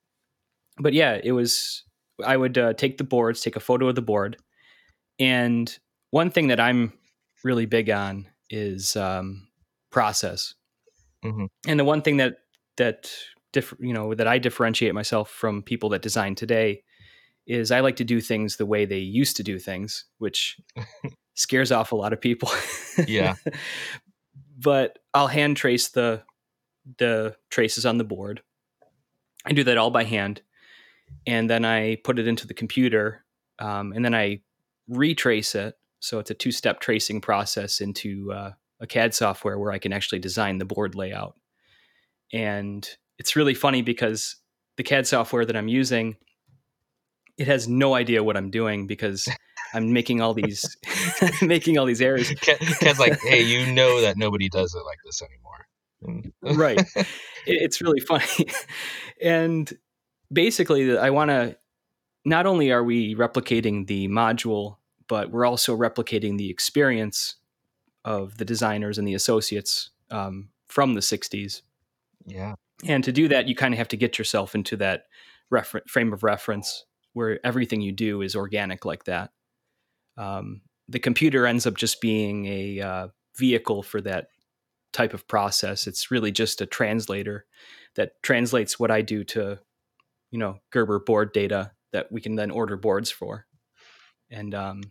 but 0.80 0.94
yeah, 0.94 1.20
it 1.24 1.32
was. 1.32 1.84
I 2.24 2.38
would 2.38 2.58
uh, 2.58 2.74
take 2.74 2.98
the 2.98 3.04
boards, 3.04 3.42
take 3.42 3.56
a 3.56 3.60
photo 3.60 3.88
of 3.88 3.96
the 3.96 4.02
board, 4.02 4.38
and 5.20 5.76
one 6.12 6.30
thing 6.30 6.48
that 6.48 6.60
I'm 6.60 6.94
really 7.44 7.66
big 7.66 7.90
on 7.90 8.28
is 8.50 8.96
um, 8.96 9.48
process. 9.90 10.54
Mhm. 11.24 11.48
And 11.68 11.80
the 11.80 11.86
one 11.86 12.02
thing 12.02 12.18
that 12.18 12.38
that 12.78 13.12
diff- 13.52 13.74
you 13.80 13.94
know 13.94 14.14
that 14.14 14.28
I 14.28 14.38
differentiate 14.38 14.94
myself 14.94 15.30
from 15.30 15.62
people 15.64 15.90
that 15.90 16.02
design 16.02 16.36
today 16.36 16.84
is 17.46 17.72
I 17.72 17.82
like 17.82 17.98
to 17.98 18.04
do 18.04 18.22
things 18.22 18.56
the 18.56 18.66
way 18.66 18.86
they 18.86 19.00
used 19.00 19.36
to 19.38 19.44
do 19.44 19.60
things, 19.60 20.06
which 20.18 20.58
scares 21.34 21.72
off 21.72 21.92
a 21.92 21.96
lot 21.96 22.14
of 22.14 22.22
people. 22.22 22.50
Yeah. 23.08 23.36
but 24.58 25.00
I'll 25.14 25.28
hand 25.28 25.58
trace 25.58 25.90
the 25.90 26.24
the 26.98 27.36
traces 27.50 27.86
on 27.86 27.98
the 27.98 28.04
board. 28.04 28.42
I 29.46 29.54
do 29.54 29.64
that 29.66 29.78
all 29.78 29.90
by 29.92 30.04
hand, 30.04 30.42
and 31.26 31.50
then 31.50 31.66
I 31.66 31.98
put 32.04 32.20
it 32.20 32.28
into 32.28 32.48
the 32.48 32.54
computer, 32.54 33.26
um, 33.60 33.94
and 33.94 34.04
then 34.04 34.14
I 34.16 34.42
retrace 34.88 35.56
it. 35.56 35.76
So 36.00 36.20
it's 36.20 36.32
a 36.32 36.34
two 36.34 36.52
step 36.52 36.80
tracing 36.80 37.22
process 37.22 37.80
into 37.80 38.32
uh, 38.34 38.52
a 38.80 38.88
CAD 38.88 39.14
software 39.14 39.58
where 39.58 39.72
I 39.72 39.80
can 39.80 39.94
actually 39.94 40.20
design 40.20 40.58
the 40.58 40.66
board 40.66 40.96
layout. 40.96 41.36
And 42.34 42.88
it's 43.18 43.36
really 43.36 43.54
funny 43.54 43.82
because 43.82 44.36
the 44.76 44.84
CAD 44.84 45.08
software 45.08 45.46
that 45.46 45.56
I'm 45.56 45.68
using, 45.68 46.18
it 47.38 47.48
has 47.48 47.68
no 47.68 47.94
idea 47.94 48.24
what 48.24 48.36
I'm 48.36 48.52
doing 48.52 48.88
because 48.88 49.30
I'm 49.74 49.94
making 49.94 50.22
all 50.22 50.34
these 50.34 50.78
making 51.42 51.78
all 51.78 51.86
these 51.86 52.02
errors. 52.02 52.30
Ken's 52.32 53.00
like, 53.00 53.20
hey, 53.22 53.42
you 53.42 53.72
know 53.74 54.02
that 54.02 54.18
nobody 54.18 54.50
does 54.50 54.76
it 54.76 54.84
like 54.86 55.00
this 55.06 55.22
anymore. 55.22 56.58
Right 56.58 56.86
it, 57.46 57.62
it's 57.62 57.82
really 57.82 58.00
funny 58.00 58.48
and 59.22 59.72
basically 60.34 60.98
i 60.98 61.10
want 61.10 61.30
to 61.30 61.56
not 62.26 62.46
only 62.46 62.72
are 62.72 62.84
we 62.84 63.16
replicating 63.16 63.88
the 63.88 64.08
module 64.08 64.78
but 65.08 65.32
we're 65.32 65.46
also 65.46 65.76
replicating 65.76 66.38
the 66.38 66.50
experience 66.50 67.36
of 68.06 68.38
the 68.38 68.46
designers 68.46 68.98
and 68.98 69.08
the 69.08 69.14
associates 69.14 69.92
um, 70.12 70.50
from 70.68 70.94
the 70.94 71.02
60s 71.02 71.62
yeah. 72.26 72.56
and 72.86 73.04
to 73.04 73.12
do 73.12 73.28
that 73.28 73.48
you 73.48 73.56
kind 73.56 73.74
of 73.74 73.78
have 73.78 73.88
to 73.88 73.98
get 73.98 74.18
yourself 74.18 74.56
into 74.56 74.76
that 74.78 75.06
refer- 75.50 75.84
frame 75.88 76.14
of 76.14 76.24
reference 76.24 76.86
where 77.14 77.40
everything 77.46 77.82
you 77.82 77.92
do 77.92 78.22
is 78.22 78.36
organic 78.36 78.86
like 78.86 79.06
that. 79.06 79.32
Um, 80.18 80.62
the 80.90 81.00
computer 81.00 81.48
ends 81.48 81.66
up 81.66 81.76
just 81.76 82.02
being 82.02 82.46
a 82.46 82.82
uh, 82.82 83.08
vehicle 83.38 83.84
for 83.84 84.02
that 84.02 84.28
type 84.92 85.14
of 85.14 85.28
process. 85.28 85.88
It's 85.88 86.12
really 86.12 86.32
just 86.32 86.62
a 86.62 86.66
translator 86.66 87.46
that 87.96 88.22
translates 88.24 88.80
what 88.80 88.90
i 88.90 89.02
do 89.02 89.24
to 89.24 89.60
you 90.34 90.40
know 90.40 90.58
gerber 90.72 91.00
board 91.00 91.32
data 91.32 91.72
that 91.92 92.12
we 92.12 92.20
can 92.20 92.36
then 92.36 92.52
order 92.52 92.76
boards 92.76 93.12
for. 93.12 93.46
And 94.32 94.54
um, 94.56 94.82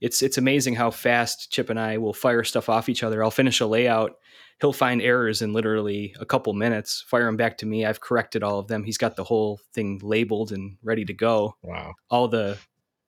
it's 0.00 0.22
it's 0.22 0.38
amazing 0.38 0.76
how 0.76 0.92
fast 0.92 1.50
chip 1.50 1.68
and 1.68 1.80
i 1.80 1.98
will 1.98 2.14
fire 2.14 2.44
stuff 2.44 2.68
off 2.68 2.88
each 2.88 3.02
other. 3.02 3.22
I'll 3.22 3.32
finish 3.32 3.60
a 3.60 3.66
layout. 3.66 4.12
He'll 4.60 4.72
find 4.72 5.02
errors 5.02 5.42
in 5.42 5.52
literally 5.52 6.14
a 6.20 6.24
couple 6.24 6.52
minutes. 6.52 7.04
Fire 7.08 7.24
them 7.26 7.36
back 7.36 7.58
to 7.58 7.66
me. 7.66 7.84
I've 7.84 8.00
corrected 8.00 8.44
all 8.44 8.60
of 8.60 8.68
them. 8.68 8.84
He's 8.84 8.98
got 8.98 9.16
the 9.16 9.24
whole 9.24 9.58
thing 9.74 10.00
labeled 10.00 10.52
and 10.52 10.76
ready 10.84 11.04
to 11.06 11.12
go. 11.12 11.56
Wow. 11.64 11.94
all 12.08 12.28
the 12.28 12.56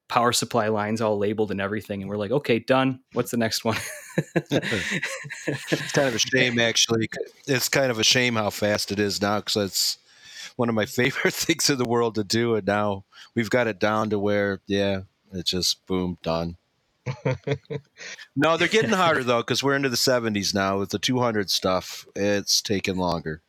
power 0.09 0.33
supply 0.33 0.69
lines 0.69 1.01
all 1.01 1.17
labeled 1.17 1.53
and 1.53 1.61
everything. 1.61 2.03
And 2.03 2.11
we're 2.11 2.17
like 2.17 2.33
okay 2.33 2.59
done. 2.59 2.99
What's 3.13 3.31
the 3.31 3.37
next 3.37 3.65
one? 3.65 3.79
It's 5.47 5.93
kind 5.93 6.07
of 6.07 6.15
a 6.15 6.21
shame, 6.21 6.61
actually. 6.61 7.09
It's 7.49 7.69
kind 7.69 7.91
of 7.91 7.99
a 7.99 8.05
shame 8.05 8.37
how 8.37 8.51
fast 8.51 8.93
it 8.93 9.01
is 9.01 9.21
now 9.21 9.41
because 9.41 9.57
it's 9.57 9.99
one 10.57 10.69
of 10.69 10.75
my 10.75 10.87
favorite 11.01 11.35
things 11.35 11.71
in 11.71 11.79
the 11.79 11.89
world 11.89 12.15
to 12.17 12.25
do. 12.25 12.55
And 12.55 12.67
now 12.67 13.05
we've 13.35 13.51
got 13.51 13.67
it 13.67 13.79
down 13.79 14.11
to 14.11 14.19
where, 14.19 14.61
yeah, 14.67 15.03
it's 15.33 15.51
just 15.51 15.85
boom, 15.87 16.19
done. 16.23 16.57
No, 18.37 18.57
they're 18.57 18.67
getting 18.67 18.91
harder 18.91 19.23
though 19.23 19.43
because 19.43 19.63
we're 19.63 19.77
into 19.77 19.89
the 19.89 19.97
70s 19.97 20.55
now 20.55 20.79
with 20.79 20.91
the 20.91 20.99
200 20.99 21.51
stuff. 21.51 22.07
It's 22.17 22.61
taking 22.61 22.97
longer. 22.97 23.43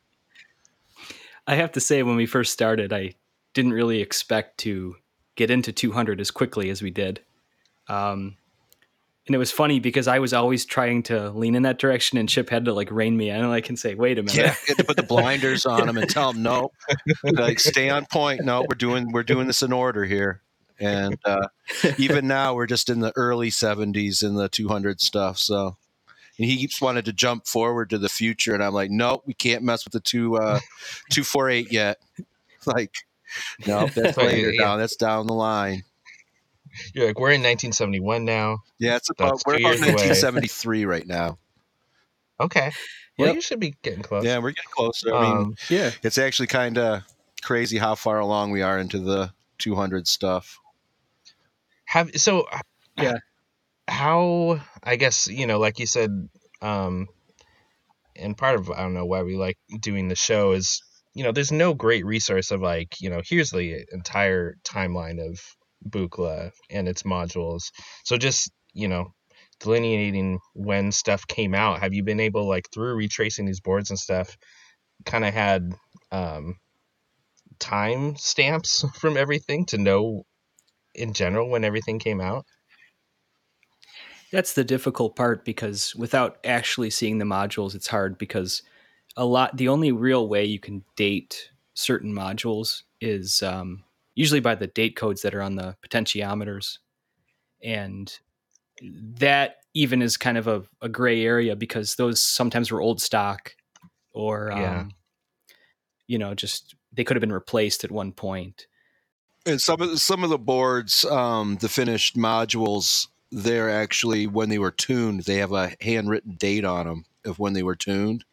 I 1.47 1.55
have 1.55 1.71
to 1.73 1.79
say, 1.79 2.03
when 2.03 2.15
we 2.15 2.25
first 2.25 2.53
started, 2.53 2.91
I 2.91 3.15
didn't 3.53 3.73
really 3.73 4.01
expect 4.01 4.57
to 4.59 4.95
get 5.35 5.51
into 5.51 5.71
200 5.71 6.19
as 6.19 6.31
quickly 6.31 6.69
as 6.69 6.81
we 6.81 6.91
did. 6.91 7.21
Um, 7.87 8.37
and 9.27 9.35
it 9.35 9.37
was 9.37 9.51
funny 9.51 9.79
because 9.79 10.07
I 10.07 10.19
was 10.19 10.33
always 10.33 10.65
trying 10.65 11.03
to 11.03 11.29
lean 11.31 11.55
in 11.55 11.63
that 11.63 11.79
direction, 11.79 12.17
and 12.17 12.29
Chip 12.29 12.49
had 12.49 12.65
to 12.65 12.73
like 12.73 12.91
rein 12.91 13.17
me 13.17 13.29
in. 13.29 13.37
And 13.37 13.51
I 13.51 13.61
can 13.61 13.75
say, 13.75 13.95
"Wait 13.95 14.19
a 14.19 14.23
minute." 14.23 14.35
Yeah, 14.35 14.55
you 14.67 14.75
had 14.75 14.77
to 14.77 14.83
put 14.83 14.97
the 14.97 15.03
blinders 15.03 15.65
on 15.65 15.87
him 15.87 15.97
and 15.97 16.09
tell 16.09 16.31
him, 16.31 16.43
no, 16.43 16.71
like 17.23 17.59
stay 17.59 17.89
on 17.89 18.05
point. 18.05 18.43
No, 18.43 18.61
we're 18.61 18.75
doing 18.75 19.11
we're 19.11 19.23
doing 19.23 19.47
this 19.47 19.61
in 19.61 19.73
order 19.73 20.05
here. 20.05 20.41
And 20.79 21.17
uh, 21.23 21.47
even 21.97 22.27
now, 22.27 22.53
we're 22.53 22.65
just 22.65 22.89
in 22.89 22.99
the 22.99 23.13
early 23.15 23.49
70s 23.49 24.21
in 24.21 24.35
the 24.35 24.49
200 24.49 24.99
stuff. 24.99 25.37
So 25.37 25.77
and 26.37 26.47
he 26.47 26.57
keeps 26.57 26.81
wanted 26.81 27.05
to 27.05 27.13
jump 27.13 27.47
forward 27.47 27.89
to 27.91 27.97
the 27.97 28.09
future, 28.09 28.53
and 28.53 28.63
I'm 28.63 28.73
like, 28.73 28.91
nope, 28.91 29.23
we 29.25 29.33
can't 29.33 29.63
mess 29.63 29.85
with 29.85 29.93
the 29.93 29.99
two 29.99 30.35
uh, 30.35 30.59
248 31.11 31.71
yet. 31.71 31.97
Like, 32.67 32.95
no, 33.67 33.85
that's 33.85 34.17
later 34.17 34.51
yeah. 34.51 34.63
down. 34.63 34.79
That's 34.79 34.95
down 34.95 35.27
the 35.27 35.35
line. 35.35 35.83
You're 36.93 37.07
like, 37.07 37.19
we're 37.19 37.31
in 37.31 37.41
1971 37.41 38.25
now. 38.25 38.59
Yeah, 38.79 38.95
it's 38.95 39.09
about 39.09 39.29
That's 39.31 39.43
we're 39.45 39.53
about 39.53 39.61
years 39.61 39.81
away. 39.81 39.91
1973 39.93 40.85
right 40.85 41.07
now. 41.07 41.37
Okay. 42.39 42.71
Well, 43.17 43.27
Yep. 43.29 43.35
you 43.35 43.41
should 43.41 43.59
be 43.59 43.75
getting 43.81 44.01
close. 44.03 44.25
Yeah, 44.25 44.39
we're 44.39 44.51
getting 44.51 44.71
closer. 44.71 45.13
I 45.15 45.21
mean, 45.21 45.37
Um, 45.37 45.55
yeah. 45.69 45.91
it's 46.03 46.17
actually 46.17 46.47
kind 46.47 46.77
of 46.77 47.03
crazy 47.41 47.77
how 47.77 47.95
far 47.95 48.19
along 48.19 48.51
we 48.51 48.61
are 48.61 48.77
into 48.77 48.99
the 48.99 49.31
200 49.59 50.07
stuff. 50.07 50.59
have 51.85 52.11
so 52.15 52.47
Yeah. 52.97 53.17
how 53.87 54.59
i 54.83 54.95
guess 54.95 55.27
you 55.27 55.45
know 55.45 55.59
like 55.59 55.77
you 55.79 55.85
said 55.85 56.09
um 56.61 57.07
and 58.15 58.35
part 58.35 58.55
of 58.59 58.71
i 58.71 58.77
don't 58.81 58.95
know 58.95 59.05
why 59.05 59.21
we 59.21 59.35
like 59.37 59.57
doing 59.79 60.07
the 60.07 60.15
show 60.15 60.53
is 60.53 60.81
you 61.13 61.23
know 61.23 61.31
there's 61.31 61.51
no 61.51 61.73
great 61.75 62.03
resource 62.05 62.49
of 62.51 62.61
like 62.61 62.99
you 62.99 63.09
know 63.11 63.21
here's 63.23 63.51
the 63.51 63.85
entire 63.93 64.55
timeline 64.63 65.19
of 65.25 65.54
Buchla 65.87 66.51
and 66.69 66.87
its 66.87 67.03
modules 67.03 67.71
so 68.03 68.17
just 68.17 68.51
you 68.73 68.87
know 68.87 69.13
delineating 69.59 70.39
when 70.53 70.91
stuff 70.91 71.27
came 71.27 71.55
out 71.55 71.79
have 71.79 71.93
you 71.93 72.03
been 72.03 72.19
able 72.19 72.47
like 72.47 72.67
through 72.73 72.95
retracing 72.95 73.45
these 73.45 73.61
boards 73.61 73.89
and 73.89 73.99
stuff 73.99 74.37
kind 75.05 75.23
of 75.25 75.33
had 75.33 75.73
um 76.11 76.55
time 77.59 78.15
stamps 78.15 78.85
from 78.99 79.17
everything 79.17 79.65
to 79.65 79.77
know 79.77 80.23
in 80.93 81.13
general 81.13 81.49
when 81.49 81.63
everything 81.63 81.99
came 81.99 82.21
out 82.21 82.45
That's 84.35 84.51
the 84.51 84.65
difficult 84.65 85.15
part 85.15 85.45
because 85.45 85.95
without 85.95 86.39
actually 86.43 86.89
seeing 86.89 87.19
the 87.19 87.25
modules, 87.25 87.73
it's 87.73 87.87
hard 87.87 88.17
because 88.17 88.63
a 89.15 89.23
lot. 89.23 89.55
The 89.55 89.69
only 89.69 89.93
real 89.93 90.27
way 90.27 90.43
you 90.43 90.59
can 90.59 90.83
date 90.97 91.51
certain 91.73 92.13
modules 92.13 92.83
is 92.99 93.41
um, 93.41 93.84
usually 94.15 94.39
by 94.39 94.55
the 94.55 94.67
date 94.67 94.95
codes 94.95 95.21
that 95.21 95.35
are 95.35 95.41
on 95.41 95.55
the 95.55 95.75
potentiometers, 95.87 96.79
and 97.63 98.17
that 98.81 99.57
even 99.73 100.01
is 100.01 100.17
kind 100.17 100.37
of 100.37 100.47
a, 100.47 100.63
a 100.81 100.89
gray 100.89 101.23
area 101.23 101.55
because 101.55 101.95
those 101.95 102.21
sometimes 102.21 102.71
were 102.71 102.81
old 102.81 103.01
stock, 103.01 103.55
or 104.13 104.51
um, 104.51 104.91
you 106.07 106.17
know, 106.17 106.33
just 106.33 106.75
they 106.93 107.03
could 107.03 107.15
have 107.15 107.21
been 107.21 107.31
replaced 107.31 107.83
at 107.83 107.91
one 107.91 108.11
point. 108.11 108.67
And 109.45 109.61
some 109.61 109.81
of 109.81 109.91
the, 109.91 109.99
some 109.99 110.23
of 110.23 110.29
the 110.29 110.39
boards, 110.39 111.05
um, 111.05 111.57
the 111.61 111.69
finished 111.69 112.15
modules, 112.15 113.07
they're 113.31 113.69
actually 113.69 114.27
when 114.27 114.49
they 114.49 114.57
were 114.57 114.71
tuned, 114.71 115.23
they 115.23 115.35
have 115.35 115.51
a 115.51 115.73
handwritten 115.81 116.35
date 116.35 116.65
on 116.65 116.87
them 116.87 117.05
of 117.25 117.37
when 117.37 117.53
they 117.53 117.63
were 117.63 117.75
tuned. 117.75 118.23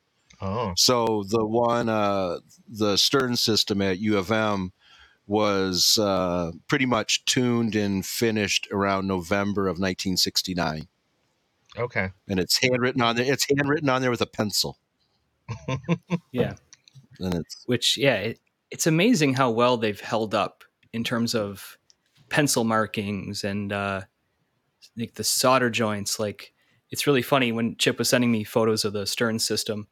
oh 0.40 0.72
So 0.76 1.24
the 1.28 1.44
one, 1.44 1.88
uh, 1.88 2.38
the 2.68 2.96
Stern 2.96 3.36
system 3.36 3.82
at 3.82 3.98
U 3.98 4.16
of 4.16 4.30
M 4.30 4.72
was 5.26 5.98
uh, 5.98 6.52
pretty 6.68 6.86
much 6.86 7.24
tuned 7.24 7.74
and 7.74 8.04
finished 8.04 8.68
around 8.72 9.06
November 9.06 9.62
of 9.62 9.74
1969. 9.78 10.88
Okay. 11.78 12.10
and 12.28 12.38
it's 12.38 12.60
handwritten 12.62 13.00
on 13.00 13.16
there. 13.16 13.32
It's 13.32 13.46
handwritten 13.48 13.88
on 13.88 14.02
there 14.02 14.10
with 14.10 14.20
a 14.20 14.26
pencil, 14.26 14.78
Yeah. 16.32 16.54
and 17.18 17.34
it's 17.34 17.62
which 17.66 17.96
yeah 17.96 18.16
it, 18.16 18.40
it's 18.70 18.86
amazing 18.86 19.34
how 19.34 19.50
well 19.50 19.76
they've 19.78 19.98
held 20.00 20.34
up 20.34 20.64
in 20.92 21.02
terms 21.04 21.34
of 21.34 21.78
pencil 22.28 22.64
markings 22.64 23.42
and 23.44 23.72
uh 23.72 24.02
like 24.98 25.14
the 25.14 25.24
solder 25.24 25.70
joints 25.70 26.18
like 26.18 26.52
it's 26.90 27.06
really 27.06 27.22
funny 27.22 27.52
when 27.52 27.76
chip 27.76 27.98
was 27.98 28.08
sending 28.08 28.30
me 28.32 28.44
photos 28.44 28.84
of 28.84 28.92
the 28.92 29.06
stern 29.06 29.38
system 29.38 29.86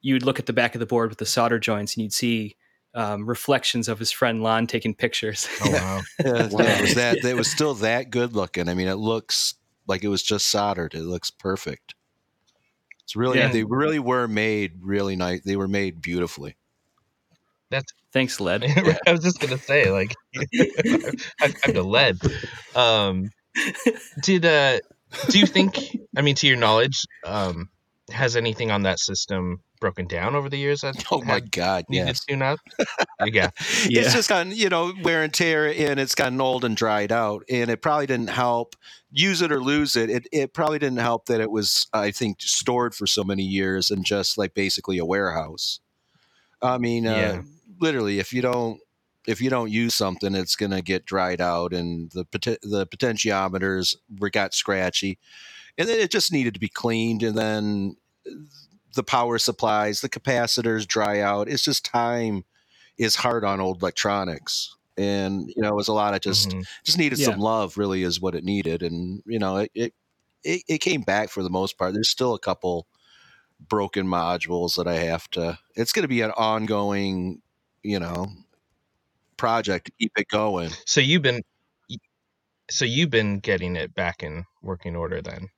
you'd 0.00 0.24
look 0.24 0.38
at 0.38 0.46
the 0.46 0.52
back 0.52 0.74
of 0.74 0.80
the 0.80 0.86
board 0.86 1.08
with 1.10 1.18
the 1.18 1.26
solder 1.26 1.58
joints 1.58 1.94
and 1.96 2.02
you'd 2.02 2.12
see 2.12 2.56
um, 2.94 3.26
reflections 3.26 3.88
of 3.88 3.98
his 3.98 4.10
friend 4.12 4.42
lon 4.42 4.66
taking 4.66 4.94
pictures 4.94 5.48
Oh 5.62 5.70
wow. 5.72 6.00
yeah, 6.24 6.48
Wow. 6.50 6.60
it 6.60 6.80
was 6.80 6.94
that 6.94 7.24
it 7.24 7.36
was 7.36 7.50
still 7.50 7.74
that 7.74 8.10
good 8.10 8.34
looking. 8.34 8.68
I 8.68 8.74
mean, 8.74 8.88
it 8.88 8.94
looks 8.96 9.54
like 9.86 10.04
it 10.04 10.08
was 10.08 10.22
just 10.22 10.46
soldered. 10.48 10.94
It 10.94 11.02
looks 11.02 11.30
perfect. 11.30 11.94
It's 13.02 13.16
really 13.16 13.38
Yeah. 13.38 13.48
they 13.48 13.64
really 13.64 13.98
were 13.98 14.26
made 14.28 14.74
really 14.80 15.16
nice. 15.16 15.42
They 15.42 15.56
were 15.56 15.68
made 15.68 16.00
beautifully. 16.00 16.56
thanks 18.12 18.38
led 18.40 18.64
I 19.06 19.10
was 19.12 19.20
just 19.20 19.40
gonna 19.40 19.58
say, 19.58 19.90
like, 19.90 20.14
I've 21.40 21.60
kind 21.60 21.76
of 21.76 21.86
led. 21.86 22.18
Um, 22.74 23.30
did 24.22 24.44
uh, 24.46 24.78
do 25.30 25.38
you 25.38 25.46
think? 25.46 25.96
I 26.16 26.22
mean, 26.22 26.36
to 26.36 26.46
your 26.46 26.56
knowledge, 26.56 27.02
um, 27.24 27.68
has 28.10 28.36
anything 28.36 28.70
on 28.70 28.82
that 28.82 28.98
system 28.98 29.62
broken 29.80 30.06
down 30.06 30.34
over 30.34 30.48
the 30.48 30.58
years? 30.58 30.82
That 30.82 31.04
Oh 31.10 31.22
my 31.22 31.40
god, 31.40 31.84
needed 31.88 32.06
yes. 32.06 32.20
to 32.20 32.26
tune 32.26 32.42
up. 32.42 32.58
yeah. 33.24 33.50
Yeah. 33.88 34.02
It's 34.02 34.14
just 34.14 34.28
gotten, 34.28 34.52
you 34.52 34.68
know, 34.68 34.92
wear 35.02 35.22
and 35.22 35.32
tear 35.32 35.66
and 35.66 36.00
it's 36.00 36.14
gotten 36.14 36.40
old 36.40 36.64
and 36.64 36.76
dried 36.76 37.12
out. 37.12 37.44
And 37.50 37.70
it 37.70 37.82
probably 37.82 38.06
didn't 38.06 38.30
help 38.30 38.76
use 39.10 39.42
it 39.42 39.52
or 39.52 39.60
lose 39.60 39.94
it. 39.96 40.10
It 40.10 40.26
it 40.32 40.54
probably 40.54 40.78
didn't 40.78 40.98
help 40.98 41.26
that 41.26 41.40
it 41.40 41.50
was, 41.50 41.86
I 41.92 42.10
think, 42.10 42.40
stored 42.40 42.94
for 42.94 43.06
so 43.06 43.22
many 43.24 43.42
years 43.42 43.90
and 43.90 44.04
just 44.04 44.38
like 44.38 44.54
basically 44.54 44.98
a 44.98 45.04
warehouse. 45.04 45.80
I 46.62 46.78
mean, 46.78 47.06
uh, 47.06 47.42
literally, 47.78 48.18
if 48.18 48.32
you 48.32 48.40
don't 48.42 48.80
if 49.26 49.40
you 49.40 49.50
don't 49.50 49.70
use 49.70 49.94
something, 49.94 50.34
it's 50.34 50.56
gonna 50.56 50.82
get 50.82 51.04
dried 51.06 51.40
out, 51.40 51.72
and 51.72 52.10
the 52.12 52.24
poten- 52.24 52.58
the 52.62 52.86
potentiometers 52.86 53.96
got 54.32 54.54
scratchy, 54.54 55.18
and 55.78 55.88
then 55.88 56.00
it 56.00 56.10
just 56.10 56.32
needed 56.32 56.54
to 56.54 56.60
be 56.60 56.68
cleaned, 56.68 57.22
and 57.22 57.36
then 57.36 57.96
the 58.94 59.02
power 59.02 59.38
supplies, 59.38 60.00
the 60.00 60.08
capacitors 60.08 60.86
dry 60.86 61.20
out. 61.20 61.48
It's 61.48 61.64
just 61.64 61.84
time 61.84 62.44
is 62.98 63.16
hard 63.16 63.44
on 63.44 63.60
old 63.60 63.82
electronics, 63.82 64.76
and 64.96 65.48
you 65.48 65.62
know 65.62 65.70
it 65.70 65.76
was 65.76 65.88
a 65.88 65.92
lot 65.94 66.14
of 66.14 66.20
just 66.20 66.54
Mhm. 66.54 66.64
just 66.84 66.98
needed 66.98 67.18
Yeah. 67.18 67.26
some 67.32 67.38
love, 67.38 67.76
really, 67.78 68.02
is 68.04 68.20
what 68.20 68.34
it 68.34 68.44
needed, 68.44 68.82
and 68.82 69.22
you 69.26 69.38
know 69.38 69.58
it. 69.58 69.70
it 69.74 69.94
it, 70.44 70.62
it 70.68 70.78
came 70.78 71.02
back 71.02 71.30
for 71.30 71.42
the 71.42 71.50
most 71.50 71.78
part. 71.78 71.94
There's 71.94 72.10
still 72.10 72.34
a 72.34 72.38
couple 72.38 72.86
broken 73.60 74.06
modules 74.06 74.76
that 74.76 74.86
I 74.86 74.96
have 74.96 75.28
to. 75.32 75.58
It's 75.76 75.92
going 75.92 76.02
to 76.04 76.08
be 76.08 76.20
an 76.22 76.32
ongoing, 76.32 77.42
you 77.82 77.98
know, 78.00 78.28
project 79.36 79.86
to 79.86 79.92
keep 79.98 80.12
it 80.16 80.28
going. 80.28 80.70
So 80.86 81.00
you've 81.00 81.22
been, 81.22 81.42
so 82.70 82.84
you've 82.84 83.10
been 83.10 83.40
getting 83.40 83.76
it 83.76 83.94
back 83.94 84.22
in 84.22 84.44
working 84.62 84.96
order 84.96 85.20
then. 85.22 85.48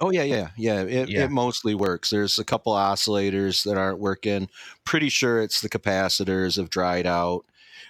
Oh 0.00 0.10
yeah, 0.10 0.22
yeah, 0.24 0.50
yeah. 0.56 0.82
It, 0.82 1.08
Yeah. 1.08 1.24
it 1.24 1.30
mostly 1.30 1.74
works. 1.74 2.10
There's 2.10 2.38
a 2.38 2.44
couple 2.44 2.74
oscillators 2.74 3.64
that 3.64 3.78
aren't 3.78 3.98
working. 3.98 4.48
Pretty 4.84 5.08
sure 5.08 5.40
it's 5.42 5.60
the 5.60 5.68
capacitors 5.70 6.56
have 6.56 6.70
dried 6.70 7.06
out. 7.06 7.46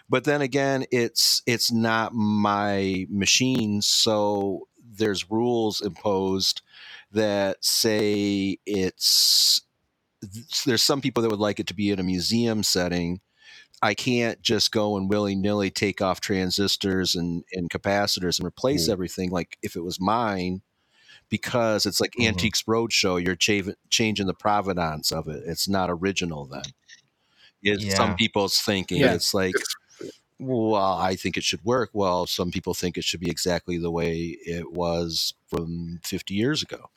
But 0.08 0.24
then 0.24 0.40
again, 0.40 0.84
it's 0.92 1.42
it's 1.46 1.72
not 1.72 2.14
my 2.14 3.06
machine, 3.10 3.82
so 3.82 4.68
there's 4.84 5.30
rules 5.30 5.80
imposed 5.80 6.62
that 7.12 7.64
say 7.64 8.58
it's 8.66 9.62
there's 10.64 10.82
some 10.82 11.00
people 11.00 11.22
that 11.22 11.30
would 11.30 11.40
like 11.40 11.60
it 11.60 11.66
to 11.68 11.74
be 11.74 11.90
in 11.90 11.98
a 11.98 12.04
museum 12.04 12.62
setting. 12.62 13.20
I 13.82 13.94
can't 13.94 14.40
just 14.42 14.72
go 14.72 14.96
and 14.96 15.08
willy 15.10 15.34
nilly 15.34 15.70
take 15.70 16.00
off 16.00 16.20
transistors 16.20 17.14
and, 17.14 17.44
and 17.52 17.68
capacitors 17.70 18.38
and 18.38 18.46
replace 18.46 18.88
Mm. 18.88 18.92
everything 18.92 19.30
like 19.30 19.58
if 19.62 19.76
it 19.76 19.84
was 19.84 20.00
mine 20.00 20.62
because 21.28 21.86
it's 21.86 22.00
like 22.00 22.12
Mhm. 22.18 22.28
Antiques 22.28 22.62
Roadshow. 22.62 23.22
You're 23.24 23.36
cha- 23.36 23.72
changing 23.90 24.26
the 24.26 24.34
provenance 24.34 25.10
of 25.12 25.28
it. 25.28 25.42
It's 25.46 25.68
not 25.68 25.90
original 25.90 26.46
then. 26.46 26.62
Is 27.62 27.84
Yeah. 27.84 27.94
some 27.96 28.16
people's 28.16 28.58
thinking. 28.60 28.98
Yeah. 29.00 29.14
It's 29.14 29.34
like, 29.34 29.54
well, 30.38 30.74
I 30.84 31.16
think 31.16 31.36
it 31.36 31.44
should 31.44 31.64
work. 31.64 31.90
Well, 31.92 32.26
some 32.26 32.50
people 32.50 32.74
think 32.74 32.96
it 32.96 33.04
should 33.04 33.20
be 33.20 33.30
exactly 33.30 33.78
the 33.78 33.90
way 33.90 34.36
it 34.44 34.72
was 34.72 35.34
from 35.48 36.00
50 36.04 36.34
years 36.34 36.62
ago. 36.62 36.90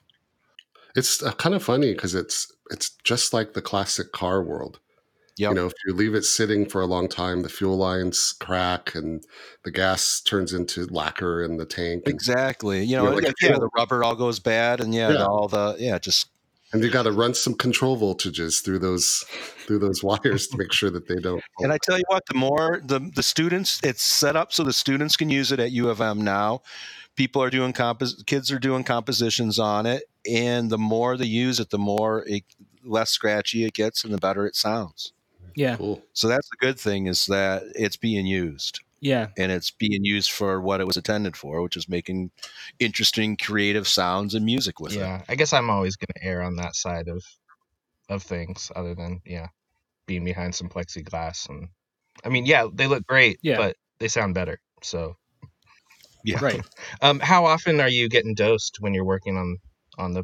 It's 0.95 1.21
uh, 1.23 1.31
kind 1.33 1.55
of 1.55 1.63
funny 1.63 1.93
because 1.93 2.15
it's 2.15 2.51
it's 2.71 2.91
just 3.03 3.31
like 3.33 3.53
the 3.53 3.61
classic 3.61 4.11
car 4.11 4.43
world. 4.43 4.79
Yep. 5.39 5.49
You 5.51 5.55
know, 5.55 5.65
if 5.67 5.73
you 5.87 5.93
leave 5.93 6.15
it 6.15 6.25
sitting 6.25 6.67
for 6.67 6.81
a 6.81 6.85
long 6.85 7.07
time, 7.07 7.43
the 7.43 7.49
fuel 7.49 7.77
lines 7.77 8.33
crack 8.39 8.93
and 8.93 9.23
the 9.63 9.71
gas 9.71 10.19
turns 10.21 10.51
into 10.53 10.85
lacquer 10.87 11.41
in 11.43 11.55
the 11.55 11.65
tank. 11.65 12.03
Exactly. 12.07 12.83
You 12.83 12.97
know, 12.97 13.03
Yeah, 13.05 13.09
like 13.15 13.23
yeah, 13.23 13.29
a 13.29 13.33
yeah, 13.41 13.47
fuel- 13.47 13.59
the 13.61 13.69
rubber 13.75 14.03
all 14.03 14.15
goes 14.15 14.39
bad, 14.39 14.81
and 14.81 14.93
yeah, 14.93 15.11
Yeah. 15.11 15.25
all 15.25 15.47
the 15.47 15.77
yeah, 15.79 15.97
just 15.97 16.27
and 16.73 16.83
you 16.83 16.91
got 16.91 17.03
to 17.03 17.11
run 17.11 17.33
some 17.33 17.55
control 17.55 17.97
voltages 17.97 18.63
through 18.63 18.79
those 18.79 19.23
through 19.65 19.79
those 19.79 20.03
wires 20.03 20.47
to 20.49 20.57
make 20.57 20.73
sure 20.73 20.89
that 20.91 21.07
they 21.07 21.15
don't. 21.15 21.41
And 21.59 21.71
I 21.71 21.77
tell 21.81 21.97
you 21.97 22.03
what, 22.09 22.25
the 22.27 22.35
more 22.35 22.81
the 22.83 22.99
the 23.15 23.23
students, 23.23 23.79
it's 23.81 24.03
set 24.03 24.35
up 24.35 24.51
so 24.51 24.63
the 24.65 24.73
students 24.73 25.15
can 25.15 25.29
use 25.29 25.51
it 25.53 25.59
at 25.61 25.71
U 25.71 25.89
of 25.89 26.01
M 26.01 26.21
now. 26.21 26.61
People 27.15 27.41
are 27.41 27.49
doing 27.49 27.71
compos, 27.73 28.21
kids 28.25 28.51
are 28.51 28.59
doing 28.59 28.83
compositions 28.83 29.57
on 29.57 29.85
it, 29.85 30.03
and 30.29 30.69
the 30.69 30.77
more 30.77 31.15
they 31.17 31.25
use 31.25 31.59
it, 31.61 31.69
the 31.69 31.77
more 31.79 32.23
it 32.27 32.43
less 32.83 33.09
scratchy 33.09 33.63
it 33.65 33.73
gets, 33.73 34.03
and 34.03 34.13
the 34.13 34.17
better 34.17 34.45
it 34.45 34.55
sounds. 34.55 35.13
Yeah 35.55 35.75
Cool. 35.77 36.01
So 36.13 36.27
that's 36.27 36.49
the 36.49 36.57
good 36.59 36.79
thing 36.79 37.07
is 37.07 37.25
that 37.27 37.63
it's 37.75 37.97
being 37.97 38.25
used, 38.25 38.81
yeah 39.01 39.27
and 39.37 39.51
it's 39.51 39.71
being 39.71 40.03
used 40.03 40.31
for 40.31 40.59
what 40.61 40.81
it 40.81 40.87
was 40.87 40.97
intended 40.97 41.37
for, 41.37 41.61
which 41.61 41.77
is 41.77 41.87
making 41.87 42.31
interesting, 42.79 43.37
creative 43.37 43.87
sounds 43.87 44.35
and 44.35 44.45
music 44.45 44.79
with 44.79 44.93
it. 44.93 44.99
yeah, 44.99 45.21
I 45.29 45.35
guess 45.35 45.53
I'm 45.53 45.69
always 45.69 45.95
gonna 45.95 46.27
err 46.27 46.41
on 46.41 46.55
that 46.57 46.75
side 46.75 47.07
of 47.07 47.23
of 48.09 48.23
things, 48.23 48.71
other 48.75 48.95
than 48.95 49.21
yeah, 49.25 49.47
being 50.07 50.23
behind 50.25 50.55
some 50.55 50.69
plexiglass 50.69 51.47
and. 51.49 51.69
I 52.25 52.27
mean, 52.29 52.45
yeah, 52.45 52.67
they 52.73 52.87
look 52.87 53.07
great, 53.07 53.39
Yeah. 53.41 53.55
but 53.55 53.77
they 53.99 54.09
sound 54.09 54.33
better. 54.35 54.59
So, 54.83 55.15
Yeah. 56.25 56.39
right 56.41 56.61
um, 57.01 57.19
how 57.21 57.45
often 57.45 57.79
are 57.79 57.87
you 57.89 58.09
getting 58.09 58.33
dosed 58.35 58.77
when 58.81 58.93
you're 58.93 59.05
working 59.05 59.37
on 59.37 59.57
on 59.97 60.13
the 60.13 60.23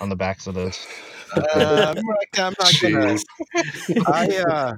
on 0.00 0.08
the 0.08 0.16
backs 0.16 0.46
of 0.46 0.54
those? 0.54 0.86
Uh, 1.34 1.94
I'm 1.96 2.04
not, 2.04 2.16
I'm 2.38 2.54
not 2.58 2.74
gonna. 2.82 3.16
I 4.06 4.44
uh, 4.48 4.74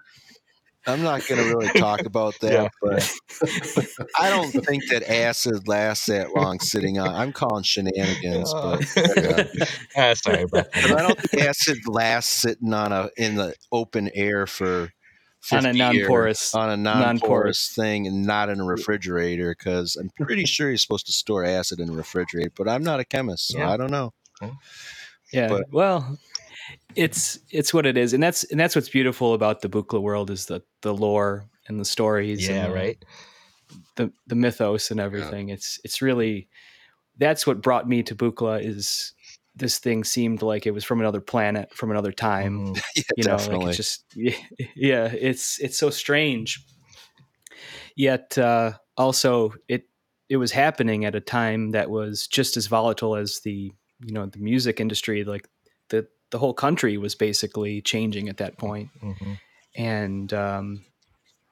I'm 0.87 1.03
not 1.03 1.27
gonna 1.27 1.43
really 1.45 1.69
talk 1.69 2.03
about 2.05 2.35
that, 2.43 2.53
Yeah. 2.53 2.69
but 2.83 3.11
I 4.21 4.29
don't 4.31 4.51
think 4.53 4.85
that 4.91 5.03
acid 5.11 5.67
lasts 5.67 6.07
that 6.07 6.35
long 6.37 6.61
sitting 6.61 6.99
on. 6.99 7.09
I'm 7.09 7.33
calling 7.33 7.63
shenanigans, 7.65 8.53
but 8.53 8.87
Yeah. 9.17 9.45
ah, 9.97 10.15
sorry, 10.15 10.45
bro. 10.47 10.63
but 10.63 10.77
I 10.77 11.03
don't 11.03 11.19
think 11.19 11.43
acid 11.45 11.79
lasts 11.89 12.43
sitting 12.43 12.73
on 12.73 12.93
a 12.93 13.09
in 13.17 13.35
the 13.37 13.55
open 13.73 14.11
air 14.15 14.47
for 14.47 14.91
on 15.53 15.67
a 15.67 15.73
non-porous 15.73 16.55
on 16.55 16.71
a 16.71 16.77
non-porous, 16.77 17.21
non-porous. 17.21 17.69
thing 17.75 18.07
and 18.07 18.25
not 18.25 18.49
in 18.49 18.61
a 18.61 18.65
refrigerator 18.65 19.55
because 19.59 19.97
I'm 19.97 20.11
pretty 20.25 20.45
sure 20.47 20.69
you're 20.69 20.79
supposed 20.79 21.07
to 21.07 21.13
store 21.13 21.45
acid 21.45 21.81
in 21.81 21.89
a 21.91 21.93
refrigerator, 21.93 22.51
but 22.57 22.69
I'm 22.69 22.83
not 22.85 23.01
a 23.01 23.05
chemist, 23.05 23.49
so 23.49 23.59
Yeah. 23.59 23.71
I 23.71 23.77
don't 23.77 23.91
know. 23.91 24.13
Yeah 25.33 25.49
but- 25.49 25.65
well 25.73 26.19
it's 26.97 27.39
it's 27.51 27.75
what 27.75 27.87
it 27.87 27.97
is 27.97 28.13
and 28.13 28.23
that's 28.23 28.45
and 28.45 28.59
that's 28.59 28.75
what's 28.77 28.89
beautiful 28.89 29.35
about 29.35 29.61
the 29.61 29.69
Buchla 29.69 30.01
world 30.01 30.31
is 30.31 30.47
the 30.47 30.63
the 30.83 30.95
lore 30.95 31.45
and 31.69 31.79
the 31.81 31.85
stories 31.85 32.47
Yeah, 32.49 32.69
the, 32.69 32.75
right. 32.75 33.05
the 33.97 34.13
the 34.27 34.35
mythos 34.35 34.91
and 34.91 35.01
everything 35.01 35.49
it's 35.51 35.79
it's 35.85 36.01
really 36.01 36.49
that's 37.19 37.47
what 37.47 37.63
brought 37.63 37.89
me 37.89 38.03
to 38.05 38.15
Buchla 38.15 38.65
is 38.65 39.13
this 39.57 39.79
thing 39.79 40.03
seemed 40.05 40.43
like 40.43 40.67
it 40.67 40.73
was 40.73 40.85
from 40.85 41.01
another 41.01 41.21
planet 41.21 41.73
from 41.75 41.91
another 41.91 42.13
time 42.13 42.75
Mhm. 42.75 42.83
Yeah, 42.97 43.03
you 43.17 43.25
know 43.25 43.37
definitely. 43.37 43.67
like 43.67 43.69
it's 43.69 43.77
just 43.77 44.05
yeah 44.77 45.07
it's 45.07 45.59
it's 45.61 45.79
so 45.79 45.91
strange 45.91 46.65
yet 47.97 48.37
uh 48.39 48.73
also 48.97 49.55
it 49.69 49.89
it 50.29 50.37
was 50.39 50.53
happening 50.53 51.05
at 51.05 51.15
a 51.15 51.21
time 51.21 51.73
that 51.73 51.91
was 51.91 52.27
just 52.27 52.57
as 52.57 52.67
volatile 52.67 53.15
as 53.17 53.41
the 53.45 53.73
you 54.05 54.13
know 54.13 54.27
the 54.27 54.39
music 54.39 54.81
industry 54.81 55.25
like 55.25 55.49
the 55.89 56.07
the 56.31 56.39
whole 56.39 56.55
country 56.55 56.97
was 56.99 57.15
basically 57.15 57.81
changing 57.81 58.29
at 58.29 58.37
that 58.39 58.59
point 58.59 58.91
Mhm. 59.03 59.39
and 59.77 60.33
um 60.33 60.85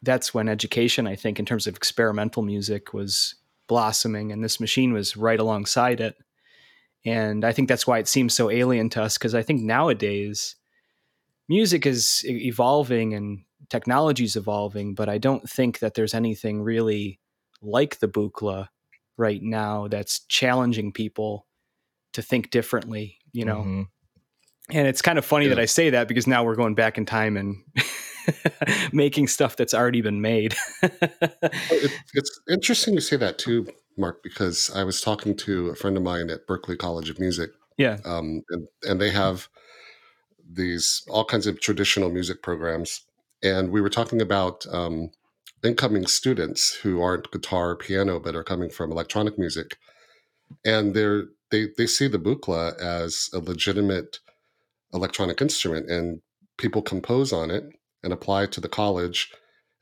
that's 0.03 0.35
when 0.35 0.49
education 0.49 1.07
i 1.07 1.17
think 1.17 1.39
in 1.39 1.47
terms 1.47 1.67
of 1.67 1.77
experimental 1.77 2.43
music 2.43 2.93
was 2.93 3.35
blossoming 3.69 4.33
and 4.33 4.43
this 4.45 4.61
machine 4.61 4.93
was 4.93 5.17
right 5.17 5.41
alongside 5.41 6.01
it 6.01 6.17
and 7.05 7.45
i 7.45 7.53
think 7.53 7.69
that's 7.69 7.87
why 7.87 7.99
it 7.99 8.09
seems 8.09 8.35
so 8.35 8.51
alien 8.51 8.89
to 8.91 9.03
us 9.03 9.17
because 9.17 9.35
i 9.35 9.43
think 9.43 9.61
nowadays 9.63 10.57
music 11.49 11.87
is 11.87 12.23
evolving 12.27 13.15
and 13.15 13.45
technology 13.69 14.25
is 14.25 14.37
evolving 14.37 14.95
but 14.95 15.09
i 15.09 15.19
don't 15.19 15.49
think 15.49 15.79
that 15.79 15.95
there's 15.95 16.15
anything 16.15 16.63
really 16.63 17.19
like 17.63 17.99
the 18.01 18.09
Buchla 18.09 18.69
right 19.17 19.43
now 19.43 19.87
that's 19.89 20.21
challenging 20.27 20.93
people 20.93 21.47
to 22.13 22.23
think 22.23 22.51
differently, 22.51 23.19
you 23.33 23.45
know. 23.45 23.63
Mhm. 23.63 23.87
And 24.71 24.89
it's 24.89 25.03
kind 25.03 25.19
of 25.19 25.25
funny 25.25 25.49
that 25.49 25.59
I 25.59 25.67
say 25.67 25.91
that 25.91 26.09
because 26.09 26.27
now 26.27 26.45
we're 26.45 26.55
going 26.55 26.75
back 26.75 26.97
in 26.97 27.05
time 27.05 27.37
and 27.37 27.57
making 28.93 29.29
stuff 29.29 29.57
that's 29.57 29.75
already 29.75 30.01
been 30.01 30.21
made. 30.21 30.55
It, 31.73 31.91
it's 32.15 32.41
interesting 32.49 32.95
you 32.95 33.01
say 33.01 33.17
that 33.17 33.37
too, 33.37 33.67
Mark, 33.99 34.23
because 34.23 34.71
I 34.73 34.85
was 34.85 35.01
talking 35.01 35.37
to 35.39 35.71
a 35.71 35.75
friend 35.75 35.97
of 35.97 36.05
mine 36.05 36.31
at 36.31 36.47
Berklee 36.47 36.79
College 36.79 37.11
of 37.11 37.19
Music, 37.19 37.51
yeah. 37.77 37.99
um, 38.05 38.43
and, 38.51 38.69
and 38.85 39.01
they 39.01 39.11
have 39.11 39.49
these 40.49 41.03
all 41.09 41.25
kinds 41.25 41.49
of 41.49 41.61
traditional 41.61 42.11
music 42.11 42.43
programs. 42.43 43.05
And 43.43 43.71
we 43.71 43.81
were 43.81 43.89
talking 43.89 44.23
about 44.23 44.65
um, 44.71 45.11
incoming 45.63 46.07
students 46.07 46.75
who 46.75 47.01
aren't 47.01 47.31
guitar 47.31 47.71
or 47.71 47.77
piano, 47.77 48.21
but 48.21 48.37
are 48.37 48.45
coming 48.45 48.71
from 48.71 48.93
electronic 48.93 49.39
music. 49.39 49.79
And 50.65 50.95
they're, 50.95 51.25
they, 51.53 51.69
they 51.79 51.87
see 51.87 52.09
the 52.09 52.19
Buchla 52.19 52.77
as 52.81 53.31
a 53.33 53.39
legitimate 53.39 54.19
electronic 54.93 55.41
instrument, 55.41 55.89
and 55.89 56.21
people 56.59 56.83
compose 56.83 57.33
on 57.33 57.51
it 57.51 57.65
and 58.03 58.13
apply 58.13 58.45
it 58.45 58.53
to 58.53 58.61
the 58.61 58.69
college 58.69 59.31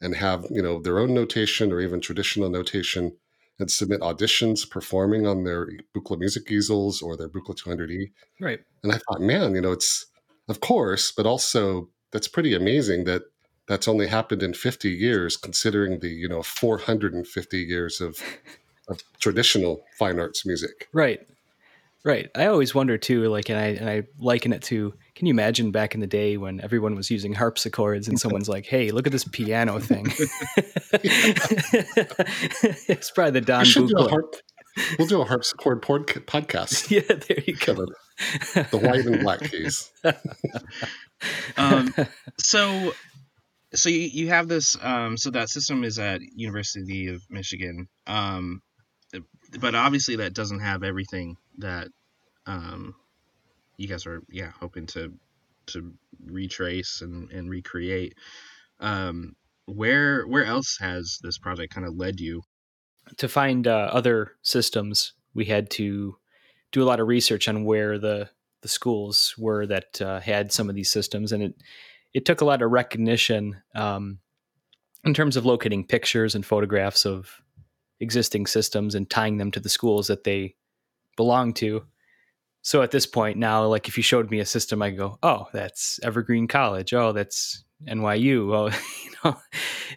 and 0.02 0.16
have 0.16 0.46
you 0.50 0.62
know 0.62 0.80
their 0.80 0.98
own 0.98 1.14
notation 1.14 1.72
or 1.72 1.80
even 1.80 2.00
traditional 2.00 2.50
notation 2.50 3.16
and 3.58 3.70
submit 3.70 4.00
auditions 4.00 4.68
performing 4.68 5.26
on 5.26 5.44
their 5.44 5.68
Buchla 5.94 6.18
music 6.18 6.50
easels 6.50 7.02
or 7.02 7.16
their 7.16 7.28
Buchla 7.28 7.54
200E. 7.54 8.10
Right. 8.40 8.60
And 8.82 8.92
I 8.92 8.96
thought, 8.96 9.20
man, 9.20 9.54
you 9.54 9.60
know, 9.60 9.72
it's 9.72 10.06
of 10.48 10.60
course, 10.60 11.12
but 11.12 11.26
also 11.26 11.88
that's 12.12 12.28
pretty 12.28 12.54
amazing 12.54 13.04
that 13.04 13.22
that's 13.68 13.86
only 13.86 14.08
happened 14.08 14.42
in 14.42 14.52
50 14.52 14.90
years, 14.90 15.36
considering 15.36 16.00
the 16.00 16.08
you 16.08 16.28
know 16.28 16.42
450 16.42 17.58
years 17.58 18.00
of, 18.00 18.18
of 18.88 19.00
traditional 19.20 19.84
fine 19.98 20.18
arts 20.18 20.44
music. 20.44 20.88
Right. 20.92 21.20
Right. 22.02 22.30
I 22.34 22.46
always 22.46 22.74
wonder 22.74 22.96
too, 22.96 23.28
like, 23.28 23.50
and 23.50 23.58
I 23.58 23.66
and 23.66 23.90
I 23.90 24.04
liken 24.18 24.54
it 24.54 24.62
to. 24.64 24.94
Can 25.14 25.26
you 25.26 25.34
imagine 25.34 25.70
back 25.70 25.94
in 25.94 26.00
the 26.00 26.06
day 26.06 26.38
when 26.38 26.58
everyone 26.60 26.94
was 26.94 27.10
using 27.10 27.34
harpsichords 27.34 28.08
and 28.08 28.18
someone's 28.18 28.48
like, 28.48 28.64
"Hey, 28.64 28.90
look 28.90 29.06
at 29.06 29.12
this 29.12 29.24
piano 29.24 29.78
thing." 29.78 30.06
it's 32.88 33.10
probably 33.10 33.32
the 33.32 33.42
Don 33.42 33.66
We 33.66 33.86
do 33.86 34.08
harp, 34.08 34.34
we'll 34.98 35.08
do 35.08 35.20
a 35.20 35.26
harpsichord 35.26 35.82
pod- 35.82 36.06
podcast. 36.06 36.90
Yeah, 36.90 37.02
there 37.28 37.44
you 37.46 37.56
go. 37.56 37.74
The, 37.74 38.66
the 38.70 38.78
white 38.78 39.04
and 39.04 39.20
black 39.20 39.40
keys. 39.50 39.90
Um, 41.58 41.94
so 42.38 42.94
so 43.74 43.90
you, 43.90 44.00
you 44.00 44.28
have 44.28 44.48
this 44.48 44.74
um 44.80 45.18
so 45.18 45.30
that 45.30 45.50
system 45.50 45.84
is 45.84 45.98
at 45.98 46.22
university 46.34 47.08
of 47.08 47.20
michigan 47.28 47.88
um 48.06 48.62
but 49.60 49.74
obviously 49.74 50.16
that 50.16 50.32
doesn't 50.32 50.60
have 50.60 50.82
everything 50.82 51.36
that 51.60 51.88
um 52.46 52.94
you 53.76 53.88
guys 53.88 54.06
are 54.06 54.22
yeah 54.30 54.50
hoping 54.60 54.86
to 54.86 55.12
to 55.66 55.92
retrace 56.24 57.00
and, 57.00 57.30
and 57.30 57.48
recreate. 57.48 58.14
Um 58.80 59.36
where 59.66 60.26
where 60.26 60.44
else 60.44 60.78
has 60.80 61.18
this 61.22 61.38
project 61.38 61.74
kind 61.74 61.86
of 61.86 61.96
led 61.96 62.20
you? 62.20 62.42
To 63.16 63.28
find 63.28 63.66
uh, 63.66 63.90
other 63.92 64.32
systems, 64.42 65.14
we 65.34 65.44
had 65.46 65.70
to 65.70 66.16
do 66.72 66.82
a 66.82 66.84
lot 66.84 67.00
of 67.00 67.08
research 67.08 67.48
on 67.48 67.64
where 67.64 67.98
the 67.98 68.28
the 68.62 68.68
schools 68.68 69.34
were 69.38 69.66
that 69.66 70.00
uh, 70.02 70.20
had 70.20 70.52
some 70.52 70.68
of 70.68 70.74
these 70.74 70.90
systems, 70.90 71.32
and 71.32 71.42
it 71.42 71.54
it 72.12 72.24
took 72.24 72.40
a 72.40 72.44
lot 72.44 72.62
of 72.62 72.70
recognition 72.70 73.62
um, 73.74 74.18
in 75.04 75.14
terms 75.14 75.36
of 75.36 75.46
locating 75.46 75.86
pictures 75.86 76.34
and 76.34 76.44
photographs 76.44 77.06
of 77.06 77.40
existing 78.00 78.46
systems 78.46 78.94
and 78.94 79.08
tying 79.10 79.36
them 79.36 79.50
to 79.50 79.60
the 79.60 79.68
schools 79.68 80.06
that 80.08 80.24
they 80.24 80.54
belong 81.20 81.52
to. 81.52 81.84
So 82.62 82.80
at 82.80 82.92
this 82.92 83.04
point 83.04 83.36
now, 83.36 83.66
like 83.66 83.88
if 83.88 83.98
you 83.98 84.02
showed 84.02 84.30
me 84.30 84.40
a 84.40 84.46
system, 84.46 84.80
I 84.80 84.90
go, 84.90 85.18
"Oh, 85.22 85.48
that's 85.52 86.00
Evergreen 86.02 86.48
College. 86.48 86.94
Oh, 86.94 87.12
that's 87.12 87.62
NYU." 87.86 88.54
Oh, 88.54 88.66
you 89.04 89.12
know, 89.22 89.36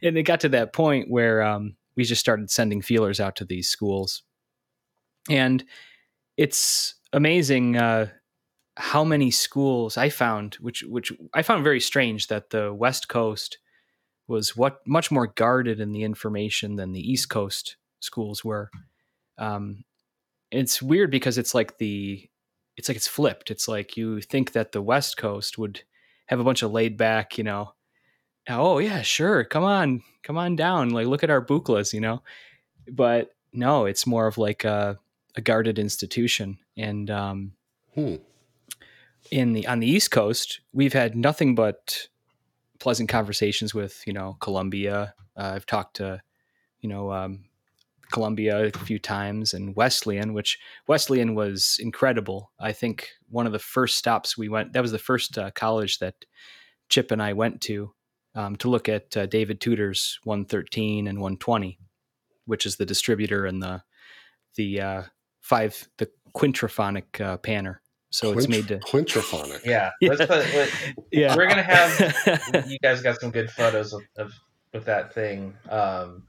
and 0.02 0.18
it 0.18 0.24
got 0.24 0.42
to 0.42 0.50
that 0.50 0.74
point 0.74 1.10
where 1.10 1.42
um, 1.42 1.76
we 1.96 2.04
just 2.04 2.20
started 2.20 2.52
sending 2.52 2.82
feelers 2.82 3.22
out 3.22 3.38
to 3.38 3.46
these 3.46 3.70
schools, 3.70 4.24
and 5.30 5.64
it's 6.36 6.96
amazing 7.14 7.78
uh, 7.78 8.08
how 8.76 9.06
many 9.06 9.32
schools 9.32 9.98
I 9.98 10.10
found, 10.10 10.56
which 10.56 10.84
which 10.84 11.14
I 11.34 11.42
found 11.42 11.64
very 11.64 11.80
strange 11.80 12.28
that 12.28 12.50
the 12.50 12.74
West 12.74 13.08
Coast 13.08 13.60
was 14.28 14.58
what 14.58 14.80
much 14.86 15.10
more 15.10 15.28
guarded 15.28 15.80
in 15.80 15.94
the 15.94 16.04
information 16.04 16.76
than 16.76 16.92
the 16.92 17.12
East 17.12 17.30
Coast 17.30 17.78
schools 18.00 18.44
were. 18.44 18.70
Um, 19.38 19.84
it's 20.62 20.82
weird 20.82 21.12
because 21.12 21.38
it's 21.38 21.54
like 21.56 21.78
the 21.78 22.30
it's 22.78 22.90
like 22.90 22.98
it's 22.98 23.08
flipped. 23.08 23.52
It's 23.52 23.68
like 23.68 23.98
you 23.98 24.22
think 24.22 24.54
that 24.54 24.72
the 24.72 24.82
West 24.82 25.18
Coast 25.18 25.58
would 25.58 25.82
have 26.28 26.40
a 26.40 26.44
bunch 26.44 26.64
of 26.64 26.72
laid 26.72 26.98
back, 26.98 27.38
you 27.38 27.44
know, 27.44 27.74
oh 28.50 28.80
yeah, 28.80 29.02
sure, 29.02 29.44
come 29.44 29.64
on, 29.64 30.02
come 30.24 30.38
on 30.38 30.56
down, 30.56 30.90
like 30.90 31.08
look 31.08 31.24
at 31.24 31.30
our 31.30 31.46
Buchlas, 31.46 31.94
you 31.94 32.02
know. 32.02 32.24
But 32.90 33.36
no, 33.52 33.86
it's 33.86 34.08
more 34.08 34.28
of 34.28 34.38
like 34.38 34.64
a, 34.64 35.00
a 35.36 35.42
guarded 35.42 35.80
institution, 35.80 36.58
and 36.78 37.10
um, 37.10 37.54
Hmm. 37.96 38.16
in 39.32 39.54
the 39.54 39.68
on 39.68 39.80
the 39.80 39.88
East 39.88 40.12
Coast, 40.12 40.62
we've 40.74 40.94
had 40.94 41.16
nothing 41.16 41.56
but 41.56 42.08
pleasant 42.80 43.08
conversations 43.10 43.74
with 43.74 44.02
you 44.08 44.14
know 44.14 44.38
Columbia. 44.40 45.14
Uh, 45.38 45.52
I've 45.56 45.66
talked 45.66 45.98
to 45.98 46.22
you 46.82 46.90
know 46.90 47.12
um, 47.12 47.46
Columbia 48.14 48.68
a 48.68 48.72
few 48.72 49.00
times 49.00 49.54
and 49.54 49.76
Wesleyan, 49.76 50.34
which 50.34 50.60
Wesleyan 50.88 51.36
was 51.36 51.78
incredible. 51.82 52.52
I 52.60 52.72
think 52.72 53.10
one 53.30 53.46
of 53.46 53.52
the 53.52 53.60
first 53.60 53.98
stops 53.98 54.38
we 54.38 54.48
went. 54.48 54.72
That 54.74 54.82
was 54.82 54.92
the 54.92 55.00
first 55.00 55.38
uh, 55.38 55.52
college 55.52 56.00
that 56.00 56.16
Chip 56.90 57.12
and 57.12 57.22
I 57.22 57.34
went 57.34 57.60
to 57.62 57.92
um, 58.36 58.56
to 58.58 58.70
look 58.70 58.88
at 58.88 59.16
uh, 59.18 59.26
David 59.26 59.60
Tudor's 59.60 60.20
113 60.24 61.08
and 61.08 61.20
120, 61.20 61.80
which 62.46 62.66
is 62.66 62.78
the 62.78 62.86
distributor 62.86 63.46
and 63.46 63.62
the 63.62 63.84
the 64.56 64.80
uh, 64.82 65.04
five 65.42 65.88
the 65.98 66.10
quintraphonic 66.36 67.20
uh, 67.20 67.38
panner. 67.38 67.78
So 68.12 68.32
it's 68.34 68.48
made 68.48 68.68
to 68.68 68.78
quintraphonic. 68.78 69.66
yeah 69.66 69.90
Yeah. 70.02 70.10
let's 70.12 70.22
put 70.28 70.30
let, 70.54 70.70
yeah. 71.12 71.36
we're 71.36 71.48
gonna 71.48 71.64
have 71.64 72.64
you 72.68 72.78
guys 72.84 73.02
got 73.02 73.20
some 73.20 73.32
good 73.32 73.50
photos 73.50 73.92
of, 73.92 74.04
of 74.18 74.32
with 74.72 74.86
that 74.86 75.16
thing 75.16 75.56
um 75.70 76.22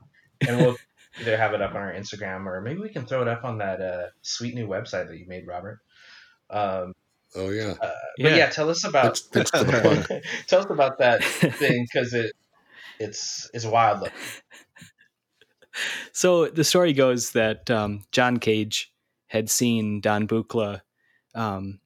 and 0.48 0.56
we'll 0.56 0.76
either 1.20 1.36
have 1.36 1.52
it 1.54 1.62
up 1.62 1.70
on 1.74 1.80
our 1.82 1.92
instagram 1.92 2.46
or 2.46 2.60
maybe 2.60 2.80
we 2.80 2.88
can 2.88 3.06
throw 3.06 3.22
it 3.22 3.28
up 3.28 3.44
on 3.44 3.58
that 3.58 3.80
uh 3.80 4.06
sweet 4.22 4.54
new 4.54 4.66
website 4.66 5.08
that 5.08 5.18
you 5.18 5.26
made 5.26 5.46
robert 5.46 5.80
um 6.50 6.92
Oh 7.36 7.50
yeah. 7.50 7.74
uh, 7.80 7.90
but 8.18 8.30
Yeah. 8.30 8.36
yeah 8.36 8.46
tell 8.48 8.70
us 8.70 8.84
about 8.84 9.18
Thanks, 9.18 9.50
thanks 9.50 9.50
the 9.50 10.22
tell 10.46 10.60
us 10.60 10.66
about 10.70 10.98
that 10.98 11.22
thing 11.58 11.84
because 11.92 12.14
it 12.14 12.32
it's 13.00 13.50
it's 13.52 13.64
wild 13.64 14.02
look 14.02 14.12
so 16.12 16.46
the 16.46 16.62
story 16.64 16.92
goes 16.92 17.32
that 17.32 17.68
um, 17.70 18.04
John 18.12 18.36
Cage 18.38 18.92
had 19.26 19.50
seen 19.50 20.00
Don 20.00 20.28
Buchla. 20.28 20.82
Um, 21.34 21.80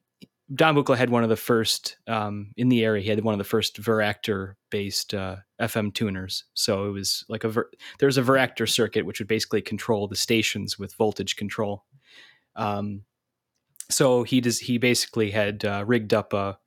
Don 0.55 0.75
Buchla 0.75 0.97
had 0.97 1.11
one 1.11 1.23
of 1.23 1.29
the 1.29 1.35
first 1.35 1.97
um, 2.07 2.51
in 2.57 2.69
the 2.69 2.83
area. 2.83 3.03
He 3.03 3.09
had 3.09 3.23
one 3.23 3.33
of 3.33 3.37
the 3.37 3.43
first 3.43 3.79
varactor 3.79 4.55
based 4.71 5.13
uh, 5.13 5.37
FM 5.61 5.93
tuners. 5.93 6.45
So 6.55 6.85
it 6.85 6.91
was 6.91 7.23
like 7.29 7.43
a 7.43 7.49
ver- 7.49 7.69
there's 7.99 8.17
a 8.17 8.23
varactor 8.23 8.67
circuit 8.67 9.05
which 9.05 9.19
would 9.19 9.27
basically 9.27 9.61
control 9.61 10.07
the 10.07 10.15
stations 10.15 10.79
with 10.79 10.95
voltage 10.95 11.35
control. 11.35 11.85
Um, 12.55 13.03
so 13.89 14.23
he 14.23 14.41
does 14.41 14.59
he 14.59 14.77
basically 14.77 15.29
had 15.31 15.65
uh, 15.65 15.83
rigged 15.85 16.13
up 16.13 16.33
a 16.33 16.57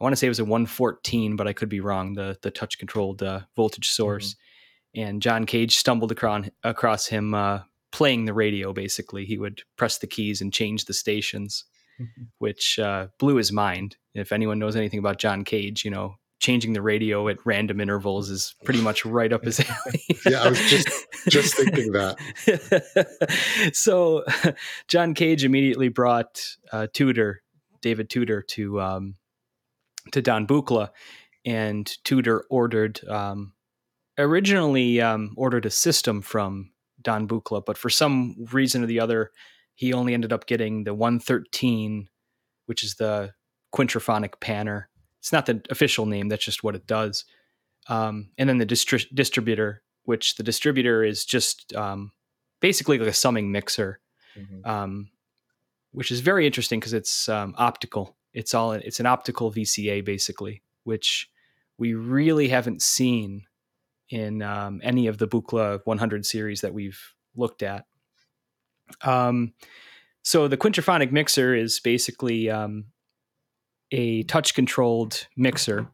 I 0.00 0.04
want 0.04 0.14
to 0.14 0.16
say 0.16 0.26
it 0.26 0.30
was 0.30 0.40
a 0.40 0.44
114, 0.44 1.36
but 1.36 1.46
I 1.46 1.52
could 1.52 1.68
be 1.68 1.80
wrong. 1.80 2.14
The 2.14 2.36
the 2.42 2.50
touch 2.50 2.78
controlled 2.78 3.22
uh, 3.22 3.40
voltage 3.54 3.88
source, 3.88 4.34
and 4.96 5.22
John 5.22 5.46
Cage 5.46 5.76
stumbled 5.76 6.10
across 6.10 6.46
across 6.64 7.06
him 7.06 7.34
uh, 7.34 7.60
playing 7.92 8.24
the 8.24 8.34
radio. 8.34 8.72
Basically, 8.72 9.24
he 9.24 9.38
would 9.38 9.62
press 9.76 9.98
the 9.98 10.08
keys 10.08 10.40
and 10.40 10.52
change 10.52 10.86
the 10.86 10.92
stations, 10.92 11.64
which 12.38 12.78
uh, 12.78 13.08
blew 13.18 13.36
his 13.36 13.52
mind. 13.52 13.96
If 14.14 14.32
anyone 14.32 14.58
knows 14.58 14.76
anything 14.76 14.98
about 14.98 15.18
John 15.18 15.44
Cage, 15.44 15.84
you 15.84 15.90
know 15.90 16.16
changing 16.42 16.72
the 16.72 16.82
radio 16.82 17.28
at 17.28 17.38
random 17.46 17.80
intervals 17.80 18.28
is 18.28 18.56
pretty 18.64 18.80
much 18.80 19.06
right 19.06 19.32
up 19.32 19.44
his 19.44 19.60
alley. 19.60 20.02
Yeah, 20.26 20.42
I 20.42 20.48
was 20.48 20.58
just 20.68 20.88
just 21.28 21.54
thinking 21.54 21.92
that. 21.92 23.70
so 23.72 24.24
John 24.88 25.14
Cage 25.14 25.44
immediately 25.44 25.88
brought 25.88 26.44
uh, 26.72 26.88
Tudor, 26.92 27.42
David 27.80 28.10
Tudor, 28.10 28.42
to 28.42 28.80
um, 28.80 29.14
to 30.10 30.20
Don 30.20 30.46
Buchla, 30.46 30.90
and 31.44 31.86
Tudor 32.04 32.44
ordered 32.50 33.00
um, 33.08 33.52
originally 34.18 35.00
um, 35.00 35.34
ordered 35.36 35.64
a 35.64 35.70
system 35.70 36.20
from 36.20 36.72
Don 37.00 37.28
Buchla, 37.28 37.64
but 37.64 37.78
for 37.78 37.88
some 37.88 38.34
reason 38.52 38.82
or 38.82 38.86
the 38.86 39.00
other, 39.00 39.30
he 39.74 39.92
only 39.92 40.14
ended 40.14 40.32
up 40.32 40.46
getting 40.46 40.84
the 40.84 40.94
113, 40.94 42.08
which 42.66 42.82
is 42.82 42.94
the 42.96 43.32
quintraphonic 43.74 44.34
panner. 44.40 44.84
It's 45.18 45.32
not 45.32 45.46
the 45.46 45.62
official 45.70 46.06
name; 46.06 46.28
that's 46.28 46.44
just 46.44 46.64
what 46.64 46.74
it 46.74 46.86
does. 46.86 47.24
Um, 47.88 48.30
and 48.38 48.48
then 48.48 48.58
the 48.58 48.66
distri- 48.66 49.12
distributor, 49.14 49.82
which 50.04 50.36
the 50.36 50.42
distributor 50.42 51.02
is 51.02 51.24
just 51.24 51.74
um, 51.74 52.12
basically 52.60 52.98
like 52.98 53.08
a 53.08 53.12
summing 53.12 53.50
mixer. 53.52 54.00
Mhm. 54.36 54.66
Um, 54.66 55.10
which 55.92 56.10
is 56.10 56.20
very 56.20 56.46
interesting 56.46 56.80
because 56.80 56.94
it's 56.94 57.28
um, 57.28 57.54
optical. 57.58 58.16
It's 58.32 58.54
all 58.54 58.72
it's 58.72 58.98
an 59.00 59.06
optical 59.06 59.52
VCA 59.52 60.04
basically, 60.04 60.62
which 60.84 61.30
we 61.78 61.94
really 61.94 62.48
haven't 62.48 62.82
seen 62.82 63.44
in 64.08 64.42
um, 64.42 64.80
any 64.82 65.06
of 65.06 65.18
the 65.18 65.28
Buchla 65.28 65.80
100 65.84 66.26
series 66.26 66.60
that 66.62 66.74
we've 66.74 67.00
looked 67.36 67.62
at. 67.62 67.86
Um, 69.02 69.52
so 70.22 70.48
the 70.48 70.56
quintrophonic 70.56 71.10
mixer 71.10 71.54
is 71.54 71.80
basically 71.80 72.50
um, 72.50 72.84
a 73.90 74.22
touch 74.24 74.54
controlled 74.54 75.26
mixer 75.36 75.88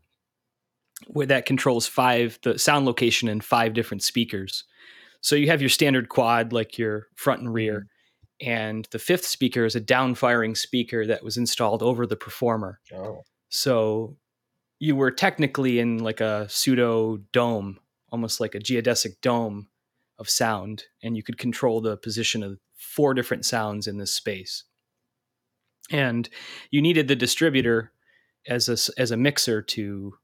where 1.07 1.27
that 1.27 1.47
controls 1.47 1.87
five 1.87 2.39
the 2.43 2.59
sound 2.59 2.85
location 2.85 3.29
in 3.29 3.41
five 3.41 3.73
different 3.73 4.03
speakers. 4.03 4.65
So 5.21 5.37
you 5.37 5.49
have 5.49 5.63
your 5.63 5.69
standard 5.69 6.09
quad 6.09 6.53
like 6.53 6.79
your 6.79 7.09
front 7.15 7.41
and 7.41 7.53
rear, 7.53 7.87
and 8.41 8.87
the 8.91 8.99
fifth 8.99 9.25
speaker 9.25 9.65
is 9.65 9.75
a 9.75 9.81
downfiring 9.81 10.57
speaker 10.57 11.07
that 11.07 11.23
was 11.25 11.37
installed 11.37 11.83
over 11.83 12.07
the 12.07 12.17
performer. 12.17 12.81
Oh. 12.95 13.23
So 13.49 14.17
you 14.79 14.95
were 14.95 15.11
technically 15.11 15.79
in 15.79 15.99
like 15.99 16.21
a 16.21 16.47
pseudo 16.49 17.19
dome, 17.33 17.79
almost 18.11 18.41
like 18.41 18.55
a 18.55 18.61
geodesic 18.61 19.21
dome 19.23 19.69
of 20.19 20.29
sound, 20.29 20.85
and 21.03 21.17
you 21.17 21.23
could 21.23 21.39
control 21.39 21.81
the 21.81 21.97
position 21.97 22.43
of 22.43 22.59
four 22.79 23.13
different 23.13 23.45
sounds 23.45 23.87
in 23.87 23.99
this 23.99 24.15
space. 24.15 24.65
And 25.91 26.29
you 26.71 26.81
needed 26.81 27.09
the 27.09 27.17
distributor 27.17 27.93
as 28.47 28.69
a, 28.69 29.01
as 29.01 29.11
a 29.11 29.17
mixer 29.17 29.61
to 29.63 30.15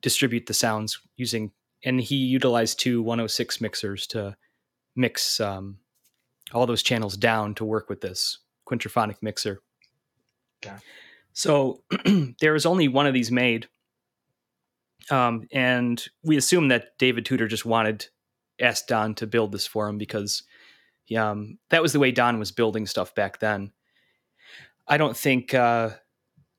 distribute 0.00 0.46
the 0.46 0.54
sounds 0.54 1.00
using, 1.16 1.52
and 1.84 2.00
he 2.00 2.16
utilized 2.16 2.78
two 2.78 3.02
106 3.02 3.60
mixers 3.60 4.06
to 4.08 4.36
mix 4.96 5.40
um, 5.40 5.78
all 6.52 6.66
those 6.66 6.82
channels 6.82 7.16
down 7.16 7.54
to 7.54 7.64
work 7.64 7.88
with 7.88 8.00
this 8.00 8.38
quintrophonic 8.68 9.16
mixer. 9.22 9.60
Okay. 10.64 10.76
So 11.32 11.82
there 12.40 12.52
was 12.52 12.66
only 12.66 12.88
one 12.88 13.06
of 13.06 13.14
these 13.14 13.32
made. 13.32 13.68
Um, 15.10 15.46
and 15.52 16.02
we 16.22 16.36
assume 16.36 16.68
that 16.68 16.96
David 16.98 17.26
Tudor 17.26 17.48
just 17.48 17.66
wanted 17.66 18.06
asked 18.60 18.88
Don 18.88 19.14
to 19.16 19.26
build 19.26 19.52
this 19.52 19.66
for 19.66 19.88
him 19.88 19.98
because 19.98 20.44
um, 21.16 21.58
that 21.70 21.82
was 21.82 21.92
the 21.92 21.98
way 22.00 22.10
Don 22.12 22.38
was 22.38 22.52
building 22.52 22.86
stuff 22.86 23.14
back 23.14 23.38
then. 23.38 23.72
I 24.86 24.96
don't 24.96 25.16
think 25.16 25.54
uh, 25.54 25.90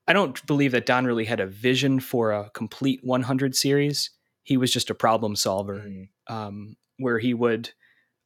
I 0.08 0.14
don't 0.14 0.46
believe 0.46 0.72
that 0.72 0.86
Don 0.86 1.06
really 1.06 1.26
had 1.26 1.40
a 1.40 1.48
vision 1.48 2.00
for 2.00 2.32
a 2.32 2.50
complete 2.52 3.00
100 3.04 3.56
series. 3.56 4.12
He 4.44 4.58
was 4.58 4.72
just 4.72 4.90
a 4.90 4.96
problem 4.96 5.36
solver, 5.36 5.80
Mm. 5.80 6.08
um, 6.28 6.76
where 6.98 7.20
he 7.20 7.34
would 7.34 7.72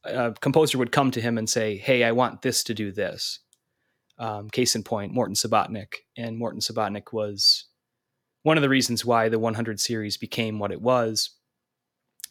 a 0.03 0.33
composer 0.39 0.77
would 0.77 0.91
come 0.93 1.11
to 1.11 1.21
him 1.21 1.37
and 1.37 1.49
say, 1.49 1.77
"Hey, 1.77 2.03
I 2.03 2.11
want 2.13 2.41
this 2.41 2.63
to 2.65 2.73
do 2.73 2.91
this." 2.91 3.39
Um, 4.17 4.49
case 4.49 4.75
in 4.75 4.83
point, 4.83 5.13
Morton 5.13 5.35
Subotnick, 5.35 5.93
and 6.17 6.37
Morton 6.37 6.59
Subotnick 6.61 7.13
was 7.13 7.65
one 8.43 8.57
of 8.57 8.61
the 8.61 8.69
reasons 8.69 9.05
why 9.05 9.29
the 9.29 9.39
100 9.39 9.79
series 9.79 10.17
became 10.17 10.59
what 10.59 10.71
it 10.71 10.81
was. 10.81 11.31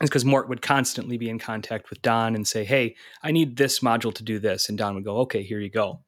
Is 0.01 0.09
because 0.09 0.25
Mort 0.25 0.49
would 0.49 0.63
constantly 0.63 1.19
be 1.19 1.29
in 1.29 1.41
contact 1.41 1.91
with 1.91 2.03
Don 2.03 2.37
and 2.37 2.47
say, 2.47 2.65
"Hey, 2.65 2.95
I 3.23 3.33
need 3.33 3.57
this 3.57 3.81
module 3.81 4.15
to 4.15 4.23
do 4.23 4.39
this," 4.39 4.69
and 4.69 4.79
Don 4.79 4.95
would 4.95 5.05
go, 5.05 5.19
"Okay, 5.19 5.43
here 5.43 5.59
you 5.59 5.71
go." 5.71 6.05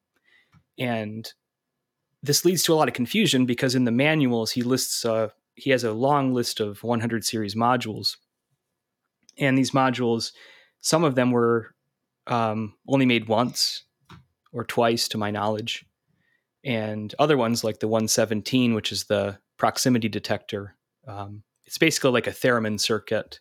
And 0.79 1.33
this 2.23 2.45
leads 2.45 2.63
to 2.65 2.73
a 2.73 2.77
lot 2.77 2.89
of 2.89 2.95
confusion 2.95 3.47
because 3.47 3.75
in 3.75 3.85
the 3.85 3.91
manuals 3.91 4.53
he 4.53 4.63
lists 4.63 5.05
uh, 5.05 5.31
he 5.57 5.71
has 5.71 5.83
a 5.83 5.93
long 5.93 6.33
list 6.33 6.61
of 6.61 6.85
100 6.85 7.25
series 7.25 7.57
modules, 7.57 8.17
and 9.39 9.59
these 9.59 9.73
modules, 9.73 10.33
some 10.81 11.03
of 11.03 11.17
them 11.17 11.33
were 11.33 11.75
um, 12.29 12.75
only 12.87 13.07
made 13.07 13.29
once 13.29 13.85
or 14.53 14.65
twice, 14.65 15.09
to 15.09 15.19
my 15.19 15.31
knowledge, 15.31 15.85
and 16.65 17.15
other 17.19 17.37
ones 17.37 17.65
like 17.65 17.81
the 17.81 17.89
117, 17.89 18.75
which 18.75 18.93
is 18.93 19.05
the 19.05 19.39
proximity 19.57 20.09
detector. 20.09 20.77
Um, 21.07 21.43
it's 21.65 21.79
basically 21.79 22.11
like 22.11 22.27
a 22.27 22.33
theremin 22.33 22.81
circuit 22.81 23.41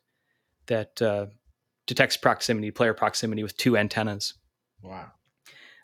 that 0.70 1.00
uh, 1.02 1.26
detects 1.86 2.18
proximity, 2.18 2.72
player 2.72 2.94
proximity, 2.96 3.44
with 3.44 3.56
two 3.58 3.78
antennas. 3.78 4.34
Wow. 4.82 5.12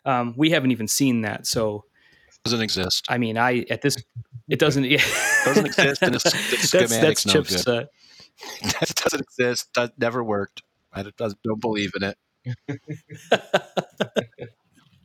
Um, 0.04 0.34
we 0.36 0.50
haven't 0.50 0.70
even 0.72 0.88
seen 0.88 1.20
that, 1.22 1.46
so 1.46 1.84
Doesn't 2.44 2.62
exist. 2.62 3.04
I 3.08 3.18
mean, 3.18 3.36
I 3.38 3.66
at 3.70 3.82
this 3.82 3.96
it 4.48 4.58
doesn't 4.58 4.84
yeah. 4.84 5.02
Doesn't 5.44 5.66
exist, 5.66 6.02
and 6.02 6.14
it's- 6.16 6.32
the 6.32 6.56
that's 6.56 6.68
schematic's 6.68 7.00
that's 7.00 7.26
no 7.26 7.32
Chip's. 7.32 7.64
good. 7.64 7.84
Uh, 7.84 7.86
That 8.80 8.92
doesn't 8.96 9.20
exist. 9.22 9.68
That 9.76 9.92
never 9.98 10.22
worked. 10.22 10.62
I 10.92 11.02
don't, 11.02 11.16
don't 11.42 11.60
believe 11.60 11.92
in 12.00 12.02
it. 12.04 12.18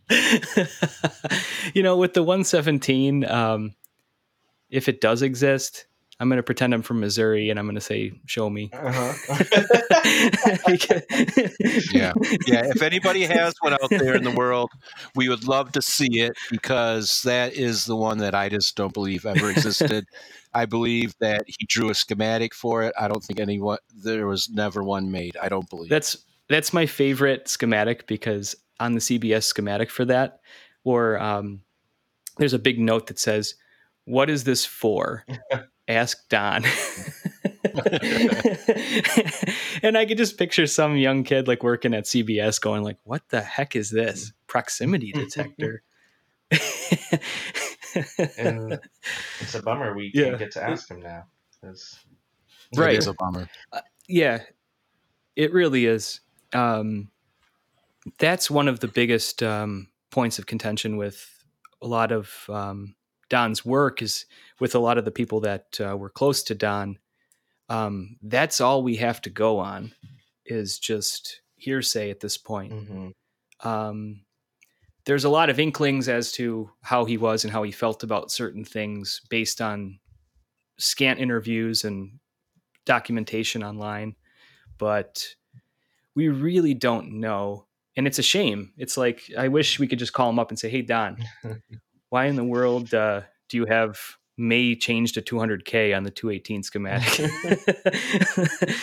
you 1.73 1.83
know, 1.83 1.97
with 1.97 2.13
the 2.13 2.23
117, 2.23 3.25
um, 3.25 3.73
if 4.69 4.87
it 4.89 5.01
does 5.01 5.21
exist, 5.21 5.85
I'm 6.21 6.29
going 6.29 6.37
to 6.37 6.43
pretend 6.43 6.75
I'm 6.75 6.83
from 6.83 6.99
Missouri 6.99 7.49
and 7.49 7.57
I'm 7.57 7.65
going 7.65 7.73
to 7.73 7.81
say, 7.81 8.11
"Show 8.27 8.49
me." 8.49 8.69
Uh-huh. 8.71 9.13
Yeah. 11.93 12.13
Yeah. 12.47 12.63
If 12.65 12.81
anybody 12.81 13.23
has 13.23 13.53
one 13.61 13.73
out 13.73 13.89
there 13.89 14.15
in 14.15 14.23
the 14.23 14.31
world, 14.31 14.69
we 15.15 15.29
would 15.29 15.47
love 15.47 15.71
to 15.73 15.81
see 15.81 16.21
it 16.21 16.33
because 16.49 17.23
that 17.23 17.53
is 17.53 17.85
the 17.85 17.95
one 17.95 18.19
that 18.19 18.35
I 18.35 18.49
just 18.49 18.75
don't 18.75 18.93
believe 18.93 19.25
ever 19.25 19.49
existed. 19.49 20.05
I 20.53 20.65
believe 20.65 21.15
that 21.19 21.43
he 21.47 21.65
drew 21.67 21.89
a 21.89 21.95
schematic 21.95 22.53
for 22.53 22.83
it. 22.83 22.93
I 22.99 23.07
don't 23.07 23.23
think 23.23 23.39
anyone 23.39 23.79
there 23.95 24.27
was 24.27 24.49
never 24.49 24.83
one 24.83 25.11
made. 25.11 25.37
I 25.41 25.49
don't 25.49 25.69
believe. 25.69 25.89
That's 25.89 26.17
that's 26.49 26.73
my 26.73 26.85
favorite 26.85 27.47
schematic 27.47 28.05
because 28.05 28.55
on 28.79 28.93
the 28.93 28.99
CBS 28.99 29.43
schematic 29.43 29.89
for 29.89 30.05
that, 30.05 30.39
or 30.83 31.19
um, 31.19 31.61
there's 32.37 32.53
a 32.53 32.59
big 32.59 32.79
note 32.79 33.07
that 33.07 33.17
says, 33.17 33.55
"What 34.05 34.29
is 34.29 34.43
this 34.43 34.65
for?" 34.65 35.25
Ask 35.91 36.27
Don. 36.29 36.63
and 39.83 39.97
I 39.97 40.05
could 40.05 40.17
just 40.17 40.37
picture 40.37 40.67
some 40.67 40.97
young 40.97 41.23
kid 41.23 41.47
like 41.47 41.63
working 41.63 41.93
at 41.93 42.03
CBS 42.05 42.59
going 42.59 42.83
like, 42.83 42.97
"What 43.03 43.21
the 43.29 43.41
heck 43.41 43.75
is 43.75 43.89
this 43.91 44.31
proximity 44.47 45.11
detector?" 45.15 45.83
and 48.37 48.79
it's 49.39 49.55
a 49.55 49.61
bummer 49.63 49.93
we 49.95 50.11
Yeah. 50.13 50.25
can't 50.25 50.39
get 50.39 50.51
to 50.53 50.63
ask 50.63 50.89
him 50.89 51.01
now. 51.01 51.25
'cause- 51.61 51.99
Right. 52.75 52.95
It 52.95 52.99
is 52.99 53.07
a 53.07 53.13
bummer. 53.13 53.49
yeah, 54.07 54.43
it 55.35 55.51
really 55.51 55.85
is. 55.85 56.21
Um, 56.53 57.11
that's 58.17 58.49
one 58.49 58.67
of 58.69 58.79
the 58.79 58.87
biggest 58.87 59.43
um, 59.43 59.89
points 60.09 60.39
of 60.39 60.45
contention 60.45 60.95
with 60.97 61.29
a 61.81 61.87
lot 61.87 62.11
of 62.13 62.45
um, 62.49 62.95
Don's 63.31 63.65
work 63.65 64.01
is 64.01 64.25
with 64.59 64.75
a 64.75 64.79
lot 64.79 64.97
of 64.97 65.05
the 65.05 65.11
people 65.11 65.39
that 65.39 65.79
uh, 65.79 65.95
were 65.95 66.09
close 66.09 66.43
to 66.43 66.53
Don. 66.53 66.99
Um, 67.69 68.17
that's 68.21 68.59
all 68.59 68.83
we 68.83 68.97
have 68.97 69.21
to 69.21 69.29
go 69.29 69.57
on 69.57 69.93
is 70.45 70.77
just 70.77 71.41
hearsay 71.55 72.09
at 72.11 72.19
this 72.19 72.37
point. 72.37 72.73
Mhm. 72.73 73.13
Um, 73.63 74.25
there's 75.05 75.23
a 75.23 75.29
lot 75.29 75.49
of 75.49 75.59
inklings 75.61 76.09
as 76.09 76.33
to 76.33 76.69
how 76.81 77.05
he 77.05 77.15
was 77.17 77.45
and 77.45 77.53
how 77.53 77.63
he 77.63 77.71
felt 77.71 78.03
about 78.03 78.31
certain 78.31 78.65
things 78.65 79.21
based 79.29 79.61
on 79.61 79.99
scant 80.77 81.17
interviews 81.19 81.85
and 81.85 82.19
documentation 82.85 83.63
online, 83.63 84.13
but 84.77 85.25
we 86.15 86.27
really 86.27 86.73
don't 86.73 87.13
know. 87.13 87.65
And 87.95 88.07
it's 88.07 88.19
a 88.19 88.23
shame. 88.23 88.73
It's 88.77 88.97
like 88.97 89.21
I 89.37 89.47
wish 89.47 89.79
we 89.79 89.87
could 89.87 89.99
just 89.99 90.13
call 90.13 90.29
him 90.29 90.39
up 90.39 90.49
and 90.49 90.59
say, 90.59 90.69
"Hey, 90.69 90.81
Don, 90.81 91.23
why 92.11 92.25
in 92.27 92.35
the 92.35 92.43
world 92.43 92.93
uh, 92.93 93.21
do 93.49 93.57
you 93.57 93.65
have 93.65 93.97
May 94.37 94.75
changed 94.75 95.15
to 95.15 95.21
200k 95.21 95.95
on 95.97 96.03
the 96.03 96.11
218 96.11 96.63
schematic?" 96.63 97.31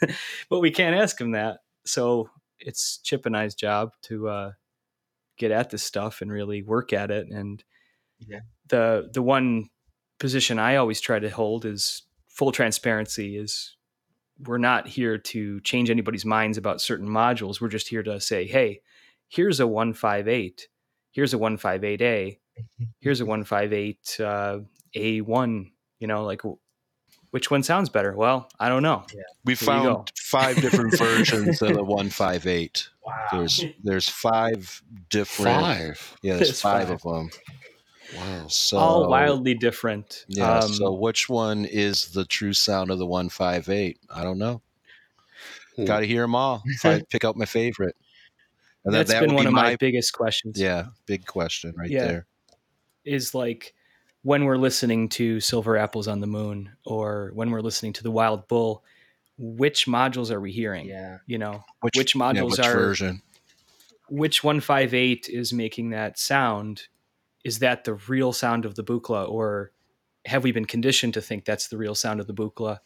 but 0.50 0.60
we 0.60 0.70
can't 0.70 0.96
ask 0.96 1.20
him 1.20 1.32
that. 1.32 1.58
So 1.84 2.30
it's 2.60 2.98
Chip 2.98 3.26
and 3.26 3.36
I's 3.36 3.54
job 3.54 3.90
to 4.02 4.28
uh, 4.28 4.52
get 5.38 5.50
at 5.50 5.70
this 5.70 5.82
stuff 5.82 6.20
and 6.22 6.30
really 6.32 6.62
work 6.62 6.92
at 6.92 7.10
it. 7.10 7.28
And 7.28 7.62
Yeah. 8.20 8.40
the 8.68 9.10
the 9.12 9.22
one 9.22 9.70
position 10.18 10.58
I 10.58 10.76
always 10.76 11.00
try 11.00 11.18
to 11.18 11.28
hold 11.30 11.64
is 11.64 12.02
full 12.28 12.52
transparency. 12.52 13.36
Is 13.36 13.76
we're 14.38 14.58
not 14.58 14.88
here 14.88 15.18
to 15.18 15.60
change 15.60 15.90
anybody's 15.90 16.24
minds 16.24 16.58
about 16.58 16.80
certain 16.80 17.08
modules. 17.08 17.60
We're 17.60 17.68
just 17.68 17.88
here 17.88 18.02
to 18.02 18.20
say, 18.20 18.46
hey, 18.46 18.80
here's 19.28 19.60
a 19.60 19.66
158, 19.66 20.68
here's 21.14 21.32
a 21.32 21.38
158A, 21.38 22.38
here's 23.00 23.20
a 23.20 23.24
158 23.26 24.16
uh, 24.20 24.58
A1. 24.94 25.70
You 26.00 26.06
know, 26.08 26.24
like 26.24 26.42
which 27.30 27.50
one 27.50 27.62
sounds 27.62 27.88
better? 27.88 28.14
Well, 28.14 28.48
I 28.60 28.68
don't 28.68 28.82
know. 28.82 29.04
We 29.44 29.54
There 29.54 29.76
you 29.76 29.82
go. 29.82 29.94
found 29.94 30.12
five 30.16 30.56
different 30.60 30.96
versions 30.98 31.62
of 31.62 31.74
the 31.74 31.82
158. 31.82 32.88
Wow. 33.04 33.14
There's 33.32 33.64
there's 33.82 34.08
five 34.08 34.82
different. 35.08 35.60
Five. 35.60 36.16
Yeah, 36.22 36.34
there's 36.34 36.48
There's 36.48 36.60
five, 36.60 36.88
five. 36.88 36.90
of 36.90 37.02
them. 37.02 37.30
Wow. 38.16 38.46
So 38.48 38.76
All 38.76 39.08
wildly 39.08 39.54
different. 39.54 40.24
Yeah. 40.28 40.58
Um, 40.58 40.72
so 40.74 40.92
which 40.92 41.28
one 41.28 41.64
is 41.64 42.08
the 42.12 42.24
true 42.24 42.52
sound 42.52 42.90
of 42.90 42.98
the 42.98 43.06
158? 43.06 43.98
I 44.10 44.22
don't 44.22 44.38
know. 44.38 44.60
Hmm. 45.76 45.84
Got 45.86 46.00
to 46.00 46.06
hear 46.06 46.22
them 46.22 46.34
all. 46.34 46.62
If 46.66 46.84
I 46.84 47.02
pick 47.10 47.24
out 47.24 47.36
my 47.36 47.46
favorite. 47.46 47.96
And 48.84 48.92
that- 48.94 48.98
That's 49.06 49.12
that 49.12 49.20
been 49.26 49.34
one 49.34 49.44
be 49.44 49.48
of 49.48 49.52
my, 49.54 49.62
my- 49.70 49.76
biggest 49.76 50.12
questions. 50.12 50.58
Yeah, 50.60 50.86
big 51.06 51.26
question 51.26 51.72
right 51.76 51.90
Yeah. 51.90 52.04
there. 52.06 52.26
is 53.04 53.34
like 53.34 53.74
when 54.22 54.44
we're 54.46 54.56
listening 54.56 55.08
to 55.10 55.38
Silver 55.40 55.76
Apples 55.76 56.08
on 56.08 56.20
the 56.20 56.26
Moon 56.26 56.70
or 56.86 57.30
when 57.34 57.50
we're 57.50 57.60
listening 57.60 57.92
to 57.94 58.02
the 58.02 58.10
Wild 58.10 58.48
Bull, 58.48 58.82
which 59.36 59.86
modules 59.86 60.30
are 60.30 60.40
we 60.40 60.52
hearing? 60.52 60.86
Yeah. 60.86 61.18
You 61.26 61.36
know, 61.38 61.64
Which, 61.82 61.94
which 61.96 62.14
yeah, 62.14 62.20
modules 62.22 62.52
which 62.52 62.60
are 62.60 62.72
version? 62.74 63.20
which 64.08 64.42
158 64.44 65.28
is 65.28 65.52
making 65.52 65.90
that 65.90 66.18
sound? 66.18 66.84
Is 67.44 67.58
that 67.58 67.84
the 67.84 67.94
real 67.94 68.32
sound 68.32 68.64
of 68.64 68.74
the 68.74 68.84
Buchla 68.84 69.28
or 69.28 69.70
have 70.24 70.42
we 70.44 70.52
been 70.52 70.64
conditioned 70.64 71.12
to 71.14 71.20
think 71.20 71.44
that's 71.44 71.68
the 71.68 71.76
real 71.76 71.94
sound 71.94 72.20
of 72.20 72.26
the 72.26 72.32
Buchla? 72.34 72.78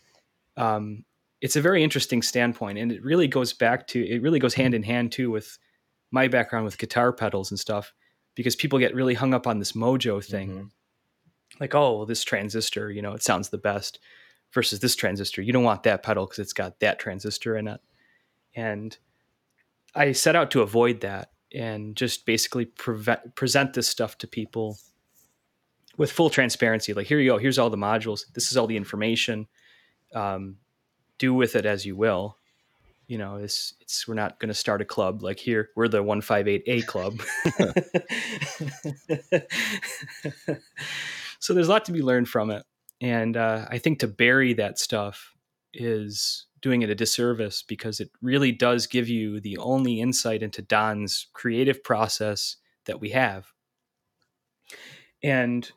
Um, 0.57 1.05
it's 1.41 1.55
a 1.55 1.61
very 1.61 1.85
interesting 1.85 2.23
standpoint 2.23 2.79
and 2.79 2.91
it 2.91 3.05
really 3.05 3.29
goes 3.29 3.53
back 3.53 3.87
to 3.89 4.05
it 4.05 4.21
really 4.23 4.41
goes 4.41 4.55
hand 4.55 4.75
in 4.75 4.83
hand 4.83 5.13
too 5.13 5.31
with 5.31 5.57
my 6.11 6.29
background 6.29 6.65
with 6.65 6.79
guitar 6.79 7.13
pedals 7.13 7.51
and 7.51 7.61
stuff 7.61 7.93
because 8.35 8.57
people 8.57 8.79
get 8.79 8.95
really 8.95 9.15
hung 9.15 9.35
up 9.35 9.47
on 9.47 9.59
this 9.59 9.73
mojo 9.73 10.25
thing. 10.25 10.51
Mhm. 10.51 10.71
like 11.61 11.75
oh 11.75 11.97
well, 11.97 12.07
this 12.07 12.23
transistor 12.25 12.91
you 12.91 13.03
know 13.03 13.13
it 13.13 13.23
sounds 13.23 13.49
the 13.49 13.59
best 13.59 13.99
versus 14.53 14.81
this 14.81 14.97
transistor. 14.97 15.43
You 15.43 15.53
don't 15.53 15.65
want 15.65 15.83
that 15.83 16.03
pedal 16.03 16.25
because 16.27 16.39
it's 16.39 16.53
got 16.53 16.81
that 16.81 16.99
transistor 16.99 17.57
in 17.57 17.69
it. 17.69 17.81
And 18.55 18.97
i 19.95 20.13
set 20.13 20.37
out 20.37 20.51
to 20.53 20.63
avoid 20.63 21.01
that 21.01 21.33
and 21.53 21.97
just 21.97 22.25
basically 22.27 22.65
prevent, 22.67 23.35
present 23.35 23.75
this 23.75 23.89
stuff 23.89 24.17
to 24.19 24.27
people 24.27 24.79
with 25.99 26.13
full 26.13 26.31
transparency. 26.31 26.95
Like 26.95 27.07
here 27.07 27.19
you 27.19 27.31
go. 27.33 27.39
Here's 27.39 27.59
all 27.59 27.71
the 27.71 27.77
modules. 27.77 28.23
This 28.33 28.51
is 28.51 28.57
all 28.57 28.67
the 28.67 28.77
information. 28.77 29.49
Um, 30.15 30.57
do 31.19 31.35
with 31.35 31.57
it 31.57 31.67
as 31.67 31.85
you 31.85 31.97
will 31.97 32.38
you 33.09 33.19
know 33.19 33.37
it's 33.37 33.75
it's 33.81 34.07
we're 34.07 34.15
not 34.15 34.39
going 34.39 34.49
to 34.49 34.55
start 34.55 34.81
a 34.81 34.85
club 34.85 35.23
like 35.23 35.39
here 35.39 35.71
we're 35.75 35.89
the 35.89 36.03
158a 36.03 36.87
club. 36.87 37.21
So 41.41 41.55
there's 41.55 41.69
a 41.69 41.71
lot 41.71 41.85
to 41.85 41.93
be 41.93 42.03
learned 42.03 42.29
from 42.29 42.51
it 42.51 42.65
and 43.01 43.37
uh, 43.37 43.65
i 43.71 43.79
think 43.79 44.01
to 44.01 44.09
bury 44.09 44.55
that 44.55 44.77
stuff 44.77 45.37
is 45.73 46.47
doing 46.61 46.83
it 46.83 46.91
a 46.91 46.95
disservice 46.95 47.63
because 47.63 48.01
it 48.01 48.11
really 48.21 48.53
does 48.53 48.87
give 48.87 49.09
you 49.09 49.41
the 49.41 49.57
only 49.59 50.01
insight 50.01 50.43
into 50.43 50.63
don's 50.63 51.29
creative 51.33 51.83
process 51.85 52.57
that 52.87 53.01
we 53.01 53.11
have. 53.11 53.53
And 55.23 55.71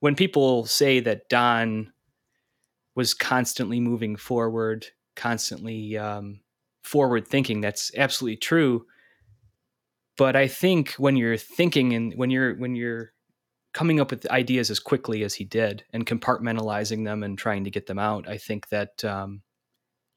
when 0.00 0.14
people 0.14 0.66
say 0.66 1.00
that 1.00 1.28
don 1.28 1.92
was 2.94 3.14
constantly 3.14 3.80
moving 3.80 4.16
forward 4.16 4.86
constantly 5.16 5.96
um, 5.96 6.40
forward 6.84 7.26
thinking 7.26 7.60
that's 7.60 7.90
absolutely 7.96 8.36
true 8.36 8.86
but 10.16 10.36
i 10.36 10.46
think 10.46 10.92
when 10.92 11.16
you're 11.16 11.36
thinking 11.36 11.92
and 11.94 12.12
when 12.16 12.30
you're 12.30 12.54
when 12.56 12.74
you're 12.76 13.12
coming 13.72 13.98
up 13.98 14.10
with 14.10 14.30
ideas 14.30 14.70
as 14.70 14.78
quickly 14.78 15.24
as 15.24 15.34
he 15.34 15.44
did 15.44 15.82
and 15.92 16.06
compartmentalizing 16.06 17.04
them 17.04 17.22
and 17.24 17.36
trying 17.38 17.64
to 17.64 17.70
get 17.70 17.86
them 17.86 17.98
out 17.98 18.28
i 18.28 18.36
think 18.38 18.68
that 18.68 19.02
um, 19.04 19.42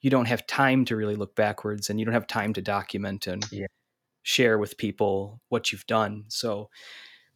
you 0.02 0.10
don't 0.10 0.28
have 0.28 0.46
time 0.46 0.86
to 0.86 0.96
really 0.96 1.16
look 1.16 1.36
backwards 1.36 1.90
and 1.90 2.00
you 2.00 2.06
don't 2.06 2.14
have 2.14 2.28
time 2.28 2.54
to 2.54 2.62
document 2.62 3.28
and 3.28 3.46
Yeah. 3.52 3.66
share 4.24 4.58
with 4.58 4.78
people 4.78 5.42
what 5.50 5.72
you've 5.72 5.88
done 5.88 6.26
so 6.28 6.70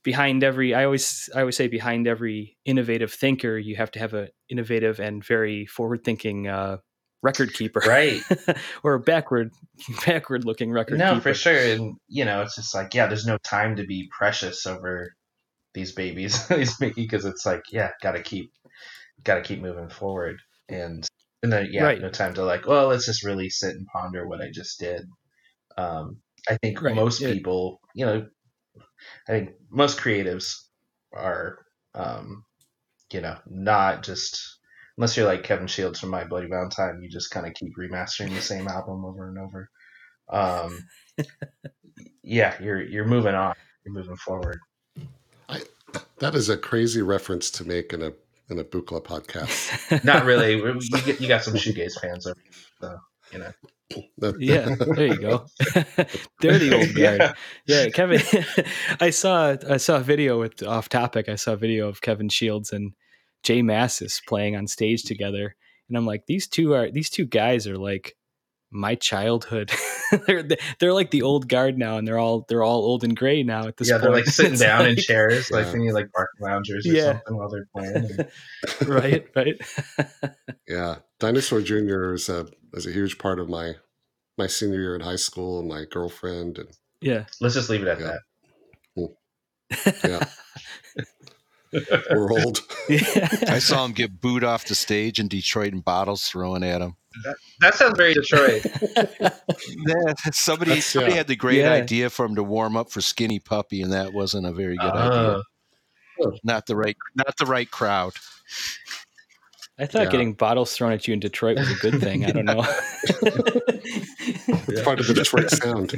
behind 0.03 0.43
every 0.43 0.73
i 0.75 0.83
always 0.83 1.29
i 1.35 1.39
always 1.39 1.55
say 1.55 1.67
behind 1.67 2.07
every 2.07 2.57
innovative 2.65 3.13
thinker 3.13 3.57
you 3.57 3.75
have 3.77 3.91
to 3.91 3.99
have 3.99 4.13
an 4.13 4.27
innovative 4.49 4.99
and 4.99 5.23
very 5.23 5.65
forward 5.65 6.03
thinking 6.03 6.47
uh, 6.47 6.77
record 7.21 7.53
keeper 7.53 7.83
Right. 7.85 8.21
or 8.83 8.95
a 8.95 8.99
backward 8.99 9.51
backward 10.05 10.45
looking 10.45 10.71
record 10.71 10.97
no, 10.97 11.05
keeper 11.05 11.21
for 11.21 11.33
sure. 11.33 11.57
And 11.65 11.97
you 12.07 12.25
know, 12.25 12.41
it's 12.41 12.55
just 12.55 12.75
like, 12.75 12.93
yeah, 12.93 13.07
there's 13.07 13.25
no 13.25 13.37
time 13.43 13.75
to 13.77 13.85
be 13.85 14.09
precious 14.15 14.65
over 14.65 15.13
these 15.73 15.93
babies 15.93 16.47
he's 16.49 16.79
making 16.79 17.05
because 17.05 17.25
it's 17.25 17.45
like, 17.45 17.63
yeah, 17.71 17.91
gotta 18.01 18.21
keep 18.21 18.51
gotta 19.23 19.41
keep 19.41 19.61
moving 19.61 19.89
forward. 19.89 20.37
And 20.69 21.07
and 21.43 21.51
then 21.51 21.69
yeah, 21.71 21.85
Right. 21.85 22.01
no 22.01 22.09
time 22.09 22.33
to 22.35 22.45
like, 22.45 22.67
well, 22.67 22.87
let's 22.87 23.05
just 23.05 23.25
really 23.25 23.49
sit 23.49 23.75
and 23.75 23.87
ponder 23.87 24.27
what 24.27 24.41
I 24.41 24.49
just 24.51 24.79
did. 24.79 25.03
Um 25.77 26.21
I 26.49 26.57
think 26.61 26.81
Right. 26.81 26.95
most 26.95 27.21
Yeah. 27.21 27.33
people, 27.33 27.79
you 27.95 28.05
know, 28.05 28.27
I 29.27 29.31
think 29.31 29.51
most 29.69 29.99
creatives 29.99 30.55
are 31.13 31.65
um, 31.93 32.45
you 33.11 33.21
know, 33.21 33.37
not 33.47 34.03
just 34.03 34.59
unless 34.97 35.15
you're 35.17 35.25
like 35.25 35.43
Kevin 35.43 35.67
Shields 35.67 35.99
from 35.99 36.09
My 36.09 36.23
Bloody 36.23 36.47
Valentine, 36.47 36.99
you 37.01 37.09
just 37.09 37.31
kind 37.31 37.45
of 37.47 37.53
keep 37.53 37.75
remastering 37.77 38.33
the 38.33 38.41
same 38.41 38.67
album 38.67 39.05
over 39.05 39.29
and 39.29 39.37
over. 39.39 39.69
Um, 40.29 40.87
yeah, 42.23 42.55
you're 42.61 42.81
you're 42.81 43.07
moving 43.07 43.35
on. 43.35 43.53
You're 43.85 43.93
moving 43.93 44.15
forward. 44.17 44.59
I, 45.49 45.61
That 46.19 46.35
is 46.35 46.49
a 46.49 46.57
crazy 46.57 47.01
reference 47.01 47.49
to 47.51 47.65
make 47.65 47.93
in 47.93 48.01
a 48.01 48.11
in 48.49 48.59
a 48.59 48.63
Buchla 48.63 49.03
podcast. 49.03 50.03
Not 50.03 50.25
really. 50.25 50.57
You 50.57 50.79
get 51.05 51.21
you 51.21 51.27
got 51.27 51.43
some 51.43 51.53
shoegaze 51.55 51.99
fans 52.01 52.27
over, 52.27 52.39
so 52.79 52.97
you 53.31 53.39
know. 53.39 53.51
Yeah 54.39 54.73
there 54.95 55.07
you 55.07 55.19
go 55.19 55.45
they're 56.39 56.57
the 56.57 56.73
old 56.73 56.95
guard 56.95 57.19
Yeah. 57.19 57.33
yeah 57.65 57.89
kevin 57.89 58.21
i 59.01 59.09
saw 59.09 59.57
i 59.69 59.75
saw 59.75 59.97
a 59.97 59.99
video 59.99 60.39
with 60.39 60.63
off 60.63 60.87
topic 60.87 61.27
i 61.27 61.35
saw 61.35 61.51
a 61.51 61.57
video 61.57 61.89
of 61.89 61.99
kevin 61.99 62.29
shields 62.29 62.71
and 62.71 62.93
j 63.43 63.61
mascis 63.61 64.21
playing 64.25 64.55
on 64.55 64.67
stage 64.67 65.03
together 65.03 65.55
and 65.89 65.97
i'm 65.97 66.05
like 66.05 66.25
these 66.27 66.47
two 66.47 66.73
are 66.73 66.89
these 66.91 67.09
two 67.09 67.25
guys 67.25 67.67
are 67.67 67.77
like 67.77 68.15
my 68.73 68.95
childhood 68.95 69.69
they're 70.27 70.43
they're 70.79 70.93
like 70.93 71.11
the 71.11 71.21
old 71.23 71.49
guard 71.49 71.77
now 71.77 71.97
and 71.97 72.07
they're 72.07 72.17
all 72.19 72.45
they're 72.47 72.63
all 72.63 72.83
old 72.85 73.03
and 73.03 73.17
gray 73.17 73.43
now 73.43 73.67
at 73.67 73.75
this 73.75 73.89
yeah, 73.89 73.95
point 73.95 74.03
they're 74.03 74.11
like 74.13 74.25
sitting 74.27 74.53
It's 74.53 74.61
down 74.61 74.85
in 74.85 74.95
chairs, 74.95 75.51
like 75.51 75.65
Yeah. 75.65 75.71
they 75.73 75.77
need 75.79 75.91
like 75.91 76.09
bark 76.13 76.29
loungers 76.39 76.87
or 76.87 76.93
Yeah. 76.93 77.03
something 77.13 77.35
while 77.37 77.49
they're 77.49 77.67
playing. 77.75 77.95
And- 77.95 78.87
right 78.87 79.27
right 79.35 79.61
yeah, 80.69 80.95
Dinosaur 81.19 81.61
Junior 81.61 82.13
is 82.13 82.29
a 82.29 82.47
is 82.73 82.85
a 82.87 82.91
huge 82.91 83.17
part 83.17 83.39
of 83.41 83.49
my 83.49 83.73
my 84.37 84.47
senior 84.47 84.79
year 84.79 84.95
in 84.95 85.01
high 85.01 85.17
school 85.17 85.59
and 85.59 85.67
my 85.67 85.83
girlfriend 85.91 86.57
and 86.57 86.69
yeah 87.01 87.25
Let's 87.41 87.55
just 87.55 87.69
leave 87.69 87.81
it 87.81 87.89
at 87.89 87.99
Yeah. 87.99 88.17
Mm. 88.97 89.95
yeah 90.05 91.03
world. 92.11 92.59
I 92.89 93.59
saw 93.59 93.85
him 93.85 93.91
get 93.93 94.19
booed 94.21 94.43
off 94.43 94.65
the 94.65 94.75
stage 94.75 95.19
in 95.19 95.27
Detroit 95.27 95.73
and 95.73 95.83
bottles 95.83 96.27
thrown 96.27 96.63
at 96.63 96.81
him. 96.81 96.95
that. 97.23 97.35
That 97.61 97.75
sounds 97.75 97.97
very 97.97 98.13
Detroit. 98.13 98.65
Yeah, 99.87 100.13
somebody 100.31 100.69
That's- 100.71 100.85
somebody 100.85 101.11
yeah. 101.13 101.17
had 101.17 101.27
the 101.27 101.35
great 101.35 101.59
Yeah. 101.59 101.73
idea 101.73 102.09
for 102.09 102.25
him 102.25 102.35
to 102.35 102.43
warm 102.43 102.75
up 102.77 102.91
for 102.91 103.01
Skinny 103.01 103.39
Puppy, 103.39 103.81
and 103.81 103.91
that 103.91 104.13
wasn't 104.13 104.45
a 104.47 104.51
very 104.51 104.75
good 104.77 104.91
idea. 104.91 105.41
Oh, 106.23 106.31
Not 106.43 106.65
the 106.67 106.75
right, 106.75 106.97
not 107.15 107.35
the 107.37 107.45
right 107.45 107.69
crowd. 107.69 108.13
I 109.81 109.87
thought 109.87 110.03
Yeah. 110.03 110.09
getting 110.11 110.33
bottles 110.33 110.73
thrown 110.73 110.91
at 110.91 111.07
you 111.07 111.13
in 111.15 111.19
Detroit 111.19 111.57
was 111.57 111.71
a 111.71 111.75
good 111.75 111.99
thing. 111.99 112.23
I 112.23 112.31
don't 112.31 112.45
know. 112.45 112.63
It's 114.67 114.81
part 114.83 114.99
of 114.99 115.07
the 115.07 115.13
Detroit 115.15 115.49
sound. 115.49 115.91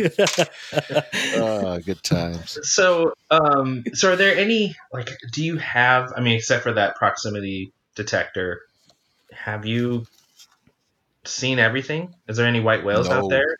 Oh, 1.35 1.79
good 1.85 2.01
times. 2.01 2.57
so 2.63 3.13
um 3.29 3.83
so 3.93 4.13
are 4.13 4.15
there 4.15 4.35
any 4.37 4.73
like 4.93 5.09
do 5.33 5.43
you 5.43 5.57
have 5.57 6.13
i 6.15 6.21
mean 6.21 6.35
except 6.37 6.63
for 6.63 6.73
that 6.73 6.95
proximity 6.95 7.73
detector 7.95 8.61
have 9.33 9.65
you 9.65 10.05
seen 11.25 11.59
everything 11.59 12.13
is 12.27 12.37
there 12.37 12.47
any 12.47 12.59
white 12.61 12.83
whales 12.85 13.09
No. 13.09 13.15
out 13.25 13.29
there 13.29 13.57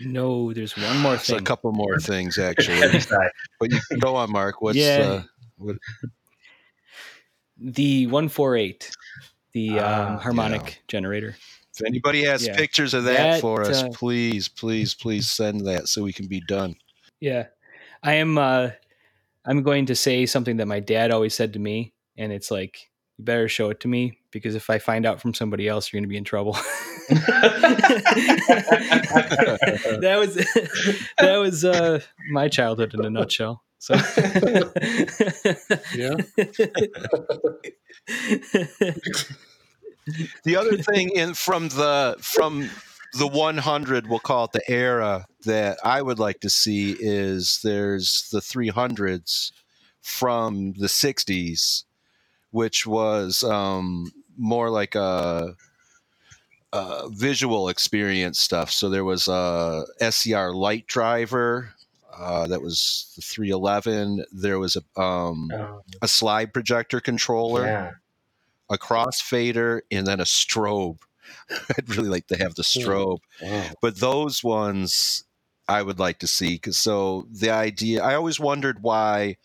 no, 0.00 0.52
there's 0.52 0.76
one 0.76 0.98
more 0.98 1.18
So 1.18 1.36
a 1.36 1.42
couple 1.42 1.72
more 1.72 1.98
things 2.00 2.38
actually, 2.38 3.00
but 3.58 3.72
you 3.72 3.80
can 3.90 3.98
go 3.98 4.14
on, 4.14 4.30
Mark. 4.30 4.62
What's 4.62 4.76
Yeah. 4.78 4.98
uh, 5.00 5.22
what, 5.56 5.76
The 7.60 8.06
148, 8.06 8.90
the 9.52 9.80
Ah, 9.80 10.12
um, 10.14 10.18
harmonic 10.18 10.82
generator. 10.88 11.36
if 11.74 11.84
anybody 11.86 12.24
has 12.24 12.46
Yeah. 12.46 12.56
pictures 12.56 12.94
of 12.94 13.04
that, 13.04 13.34
That, 13.34 13.40
for 13.40 13.62
us? 13.62 13.82
uh, 13.82 13.88
please, 13.94 14.48
please, 14.48 14.94
please 14.94 15.30
send 15.30 15.66
that 15.66 15.88
so 15.88 16.02
we 16.02 16.12
can 16.12 16.26
be 16.28 16.40
done. 16.40 16.76
Yeah. 17.20 17.46
I 18.02 18.14
am 18.14 18.38
uh 18.38 18.70
I'm 19.44 19.62
going 19.62 19.86
to 19.86 19.96
say 19.96 20.26
something 20.26 20.58
that 20.58 20.66
my 20.66 20.80
dad 20.80 21.10
always 21.10 21.34
said 21.34 21.52
to 21.54 21.58
me 21.58 21.94
and 22.16 22.32
it's 22.32 22.50
like 22.50 22.90
you 23.16 23.24
better 23.24 23.48
show 23.48 23.70
it 23.70 23.80
to 23.80 23.88
me 23.88 24.18
because 24.30 24.54
if 24.54 24.70
I 24.70 24.78
find 24.78 25.04
out 25.06 25.20
from 25.20 25.34
somebody 25.34 25.66
else 25.66 25.92
you're 25.92 25.98
going 25.98 26.08
to 26.08 26.12
be 26.12 26.16
in 26.16 26.24
trouble. 26.24 26.56
that 27.08 27.16
was 30.18 30.34
that 31.18 31.36
was 31.38 31.64
uh 31.64 32.00
my 32.30 32.48
childhood 32.48 32.94
in 32.94 33.04
a 33.04 33.10
nutshell. 33.10 33.62
So 33.78 33.94
Yeah. 35.94 36.16
The 40.44 40.56
other 40.56 40.76
thing 40.78 41.10
in 41.10 41.34
from 41.34 41.68
the 41.68 42.16
from 42.20 42.70
the 43.14 43.26
100, 43.26 44.06
we'll 44.06 44.18
call 44.18 44.44
it 44.44 44.52
the 44.52 44.70
era 44.70 45.26
that 45.44 45.78
I 45.84 46.02
would 46.02 46.18
like 46.18 46.40
to 46.40 46.50
see 46.50 46.96
is 46.98 47.60
there's 47.62 48.28
the 48.30 48.40
300s 48.40 49.52
from 50.00 50.74
the 50.74 50.86
60s, 50.86 51.84
which 52.50 52.86
was 52.86 53.42
um, 53.44 54.12
more 54.36 54.70
like 54.70 54.94
a 54.94 55.54
uh, 56.72 57.08
visual 57.08 57.68
experience 57.68 58.38
stuff. 58.38 58.70
So 58.70 58.88
there 58.88 59.04
was 59.04 59.28
a 59.28 59.84
SCR 60.00 60.52
Light 60.52 60.86
Driver. 60.86 61.74
Uh, 62.18 62.46
that 62.48 62.62
was 62.62 63.12
the 63.16 63.22
311. 63.22 64.24
There 64.32 64.58
was 64.58 64.76
a 64.76 65.00
um, 65.00 65.50
Oh, 65.52 65.82
a 66.02 66.08
slide 66.08 66.52
projector 66.52 67.00
controller, 67.00 67.64
yeah. 67.64 67.90
a 68.70 68.76
crossfader, 68.78 69.82
and 69.90 70.06
then 70.06 70.20
a 70.20 70.24
strobe. 70.24 70.98
I'd 71.50 71.88
really 71.88 72.08
like 72.08 72.26
to 72.28 72.36
have 72.38 72.54
the 72.54 72.62
strobe. 72.62 73.20
Wow. 73.42 73.64
but 73.80 73.96
those 73.96 74.42
ones 74.42 75.24
I 75.68 75.82
would 75.82 75.98
like 75.98 76.18
to 76.20 76.26
see 76.26 76.54
because 76.54 76.78
so 76.78 77.26
the 77.30 77.50
idea 77.50 78.02
I 78.02 78.14
always 78.14 78.40
wondered 78.40 78.82
why 78.82 79.36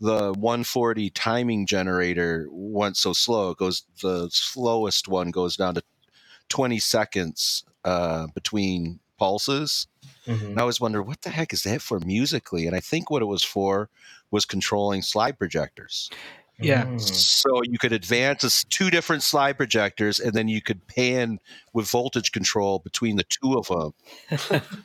the 0.00 0.32
140 0.34 1.10
timing 1.10 1.66
generator 1.66 2.46
went 2.50 2.96
so 2.96 3.12
slow. 3.12 3.50
It 3.50 3.58
goes 3.58 3.84
the 4.00 4.28
slowest 4.30 5.08
one 5.08 5.30
goes 5.30 5.56
down 5.56 5.74
to 5.74 5.82
20 6.48 6.78
seconds 6.78 7.64
uh, 7.84 8.28
between 8.34 9.00
pulses. 9.18 9.88
Mhm. 10.26 10.42
And 10.50 10.58
I 10.58 10.62
always 10.62 10.80
wonder 10.80 11.02
what 11.02 11.22
the 11.22 11.30
heck 11.30 11.52
is 11.52 11.62
that 11.64 11.82
for 11.82 12.00
musically, 12.00 12.66
and 12.66 12.74
I 12.76 12.80
think 12.80 13.10
what 13.10 13.22
it 13.22 13.26
was 13.26 13.42
for 13.44 13.88
was 14.30 14.44
controlling 14.44 15.02
slide 15.02 15.38
projectors. 15.38 16.10
Yeah. 16.58 16.86
Mm. 16.86 16.98
So 17.00 17.60
you 17.64 17.78
could 17.78 17.92
advance 17.92 18.64
two 18.64 18.88
different 18.90 19.22
slide 19.22 19.58
projectors, 19.58 20.18
and 20.18 20.32
then 20.32 20.48
you 20.48 20.62
could 20.62 20.86
pan 20.86 21.38
with 21.74 21.88
voltage 21.90 22.32
control 22.32 22.78
between 22.78 23.16
the 23.16 23.24
two 23.24 23.58
of 23.58 23.68
them. 23.68 23.92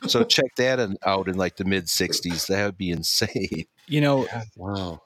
so 0.06 0.22
check 0.36 0.54
that 0.56 0.78
out 1.04 1.28
in 1.28 1.36
like 1.36 1.56
the 1.56 1.64
mid 1.64 1.86
'60s. 1.86 2.46
That 2.48 2.64
would 2.66 2.78
be 2.78 2.90
insane. 2.90 3.64
You 3.88 4.00
know, 4.00 4.26
Wow. 4.56 5.02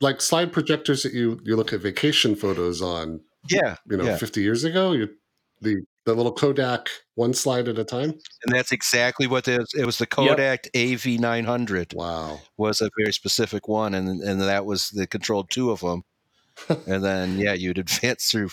Like 0.00 0.20
slide 0.20 0.52
projectors 0.52 1.02
that 1.02 1.12
you 1.14 1.40
you 1.44 1.56
look 1.56 1.72
at 1.72 1.80
vacation 1.80 2.36
photos 2.36 2.80
on, 2.80 3.20
Yeah, 3.50 3.76
you 3.90 3.96
know, 3.96 4.04
Yeah. 4.04 4.16
50 4.18 4.40
years 4.40 4.62
ago, 4.64 4.92
you 4.92 5.08
the 5.60 5.82
the 6.04 6.14
little 6.14 6.32
Kodak 6.32 6.88
one 7.14 7.32
slide 7.34 7.68
at 7.68 7.78
a 7.78 7.84
time. 7.84 8.10
and 8.44 8.54
that's 8.54 8.72
exactly 8.72 9.26
what 9.26 9.46
it 9.48 9.58
was. 9.60 9.72
It 9.74 9.86
was 9.86 9.98
the 9.98 10.06
Kodak 10.06 10.64
AV900 10.74 11.94
Wow. 11.94 12.40
was 12.56 12.80
a 12.80 12.90
very 12.98 13.12
specific 13.12 13.68
one, 13.68 13.94
and 13.94 14.20
and 14.22 14.40
that 14.40 14.66
was 14.66 14.90
the 14.90 15.06
controlled 15.06 15.50
two 15.50 15.70
of 15.70 15.80
them. 15.80 16.04
and 16.86 17.04
then 17.04 17.38
yeah, 17.38 17.52
you'd 17.52 17.78
advance 17.78 18.30
through 18.30 18.50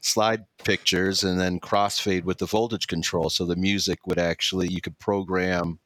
slide 0.00 0.44
pictures 0.64 1.24
and 1.24 1.40
then 1.40 1.58
crossfade 1.60 2.24
with 2.24 2.38
the 2.38 2.46
voltage 2.46 2.86
control, 2.86 3.30
so 3.30 3.44
the 3.44 3.56
music 3.56 4.06
would 4.06 4.18
actually 4.18 4.68
you 4.68 4.80
could 4.80 4.98
program 4.98 5.78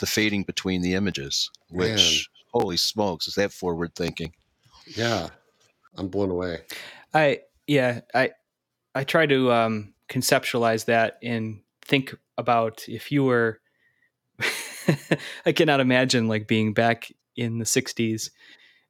the 0.00 0.06
fading 0.06 0.42
between 0.44 0.82
the 0.82 0.94
images. 0.94 1.50
Which 1.70 2.28
holy 2.52 2.76
smokes, 2.76 3.26
is 3.28 3.34
that 3.36 3.52
forward 3.52 3.94
thinking? 3.94 4.32
Yeah. 4.96 5.28
I'm 5.96 6.08
blown 6.08 6.30
away. 6.30 6.60
I 7.14 7.40
yeah, 7.66 8.00
I 8.14 8.30
I 8.94 9.04
try 9.04 9.26
to 9.26 9.52
um 9.52 9.94
conceptualize 10.12 10.84
that 10.84 11.18
and 11.22 11.60
think 11.82 12.14
about 12.38 12.84
if 12.88 13.10
you 13.10 13.24
were 13.24 13.60
I 15.46 15.52
cannot 15.52 15.80
imagine 15.80 16.28
like 16.28 16.46
being 16.46 16.74
back 16.74 17.10
in 17.36 17.58
the 17.58 17.64
60s 17.64 18.30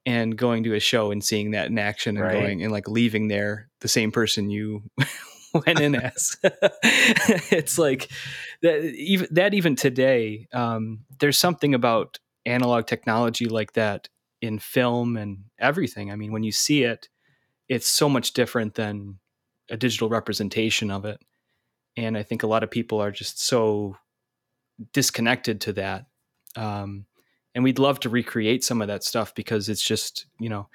and 0.05 0.37
going 0.37 0.65
to 0.65 0.75
a 0.75 0.81
show 0.81 1.11
and 1.13 1.23
seeing 1.23 1.53
that 1.53 1.69
in 1.69 1.79
action 1.79 2.17
and 2.17 2.25
Right. 2.25 2.33
going 2.33 2.63
and 2.63 2.73
like 2.73 2.89
leaving 2.89 3.29
there 3.29 3.69
the 3.81 3.89
same 3.89 4.11
person 4.11 4.51
you 4.51 4.83
went 5.55 5.81
in 5.81 5.95
as. 6.11 6.37
it's 6.43 7.79
like 7.79 8.11
that 8.63 8.83
even 8.85 9.29
that 9.31 9.55
even 9.55 9.77
today 9.77 10.49
um 10.53 11.05
there's 11.21 11.39
something 11.39 11.75
about 11.75 12.19
analog 12.47 12.87
technology 12.87 13.47
like 13.47 13.73
that 13.75 14.09
in 14.41 14.59
film 14.59 15.17
and 15.17 15.45
everything. 15.59 16.11
I 16.11 16.17
mean, 16.17 16.33
when 16.33 16.43
you 16.43 16.51
see 16.53 16.83
it, 16.83 17.09
it's 17.69 17.87
so 17.89 18.09
much 18.09 18.33
different 18.33 18.75
than 18.75 19.21
a 19.71 19.77
digital 19.77 20.09
representation 20.09 20.91
of 20.91 21.05
it. 21.05 21.21
And 21.97 22.17
I 22.17 22.23
think 22.23 22.43
a 22.43 22.47
lot 22.47 22.63
of 22.63 22.71
people 22.71 23.01
are 23.01 23.11
just 23.11 23.41
so 23.41 23.97
disconnected 24.93 25.61
to 25.63 25.73
that. 25.75 26.07
Um, 26.57 27.07
and 27.55 27.65
we'd 27.65 27.79
love 27.79 28.01
to 28.01 28.09
recreate 28.09 28.65
some 28.65 28.81
of 28.83 28.89
that 28.89 29.05
stuff 29.05 29.35
because 29.35 29.69
it's 29.69 29.83
just, 29.83 30.27
you 30.39 30.49
know, 30.49 30.69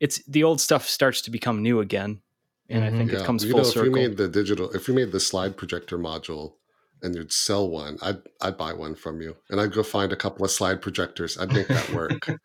it's 0.00 0.24
the 0.26 0.44
old 0.44 0.60
stuff 0.60 0.86
starts 0.86 1.22
to 1.22 1.30
become 1.30 1.62
new 1.62 1.80
again. 1.80 2.22
And 2.70 2.84
I 2.84 2.90
Mhm. 2.90 2.98
think 2.98 3.12
Yeah. 3.12 3.20
it 3.20 3.24
comes 3.24 3.44
you 3.44 3.50
full 3.50 3.62
know, 3.62 3.68
if 3.68 3.76
you 3.76 3.90
made 3.90 4.16
the 4.16 4.28
digital 4.28 4.70
if 4.72 4.88
you 4.88 4.94
made 4.94 5.12
the 5.12 5.20
slide 5.20 5.56
projector 5.56 5.98
module 5.98 6.56
and 7.02 7.14
you'd 7.14 7.32
sell 7.32 7.68
one, 7.68 7.98
I'd 8.02 8.22
I'd 8.40 8.58
buy 8.58 8.72
one 8.74 8.94
from 8.94 9.20
you. 9.22 9.36
And 9.50 9.60
I'd 9.60 9.72
go 9.72 9.82
find 9.82 10.12
a 10.12 10.16
couple 10.16 10.44
of 10.44 10.50
slide 10.50 10.82
projectors. 10.82 11.38
I'd 11.38 11.52
make 11.52 11.72
that 11.72 11.90
work. 11.90 12.38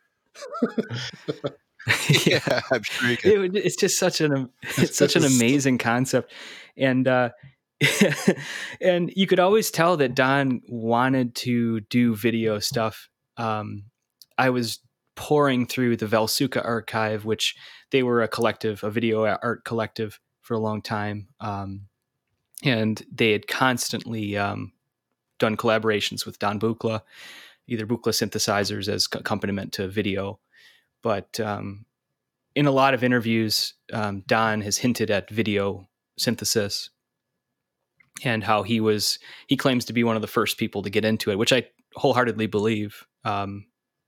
yeah. 2.26 2.62
I'm 2.72 2.84
sure 2.84 3.10
you 3.10 3.18
could. 3.18 3.32
it 3.32 3.38
would, 3.40 3.56
it's 3.56 3.76
just 3.76 3.98
such 3.98 4.22
an 4.22 4.50
it's 4.78 4.98
such 4.98 5.16
an 5.16 5.24
amazing 5.24 5.78
concept 5.78 6.32
and 6.78 7.08
uh 7.08 7.30
and 8.82 9.12
you 9.16 9.28
could 9.28 9.40
always 9.40 9.70
tell 9.70 9.98
that 9.98 10.16
don 10.16 10.62
wanted 10.70 11.36
to 11.36 11.82
do 11.82 12.16
video 12.16 12.60
stuff 12.60 13.10
um 13.38 13.84
i 14.38 14.50
was 14.50 14.80
pouring 15.16 15.66
through 15.66 15.98
the 15.98 16.06
vasulka 16.06 16.64
archive 16.64 17.26
which 17.26 17.56
they 17.92 18.04
were 18.04 18.22
a 18.24 18.28
collective 18.28 18.84
a 18.84 18.90
video 18.90 19.26
art 19.26 19.66
collective 19.66 20.20
for 20.42 20.54
a 20.54 20.60
long 20.60 20.82
time 20.82 21.28
um 21.42 21.82
and 22.64 23.04
they 23.12 23.32
had 23.32 23.48
constantly 23.48 24.38
um 24.38 24.72
done 25.40 25.58
collaborations 25.58 26.26
with 26.26 26.40
don 26.40 26.60
buchla 26.60 27.02
either 27.68 27.86
buchla 27.86 28.14
synthesizers 28.14 28.88
as 28.88 29.08
accompaniment 29.12 29.74
to 29.74 29.88
video 29.90 30.40
but 31.04 31.40
um 31.40 31.86
in 32.56 32.66
a 32.66 32.72
lot 32.72 32.94
of 32.94 33.04
interviews, 33.04 33.74
um, 33.92 34.24
Don 34.28 34.62
has 34.62 34.78
hinted 34.78 35.10
at 35.10 35.30
video 35.30 35.88
synthesis 36.18 36.90
and 38.24 38.44
how 38.44 38.64
he 38.64 38.80
was, 38.80 39.18
he 39.48 39.58
claims 39.58 39.86
to 39.86 39.94
be 39.94 40.04
one 40.04 40.16
of 40.16 40.22
the 40.22 40.28
first 40.28 40.58
people 40.58 40.84
to 40.84 40.90
get 40.90 41.06
into 41.06 41.32
it, 41.32 41.40
which 41.40 41.52
I 41.52 41.68
wholeheartedly 41.96 42.48
believe. 42.48 43.06
Um, 43.26 43.66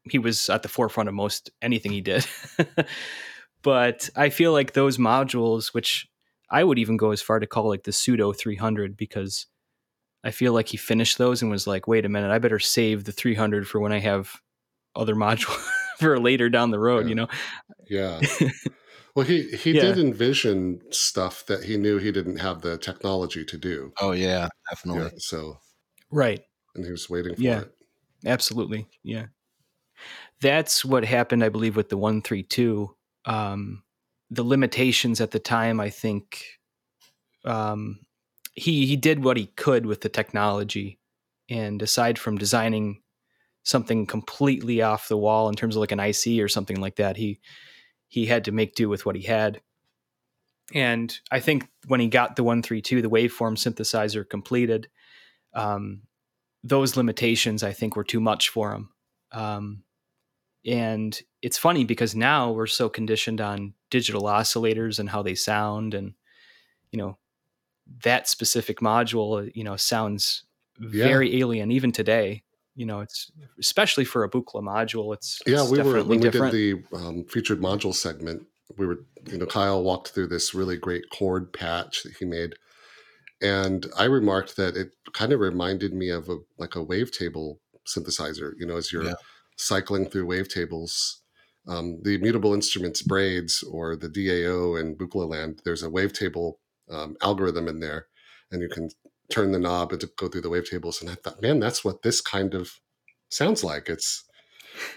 he 0.09 0.19
was 0.19 0.49
at 0.49 0.61
the 0.61 0.69
forefront 0.69 1.09
of 1.09 1.15
most 1.15 1.49
anything 1.61 1.91
he 1.91 2.01
did. 2.01 2.26
but 3.63 4.09
I 4.15 4.30
feel 4.30 4.51
like 4.51 4.73
those 4.73 4.97
modules, 4.97 5.73
which 5.73 6.07
I 6.51 6.63
would 6.63 6.77
even 6.77 6.97
go 6.97 7.11
as 7.11 7.23
far 7.23 7.39
to 7.39 7.47
call 7.47 7.67
like 7.67 7.84
the 7.84 7.91
pseudo 7.91 8.31
300, 8.31 8.95
because 8.95 9.47
I 10.23 10.30
feel 10.30 10.53
like 10.53 10.67
he 10.67 10.77
finished 10.77 11.17
those 11.17 11.41
and 11.41 11.49
was 11.49 11.65
like, 11.65 11.88
wait 11.88 12.05
a 12.05 12.09
minute, 12.09 12.30
I 12.30 12.38
better 12.38 12.59
save 12.59 13.05
the 13.05 13.11
300 13.11 13.67
for 13.67 13.80
when 13.80 13.91
I 13.91 13.99
have 13.99 14.39
other 14.95 15.15
modules 15.15 15.67
for 15.99 16.19
later 16.19 16.49
down 16.49 16.72
the 16.72 16.80
road, 16.80 17.07
Yeah. 17.07 17.09
you 17.09 17.15
know? 17.15 17.27
Yeah. 17.89 18.23
Well, 19.15 19.26
he 19.26 19.51
he 19.57 19.73
Yeah. 19.73 19.76
did 19.76 19.97
envision 19.97 20.81
stuff 20.91 21.45
that 21.47 21.63
he 21.65 21.77
knew 21.77 21.97
he 21.99 22.11
didn't 22.11 22.38
have 22.38 22.61
the 22.61 22.77
technology 22.77 23.45
to 23.45 23.57
do. 23.57 23.93
Oh 23.99 24.11
yeah, 24.11 24.49
definitely. 24.69 25.07
Yeah, 25.07 25.11
so 25.17 25.59
Right. 26.11 26.45
and 26.76 26.85
he 26.85 26.91
was 26.91 27.09
waiting 27.09 27.35
for 27.35 27.47
Yeah. 27.47 27.63
it. 27.63 27.72
Absolutely. 28.26 28.88
Yeah. 29.03 29.27
That's 30.41 30.84
what 30.84 31.05
happened, 31.05 31.43
I 31.43 31.49
believe, 31.49 31.76
with 31.76 31.89
the 31.89 31.97
132. 31.97 32.95
Um, 33.26 33.84
the 34.30 34.43
limitations 34.43 35.22
at 35.22 35.31
the 35.31 35.39
time, 35.39 35.80
I 35.80 35.89
think, 35.89 36.45
um, 37.45 37.99
he 38.53 38.85
he 38.88 38.95
did 38.97 39.23
what 39.23 39.38
he 39.38 39.47
could 39.47 39.85
with 39.85 40.01
the 40.01 40.09
technology, 40.09 40.99
and 41.49 41.81
aside 41.81 42.19
from 42.19 42.38
designing 42.38 43.01
something 43.66 44.08
completely 44.08 44.82
off 44.84 45.10
the 45.10 45.18
wall 45.18 45.50
in 45.50 45.56
terms 45.56 45.76
of 45.78 45.82
like 45.82 45.94
an 45.94 46.02
IC 46.02 46.42
or 46.42 46.50
something 46.50 46.82
like 46.82 46.98
that, 46.98 47.18
he 47.18 47.42
he 48.10 48.28
had 48.28 48.46
to 48.46 48.54
make 48.54 48.76
do 48.76 48.90
with 48.90 49.06
what 49.06 49.18
he 49.18 49.24
had. 49.24 49.62
And 50.74 51.18
I 51.32 51.40
think 51.40 51.68
when 51.88 52.00
he 52.00 52.08
got 52.08 52.36
the 52.36 52.44
132, 52.44 53.02
the 53.02 53.10
waveform 53.10 53.56
synthesizer 53.56 54.28
completed, 54.28 54.90
um, 55.54 56.04
those 56.64 56.98
limitations 56.98 57.64
I 57.64 57.74
think 57.74 57.96
were 57.96 58.06
too 58.06 58.22
much 58.22 58.50
for 58.50 58.74
him. 58.74 58.92
Um, 59.32 59.84
and 60.66 61.20
it's 61.42 61.58
funny 61.58 61.86
because 61.86 62.16
now 62.16 62.52
we're 62.52 62.68
so 62.68 62.90
conditioned 62.90 63.42
on 63.42 63.74
digital 63.92 64.24
oscillators 64.24 65.00
and 65.00 65.10
how 65.10 65.24
they 65.24 65.36
sound, 65.36 65.94
and 65.94 66.14
you 66.92 67.00
know 67.00 67.18
that 68.04 68.30
specific 68.30 68.80
module, 68.80 69.52
you 69.56 69.64
know, 69.66 69.78
sounds 69.78 70.46
Yeah. 70.80 70.92
very 71.02 71.40
alien 71.42 71.72
even 71.72 71.92
today. 71.94 72.44
You 72.76 72.85
know, 72.85 72.99
it's 72.99 73.31
especially 73.60 74.06
for 74.06 74.23
a 74.23 74.30
Buchla 74.30 74.61
module. 74.61 75.14
It's, 75.14 75.41
Yeah, 75.47 75.61
it's 75.61 75.72
we 75.72 75.77
were 75.80 75.84
definitely 75.84 76.10
when 76.10 76.19
we 76.19 76.30
different. 76.30 76.52
did 76.53 76.81
the 76.91 76.97
um, 76.97 77.26
featured 77.26 77.60
module 77.61 77.93
segment. 77.93 78.43
We 78.77 78.85
were, 78.88 79.06
you 79.27 79.38
know, 79.38 79.45
Kyle 79.45 79.84
walked 79.84 80.10
through 80.10 80.27
this 80.27 80.53
really 80.53 80.76
great 80.77 81.10
chord 81.11 81.53
patch 81.53 82.03
that 82.03 82.14
he 82.18 82.26
made, 82.26 82.56
and 83.41 83.88
I 83.97 84.06
remarked 84.06 84.56
that 84.57 84.76
it 84.76 84.91
kind 85.14 85.34
of 85.34 85.39
reminded 85.39 85.93
me 85.93 86.10
of 86.10 86.30
a 86.30 86.38
like 86.57 86.76
a 86.76 86.85
wavetable 86.85 87.60
synthesizer. 87.88 88.53
You 88.57 88.65
know, 88.65 88.77
as 88.77 88.91
you're 88.91 89.03
Yeah. 89.06 89.15
cycling 89.57 90.10
through 90.10 90.27
wavetables, 90.27 91.15
um, 91.68 92.02
the 92.03 92.18
mutable 92.18 92.53
instruments 92.53 93.02
braids 93.02 93.64
or 93.64 93.95
the 93.95 94.10
DAO 94.10 94.76
in 94.80 94.95
Buchla 94.97 95.30
land. 95.30 95.61
There's 95.64 95.84
a 95.84 95.89
wavetable 95.89 96.56
um, 96.89 97.15
algorithm 97.22 97.68
in 97.68 97.80
there, 97.80 98.07
and 98.52 98.61
you 98.61 98.69
can 98.69 98.89
turn 99.30 99.52
the 99.52 99.60
knob 99.60 99.91
and 99.91 100.02
to 100.02 100.10
go 100.18 100.27
through 100.27 100.41
the 100.41 100.49
wavetables. 100.49 101.02
And 101.02 101.10
I 101.10 101.15
thought, 101.15 101.41
man, 101.41 101.60
that's 101.60 101.84
what 101.84 102.02
this 102.02 102.22
kind 102.22 102.53
of 102.53 102.80
sounds 103.30 103.64
like. 103.64 103.89
It's 103.89 104.23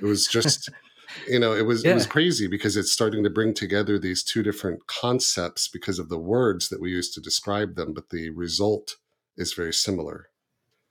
it 0.00 0.04
was 0.04 0.26
just 0.26 0.68
you 1.28 1.38
know, 1.38 1.54
it 1.54 1.62
was 1.66 1.84
it 1.84 1.94
was 1.94 2.06
crazy 2.06 2.46
because 2.46 2.76
it's 2.76 2.92
starting 2.92 3.24
to 3.24 3.30
bring 3.30 3.54
together 3.54 3.98
these 3.98 4.22
two 4.22 4.42
different 4.42 4.86
concepts 4.86 5.68
because 5.68 5.98
of 5.98 6.08
the 6.08 6.18
words 6.18 6.68
that 6.68 6.80
we 6.80 6.90
use 6.90 7.10
to 7.14 7.20
describe 7.20 7.74
them, 7.74 7.92
but 7.92 8.10
the 8.10 8.30
result 8.30 8.96
is 9.36 9.52
very 9.52 9.72
similar. 9.72 10.28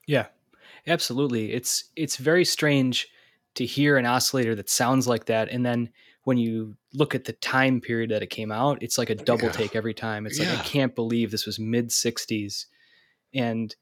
Yeah, 0.07 0.27
absolutely. 0.87 1.53
It's 1.53 1.85
it's 1.95 2.17
very 2.17 2.45
strange 2.45 3.07
to 3.55 3.65
hear 3.65 3.97
an 3.97 4.05
oscillator 4.05 4.55
that 4.55 4.69
sounds 4.69 5.07
like 5.07 5.25
that, 5.25 5.49
and 5.49 5.65
then 5.65 5.89
when 6.23 6.37
you 6.37 6.75
look 6.93 7.15
at 7.15 7.23
the 7.23 7.33
time 7.33 7.79
period 7.79 8.11
that 8.11 8.21
it 8.21 8.29
came 8.29 8.51
out, 8.51 8.83
it's 8.83 8.97
like 8.97 9.09
a 9.09 9.15
double 9.15 9.45
Yeah. 9.45 9.51
take 9.51 9.75
every 9.75 9.93
time. 9.93 10.25
It's 10.25 10.39
like 10.39 10.49
I 10.49 10.61
can't 10.63 10.93
believe 10.93 11.31
this 11.31 11.45
was 11.45 11.57
mid 11.59 11.89
'60s, 11.89 12.65
and 13.37 13.75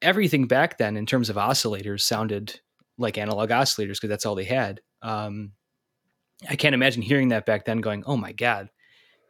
everything 0.00 0.46
back 0.46 0.78
then 0.78 0.96
in 0.96 1.06
terms 1.06 1.28
of 1.28 1.36
oscillators 1.36 2.00
sounded 2.02 2.60
like 2.96 3.18
analog 3.18 3.50
oscillators 3.50 3.94
because 3.94 4.08
that's 4.08 4.24
all 4.26 4.34
they 4.34 4.44
had. 4.44 4.80
Um, 5.02 5.52
I 6.48 6.56
can't 6.56 6.74
imagine 6.74 7.02
hearing 7.02 7.28
that 7.28 7.46
back 7.46 7.64
then, 7.64 7.80
going, 7.80 8.04
"Oh 8.06 8.16
my 8.16 8.32
god." 8.32 8.70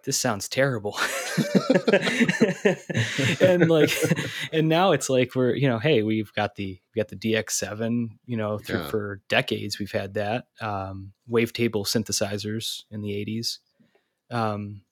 This 0.05 0.19
sounds 0.19 0.49
terrible, 0.49 0.97
and 3.41 3.69
like, 3.69 3.91
and 4.53 4.69
now 4.69 4.93
it's 4.93 5.11
like 5.11 5.35
we're 5.35 5.55
you 5.55 5.69
know 5.69 5.79
hey 5.79 6.03
we've 6.03 6.33
got 6.35 6.55
the 6.55 6.81
we 6.95 7.01
got 7.01 7.09
the 7.09 7.17
dx7 7.17 8.09
you 8.27 8.37
know 8.37 8.59
through, 8.59 8.79
Yeah. 8.81 8.89
for 8.89 9.21
decades 9.29 9.79
we've 9.79 9.93
had 9.93 10.15
that 10.15 10.47
um, 10.61 11.13
wavetable 11.31 11.85
synthesizers 11.87 12.85
in 12.91 13.03
the 13.03 13.11
80s 13.11 13.59
um, 14.31 14.83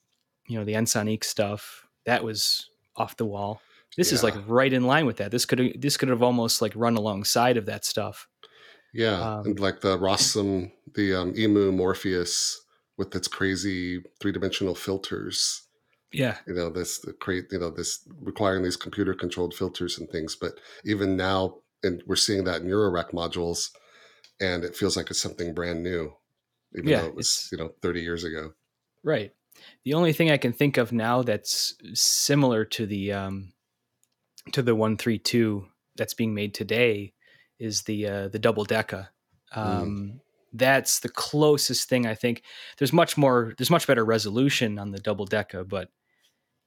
you 0.48 0.58
know 0.58 0.64
the 0.64 0.74
ensoniq 0.74 1.24
stuff 1.24 1.86
that 2.04 2.24
was 2.24 2.68
off 2.96 3.16
the 3.16 3.26
wall 3.26 3.60
this 3.96 4.12
is 4.12 4.22
like 4.22 4.34
right 4.46 4.72
in 4.72 4.84
line 4.84 5.06
with 5.06 5.16
that 5.18 5.30
this 5.30 5.46
could 5.46 5.76
this 5.80 5.96
could 5.96 6.08
have 6.08 6.22
almost 6.22 6.62
like 6.62 6.72
run 6.76 6.96
alongside 6.96 7.56
of 7.56 7.66
that 7.66 7.84
stuff 7.84 8.28
Yeah, 8.92 9.28
Um, 9.28 9.44
and 9.44 9.60
like 9.60 9.80
the 9.80 9.98
Rossum, 9.98 10.72
the 10.94 11.14
um, 11.14 11.34
Emu 11.36 11.72
Morpheus 11.72 12.60
with 12.96 13.14
its 13.14 13.28
crazy 13.28 14.02
three 14.20 14.32
dimensional 14.32 14.74
filters. 14.74 15.62
yeah 16.12 16.38
You 16.46 16.54
know, 16.54 16.70
this 16.70 17.00
the 17.00 17.12
create 17.14 17.46
you 17.52 17.58
know 17.60 17.70
this 17.70 18.06
requiring 18.20 18.64
these 18.64 18.76
computer 18.76 19.14
controlled 19.14 19.54
filters 19.54 19.98
and 19.98 20.10
things. 20.10 20.36
But 20.36 20.60
even 20.84 21.16
now, 21.16 21.62
and 21.82 22.02
we're 22.06 22.16
seeing 22.16 22.44
that 22.44 22.62
in 22.62 22.68
Eurorack 22.68 23.12
modules, 23.12 23.70
and 24.40 24.64
it 24.64 24.76
feels 24.76 24.96
like 24.96 25.10
it's 25.10 25.20
something 25.22 25.54
brand 25.54 25.82
new, 25.84 26.12
even 26.78 26.92
Yeah, 26.92 26.96
though 26.96 27.08
it 27.08 27.16
was 27.16 27.48
you 27.52 27.58
know 27.58 27.74
thirty 27.82 28.02
years 28.02 28.24
ago. 28.24 28.54
Right. 29.02 29.32
The 29.84 29.94
only 29.94 30.12
thing 30.12 30.30
I 30.30 30.36
can 30.36 30.52
think 30.52 30.76
of 30.76 30.92
now 30.92 31.22
that's 31.22 31.74
similar 31.94 32.64
to 32.66 32.86
the 32.86 33.12
um, 33.12 33.52
to 34.52 34.62
the 34.62 34.74
one 34.74 34.96
three 34.96 35.18
two 35.18 35.66
that's 35.96 36.14
being 36.14 36.34
made 36.34 36.54
today 36.54 37.12
is 37.58 37.82
the 37.82 38.06
uh, 38.06 38.28
the 38.28 38.38
double 38.38 38.66
deca. 38.66 39.08
Um, 39.54 40.20
That's 40.52 41.00
the 41.00 41.08
closest 41.08 41.88
thing 41.88 42.06
I 42.06 42.14
think. 42.14 42.42
There's 42.78 42.92
much 42.92 43.16
more. 43.16 43.54
There's 43.56 43.70
much 43.70 43.86
better 43.86 44.04
resolution 44.04 44.78
on 44.78 44.90
the 44.90 44.98
double 44.98 45.26
deca, 45.26 45.68
but 45.68 45.88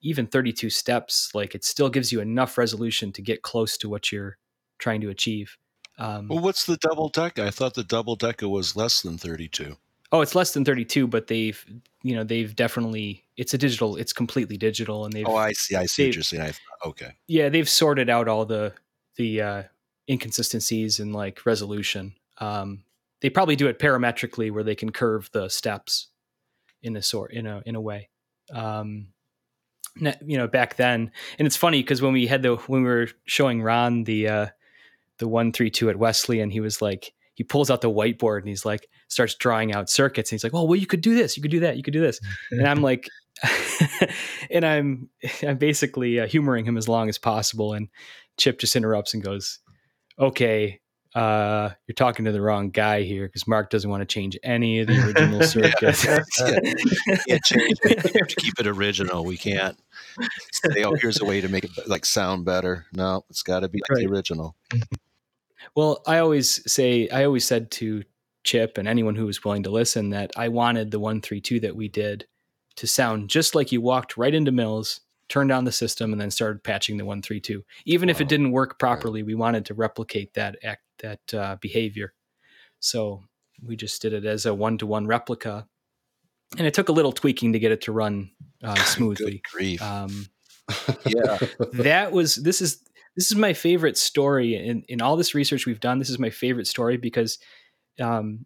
even 0.02 0.28
32 0.28 0.70
steps, 0.70 1.32
like 1.34 1.56
it 1.56 1.64
still 1.64 1.90
gives 1.90 2.12
you 2.12 2.22
enough 2.22 2.58
resolution 2.58 3.12
to 3.14 3.22
get 3.22 3.42
close 3.42 3.78
to 3.78 3.90
what 3.90 4.12
you're 4.12 4.38
trying 4.78 5.02
to 5.02 5.10
achieve. 5.10 5.58
Um, 5.98 6.30
Well, 6.30 6.40
what's 6.40 6.66
the 6.66 6.78
double 6.78 7.10
decker? 7.10 7.44
I 7.44 7.50
thought 7.50 7.74
the 7.74 7.84
double 7.84 8.16
decker 8.16 8.48
was 8.48 8.78
less 8.78 9.02
than 9.02 9.18
32. 9.18 9.76
Oh, 10.12 10.22
it's 10.22 10.34
less 10.34 10.54
than 10.54 10.66
32, 10.66 11.08
but 11.08 11.28
they've, 11.28 11.64
you 12.02 12.16
know, 12.16 12.24
they've 12.24 12.56
definitely, 12.56 13.26
it's 13.38 13.54
a 13.54 13.58
digital, 13.58 13.96
it's 13.96 14.14
completely 14.14 14.58
digital 14.58 15.06
and 15.06 15.14
they've, 15.14 15.28
Oh, 15.28 15.36
I 15.36 15.52
see. 15.54 15.76
I 15.76 15.86
see 15.86 16.08
what 16.08 16.16
you're 16.16 16.24
saying. 16.24 16.54
I, 16.84 16.88
okay. 16.88 17.12
yeah, 17.28 17.50
they've 17.50 17.70
sorted 17.70 18.10
out 18.10 18.28
all 18.28 18.46
the, 18.46 18.74
the, 19.18 19.42
uh, 19.42 19.64
inconsistencies 20.10 21.00
and 21.00 21.14
like 21.14 21.46
resolution. 21.46 22.16
Um, 22.40 22.84
they 23.22 23.30
probably 23.30 23.56
do 23.56 23.68
it 23.68 23.78
parametrically 23.78 24.52
where 24.52 24.64
they 24.64 24.76
can 24.76 24.92
curve 24.92 25.30
the 25.32 25.48
steps 25.50 26.08
in 26.82 26.96
a 26.96 27.02
sort, 27.04 27.32
in 27.32 27.46
a, 27.46 27.62
in 27.66 27.76
a 27.76 27.82
way. 27.82 28.10
Um, 28.52 29.10
you 29.96 30.38
know, 30.38 30.48
back 30.48 30.78
then, 30.78 31.12
and 31.38 31.46
it's 31.46 31.58
funny 31.58 31.84
because 31.84 32.02
when 32.02 32.14
we 32.14 32.26
had 32.26 32.42
the, 32.42 32.56
when 32.56 32.82
we 32.82 32.90
were 32.90 33.10
showing 33.26 33.62
Ron 33.62 34.06
the, 34.06 34.28
uh, 34.28 34.48
the 35.20 35.28
one, 35.28 35.52
three, 35.52 35.70
two 35.70 35.90
at 35.90 35.98
Wesley 35.98 36.40
and 36.40 36.52
he 36.52 36.62
was 36.62 36.82
like, 36.82 37.14
he 37.36 37.44
pulls 37.44 37.70
out 37.70 37.82
the 37.82 37.92
whiteboard 37.92 38.40
and 38.40 38.48
he's 38.48 38.66
like, 38.66 38.90
starts 39.10 39.36
drawing 39.36 39.74
out 39.74 39.90
circuits. 39.90 40.32
And 40.32 40.38
he's 40.38 40.44
like, 40.44 40.54
oh, 40.54 40.64
well, 40.64 40.80
you 40.80 40.88
could 40.88 41.02
do 41.02 41.14
this. 41.14 41.36
You 41.36 41.42
could 41.42 41.52
do 41.52 41.60
that. 41.62 41.76
You 41.76 41.84
could 41.84 41.94
do 41.94 42.02
this. 42.02 42.20
And 42.52 42.66
I'm 42.66 42.82
like, 42.82 43.10
and 44.50 44.66
I'm, 44.66 45.10
I'm 45.48 45.58
basically 45.58 46.20
uh, 46.20 46.28
humoring 46.28 46.66
him 46.66 46.78
as 46.78 46.88
long 46.88 47.10
as 47.10 47.18
possible. 47.18 47.74
And 47.74 47.90
Chip 48.38 48.60
just 48.60 48.76
interrupts 48.76 49.14
and 49.14 49.24
goes, 49.24 49.60
okay, 50.18 50.80
uh, 51.16 51.72
you're 51.88 51.96
talking 51.96 52.26
to 52.26 52.32
the 52.32 52.42
wrong 52.42 52.70
guy 52.70 53.02
here 53.02 53.26
because 53.26 53.48
Mark 53.48 53.72
doesn't 53.72 53.90
want 53.90 54.02
to 54.02 54.06
change 54.06 54.38
any 54.44 54.80
of 54.80 54.88
the 54.88 55.04
original 55.04 55.42
circuits. 55.44 56.06
Can't 56.06 57.44
change. 57.44 57.80
We 57.84 57.96
have 57.96 58.28
to 58.28 58.36
keep 58.36 58.60
it 58.60 58.68
original. 58.68 59.26
We 59.26 59.38
can't 59.38 59.76
say, 60.52 60.84
oh, 60.84 60.94
here's 60.94 61.20
a 61.20 61.26
way 61.26 61.42
to 61.42 61.50
make 61.50 61.64
it 61.64 61.72
like 61.88 62.06
sound 62.06 62.46
better. 62.46 62.86
No, 62.94 63.26
it's 63.30 63.42
got 63.42 63.62
to 63.62 63.70
be 63.70 63.82
like 63.90 64.00
the 64.00 64.08
original. 64.08 64.56
Well, 65.76 66.04
I 66.06 66.20
always 66.20 66.72
say, 66.72 67.10
I 67.10 67.26
always 67.26 67.46
said 67.46 67.72
to 67.72 68.04
Chip 68.50 68.80
and 68.80 68.88
anyone 68.88 69.16
who 69.16 69.28
was 69.28 69.44
willing 69.44 69.62
to 69.62 69.70
listen 69.70 70.10
that 70.10 70.32
I 70.36 70.48
wanted 70.48 70.90
the 70.90 71.00
132 71.00 71.60
that 71.60 71.76
we 71.76 71.88
did 71.88 72.26
to 72.78 72.88
sound 72.88 73.30
just 73.30 73.54
like 73.54 73.72
you 73.72 73.80
walked 73.80 74.18
right 74.18 74.34
into 74.34 74.52
Mills, 74.52 75.02
turned 75.28 75.52
on 75.52 75.66
the 75.66 75.72
system, 75.72 76.12
and 76.12 76.20
then 76.20 76.32
started 76.32 76.64
patching 76.64 76.98
the 76.98 77.06
132. 77.06 77.64
Even 77.86 78.10
if 78.10 78.20
it 78.20 78.28
didn't 78.28 78.52
work 78.52 78.80
properly, 78.80 79.22
we 79.22 79.36
wanted 79.36 79.66
to 79.66 79.76
replicate 79.76 80.34
that 80.34 80.58
act, 80.64 80.82
that 81.04 81.34
uh, 81.34 81.58
behavior. 81.62 82.14
So 82.80 83.24
we 83.64 83.76
just 83.76 84.02
did 84.02 84.14
it 84.14 84.26
as 84.26 84.48
a 84.48 84.54
one 84.56 84.80
to 84.80 84.88
one 84.88 85.06
replica. 85.06 85.68
And 86.58 86.66
it 86.66 86.74
took 86.74 86.90
a 86.90 86.94
little 86.94 87.12
tweaking 87.12 87.54
to 87.54 87.60
get 87.60 87.72
it 87.72 87.82
to 87.82 87.92
run 87.92 88.32
uh, 88.64 88.74
smoothly. 88.84 89.44
Um, 89.80 90.26
yeah. 91.06 91.38
that 91.74 92.12
was 92.12 92.34
this 92.36 92.62
is 92.64 92.82
this 93.16 93.32
is 93.32 93.38
my 93.38 93.54
favorite 93.54 93.98
story 93.98 94.56
in 94.56 94.84
in 94.88 95.02
all 95.02 95.18
this 95.18 95.34
research 95.34 95.66
we've 95.66 95.80
done 95.80 95.98
this 95.98 96.12
is 96.12 96.20
my 96.20 96.30
favorite 96.30 96.68
story 96.68 96.96
because 96.96 97.40
um 98.00 98.46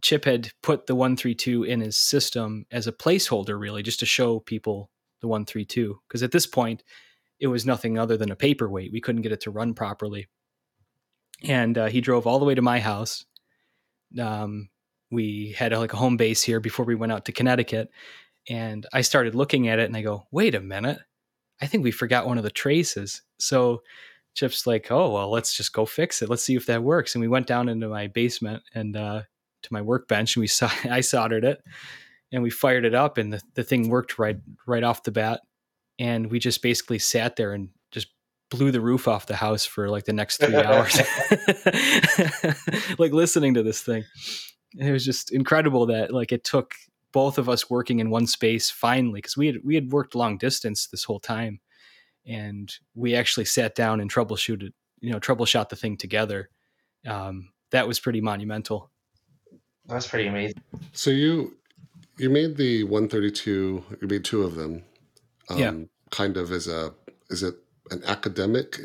chip 0.00 0.24
had 0.24 0.52
put 0.62 0.86
the 0.86 0.94
132 0.94 1.64
in 1.64 1.80
his 1.80 1.96
system 1.96 2.64
as 2.70 2.86
a 2.86 2.92
placeholder 2.92 3.58
really 3.58 3.82
just 3.82 4.00
to 4.00 4.06
show 4.06 4.38
people 4.38 4.90
the 5.20 5.28
132 5.28 6.00
because 6.06 6.22
at 6.22 6.30
this 6.30 6.46
point 6.46 6.84
it 7.40 7.46
was 7.48 7.66
nothing 7.66 7.98
other 7.98 8.16
than 8.16 8.30
a 8.30 8.36
paperweight. 8.36 8.92
We 8.92 9.00
couldn't 9.00 9.22
get 9.22 9.32
it 9.32 9.40
to 9.42 9.50
run 9.50 9.74
properly. 9.74 10.28
And 11.44 11.78
uh, 11.78 11.86
he 11.86 12.00
drove 12.00 12.26
all 12.26 12.38
the 12.38 12.44
way 12.44 12.54
to 12.54 12.62
my 12.62 12.80
house. 12.80 13.24
Um, 14.20 14.70
we 15.10 15.54
had 15.56 15.72
like 15.72 15.92
a 15.92 15.96
home 15.96 16.16
base 16.16 16.42
here 16.42 16.60
before 16.60 16.84
we 16.84 16.94
went 16.94 17.12
out 17.12 17.26
to 17.26 17.32
connecticut. 17.32 17.90
And 18.48 18.86
i 18.92 19.02
started 19.02 19.34
looking 19.34 19.68
at 19.68 19.78
it 19.78 19.84
and 19.84 19.96
i 19.96 20.02
go 20.02 20.26
wait 20.30 20.54
a 20.54 20.60
minute. 20.60 20.98
I 21.60 21.66
think 21.66 21.84
we 21.84 21.90
forgot 21.90 22.26
one 22.26 22.38
of 22.38 22.44
the 22.44 22.50
traces. 22.50 23.22
So 23.38 23.82
Chip's 24.38 24.68
like, 24.68 24.92
oh, 24.92 25.10
well, 25.10 25.30
let's 25.30 25.52
just 25.52 25.72
go 25.72 25.84
fix 25.84 26.22
it. 26.22 26.28
Let's 26.28 26.44
see 26.44 26.54
if 26.54 26.66
that 26.66 26.84
works. 26.84 27.16
And 27.16 27.20
we 27.20 27.26
went 27.26 27.48
down 27.48 27.68
into 27.68 27.88
my 27.88 28.06
basement 28.06 28.62
and 28.72 28.96
uh, 28.96 29.22
to 29.62 29.72
my 29.72 29.82
workbench 29.82 30.36
and 30.36 30.42
we 30.42 30.46
saw, 30.46 30.70
I 30.84 31.00
soldered 31.00 31.44
it 31.44 31.60
and 32.30 32.42
we 32.42 32.50
fired 32.50 32.84
it 32.84 32.94
up 32.94 33.18
and 33.18 33.32
the, 33.32 33.42
the 33.54 33.64
thing 33.64 33.88
worked 33.88 34.16
right, 34.16 34.36
right 34.64 34.84
off 34.84 35.02
the 35.02 35.10
bat. 35.10 35.40
And 35.98 36.30
we 36.30 36.38
just 36.38 36.62
basically 36.62 37.00
sat 37.00 37.34
there 37.34 37.52
and 37.52 37.70
just 37.90 38.06
blew 38.48 38.70
the 38.70 38.80
roof 38.80 39.08
off 39.08 39.26
the 39.26 39.34
house 39.34 39.66
for 39.66 39.88
like 39.88 40.04
the 40.04 40.12
next 40.12 40.36
three 40.36 40.54
hours, 40.54 40.96
like 42.98 43.10
listening 43.10 43.54
to 43.54 43.64
this 43.64 43.82
thing. 43.82 44.04
It 44.78 44.92
was 44.92 45.04
just 45.04 45.32
incredible 45.32 45.86
that 45.86 46.12
like 46.12 46.30
it 46.30 46.44
took 46.44 46.74
both 47.12 47.38
of 47.38 47.48
us 47.48 47.68
working 47.68 47.98
in 47.98 48.10
one 48.10 48.28
space 48.28 48.70
finally 48.70 49.18
because 49.18 49.36
we 49.36 49.48
had 49.48 49.56
we 49.64 49.74
had 49.74 49.90
worked 49.90 50.14
long 50.14 50.38
distance 50.38 50.86
this 50.86 51.02
whole 51.02 51.18
time 51.18 51.58
and 52.28 52.72
we 52.94 53.14
actually 53.16 53.44
sat 53.46 53.74
down 53.74 54.00
and 54.00 54.12
troubleshooted 54.12 54.72
you 55.00 55.10
know 55.10 55.18
troubleshot 55.18 55.68
the 55.70 55.76
thing 55.76 55.96
together 55.96 56.50
um, 57.06 57.48
that 57.70 57.86
was 57.88 57.98
pretty 57.98 58.20
monumental 58.20 58.90
That's 59.86 60.06
pretty 60.06 60.28
amazing. 60.28 60.60
So 60.92 61.10
you 61.10 61.56
you 62.18 62.28
made 62.30 62.56
the 62.56 62.82
132. 62.84 63.84
You 64.02 64.08
made 64.08 64.24
two 64.24 64.42
of 64.42 64.54
them. 64.56 64.82
Um, 65.48 65.58
Yeah. 65.58 65.72
Kind 66.10 66.36
of 66.36 66.50
as 66.52 66.66
a 66.68 66.92
is 67.30 67.42
it 67.42 67.54
an 67.90 68.02
academic 68.04 68.80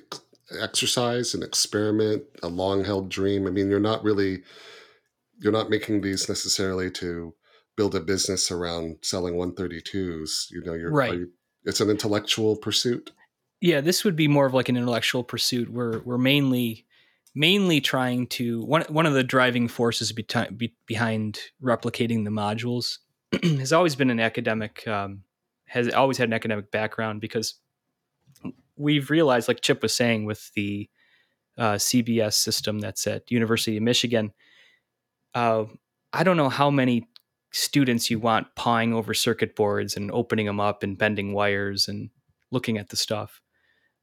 exercise, 0.61 1.33
an 1.33 1.41
experiment, 1.43 2.23
a 2.43 2.47
long 2.47 2.85
held 2.85 3.09
dream? 3.09 3.47
I 3.47 3.49
mean, 3.49 3.69
you're 3.69 3.79
not 3.91 4.03
really 4.03 4.43
you're 5.39 5.51
not 5.59 5.69
making 5.69 6.01
these 6.01 6.29
necessarily 6.29 6.89
to 6.91 7.33
build 7.75 7.95
a 7.95 7.99
business 7.99 8.51
around 8.51 8.97
selling 9.01 9.33
132s. 9.35 10.51
You 10.51 10.61
know, 10.63 10.73
you're 10.73 10.91
are 10.91 10.93
Right. 10.93 11.13
you- 11.19 11.31
it's 11.65 11.81
an 11.81 11.89
intellectual 11.89 12.55
pursuit. 12.55 13.11
Yeah 13.63 13.81
this 13.81 14.03
would 14.03 14.15
be 14.15 14.27
more 14.27 14.45
of 14.45 14.53
like 14.53 14.69
an 14.69 14.77
intellectual 14.77 15.23
pursuit 15.23 15.69
we're 15.69 15.99
we're 16.01 16.17
mainly 16.17 16.85
mainly 17.33 17.81
trying 17.81 18.27
to 18.27 18.61
one 18.65 18.83
one 18.89 19.05
of 19.05 19.13
the 19.13 19.23
driving 19.23 19.67
forces 19.67 20.11
beti- 20.11 20.55
be, 20.55 20.75
behind 20.85 21.39
replicating 21.63 22.25
the 22.25 22.29
modules 22.29 22.99
has 23.59 23.73
always 23.73 23.95
been 23.95 24.09
an 24.09 24.19
academic 24.19 24.87
um, 24.87 25.23
has 25.65 25.91
always 25.93 26.17
had 26.17 26.29
an 26.29 26.33
academic 26.33 26.69
background 26.69 27.21
because 27.21 27.55
we've 28.75 29.09
realized 29.09 29.47
like 29.47 29.61
chip 29.61 29.81
was 29.81 29.95
saying 29.95 30.25
with 30.25 30.51
the 30.53 30.89
uh, 31.57 31.73
cbs 31.75 32.33
system 32.33 32.79
that's 32.79 33.07
at 33.07 33.31
university 33.31 33.77
of 33.77 33.83
michigan 33.83 34.33
uh, 35.35 35.65
I 36.11 36.23
don't 36.23 36.37
know 36.37 36.49
how 36.49 36.69
many 36.69 37.07
students 37.51 38.09
you 38.09 38.19
want 38.19 38.55
pawing 38.55 38.93
over 38.93 39.13
circuit 39.13 39.55
boards 39.55 39.95
and 39.95 40.11
opening 40.11 40.45
them 40.45 40.59
up 40.59 40.83
and 40.83 40.97
bending 40.97 41.33
wires 41.33 41.87
and 41.87 42.09
looking 42.51 42.77
at 42.77 42.89
the 42.89 42.95
stuff. 42.95 43.41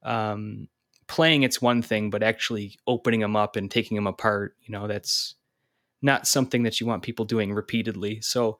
Um, 0.02 0.68
playing 1.06 1.42
it's 1.42 1.60
one 1.60 1.82
thing, 1.82 2.08
but 2.08 2.22
actually 2.22 2.78
opening 2.86 3.20
them 3.20 3.34
up 3.34 3.56
and 3.56 3.70
taking 3.70 3.96
them 3.96 4.06
apart, 4.06 4.54
you 4.62 4.70
know, 4.72 4.86
that's 4.86 5.34
not 6.02 6.26
something 6.26 6.62
that 6.62 6.80
you 6.80 6.86
want 6.86 7.02
people 7.02 7.24
doing 7.24 7.52
repeatedly. 7.52 8.20
So 8.20 8.58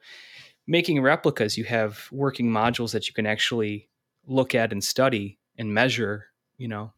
making 0.66 1.00
replicas, 1.00 1.56
you 1.56 1.64
have 1.64 2.08
working 2.10 2.50
modules 2.50 2.92
that 2.92 3.08
you 3.08 3.14
can 3.14 3.26
actually 3.26 3.88
look 4.26 4.54
at 4.54 4.72
and 4.72 4.82
study 4.82 5.38
and 5.56 5.72
measure, 5.72 6.26
you 6.58 6.68
know, 6.68 6.92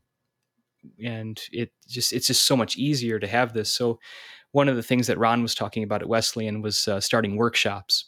and 1.03 1.41
it 1.53 1.73
just 1.89 2.13
it's 2.13 2.27
just 2.27 2.45
so 2.47 2.57
much 2.57 2.77
easier 2.77 3.19
to 3.19 3.27
have 3.27 3.53
this. 3.53 3.71
So 3.71 4.01
one 4.53 4.69
of 4.69 4.77
the 4.77 4.83
things 4.83 5.07
that 5.07 5.19
Ron 5.19 5.43
was 5.43 5.55
talking 5.55 5.83
about 5.83 6.03
at 6.03 6.09
Wesleyan 6.09 6.63
was 6.63 6.89
uh, 6.89 7.01
starting 7.01 7.37
workshops, 7.37 8.07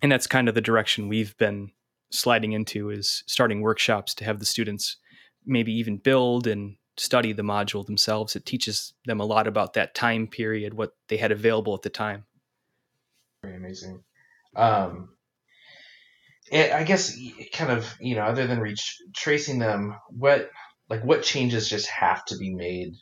and 0.00 0.12
that's 0.12 0.26
kind 0.26 0.48
of 0.48 0.54
the 0.54 0.60
direction 0.60 1.08
we've 1.08 1.36
been 1.38 1.72
sliding 2.10 2.52
into 2.52 2.90
is 2.90 3.24
starting 3.26 3.62
workshops 3.62 4.14
to 4.14 4.24
have 4.24 4.38
the 4.38 4.44
students 4.44 4.98
maybe 5.44 5.72
even 5.72 5.96
build 5.96 6.46
and 6.46 6.76
study 6.96 7.32
the 7.32 7.42
module 7.42 7.84
themselves. 7.84 8.36
It 8.36 8.46
teaches 8.46 8.94
them 9.06 9.20
a 9.20 9.24
lot 9.24 9.46
about 9.46 9.74
that 9.74 9.94
time 9.94 10.26
period, 10.26 10.74
what 10.74 10.94
they 11.08 11.16
had 11.16 11.32
available 11.32 11.74
at 11.74 11.82
the 11.82 11.90
time. 11.90 12.24
Very 13.42 13.56
amazing. 13.56 14.02
Um, 14.54 15.10
it, 16.50 16.72
I 16.72 16.84
guess 16.84 17.16
kind 17.52 17.70
of 17.72 17.94
you 18.00 18.14
know 18.14 18.22
other 18.22 18.46
than 18.46 18.60
reach 18.60 18.98
tracing 19.14 19.58
them, 19.58 19.96
what 20.10 20.50
like 20.88 21.02
what 21.04 21.22
changes 21.22 21.68
just 21.68 21.88
have 21.88 22.24
to 22.26 22.36
be 22.36 22.54
made 22.54 22.94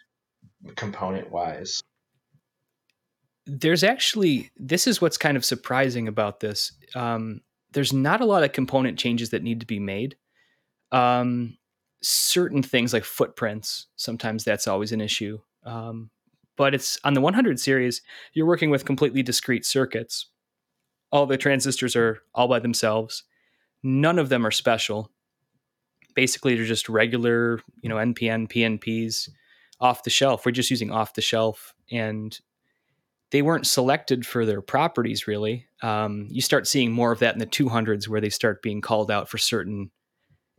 component 0.76 1.30
wise? 1.30 1.82
There's 3.46 3.82
actually 3.82 4.50
this 4.56 4.86
is 4.86 5.00
what's 5.00 5.16
kind 5.16 5.36
of 5.36 5.44
surprising 5.44 6.06
about 6.06 6.40
this. 6.40 6.72
Um, 6.94 7.40
there's 7.72 7.92
not 7.92 8.20
a 8.20 8.26
lot 8.26 8.44
of 8.44 8.52
component 8.52 8.98
changes 8.98 9.30
that 9.30 9.42
need 9.42 9.60
to 9.60 9.66
be 9.66 9.78
made. 9.78 10.16
Um, 10.92 11.56
certain 12.02 12.62
things 12.62 12.92
like 12.92 13.04
footprints, 13.04 13.86
sometimes 13.96 14.44
that's 14.44 14.66
always 14.66 14.92
an 14.92 15.00
issue. 15.00 15.38
Um, 15.64 16.10
but 16.56 16.74
it's 16.74 16.98
on 17.04 17.14
the 17.14 17.20
100 17.20 17.58
series, 17.58 18.02
you're 18.32 18.46
working 18.46 18.70
with 18.70 18.84
completely 18.84 19.22
discrete 19.22 19.64
circuits. 19.64 20.26
All 21.12 21.26
the 21.26 21.36
transistors 21.36 21.96
are 21.96 22.18
all 22.34 22.48
by 22.48 22.60
themselves. 22.60 23.24
None 23.82 24.18
of 24.18 24.28
them 24.28 24.46
are 24.46 24.50
special. 24.50 25.10
Basically, 26.14 26.54
they're 26.54 26.64
just 26.64 26.88
regular, 26.88 27.60
you 27.80 27.88
know, 27.88 27.96
NPN, 27.96 28.50
PNPs 28.50 29.30
off 29.80 30.02
the 30.02 30.10
shelf. 30.10 30.44
We're 30.44 30.52
just 30.52 30.70
using 30.70 30.90
off 30.90 31.14
the 31.14 31.22
shelf, 31.22 31.74
and 31.90 32.38
they 33.30 33.42
weren't 33.42 33.66
selected 33.66 34.26
for 34.26 34.44
their 34.44 34.60
properties 34.60 35.26
really. 35.26 35.66
Um, 35.82 36.26
you 36.30 36.42
start 36.42 36.66
seeing 36.66 36.92
more 36.92 37.12
of 37.12 37.20
that 37.20 37.34
in 37.34 37.38
the 37.38 37.46
200s, 37.46 38.08
where 38.08 38.20
they 38.20 38.28
start 38.28 38.62
being 38.62 38.80
called 38.80 39.10
out 39.10 39.28
for 39.28 39.38
certain 39.38 39.90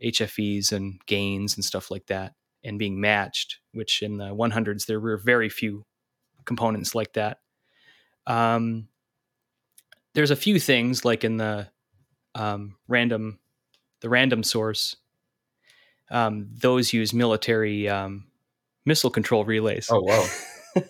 HFEs 0.04 0.72
and 0.72 1.00
gains 1.06 1.56
and 1.56 1.64
stuff 1.64 1.90
like 1.90 2.06
that, 2.06 2.34
and 2.64 2.78
being 2.78 3.00
matched. 3.00 3.58
Which 3.72 4.02
in 4.02 4.18
the 4.18 4.34
100s 4.34 4.86
there 4.86 5.00
were 5.00 5.16
very 5.16 5.48
few 5.48 5.84
components 6.44 6.94
like 6.94 7.12
that. 7.14 7.38
Um, 8.26 8.88
there's 10.14 10.30
a 10.30 10.36
few 10.36 10.58
things 10.58 11.04
like 11.04 11.24
in 11.24 11.38
the 11.38 11.68
um, 12.34 12.76
random, 12.88 13.38
the 14.00 14.08
random 14.08 14.42
source. 14.42 14.96
Um, 16.10 16.48
those 16.52 16.92
use 16.92 17.14
military 17.14 17.88
um, 17.88 18.26
missile 18.84 19.10
control 19.10 19.44
relays. 19.44 19.88
Oh 19.90 20.02
wow. 20.02 20.26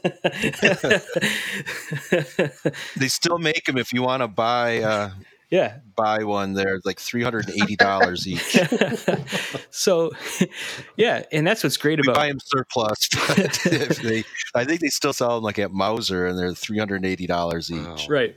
they 2.97 3.09
still 3.09 3.39
make 3.39 3.65
them 3.65 3.79
if 3.79 3.93
you 3.93 4.03
want 4.03 4.23
to 4.23 4.29
buy 4.29 4.81
uh, 4.81 5.11
yeah. 5.53 5.81
Buy 5.97 6.25
one 6.25 6.55
they're 6.55 6.81
like 6.85 6.99
$380 6.99 8.27
each. 8.27 9.59
So 9.71 10.11
yeah 10.97 11.23
and 11.31 11.47
that's 11.47 11.63
what's 11.63 11.77
great 11.77 11.99
we 11.99 12.07
about 12.07 12.17
buy 12.17 12.29
them 12.29 12.39
surplus 12.45 13.09
but 13.29 13.67
if 13.67 13.99
they 14.03 14.25
i 14.55 14.65
think 14.65 14.81
they 14.81 14.89
still 14.89 15.13
sell 15.13 15.37
them 15.37 15.45
like 15.45 15.59
at 15.59 15.73
mouser 15.73 16.27
and 16.27 16.39
they're 16.39 16.51
$380 16.51 17.71
each. 17.71 17.87
Wow. 17.87 17.97
right. 18.09 18.37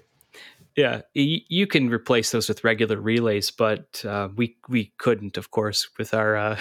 Yeah 0.76 1.02
you, 1.14 1.40
you 1.48 1.68
can 1.68 1.90
replace 1.90 2.32
those 2.32 2.50
with 2.50 2.64
regular 2.64 3.00
relays 3.00 3.50
but 3.50 4.04
uh, 4.06 4.28
we 4.36 4.58
we 4.68 4.94
couldn't 4.98 5.38
of 5.38 5.52
course 5.52 5.88
with 5.98 6.14
our 6.14 6.36
uh, 6.36 6.60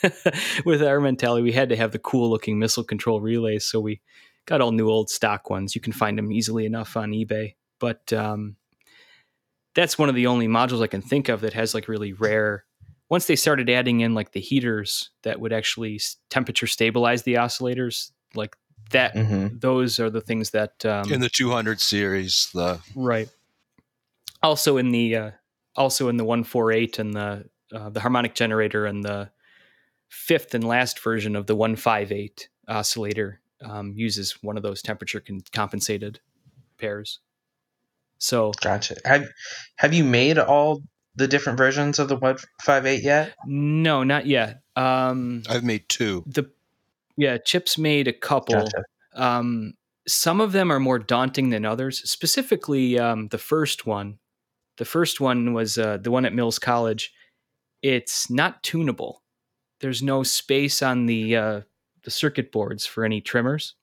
with 0.64 0.82
our 0.82 1.00
mentality. 1.00 1.42
We 1.42 1.52
had 1.52 1.68
to 1.68 1.76
have 1.76 1.92
the 1.92 1.98
cool 1.98 2.30
looking 2.30 2.58
missile 2.58 2.84
control 2.84 3.20
relays 3.20 3.66
so 3.66 3.78
we 3.80 4.00
got 4.46 4.60
all 4.62 4.72
new 4.72 4.88
old 4.88 5.10
stock 5.10 5.50
ones. 5.50 5.74
You 5.74 5.80
can 5.82 5.92
find 5.92 6.16
them 6.16 6.32
easily 6.32 6.64
enough 6.64 6.96
on 6.96 7.10
ebay 7.10 7.54
but 7.78 8.12
um, 8.12 8.54
that's 9.74 9.98
one 9.98 10.08
of 10.08 10.14
the 10.14 10.26
only 10.26 10.48
modules 10.48 10.82
i 10.82 10.86
can 10.86 11.02
think 11.02 11.28
of 11.28 11.40
that 11.40 11.52
has 11.52 11.74
like 11.74 11.88
really 11.88 12.12
rare 12.12 12.64
once 13.08 13.26
they 13.26 13.36
started 13.36 13.68
adding 13.68 14.00
in 14.00 14.14
like 14.14 14.32
the 14.32 14.40
heaters 14.40 15.10
that 15.22 15.38
would 15.40 15.52
actually 15.52 16.00
temperature 16.30 16.66
stabilize 16.66 17.22
the 17.24 17.34
oscillators 17.34 18.10
like 18.34 18.56
that 18.90 19.14
Mm-hmm. 19.14 19.58
those 19.58 19.98
are 19.98 20.10
the 20.10 20.20
things 20.20 20.50
that 20.50 20.84
um, 20.84 21.10
in 21.10 21.20
the 21.20 21.28
200 21.30 21.80
series 21.80 22.50
the 22.52 22.78
Right. 22.94 23.28
Also 24.42 24.76
in 24.76 24.90
the 24.90 25.16
uh, 25.16 25.30
also 25.76 26.08
in 26.08 26.16
the 26.16 26.24
one 26.24 26.44
four 26.44 26.72
eight 26.72 26.98
and 26.98 27.14
the 27.14 27.48
uh, 27.72 27.88
the 27.90 28.00
harmonic 28.00 28.34
generator 28.34 28.84
and 28.84 29.02
the 29.04 29.30
fifth 30.08 30.54
and 30.54 30.64
last 30.64 30.98
version 30.98 31.36
of 31.36 31.46
the 31.46 31.54
one 31.56 31.76
five 31.76 32.12
eight 32.12 32.48
oscillator 32.68 33.40
um, 33.64 33.92
uses 33.96 34.42
one 34.42 34.56
of 34.56 34.62
those 34.62 34.82
temperature 34.82 35.20
con- 35.20 35.40
compensated 35.52 36.20
pairs. 36.76 37.20
So 38.22 38.52
Gotcha. 38.60 38.96
Have 39.04 39.28
Have 39.76 39.92
you 39.92 40.04
made 40.04 40.38
all 40.38 40.80
the 41.16 41.26
different 41.26 41.58
versions 41.58 41.98
of 41.98 42.08
the 42.08 42.16
one 42.16 42.38
five 42.62 42.86
eight 42.86 43.02
yet? 43.02 43.34
no, 43.46 44.04
not 44.04 44.26
yet. 44.26 44.60
Um, 44.76 45.42
i've 45.50 45.64
made 45.64 45.86
two 45.88 46.22
the 46.26 46.50
yeah, 47.16 47.36
Chips 47.36 47.76
made 47.76 48.08
a 48.08 48.12
couple. 48.12 48.54
Gotcha. 48.54 48.84
Um, 49.14 49.74
some 50.08 50.40
of 50.40 50.52
them 50.52 50.70
are 50.70 50.80
more 50.80 50.98
daunting 50.98 51.50
than 51.50 51.66
others. 51.66 52.08
Specifically, 52.08 52.98
um, 52.98 53.28
the 53.28 53.38
first 53.38 53.86
one. 53.86 54.18
The 54.78 54.86
first 54.86 55.20
one 55.20 55.52
was 55.52 55.76
uh, 55.76 55.98
the 55.98 56.10
one 56.10 56.24
at 56.24 56.32
Mills 56.32 56.58
College. 56.58 57.12
It's 57.82 58.30
not 58.30 58.62
tunable. 58.62 59.22
There's 59.80 60.02
no 60.02 60.22
space 60.22 60.80
on 60.80 61.06
the 61.06 61.36
uh, 61.36 61.60
the 62.04 62.10
circuit 62.10 62.52
boards 62.52 62.86
for 62.86 63.04
any 63.04 63.20
trimmers. 63.20 63.74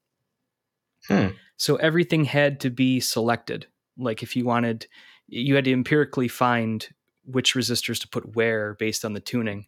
Hmm. 1.07 1.27
So 1.57 1.75
everything 1.75 2.25
had 2.25 2.61
to 2.61 2.69
be 2.69 2.99
selected. 2.99 3.67
Like 3.99 4.23
if 4.23 4.35
you 4.35 4.45
wanted, 4.45 4.87
you 5.27 5.55
had 5.55 5.65
to 5.65 5.73
empirically 5.73 6.27
find 6.27 6.87
which 7.25 7.53
resistors 7.53 7.99
to 8.01 8.07
put 8.07 8.35
where 8.35 8.75
based 8.75 9.05
on 9.05 9.13
the 9.13 9.19
tuning. 9.19 9.67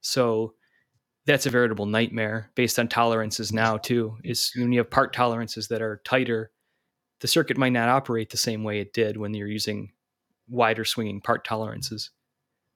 So 0.00 0.54
that's 1.26 1.46
a 1.46 1.50
veritable 1.50 1.86
nightmare 1.86 2.50
based 2.54 2.78
on 2.78 2.88
tolerances 2.88 3.52
now 3.52 3.76
too 3.76 4.16
is 4.24 4.52
when 4.56 4.72
you 4.72 4.78
have 4.80 4.90
part 4.90 5.12
tolerances 5.12 5.68
that 5.68 5.82
are 5.82 6.00
tighter 6.04 6.50
the 7.20 7.28
circuit 7.28 7.58
might 7.58 7.72
not 7.72 7.88
operate 7.88 8.30
the 8.30 8.36
same 8.36 8.64
way 8.64 8.80
it 8.80 8.94
did 8.94 9.16
when 9.18 9.34
you're 9.34 9.46
using 9.46 9.92
wider 10.48 10.86
swinging 10.86 11.20
part 11.20 11.44
tolerances. 11.44 12.10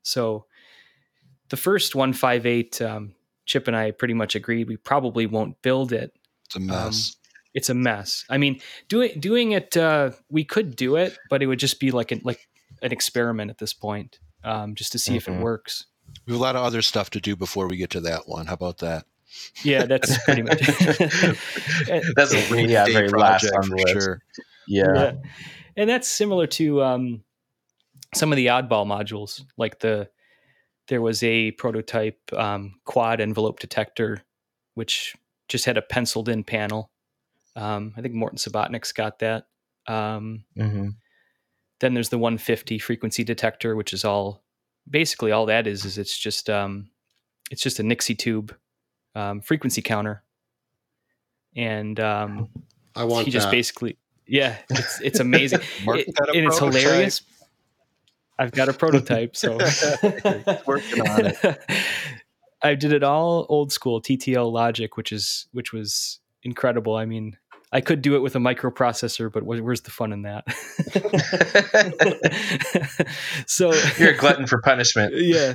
So 0.03 0.45
the 1.49 1.57
first 1.57 1.95
158 1.95 2.83
um, 2.83 3.15
chip 3.47 3.66
and 3.69 3.77
i 3.77 3.91
pretty 3.91 4.15
much 4.15 4.35
agreed 4.35 4.69
we 4.69 4.77
probably 4.77 5.27
won't 5.27 5.61
build 5.62 5.93
it. 5.93 6.12
It's 6.45 6.57
a 6.57 6.61
mess 6.61 7.16
it's 7.55 7.70
a 7.70 7.74
mess. 7.74 8.24
I 8.28 8.36
mean 8.39 8.60
doing 8.89 9.18
doing 9.20 9.52
it 9.52 9.76
uh, 9.76 10.10
we 10.31 10.44
could 10.44 10.76
do 10.76 10.97
it 10.97 11.16
but 11.31 11.43
it 11.43 11.47
would 11.47 11.59
just 11.60 11.81
be 11.81 11.90
like 11.90 12.10
an 12.12 12.20
like 12.24 12.48
an 12.82 12.93
experiment 12.93 13.51
at 13.51 13.59
this 13.59 13.72
point 13.72 14.18
um, 14.43 14.74
just 14.74 14.93
to 14.93 14.98
see 14.98 15.16
if 15.16 15.26
it 15.28 15.32
Mhm. 15.32 15.40
works. 15.40 15.86
We 16.26 16.32
have 16.32 16.40
a 16.40 16.43
lot 16.43 16.56
of 16.56 16.62
other 16.64 16.82
stuff 16.82 17.10
to 17.10 17.20
do 17.20 17.35
before 17.36 17.66
we 17.68 17.76
get 17.76 17.90
to 17.90 18.01
that 18.02 18.28
one. 18.28 18.47
How 18.47 18.55
about 18.55 18.78
that? 18.78 19.06
Yeah 19.62 19.86
that's 19.86 20.16
pretty 20.24 20.43
much 20.43 20.60
That's 22.16 22.32
a 22.35 22.52
Rainy 22.52 22.72
yeah, 22.72 22.86
day 22.86 22.93
very 22.93 23.09
last 23.09 23.48
project 23.48 23.55
on 23.56 23.62
the 23.62 23.68
for 23.68 23.76
list. 23.76 24.05
sure. 24.05 24.22
Yeah. 24.66 25.12
and 25.76 25.90
that's 25.90 26.09
similar 26.09 26.47
to 26.47 26.82
um, 26.82 27.24
some 28.14 28.32
of 28.32 28.36
the 28.36 28.47
oddball 28.47 28.86
modules 28.86 29.43
like 29.56 29.81
the 29.81 30.09
there 30.89 31.01
was 31.02 31.22
a 31.22 31.51
prototype 31.52 32.18
um, 32.35 32.74
quad 32.85 33.20
envelope 33.20 33.59
detector 33.60 34.22
which 34.74 35.14
just 35.48 35.64
had 35.64 35.76
a 35.76 35.82
penciled 35.82 36.28
in 36.28 36.44
panel 36.44 36.90
um, 37.56 37.93
i 37.97 38.01
think 38.01 38.14
morton 38.14 38.39
subotnick's 38.39 38.93
got 38.93 39.18
that. 39.20 39.47
Um, 39.86 40.44
hmm 40.56 40.89
then 41.81 41.93
there's 41.93 42.09
the 42.09 42.16
150 42.18 42.78
frequency 42.78 43.24
detector 43.24 43.76
which 43.76 43.93
is 43.93 44.05
all 44.05 44.43
basically 44.89 45.32
all 45.32 45.47
that 45.47 45.66
is 45.66 45.85
is 45.85 45.98
it's 45.98 46.16
just 46.16 46.48
um, 46.48 46.89
it's 47.51 47.60
just 47.60 47.78
a 47.78 47.82
nixie 47.82 48.14
tube 48.14 48.56
um, 49.14 49.40
frequency 49.40 49.82
counter. 49.82 50.22
And 51.56 52.01
um, 52.01 52.48
I 52.97 53.05
want 53.05 53.26
he 53.26 53.31
just 53.31 53.48
that. 53.48 53.52
basically 53.52 53.98
yeah 54.26 54.56
it's, 54.70 55.01
it's 55.01 55.20
amazing. 55.20 55.60
It- 55.86 56.14
got 56.14 56.31
a 56.31 56.32
and 56.39 56.47
it's 56.47 56.59
hilarious. 56.59 57.22
I've 58.39 58.52
got 58.52 58.68
a 58.68 58.72
prototype 58.82 59.36
so. 59.36 59.59
Working 60.66 61.01
on 61.06 61.26
it. 61.26 61.60
i 62.62 62.74
did 62.74 62.94
it 62.94 63.02
all 63.02 63.44
old 63.51 63.72
school 63.72 64.01
ttl 64.01 64.51
logic 64.51 64.97
which 64.97 65.12
is 65.12 65.48
which 65.52 65.72
was 65.72 66.20
incredible. 66.44 66.97
I 66.97 67.05
mean 67.05 67.36
I 67.75 67.81
could 67.81 68.03
do 68.03 68.15
it 68.15 68.21
with 68.21 68.37
a 68.37 68.39
microprocessor, 68.39 69.33
but 69.33 69.43
where's 69.43 69.81
the 69.81 69.91
fun 69.91 70.13
in 70.13 70.23
that? 70.23 70.45
so 73.49 73.73
You're 73.99 74.13
a 74.13 74.17
glutton 74.17 74.47
for 74.47 74.61
punishment. 74.63 75.13
yeah. 75.17 75.55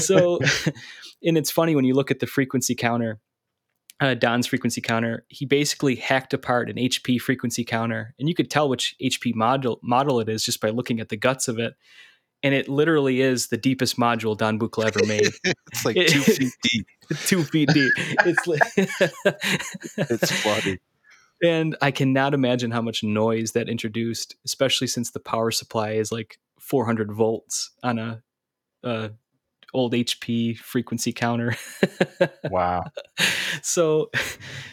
so, 0.00 0.40
and 1.22 1.38
it's 1.38 1.52
funny 1.52 1.76
when 1.76 1.84
you 1.84 1.94
look 1.94 2.10
at 2.10 2.18
the 2.18 2.26
frequency 2.26 2.74
counter, 2.74 3.20
uh, 4.00 4.14
Don's 4.14 4.48
frequency 4.48 4.80
counter. 4.80 5.24
He 5.28 5.46
basically 5.46 5.94
hacked 5.94 6.34
apart 6.34 6.68
an 6.68 6.74
HP 6.74 7.20
frequency 7.20 7.64
counter, 7.64 8.12
and 8.18 8.28
you 8.28 8.34
could 8.34 8.50
tell 8.50 8.68
which 8.68 8.96
HP 9.00 9.32
model 9.32 9.78
model 9.84 10.18
it 10.18 10.28
is 10.28 10.42
just 10.42 10.60
by 10.60 10.70
looking 10.70 10.98
at 10.98 11.08
the 11.08 11.16
guts 11.16 11.46
of 11.46 11.60
it. 11.60 11.74
And 12.42 12.52
it 12.52 12.68
literally 12.68 13.20
is 13.20 13.46
the 13.46 13.56
deepest 13.56 13.96
module 13.96 14.36
Don 14.36 14.58
Buchla 14.58 14.86
ever 14.86 15.06
made. 15.06 15.30
it's 15.72 15.84
like 15.84 15.94
two 16.08 16.20
feet 16.20 16.52
deep. 16.62 16.86
Two 17.26 17.44
feet 17.44 17.68
deep. 17.72 17.92
It's 17.96 18.46
like 18.48 18.60
It's 20.10 20.32
funny. 20.42 20.78
And 21.42 21.76
I 21.82 21.90
cannot 21.90 22.34
imagine 22.34 22.70
how 22.70 22.82
much 22.82 23.02
noise 23.02 23.52
that 23.52 23.68
introduced, 23.68 24.36
especially 24.44 24.86
since 24.86 25.10
the 25.10 25.20
power 25.20 25.50
supply 25.50 25.92
is 25.92 26.10
like 26.10 26.38
400 26.60 27.12
volts 27.12 27.70
on 27.82 27.98
a, 27.98 28.22
a 28.82 29.10
old 29.74 29.92
HP 29.92 30.56
frequency 30.58 31.12
counter. 31.12 31.54
Wow. 32.44 32.84
so, 33.62 34.10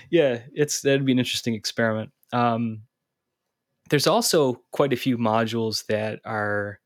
yeah, 0.09 0.39
it's 0.53 0.81
that'd 0.81 1.05
be 1.05 1.11
an 1.11 1.19
interesting 1.19 1.55
experiment. 1.55 2.11
Um, 2.31 2.83
there's 3.89 4.07
also 4.07 4.61
quite 4.71 4.93
a 4.93 4.97
few 4.97 5.17
modules 5.17 5.85
that 5.87 6.21
are 6.23 6.79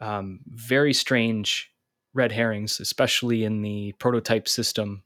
um, 0.00 0.40
very 0.46 0.92
strange 0.92 1.70
red 2.14 2.32
herrings, 2.32 2.80
especially 2.80 3.44
in 3.44 3.62
the 3.62 3.92
prototype 3.98 4.48
system. 4.48 5.02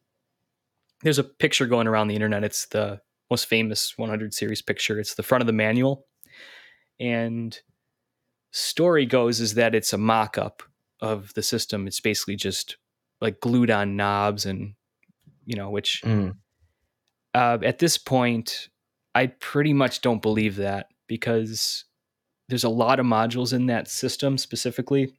There's 1.03 1.19
a 1.19 1.25
picture 1.25 1.67
going 1.67 1.87
around 1.87 2.09
the 2.09 2.15
internet. 2.15 2.45
It's 2.45 2.67
the 2.67 3.01
most 3.33 3.47
famous 3.47 3.97
100 3.97 4.35
series 4.35 4.63
picture. 4.63 5.01
It's 5.01 5.15
the 5.15 5.23
front 5.23 5.43
of 5.43 5.47
the 5.47 5.53
manual, 5.53 6.07
and 7.01 7.59
story 8.53 9.07
goes 9.07 9.41
is 9.41 9.55
that 9.55 9.75
it's 9.75 9.93
a 9.93 9.99
mock-up 9.99 10.63
of 11.01 11.33
the 11.35 11.43
system. 11.43 11.87
It's 11.87 12.01
basically 12.01 12.37
just 12.37 12.77
like 13.21 13.41
glued 13.41 13.71
on 13.71 13.97
knobs 13.97 14.45
and 14.47 14.75
you 15.47 15.57
know 15.57 15.71
which 15.71 16.03
Mm. 16.05 16.37
uh, 17.35 17.59
at 17.65 17.79
this 17.79 17.99
point 17.99 18.69
i 19.15 19.27
pretty 19.27 19.73
much 19.73 20.01
don't 20.01 20.23
believe 20.23 20.57
that 20.57 20.87
because 21.09 21.85
there's 22.49 22.65
a 22.65 22.69
lot 22.85 23.01
of 23.01 23.07
modules 23.07 23.53
in 23.53 23.67
that 23.67 23.89
system 23.89 24.39
specifically 24.39 25.13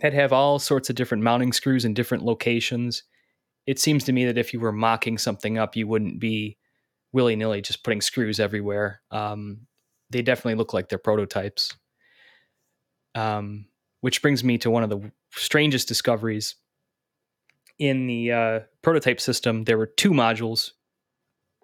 that 0.00 0.12
have 0.12 0.32
all 0.32 0.58
sorts 0.58 0.90
of 0.90 0.96
different 0.96 1.22
mounting 1.24 1.52
screws 1.52 1.84
in 1.84 1.94
different 1.94 2.24
locations 2.24 3.02
it 3.66 3.78
seems 3.78 4.04
to 4.04 4.12
me 4.12 4.24
that 4.26 4.38
if 4.38 4.52
you 4.52 4.60
were 4.60 4.72
mocking 4.72 5.18
something 5.18 5.58
up 5.58 5.76
you 5.76 5.86
wouldn't 5.88 6.18
be 6.20 6.56
willy-nilly 7.12 7.62
just 7.62 7.84
putting 7.84 8.00
screws 8.00 8.40
everywhere. 8.40 9.02
Um, 9.10 9.66
they 10.10 10.22
definitely 10.22 10.54
look 10.54 10.72
like 10.72 10.88
they're 10.88 10.98
prototypes. 10.98 11.74
Um, 13.14 13.66
which 14.00 14.22
brings 14.22 14.42
me 14.42 14.58
to 14.58 14.70
one 14.70 14.82
of 14.82 14.90
the 14.90 15.12
strangest 15.32 15.88
discoveries. 15.88 16.56
In 17.78 18.06
the 18.06 18.32
uh, 18.32 18.60
prototype 18.82 19.20
system 19.20 19.64
there 19.64 19.78
were 19.78 19.86
two 19.86 20.10
modules 20.10 20.72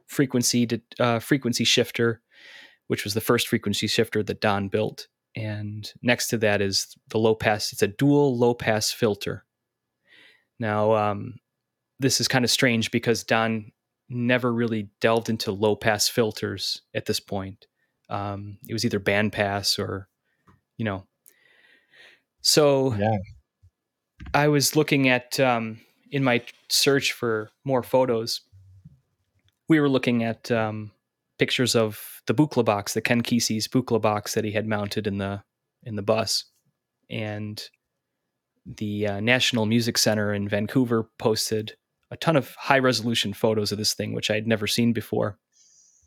frequency 0.06 0.66
to, 0.66 0.80
uh, 0.98 1.18
frequency 1.18 1.64
shifter 1.64 2.22
which 2.88 3.04
was 3.04 3.14
the 3.14 3.20
first 3.20 3.48
frequency 3.48 3.86
shifter 3.86 4.22
that 4.22 4.40
don 4.40 4.68
built. 4.68 5.08
And 5.36 5.90
next 6.02 6.28
to 6.28 6.38
that 6.38 6.60
is 6.60 6.96
the 7.08 7.18
low 7.18 7.34
pass 7.34 7.72
it's 7.72 7.82
a 7.82 7.86
dual 7.86 8.36
low 8.36 8.54
pass 8.54 8.90
filter. 8.90 9.44
Now 10.58 10.94
um, 10.94 11.34
this 12.00 12.20
is 12.20 12.26
kind 12.26 12.44
of 12.44 12.50
strange 12.50 12.90
because 12.90 13.22
don 13.22 13.70
never 14.08 14.52
really 14.52 14.88
delved 15.00 15.28
into 15.28 15.52
low 15.52 15.76
pass 15.76 16.08
filters 16.08 16.82
at 16.94 17.06
this 17.06 17.20
point 17.20 17.66
um, 18.10 18.58
it 18.68 18.72
was 18.72 18.84
either 18.84 18.98
band 18.98 19.32
pass 19.32 19.78
or 19.78 20.08
you 20.76 20.84
know 20.84 21.06
so 22.40 22.94
Yeah. 22.94 23.18
I 24.34 24.48
was 24.48 24.76
looking 24.76 25.08
at 25.08 25.38
um, 25.38 25.80
in 26.10 26.24
my 26.24 26.42
search 26.68 27.12
for 27.12 27.50
more 27.64 27.82
photos. 27.82 28.40
We 29.68 29.80
were 29.80 29.88
looking 29.88 30.24
at 30.24 30.50
um, 30.50 30.90
pictures 31.38 31.76
of 31.76 32.22
the 32.26 32.34
Buchla 32.34 32.64
box, 32.64 32.94
the 32.94 33.00
Ken 33.00 33.22
Kesey's 33.22 33.68
Buchla 33.68 34.00
box 34.00 34.34
that 34.34 34.44
he 34.44 34.52
had 34.52 34.66
mounted 34.66 35.06
in 35.06 35.18
the 35.18 35.42
in 35.84 35.96
the 35.96 36.02
bus, 36.02 36.44
and 37.08 37.62
the 38.66 39.06
uh, 39.06 39.20
National 39.20 39.66
Music 39.66 39.96
Center 39.96 40.34
in 40.34 40.48
Vancouver 40.48 41.08
posted 41.18 41.76
a 42.10 42.16
ton 42.16 42.36
of 42.36 42.54
high 42.54 42.78
resolution 42.78 43.32
photos 43.32 43.72
of 43.72 43.78
this 43.78 43.94
thing, 43.94 44.12
which 44.14 44.30
I 44.30 44.34
had 44.34 44.46
never 44.46 44.66
seen 44.66 44.92
before. 44.92 45.38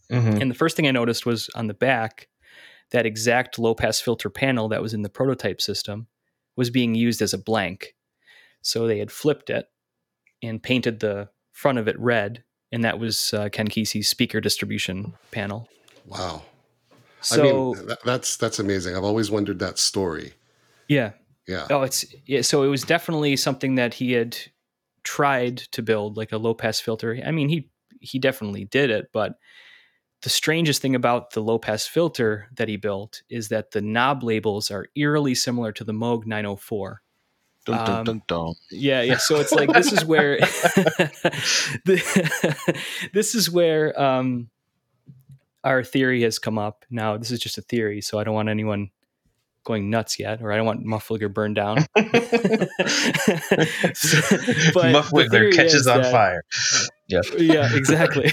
Mhm. 0.09 0.41
And 0.41 0.51
the 0.51 0.55
first 0.55 0.75
thing 0.75 0.87
I 0.87 0.91
noticed 0.91 1.25
was 1.25 1.49
on 1.55 1.67
the 1.67 1.73
back, 1.73 2.27
that 2.89 3.05
exact 3.05 3.57
low 3.59 3.73
pass 3.75 3.99
filter 4.01 4.29
panel 4.29 4.67
that 4.69 4.81
was 4.81 4.93
in 4.93 5.03
the 5.03 5.09
prototype 5.09 5.61
system 5.61 6.07
was 6.55 6.69
being 6.69 6.95
used 6.95 7.21
as 7.21 7.33
a 7.33 7.37
blank. 7.37 7.95
So 8.61 8.87
they 8.87 8.99
had 8.99 9.11
flipped 9.11 9.49
it 9.49 9.67
and 10.43 10.61
painted 10.61 10.99
the 10.99 11.29
front 11.51 11.77
of 11.77 11.87
it 11.87 11.97
red, 11.99 12.43
and 12.71 12.83
that 12.83 12.99
was 12.99 13.33
uh, 13.33 13.49
Ken 13.49 13.67
Kesey's 13.67 14.09
speaker 14.09 14.41
distribution 14.41 15.13
panel. 15.31 15.69
Wow. 16.05 16.43
So 17.21 17.39
I 17.39 17.43
mean, 17.77 17.87
that, 17.87 17.99
that's 18.03 18.35
that's 18.37 18.59
amazing. 18.59 18.95
I've 18.95 19.03
always 19.03 19.29
wondered 19.31 19.59
that 19.59 19.77
story. 19.77 20.33
yeah, 20.87 21.11
Yeah. 21.47 21.67
oh, 21.69 21.83
it's 21.83 22.03
yeah, 22.25 22.41
so 22.41 22.63
it 22.63 22.67
was 22.67 22.81
definitely 22.83 23.35
something 23.37 23.75
that 23.75 23.93
he 23.93 24.13
had 24.13 24.35
tried 25.03 25.57
to 25.57 25.81
build, 25.81 26.17
like 26.17 26.31
a 26.31 26.37
low 26.37 26.53
pass 26.53 26.79
filter. 26.79 27.19
I 27.25 27.31
mean, 27.31 27.49
he 27.49 27.69
he 27.99 28.19
definitely 28.19 28.65
did 28.65 28.89
it, 28.89 29.09
but 29.13 29.37
the 30.21 30.29
strangest 30.29 30.81
thing 30.81 30.95
about 30.95 31.31
the 31.31 31.41
low 31.41 31.57
pass 31.57 31.87
filter 31.87 32.47
that 32.55 32.67
he 32.67 32.77
built 32.77 33.23
is 33.29 33.49
that 33.49 33.71
the 33.71 33.81
knob 33.81 34.23
labels 34.23 34.69
are 34.69 34.87
eerily 34.95 35.35
similar 35.35 35.71
to 35.71 35.83
the 35.83 35.93
Moog 35.93 36.25
904. 36.25 37.01
Dun, 37.65 37.77
dun, 37.77 37.89
Um, 37.89 38.03
dun, 38.05 38.21
dun. 38.27 38.53
Yeah, 38.71 39.01
yeah. 39.01 39.17
So 39.17 39.39
it's 39.39 39.51
like 39.51 39.71
this 39.71 39.91
is 39.91 40.03
where 40.05 40.37
the, 41.85 42.01
this 43.13 43.35
is 43.35 43.51
where 43.51 43.99
um, 43.99 44.49
our 45.63 45.83
theory 45.83 46.21
has 46.23 46.39
come 46.39 46.57
up. 46.57 46.85
Now, 46.89 47.17
this 47.17 47.31
is 47.31 47.39
just 47.39 47.57
a 47.57 47.61
theory, 47.61 48.01
so 48.01 48.19
I 48.19 48.23
don't 48.23 48.33
want 48.35 48.49
anyone 48.49 48.89
going 49.63 49.89
nuts 49.89 50.19
yet, 50.19 50.41
or 50.41 50.51
I 50.51 50.57
don't 50.57 50.65
want 50.65 50.83
Muff 50.83 51.07
Wiggler 51.09 51.33
burned 51.33 51.55
down. 51.55 51.77
But 54.73 54.83
the 54.83 54.89
Muff 54.91 55.11
Wiggler 55.11 55.29
theory 55.29 55.51
catches 55.51 55.87
on 55.87 56.01
that- 56.01 56.11
fire. 56.11 56.43
yeah, 57.09 57.69
exactly. 57.75 58.31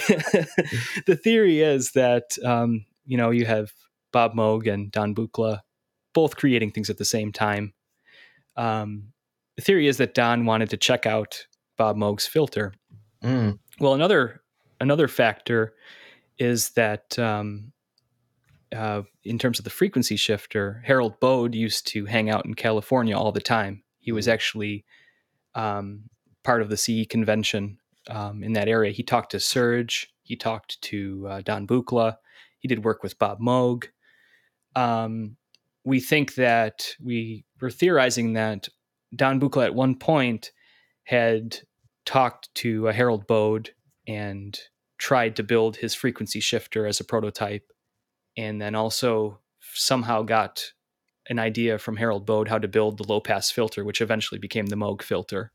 the 1.06 1.18
theory 1.22 1.60
is 1.60 1.92
that 1.92 2.36
um, 2.44 2.84
you 3.05 3.16
know 3.16 3.30
you 3.30 3.44
have 3.46 3.72
Bob 4.12 4.34
Moog 4.34 4.72
and 4.72 4.90
Don 4.90 5.14
Buchla 5.14 5.60
both 6.14 6.36
creating 6.36 6.70
things 6.72 6.90
at 6.90 6.98
the 6.98 7.05
same 7.05 7.32
time. 7.32 7.74
Um, 8.56 9.12
the 9.56 9.62
theory 9.62 9.86
is 9.86 9.98
that 9.98 10.14
Don 10.14 10.46
wanted 10.46 10.70
to 10.70 10.76
check 10.76 11.06
out 11.06 11.46
Bob 11.76 11.96
Moog's 11.96 12.26
filter. 12.26 12.72
Mm. 13.22 13.59
Well, 13.80 13.94
another 13.94 14.40
another 14.80 15.09
factor 15.09 15.74
is 16.38 16.70
that 16.70 17.18
um, 17.18 17.72
uh, 18.74 19.02
in 19.24 19.38
terms 19.38 19.58
of 19.58 19.64
the 19.64 19.70
frequency 19.70 20.16
shifter, 20.16 20.82
Harold 20.84 21.20
Bode 21.20 21.54
used 21.54 21.86
to 21.88 22.06
hang 22.06 22.30
out 22.30 22.44
in 22.44 22.54
California 22.54 23.16
all 23.16 23.32
the 23.32 23.40
time. 23.40 23.82
He 23.98 24.12
was 24.12 24.28
actually 24.28 24.84
um, 25.54 26.04
part 26.44 26.62
of 26.62 26.68
the 26.68 26.76
CE 26.76 27.06
convention 27.08 27.78
um, 28.08 28.42
in 28.42 28.52
that 28.54 28.68
area. 28.68 28.92
He 28.92 29.02
talked 29.02 29.32
to 29.32 29.40
Serge. 29.40 30.12
He 30.22 30.36
talked 30.36 30.80
to 30.82 31.26
uh, 31.28 31.40
Don 31.42 31.66
Buchla. 31.66 32.16
He 32.58 32.68
did 32.68 32.84
work 32.84 33.02
with 33.02 33.18
Bob 33.18 33.40
Moog. 33.40 33.86
Um, 34.76 35.36
we 35.84 36.00
think 36.00 36.34
that 36.34 36.94
we 37.02 37.44
were 37.60 37.70
theorizing 37.70 38.34
that 38.34 38.68
Don 39.14 39.40
Buchla 39.40 39.66
at 39.66 39.74
one 39.74 39.94
point 39.94 40.52
had 41.04 41.58
talked 42.04 42.54
to 42.56 42.88
uh, 42.88 42.92
Harold 42.92 43.26
Bode 43.26 43.70
and 44.06 44.58
tried 44.98 45.36
to 45.36 45.42
build 45.42 45.76
his 45.76 45.94
frequency 45.94 46.40
shifter 46.40 46.86
as 46.86 47.00
a 47.00 47.04
prototype, 47.04 47.72
and 48.39 48.62
then 48.62 48.77
also 48.77 49.40
somehow 49.60 50.23
got 50.23 50.73
an 51.28 51.40
idea 51.40 51.77
from 51.77 51.97
Harold 51.97 52.24
Bode 52.24 52.48
how 52.48 52.59
to 52.59 52.69
build 52.69 52.97
the 52.97 53.05
low 53.05 53.20
pass 53.20 53.51
filter, 53.51 53.85
which 53.85 54.01
eventually 54.01 54.39
became 54.39 54.66
the 54.66 54.77
Moog 54.77 55.02
filter. 55.02 55.52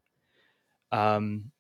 Um, 0.92 1.52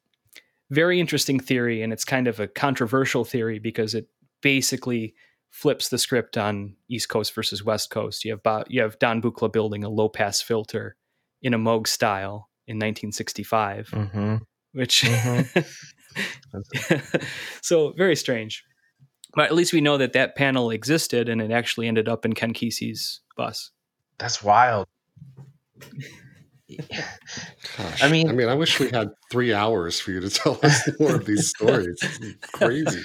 very 0.70 1.00
interesting 1.00 1.40
theory, 1.40 1.82
and 1.82 1.94
it's 1.94 2.04
kind 2.04 2.28
of 2.28 2.40
a 2.40 2.48
controversial 2.48 3.24
theory 3.24 3.58
because 3.58 3.96
it 3.96 4.08
basically 4.42 5.16
flips 5.50 5.88
the 5.90 5.98
script 5.98 6.38
on 6.38 6.76
East 6.90 7.08
Coast 7.08 7.34
versus 7.34 7.64
West 7.64 7.90
Coast. 7.90 8.26
You 8.26 8.38
have 8.44 8.66
you 8.68 8.82
have 8.82 9.00
Don 9.00 9.22
Buchla 9.22 9.52
building 9.52 9.84
a 9.84 9.90
low 9.90 10.10
pass 10.10 10.42
filter 10.42 10.98
in 11.42 11.54
a 11.54 11.60
Moog 11.60 11.88
style 11.88 12.50
in 12.68 12.78
1965, 12.78 13.90
hmm 13.90 14.36
which 14.74 15.04
Mhm. 16.54 17.28
so 17.62 17.94
very 17.94 18.16
strange. 18.16 18.64
But 19.36 19.46
at 19.46 19.56
least 19.56 19.74
we 19.74 19.82
know 19.82 19.98
that 19.98 20.14
that 20.14 20.36
panel 20.36 20.70
existed, 20.70 21.28
and 21.30 21.42
it 21.42 21.52
actually 21.52 21.88
ended 21.88 22.08
up 22.08 22.26
in 22.26 22.34
Ken 22.34 22.54
Kesey's 22.54 23.22
bus. 23.36 23.72
That's 24.20 24.44
wild. 24.44 24.88
Gosh. 27.78 28.04
I 28.04 28.10
mean- 28.10 28.30
I 28.30 28.32
mean, 28.32 28.48
I 28.50 28.54
wish 28.56 28.80
we 28.80 28.90
had 28.90 29.10
three 29.32 29.54
hours 29.54 30.00
for 30.00 30.12
you 30.12 30.20
to 30.22 30.30
tell 30.30 30.60
us 30.64 30.88
more 31.00 31.16
of 31.16 31.26
these 31.26 31.50
stories. 31.50 31.98
It's 32.02 32.36
crazy. 32.52 33.04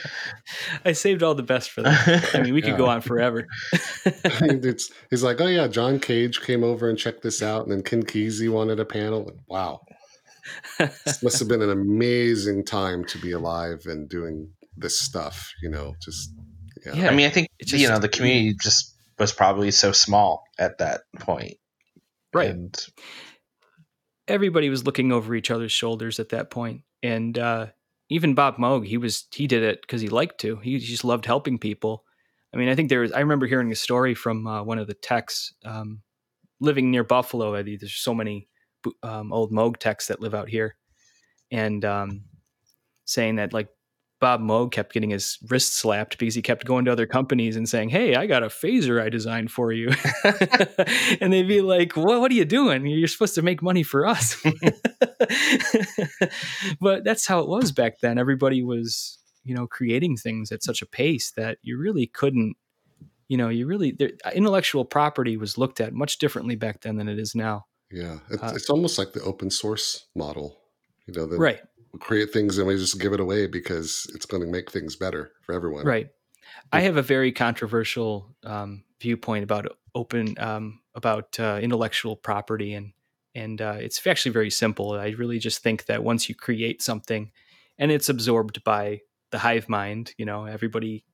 I 0.84 0.92
saved 0.92 1.22
all 1.22 1.34
the 1.34 1.42
best 1.42 1.70
for 1.70 1.82
that. 1.82 2.34
I 2.34 2.42
mean, 2.42 2.54
we 2.54 2.62
could 2.62 2.76
go 2.76 2.86
on 2.86 3.00
forever. 3.00 3.46
it's, 4.04 4.90
he's 5.10 5.22
like, 5.22 5.40
oh 5.40 5.46
yeah, 5.46 5.66
John 5.66 5.98
Cage 5.98 6.40
came 6.40 6.62
over 6.64 6.88
and 6.88 6.98
checked 6.98 7.22
this 7.22 7.42
out, 7.42 7.62
and 7.64 7.72
then 7.72 7.82
Ken 7.82 8.02
Kesey 8.02 8.50
wanted 8.50 8.80
a 8.80 8.84
panel. 8.84 9.30
Wow, 9.48 9.80
this 10.78 11.22
must 11.22 11.38
have 11.38 11.48
been 11.48 11.62
an 11.62 11.70
amazing 11.70 12.64
time 12.64 13.04
to 13.06 13.18
be 13.18 13.32
alive 13.32 13.82
and 13.86 14.08
doing 14.08 14.50
this 14.78 14.98
stuff. 14.98 15.52
You 15.62 15.70
know, 15.70 15.94
just 16.02 16.32
yeah, 16.86 16.94
Yeah. 16.94 17.10
I 17.10 17.14
mean, 17.14 17.26
I 17.26 17.30
think 17.30 17.48
It's 17.58 17.72
you 17.72 17.88
know 17.88 17.98
the 17.98 18.08
community 18.08 18.54
just 18.62 18.94
was 19.18 19.32
probably 19.32 19.70
so 19.70 19.92
small 19.92 20.44
at 20.58 20.78
that 20.78 21.02
point, 21.18 21.56
right. 22.32 22.50
And 22.50 22.76
everybody 24.28 24.68
was 24.68 24.84
looking 24.84 25.10
over 25.10 25.34
each 25.34 25.50
other's 25.50 25.72
shoulders 25.72 26.20
at 26.20 26.28
that 26.28 26.50
point 26.50 26.82
and 27.02 27.38
uh, 27.38 27.66
even 28.08 28.34
bob 28.34 28.56
moog 28.56 28.86
he 28.86 28.96
was 28.96 29.26
he 29.32 29.46
did 29.46 29.62
it 29.62 29.80
because 29.80 30.00
he 30.00 30.08
liked 30.08 30.38
to 30.38 30.56
he 30.56 30.78
just 30.78 31.04
loved 31.04 31.24
helping 31.24 31.58
people 31.58 32.04
i 32.54 32.56
mean 32.56 32.68
i 32.68 32.74
think 32.74 32.88
there 32.88 33.00
was 33.00 33.12
i 33.12 33.20
remember 33.20 33.46
hearing 33.46 33.72
a 33.72 33.76
story 33.76 34.14
from 34.14 34.46
uh, 34.46 34.62
one 34.62 34.78
of 34.78 34.86
the 34.86 34.94
techs 34.94 35.54
um, 35.64 36.02
living 36.60 36.90
near 36.90 37.04
buffalo 37.04 37.56
I 37.56 37.62
mean, 37.62 37.78
there's 37.80 37.94
so 37.94 38.14
many 38.14 38.48
um, 39.02 39.32
old 39.32 39.50
moog 39.52 39.78
techs 39.78 40.06
that 40.06 40.20
live 40.20 40.34
out 40.34 40.48
here 40.48 40.76
and 41.50 41.84
um, 41.84 42.24
saying 43.04 43.36
that 43.36 43.52
like 43.52 43.68
bob 44.20 44.40
moog 44.40 44.72
kept 44.72 44.92
getting 44.92 45.10
his 45.10 45.38
wrist 45.48 45.74
slapped 45.74 46.18
because 46.18 46.34
he 46.34 46.42
kept 46.42 46.66
going 46.66 46.84
to 46.84 46.92
other 46.92 47.06
companies 47.06 47.56
and 47.56 47.68
saying 47.68 47.88
hey 47.88 48.14
i 48.14 48.26
got 48.26 48.42
a 48.42 48.48
phaser 48.48 49.02
i 49.02 49.08
designed 49.08 49.50
for 49.50 49.72
you. 49.72 49.90
And 51.20 51.32
they'd 51.32 51.48
be 51.48 51.60
like 51.60 51.96
what, 51.96 52.20
what 52.20 52.30
are 52.30 52.34
you 52.34 52.44
doing? 52.44 52.86
You're 52.86 53.08
supposed 53.08 53.34
to 53.34 53.42
make 53.42 53.62
money 53.62 53.82
for 53.82 54.06
us. 54.06 54.36
But 56.80 57.04
that's 57.04 57.26
how 57.26 57.40
it 57.40 57.48
was 57.48 57.72
back 57.72 58.00
then. 58.00 58.18
Everybody 58.18 58.62
was 58.62 59.18
you 59.44 59.54
know 59.54 59.66
creating 59.66 60.16
things 60.16 60.52
at 60.52 60.62
such 60.62 60.82
a 60.82 60.86
pace 60.86 61.30
that 61.32 61.58
you 61.62 61.78
really 61.78 62.06
couldn't 62.06 62.56
you 63.28 63.36
know 63.36 63.48
you 63.48 63.66
really 63.66 63.92
there, 63.92 64.10
intellectual 64.34 64.84
property 64.84 65.36
was 65.36 65.58
looked 65.58 65.80
at 65.80 65.92
much 65.92 66.18
differently 66.18 66.56
back 66.56 66.82
then 66.82 66.96
than 66.96 67.08
it 67.08 67.18
is 67.18 67.34
now. 67.34 67.66
Yeah. 67.90 68.18
It's, 68.30 68.42
Uh, 68.42 68.52
it's 68.54 68.70
almost 68.70 68.98
like 68.98 69.12
the 69.12 69.22
open 69.22 69.50
source 69.50 70.06
model. 70.14 70.58
You 71.06 71.14
know, 71.14 71.26
that 71.26 71.38
right 71.38 71.60
create 72.00 72.32
things 72.32 72.58
and 72.58 72.66
we 72.66 72.76
just 72.76 73.00
give 73.00 73.12
it 73.12 73.20
away 73.20 73.46
because 73.46 74.10
it's 74.14 74.26
going 74.26 74.42
to 74.42 74.48
make 74.48 74.70
things 74.70 74.96
better 74.96 75.32
for 75.42 75.54
everyone. 75.54 75.84
Right. 75.84 76.08
I 76.72 76.80
have 76.80 76.96
a 76.96 77.02
very 77.02 77.32
controversial 77.32 78.34
um, 78.44 78.84
viewpoint 79.00 79.44
about 79.44 79.76
open 79.94 80.34
um, 80.38 80.80
about 80.94 81.38
uh, 81.38 81.58
intellectual 81.62 82.16
property, 82.16 82.74
and 82.74 82.92
and 83.34 83.60
uh, 83.60 83.76
it's 83.78 84.06
actually 84.06 84.32
very 84.32 84.50
simple. 84.50 84.92
I 84.92 85.10
really 85.10 85.38
just 85.38 85.62
think 85.62 85.86
that 85.86 86.04
once 86.04 86.28
you 86.28 86.34
create 86.34 86.82
something, 86.82 87.30
and 87.78 87.90
it's 87.90 88.08
absorbed 88.08 88.64
by 88.64 89.00
the 89.30 89.38
hive 89.38 89.68
mind, 89.68 90.14
you 90.18 90.24
know, 90.24 90.44
everybody 90.44 91.04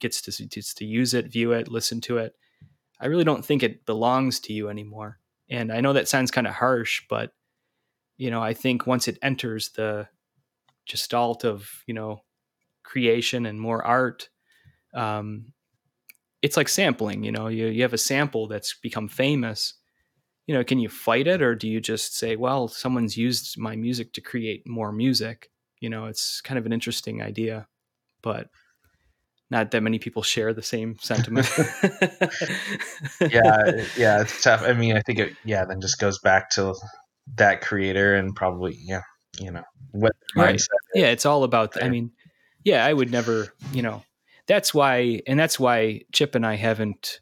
gets 0.00 0.22
to 0.22 0.46
gets 0.46 0.74
to 0.74 0.84
use 0.84 1.14
it, 1.14 1.32
view 1.32 1.52
it, 1.52 1.68
listen 1.68 2.00
to 2.02 2.18
it. 2.18 2.34
I 3.00 3.06
really 3.06 3.24
don't 3.24 3.44
think 3.44 3.62
it 3.62 3.86
belongs 3.86 4.40
to 4.40 4.52
you 4.52 4.68
anymore. 4.68 5.18
And 5.48 5.72
I 5.72 5.80
know 5.80 5.92
that 5.92 6.08
sounds 6.08 6.30
kind 6.30 6.46
of 6.46 6.54
harsh, 6.54 7.02
but 7.08 7.32
you 8.20 8.30
know, 8.30 8.42
I 8.42 8.52
think 8.52 8.86
once 8.86 9.08
it 9.08 9.18
enters 9.22 9.70
the 9.70 10.06
gestalt 10.86 11.42
of 11.42 11.82
you 11.86 11.94
know 11.94 12.20
creation 12.82 13.46
and 13.46 13.60
more 13.60 13.84
art 13.84 14.28
um, 14.92 15.52
it's 16.42 16.56
like 16.56 16.68
sampling 16.68 17.22
you 17.22 17.32
know 17.32 17.48
you, 17.48 17.66
you 17.68 17.82
have 17.82 17.92
a 17.92 17.98
sample 17.98 18.46
that's 18.46 18.74
become 18.74 19.08
famous. 19.08 19.74
You 20.46 20.54
know 20.54 20.64
can 20.64 20.78
you 20.78 20.88
fight 20.88 21.26
it 21.28 21.40
or 21.40 21.54
do 21.54 21.68
you 21.68 21.80
just 21.80 22.16
say 22.16 22.36
well 22.36 22.68
someone's 22.68 23.16
used 23.16 23.58
my 23.58 23.74
music 23.74 24.12
to 24.14 24.20
create 24.20 24.68
more 24.68 24.92
music. 24.92 25.50
You 25.80 25.88
know 25.88 26.04
it's 26.04 26.42
kind 26.42 26.58
of 26.58 26.66
an 26.66 26.72
interesting 26.72 27.22
idea 27.22 27.68
but 28.20 28.48
not 29.50 29.70
that 29.70 29.82
many 29.82 29.98
people 29.98 30.22
share 30.22 30.52
the 30.52 30.62
same 30.62 30.96
sentiment. 31.00 31.48
Yeah, 33.20 33.82
yeah, 33.96 34.20
it's 34.22 34.42
tough. 34.42 34.62
I 34.62 34.72
mean, 34.72 34.96
I 34.96 35.00
think 35.00 35.18
it, 35.18 35.36
yeah, 35.44 35.64
then 35.64 35.80
just 35.80 35.98
goes 35.98 36.18
back 36.18 36.50
to 36.50 36.74
that 37.36 37.60
creator 37.60 38.14
and 38.14 38.34
probably, 38.34 38.76
yeah, 38.80 39.02
you 39.38 39.50
know, 39.50 39.62
what 39.92 40.12
Right. 40.36 40.60
yeah. 40.94 41.06
it's 41.08 41.26
all 41.26 41.42
about 41.42 41.82
i 41.82 41.88
mean 41.88 42.12
yeah 42.64 42.84
i 42.86 42.92
would 42.92 43.10
never 43.10 43.48
you 43.72 43.82
know 43.82 44.04
that's 44.46 44.72
why 44.72 45.20
and 45.26 45.36
that's 45.38 45.58
why 45.58 46.02
chip 46.12 46.36
and 46.36 46.46
i 46.46 46.54
haven't 46.54 47.20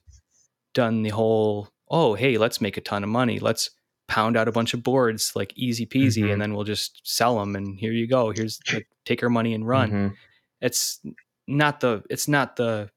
done 0.74 1.02
the 1.02 1.08
whole 1.08 1.68
oh 1.90 2.12
hey 2.14 2.36
let's 2.36 2.60
make 2.60 2.76
a 2.76 2.80
ton 2.82 3.02
of 3.02 3.08
money. 3.08 3.38
Let's 3.38 3.70
pound 4.06 4.36
out 4.36 4.48
a 4.48 4.52
bunch 4.52 4.74
of 4.74 4.82
boards 4.82 5.32
like 5.34 5.52
easy 5.56 5.86
peasy 5.86 6.24
Mhm. 6.24 6.32
and 6.32 6.42
then 6.42 6.54
we'll 6.54 6.64
just 6.64 7.00
sell 7.04 7.38
them 7.38 7.56
and 7.56 7.78
here 7.78 7.92
you 7.92 8.06
go. 8.06 8.30
Here's 8.32 8.58
like, 8.72 8.86
take 9.06 9.22
our 9.22 9.28
money 9.30 9.54
and 9.54 9.66
run. 9.66 9.90
Mhm. 9.90 10.14
it's 10.60 11.00
not 11.46 11.80
the 11.80 12.02
it's 12.10 12.28
not 12.28 12.56
the 12.56 12.90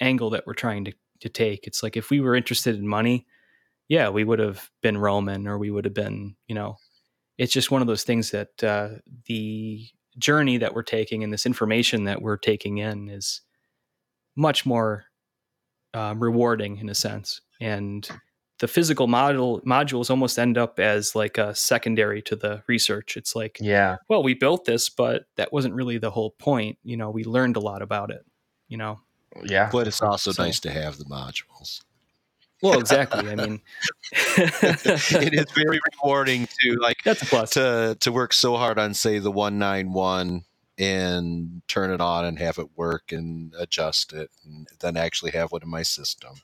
angle 0.00 0.30
that 0.30 0.44
we're 0.46 0.54
trying 0.54 0.84
to, 0.86 0.92
to 1.20 1.28
take. 1.28 1.66
It's 1.68 1.82
like 1.84 1.96
if 1.96 2.10
we 2.10 2.18
were 2.20 2.34
interested 2.34 2.74
in 2.76 2.86
money 2.88 3.26
yeah 3.88 4.08
we 4.08 4.24
would 4.24 4.38
have 4.38 4.70
been 4.82 4.96
roman 4.98 5.46
or 5.46 5.58
we 5.58 5.70
would 5.70 5.84
have 5.84 5.94
been 5.94 6.34
you 6.46 6.54
know 6.54 6.76
it's 7.38 7.52
just 7.52 7.70
one 7.70 7.80
of 7.80 7.88
those 7.88 8.04
things 8.04 8.30
that 8.30 8.62
uh, 8.62 8.88
the 9.26 9.86
journey 10.18 10.56
that 10.58 10.72
we're 10.74 10.82
taking 10.84 11.24
and 11.24 11.32
this 11.32 11.46
information 11.46 12.04
that 12.04 12.22
we're 12.22 12.36
taking 12.36 12.78
in 12.78 13.08
is 13.08 13.40
much 14.36 14.64
more 14.64 15.06
um, 15.94 16.20
rewarding 16.22 16.76
in 16.78 16.88
a 16.88 16.94
sense. 16.94 17.40
And 17.60 18.08
the 18.60 18.68
physical 18.68 19.08
model 19.08 19.60
modules 19.62 20.10
almost 20.10 20.38
end 20.38 20.56
up 20.56 20.78
as 20.78 21.16
like 21.16 21.38
a 21.38 21.54
secondary 21.56 22.22
to 22.22 22.36
the 22.36 22.62
research. 22.68 23.16
It's 23.16 23.34
like 23.34 23.58
Yeah, 23.60 23.96
well 24.08 24.22
we 24.22 24.34
built 24.34 24.64
this 24.64 24.88
but 24.88 25.24
that 25.36 25.52
wasn't 25.52 25.74
really 25.74 25.98
the 25.98 26.12
whole 26.12 26.30
point. 26.38 26.78
You 26.84 26.96
know 26.96 27.10
we 27.10 27.24
learned 27.24 27.56
a 27.56 27.60
lot 27.60 27.82
about 27.82 28.10
it 28.12 28.24
you 28.68 28.76
know? 28.78 29.00
Yeah. 29.42 29.68
But 29.72 29.88
it's 29.88 30.00
also 30.00 30.30
So- 30.30 30.42
nice 30.44 30.60
to 30.60 30.70
have 30.70 30.98
the 30.98 31.04
modules. 31.04 31.80
Well 32.64 32.80
exactly 32.80 33.30
i 33.30 33.34
mean 33.36 33.60
it 34.12 35.34
is 35.34 35.46
very 35.54 35.78
rewarding 35.92 36.48
to 36.60 36.76
like 36.80 36.96
that's 37.04 37.22
a 37.22 37.26
plus. 37.26 37.50
to 37.50 37.96
to 38.00 38.10
work 38.10 38.32
so 38.32 38.56
hard 38.56 38.78
on 38.78 38.94
say 38.94 39.18
the 39.18 39.30
191 39.30 40.44
and 40.78 41.62
turn 41.68 41.92
it 41.92 42.00
on 42.00 42.24
and 42.24 42.38
have 42.38 42.58
it 42.58 42.66
work 42.74 43.12
and 43.12 43.54
adjust 43.58 44.12
it 44.12 44.30
and 44.44 44.66
then 44.80 44.96
actually 44.96 45.30
have 45.30 45.52
one 45.52 45.62
in 45.62 45.68
my 45.70 45.82
system. 45.84 46.34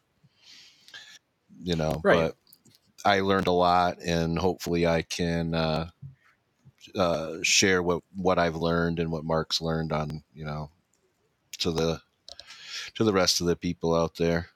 You 1.62 1.74
know 1.74 2.00
Right. 2.04 2.32
but 2.32 2.36
i 3.04 3.20
learned 3.20 3.48
a 3.48 3.52
lot 3.52 3.98
and 3.98 4.38
hopefully 4.38 4.86
i 4.86 5.02
can 5.02 5.54
uh, 5.54 5.88
uh, 6.94 7.38
share 7.42 7.82
what 7.82 8.02
what 8.14 8.38
i've 8.38 8.56
learned 8.56 8.98
and 8.98 9.10
what 9.10 9.24
mark's 9.24 9.60
learned 9.60 9.92
on 9.92 10.22
you 10.34 10.44
know 10.44 10.70
to 11.58 11.70
the 11.72 12.00
to 12.94 13.04
the 13.04 13.12
rest 13.12 13.40
of 13.40 13.46
the 13.46 13.56
people 13.56 13.94
out 13.94 14.16
there 14.16 14.50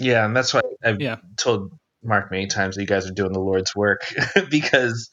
Yeah, 0.00 0.24
and 0.24 0.36
that's 0.36 0.54
why 0.54 0.62
I've 0.84 1.00
Yeah. 1.00 1.16
told 1.36 1.72
Mark 2.02 2.30
many 2.30 2.46
times 2.46 2.74
that 2.76 2.82
you 2.82 2.86
guys 2.86 3.06
are 3.08 3.14
doing 3.14 3.32
the 3.32 3.40
Lord's 3.40 3.74
work 3.74 4.02
because 4.50 5.08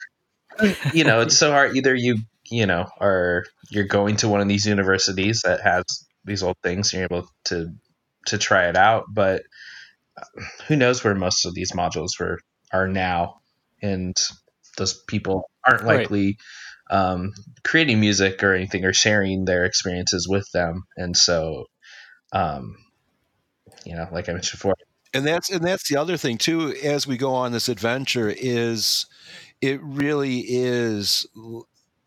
you 0.92 1.04
know 1.04 1.22
it's 1.22 1.38
so 1.38 1.52
hard. 1.52 1.76
Either 1.76 1.94
you 1.96 2.18
you 2.50 2.66
know 2.66 2.88
are 3.00 3.46
you're 3.70 3.86
going 3.88 4.18
to 4.18 4.30
one 4.30 4.42
of 4.42 4.48
these 4.48 4.66
universities 4.66 5.42
that 5.44 5.62
has 5.62 5.84
these 6.26 6.44
old 6.44 6.58
things, 6.64 6.94
and 6.94 7.00
you're 7.00 7.20
able 7.20 7.30
to 7.46 7.68
to 8.28 8.38
try 8.38 8.70
it 8.70 8.76
out, 8.78 9.06
but 9.14 9.44
uh, 10.18 10.26
who 10.68 10.76
knows 10.76 11.04
where 11.04 11.16
most 11.16 11.46
of 11.46 11.54
these 11.54 11.72
modules 11.74 12.20
were 12.20 12.40
are 12.74 12.88
now, 12.88 13.42
and 13.82 14.16
those 14.78 15.02
people 15.08 15.50
aren't 15.68 15.86
Right. 15.86 16.00
likely 16.02 16.38
um, 16.90 17.34
creating 17.64 18.00
music 18.00 18.44
or 18.44 18.54
anything 18.54 18.86
or 18.86 18.94
sharing 18.94 19.46
their 19.46 19.66
experiences 19.66 20.28
with 20.30 20.48
them, 20.54 20.84
and 20.98 21.16
so. 21.16 21.66
Um, 22.32 22.76
you 23.86 23.96
know, 23.96 24.08
like 24.12 24.30
I 24.30 24.34
mentioned 24.34 24.60
before, 24.60 24.76
and 25.14 25.26
that's 25.26 25.50
and 25.50 25.64
that's 25.64 25.90
the 25.90 25.98
other 25.98 26.18
thing 26.18 26.38
too 26.38 26.76
as 26.84 27.08
we 27.08 27.18
go 27.18 27.34
on 27.34 27.52
this 27.52 27.70
adventure 27.70 28.34
is 28.36 29.06
it 29.62 29.82
really 29.82 30.40
is 30.48 31.28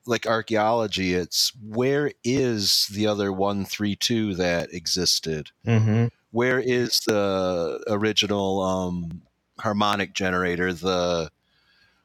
like 0.06 0.26
archaeology 0.26 1.14
it's 1.14 1.52
where 1.64 2.12
is 2.24 2.88
the 2.92 3.06
other 3.06 3.32
132 3.32 4.34
that 4.34 4.72
existed 4.72 5.50
mm-hmm. 5.66 6.06
where 6.30 6.58
is 6.58 7.00
the 7.00 7.82
original 7.88 8.60
um 8.62 9.22
harmonic 9.58 10.12
generator 10.12 10.72
the 10.72 11.30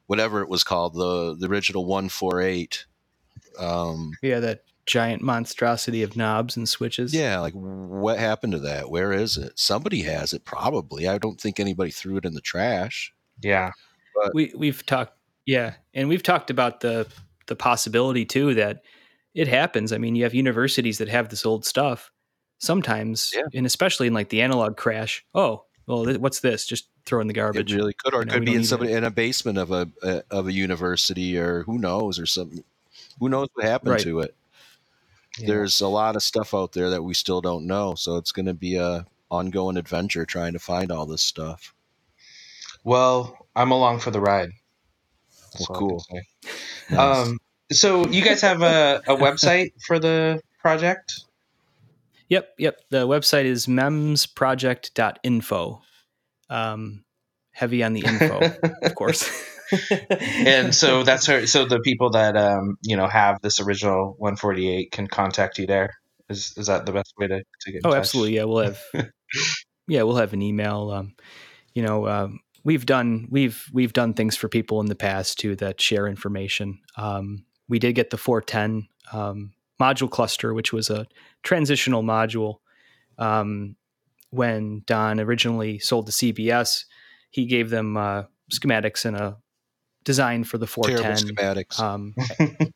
whatever 0.07 0.41
it 0.41 0.49
was 0.49 0.63
called 0.63 0.93
the 0.93 1.35
the 1.39 1.47
original 1.47 1.85
148 1.85 2.85
um 3.59 4.11
yeah 4.21 4.39
that 4.39 4.61
giant 4.87 5.21
monstrosity 5.21 6.01
of 6.01 6.15
knobs 6.17 6.57
and 6.57 6.67
switches? 6.67 7.13
Yeah 7.13 7.39
like 7.39 7.53
what 7.53 8.17
happened 8.17 8.53
to 8.53 8.59
that? 8.59 8.89
Where 8.89 9.11
is 9.13 9.37
it? 9.37 9.59
Somebody 9.59 10.01
has 10.03 10.33
it 10.33 10.45
probably. 10.45 11.07
I 11.07 11.17
don't 11.19 11.39
think 11.39 11.59
anybody 11.59 11.91
threw 11.91 12.17
it 12.17 12.25
in 12.25 12.33
the 12.33 12.41
trash. 12.41 13.13
Yeah, 13.43 13.71
we 14.33 14.51
we've 14.57 14.83
talked 14.85 15.13
yeah 15.45 15.75
and 15.93 16.09
we've 16.09 16.23
talked 16.23 16.49
about 16.49 16.79
the 16.79 17.05
the 17.45 17.55
possibility 17.55 18.25
too 18.25 18.55
that 18.55 18.81
it 19.35 19.47
happens. 19.47 19.93
I 19.93 19.99
mean 19.99 20.15
you 20.15 20.23
have 20.23 20.33
universities 20.33 20.97
that 20.97 21.09
have 21.09 21.29
this 21.29 21.45
old 21.45 21.65
stuff. 21.65 22.11
Sometimes 22.59 23.31
Yeah. 23.35 23.43
and 23.53 23.65
especially 23.65 24.07
in 24.07 24.13
like 24.15 24.29
the 24.29 24.41
analog 24.41 24.77
crash 24.77 25.23
oh 25.35 25.65
well 25.85 26.05
th- 26.05 26.17
what's 26.17 26.39
this? 26.39 26.65
Just 26.65 26.89
throw 27.05 27.21
in 27.21 27.27
the 27.27 27.31
It 27.33 27.35
garbage. 27.35 27.73
really 27.73 27.93
could, 27.93 28.13
or 28.13 28.17
You 28.17 28.21
it 28.23 28.25
know, 28.27 28.33
could 28.33 28.39
we 28.41 28.45
be 28.47 28.51
in 28.53 28.57
need 28.61 28.67
somebody 28.67 28.91
in 28.93 29.03
a 29.03 29.11
basement 29.11 29.57
of 29.57 29.71
a, 29.71 29.87
a 30.03 30.23
of 30.31 30.47
a 30.47 30.51
university, 30.51 31.37
or 31.37 31.63
who 31.63 31.77
knows, 31.77 32.19
or 32.19 32.25
something. 32.25 32.63
Who 33.19 33.29
knows 33.29 33.47
what 33.53 33.65
happened 33.65 33.91
Right. 33.91 34.01
to 34.01 34.19
it? 34.21 34.35
Yeah. 35.37 35.47
there's 35.47 35.81
a 35.81 35.87
lot 35.87 36.15
of 36.15 36.23
stuff 36.23 36.53
out 36.53 36.71
there 36.73 36.89
that 36.89 37.03
we 37.03 37.13
still 37.13 37.41
don't 37.41 37.67
know. 37.67 37.95
So 37.95 38.17
it's 38.17 38.31
going 38.31 38.45
to 38.47 38.53
be 38.53 38.75
a 38.75 39.05
ongoing 39.29 39.77
adventure 39.77 40.25
trying 40.25 40.53
to 40.53 40.59
find 40.59 40.91
all 40.91 41.05
this 41.05 41.21
stuff. 41.23 41.73
Well, 42.83 43.37
I'm 43.55 43.71
along 43.71 43.99
for 43.99 44.11
the 44.11 44.19
ride. 44.21 44.49
That's 45.53 45.69
Well, 45.69 45.79
all 45.79 45.79
I 45.79 45.79
can 45.79 45.89
cool. 45.89 46.05
Nice. 46.89 47.27
Um, 47.27 47.37
so 47.71 48.07
you 48.07 48.23
guys 48.23 48.41
have 48.41 48.61
a, 48.61 49.01
a 49.07 49.15
website 49.17 49.71
for 49.85 49.99
the 49.99 50.39
project? 50.61 51.21
Yep, 52.29 52.49
yep. 52.57 52.79
The 52.89 53.07
website 53.07 53.45
is 53.45 53.67
memsproject.info. 53.67 55.81
Um, 56.49 57.03
heavy 57.51 57.83
on 57.83 57.93
the 57.93 58.05
info, 58.05 58.39
of 58.83 58.95
course. 58.95 59.29
and 60.09 60.73
so 60.73 61.03
that's 61.03 61.25
her. 61.27 61.47
So 61.47 61.65
the 61.65 61.79
people 61.79 62.11
that 62.11 62.35
um, 62.37 62.77
you 62.83 62.95
know 62.95 63.07
have 63.07 63.41
this 63.41 63.59
original 63.59 64.15
148 64.17 64.91
can 64.91 65.07
contact 65.07 65.57
you 65.57 65.67
there. 65.67 65.93
Is 66.29 66.53
is 66.57 66.67
that 66.67 66.85
the 66.85 66.91
best 66.91 67.13
way 67.17 67.27
to, 67.27 67.43
to 67.61 67.71
get? 67.71 67.77
In 67.77 67.81
Oh, 67.85 67.89
touch? 67.91 67.99
absolutely. 67.99 68.35
Yeah, 68.35 68.43
we'll 68.43 68.63
have. 68.63 68.81
yeah, 69.87 70.03
we'll 70.03 70.17
have 70.17 70.33
an 70.33 70.41
email. 70.41 70.91
Um, 70.91 71.15
you 71.73 71.83
know, 71.83 72.07
um, 72.07 72.39
we've 72.63 72.85
done 72.85 73.27
we've 73.29 73.65
we've 73.71 73.93
done 73.93 74.13
things 74.13 74.35
for 74.35 74.49
people 74.49 74.79
in 74.81 74.87
the 74.87 74.95
past 74.95 75.39
too 75.39 75.55
that 75.57 75.79
share 75.79 76.07
information. 76.07 76.79
Um, 76.97 77.45
we 77.69 77.79
did 77.79 77.93
get 77.93 78.09
the 78.09 78.17
410 78.17 78.87
um, 79.11 79.53
module 79.79 80.09
cluster, 80.09 80.53
which 80.53 80.71
was 80.73 80.89
a 80.89 81.05
transitional 81.43 82.03
module. 82.03 82.57
Um, 83.17 83.75
when 84.29 84.83
Don 84.85 85.19
originally 85.19 85.79
sold 85.79 86.07
to 86.07 86.11
CBS, 86.11 86.85
he 87.31 87.45
gave 87.45 87.69
them 87.69 87.95
uh, 87.97 88.23
schematics 88.51 89.05
and 89.05 89.15
a 89.15 89.37
design 90.07 90.43
for 90.45 90.57
the 90.57 90.65
Terrible 90.65 91.03
410 91.03 91.35
schematics. 91.35 91.79
um, 91.79 92.15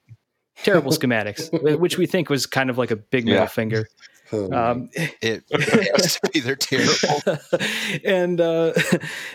terrible 0.63 0.91
schematics, 0.91 1.79
which 1.79 1.97
we 1.97 2.05
think 2.05 2.29
was 2.29 2.45
kind 2.45 2.69
of 2.69 2.77
like 2.77 2.91
a 2.91 2.95
big 2.97 3.25
middle 3.25 3.41
Yeah. 3.41 3.47
finger. 3.47 3.87
Um, 4.33 4.53
Um, 4.53 4.89
it, 4.95 5.43
it 5.49 5.91
has 6.01 6.17
to 6.23 6.29
be. 6.31 6.39
They're 6.39 6.55
terrible. 6.55 7.37
and 8.05 8.39
uh, 8.39 8.71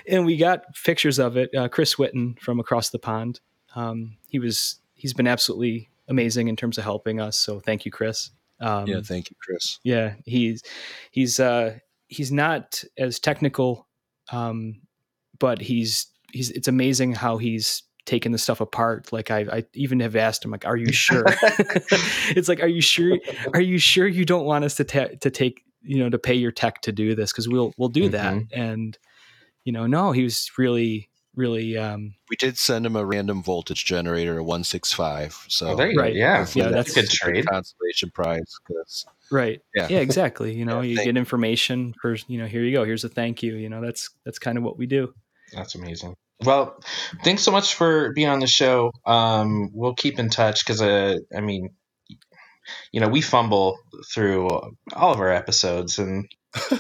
and 0.09 0.24
we 0.24 0.39
got 0.39 0.74
pictures 0.85 1.18
of 1.18 1.36
it. 1.36 1.55
Uh, 1.55 1.68
Chris 1.68 1.97
Witten 1.97 2.39
from 2.40 2.60
across 2.60 2.89
the 2.89 2.98
pond. 2.98 3.40
Um, 3.74 4.16
he 4.31 4.39
was 4.39 4.77
he's 4.94 5.12
been 5.12 5.27
absolutely 5.27 5.90
amazing 6.09 6.48
in 6.48 6.56
terms 6.56 6.78
of 6.78 6.85
helping 6.85 7.20
us. 7.20 7.39
So 7.39 7.60
thank 7.60 7.85
you, 7.85 7.90
Chris. 7.93 8.31
Um, 8.59 8.86
yeah, 8.86 9.02
thank 9.05 9.28
you, 9.28 9.36
Chris. 9.39 9.81
yeah, 9.85 10.14
he's 10.24 10.62
he's 11.10 11.39
uh, 11.40 11.77
he's 12.09 12.32
not 12.32 12.82
as 12.97 13.18
technical, 13.20 13.86
um, 14.32 14.81
but 15.39 15.60
he's 15.60 16.06
he's 16.37 16.51
it's 16.51 16.69
amazing 16.69 17.15
how 17.15 17.39
he's 17.39 17.83
taken 18.05 18.31
the 18.33 18.39
stuff 18.39 18.61
apart. 18.61 19.13
Like 19.13 19.31
I, 19.33 19.41
I 19.51 19.65
even 19.75 19.99
have 20.01 20.15
asked 20.15 20.45
him, 20.45 20.51
like, 20.53 20.65
"Are 20.67 20.77
you 20.77 20.93
sure?" 20.93 21.25
it's 22.37 22.49
like, 22.49 22.63
"Are 22.63 22.69
you 22.69 22.81
sure? 22.81 23.19
Are 23.55 23.61
you 23.61 23.79
sure 23.79 24.07
you 24.07 24.25
don't 24.25 24.45
want 24.45 24.65
us 24.65 24.77
to 24.77 24.85
ta- 24.85 25.17
to 25.21 25.31
take 25.31 25.63
you 25.83 25.99
know 25.99 26.11
to 26.11 26.19
pay 26.19 26.35
your 26.35 26.53
tech 26.53 26.83
to 26.83 26.93
do 26.93 27.15
this? 27.15 27.33
Because 27.33 27.49
we'll 27.49 27.73
we'll 27.77 27.89
do 27.89 28.09
that." 28.11 28.43
And 28.53 28.97
you 29.65 29.73
know, 29.73 29.87
no, 29.87 30.13
he 30.13 30.23
was 30.23 30.51
really 30.57 31.09
really 31.35 31.77
um, 31.77 32.15
We 32.31 32.37
did 32.37 32.57
send 32.57 32.87
him 32.87 32.97
a 32.97 33.05
random 33.05 33.43
voltage 33.43 33.85
generator, 33.85 34.39
a 34.39 34.43
165. 34.43 35.45
So 35.49 35.67
Oh, 35.69 35.77
there 35.77 35.91
you 35.91 35.99
Right. 36.01 36.15
go. 36.15 36.19
Yeah, 36.19 36.47
Yeah, 36.55 36.69
that's 36.71 36.93
a 36.93 36.95
good 36.95 37.05
a 37.05 37.09
trade. 37.09 37.47
consolation 37.47 38.11
prize. 38.11 38.55
'cause- 38.67 39.05
right. 39.31 39.61
Yeah. 39.75 39.89
Yeah, 39.91 39.99
exactly. 39.99 40.55
You 40.55 40.65
know, 40.65 40.81
Yeah, 40.81 41.01
you 41.01 41.05
get 41.05 41.17
information 41.19 41.93
for 42.01 42.17
you 42.29 42.39
know, 42.39 42.47
here 42.47 42.63
you 42.63 42.73
go. 42.73 42.85
Here's 42.85 43.05
a 43.05 43.09
thank 43.11 43.43
you. 43.43 43.57
You 43.57 43.69
know, 43.69 43.83
that's 43.83 44.09
that's 44.25 44.39
kind 44.39 44.57
of 44.57 44.65
what 44.65 44.79
we 44.79 44.87
do. 44.87 45.13
That's 45.53 45.75
amazing. 45.75 46.15
Well, 46.45 46.79
thanks 47.25 47.43
so 47.43 47.51
much 47.51 47.75
for 47.75 48.13
being 48.13 48.29
on 48.29 48.41
the 48.41 48.47
show. 48.47 48.93
Um, 49.05 49.71
we'll 49.73 49.95
keep 49.95 50.19
in 50.19 50.29
touch 50.29 50.65
because, 50.65 50.83
uh, 50.83 51.17
I 51.35 51.41
mean, 51.41 51.71
you 52.93 53.01
know, 53.01 53.09
we 53.09 53.21
fumble 53.21 53.79
through 54.13 54.49
all 54.49 55.13
of 55.13 55.21
our 55.21 55.33
episodes, 55.33 55.99
and 55.99 56.29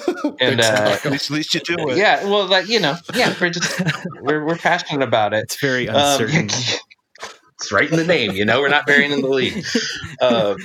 and 0.40 0.60
uh, 0.60 0.98
at, 1.04 1.04
least, 1.04 1.30
at 1.30 1.34
least 1.36 1.54
you 1.54 1.60
do 1.60 1.88
it. 1.90 1.96
yeah, 1.96 2.24
well, 2.24 2.46
like 2.46 2.68
you 2.68 2.80
know, 2.80 2.96
yeah, 3.14 3.34
we're 3.40 3.50
just 3.50 3.80
we're 4.20 4.44
we're 4.44 4.56
passionate 4.56 5.06
about 5.06 5.32
it. 5.32 5.44
It's 5.44 5.60
very 5.60 5.88
Um, 5.88 5.96
uncertain. 5.96 6.46
it's 7.54 7.72
right 7.72 7.90
in 7.90 7.96
the 7.96 8.04
name, 8.04 8.32
you 8.32 8.44
know. 8.44 8.60
We're 8.60 8.68
not 8.68 8.86
burying 8.86 9.12
in 9.12 9.20
the 9.22 9.28
lead. 9.28 9.64
Uh, 10.20 10.56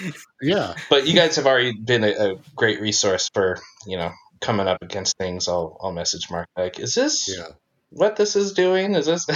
yeah, 0.42 0.76
but 0.90 1.08
you 1.08 1.14
guys 1.14 1.36
have 1.36 1.46
already 1.46 1.74
been 1.74 2.04
a, 2.04 2.12
a 2.12 2.36
great 2.56 2.82
resource 2.82 3.30
for 3.34 3.60
you 3.86 3.98
know 3.98 4.12
coming 4.40 4.68
up 4.68 4.80
against 4.82 5.18
things. 5.18 5.48
I'll 5.48 5.78
I'll 5.82 5.92
message 5.92 6.30
Mark 6.32 6.48
like, 6.58 6.80
is 6.80 6.96
this 6.96 7.34
yeah. 7.38 7.48
What 7.92 8.16
this 8.16 8.36
is 8.36 8.54
doing? 8.54 8.96
Is 8.96 9.06
this 9.06 9.28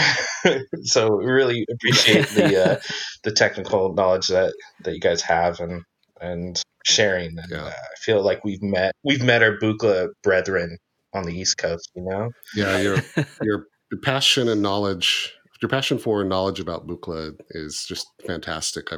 so? 0.84 1.18
We 1.18 1.26
really 1.26 1.66
appreciate 1.72 2.30
the 2.30 2.56
uh, 2.58 2.76
the 3.24 3.32
technical 3.32 3.94
knowledge 3.94 4.28
that 4.28 4.54
that 4.84 4.94
you 4.94 5.00
guys 5.00 5.22
have 5.22 5.60
and 5.60 5.84
and 6.22 6.62
sharing. 6.86 7.38
And 7.38 7.52
Yeah. 7.52 7.66
uh, 7.66 7.70
I 7.70 7.96
feel 8.00 8.24
like 8.24 8.44
we've 8.46 8.62
met 8.64 8.94
we've 9.04 9.24
met 9.24 9.44
our 9.44 9.58
Buchla 9.58 10.08
brethren 10.24 10.78
on 11.14 11.24
the 11.24 11.34
East 11.38 11.58
Coast. 11.58 11.90
You 11.96 12.04
know, 12.04 12.30
Yeah, 12.56 12.78
your 12.82 12.98
your 13.42 13.68
your 13.92 14.00
passion 14.02 14.48
and 14.48 14.62
knowledge, 14.62 15.34
your 15.62 15.70
passion 15.70 15.98
for 15.98 16.22
and 16.22 16.30
knowledge 16.30 16.60
about 16.62 16.88
Buchla 16.88 17.34
is 17.50 17.86
just 17.88 18.08
fantastic. 18.26 18.94
I 18.94 18.98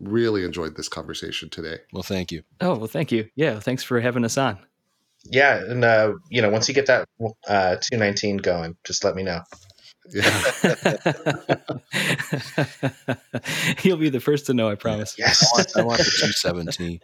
really 0.00 0.44
enjoyed 0.44 0.76
this 0.76 0.88
conversation 0.88 1.50
today. 1.50 1.78
Well, 1.92 2.02
thank 2.04 2.30
you. 2.32 2.42
Oh 2.60 2.76
well, 2.76 2.86
thank 2.88 3.10
you. 3.10 3.28
Yeah, 3.34 3.58
thanks 3.58 3.82
for 3.82 4.00
having 4.00 4.24
us 4.24 4.38
on. 4.38 4.58
Yeah, 5.24 5.56
and 5.56 5.84
uh, 5.84 6.12
you 6.30 6.42
know, 6.42 6.50
once 6.50 6.68
you 6.68 6.74
get 6.74 6.86
that 6.86 7.08
uh, 7.48 7.76
two 7.80 7.96
nineteen 7.96 8.38
going, 8.38 8.76
just 8.84 9.04
let 9.04 9.14
me 9.14 9.22
know. 9.22 9.40
Yeah, 10.12 10.22
You'll 13.82 13.98
be 13.98 14.08
the 14.08 14.20
first 14.20 14.46
to 14.46 14.54
know. 14.54 14.68
I 14.68 14.74
promise. 14.74 15.16
I 15.20 15.32
want, 15.54 15.76
I 15.76 15.82
want 15.82 15.98
the 15.98 16.04
217. 16.04 16.98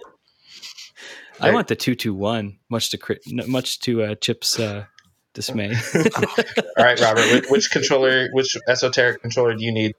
I 1.41 1.53
want 1.53 1.69
the 1.69 1.77
two 1.77 1.95
two 1.95 2.13
one. 2.13 2.59
Much 2.69 2.91
to 2.91 2.99
cri- 2.99 3.21
much 3.47 3.79
to 3.81 4.03
uh, 4.03 4.15
Chip's 4.17 4.59
uh, 4.59 4.87
dismay. 5.33 5.73
All 5.95 6.85
right, 6.85 7.01
Robert. 7.01 7.25
Which, 7.33 7.45
which 7.49 7.71
controller, 7.71 8.29
which 8.33 8.57
esoteric 8.69 9.23
controller 9.23 9.55
do 9.55 9.65
you 9.65 9.73
need? 9.73 9.95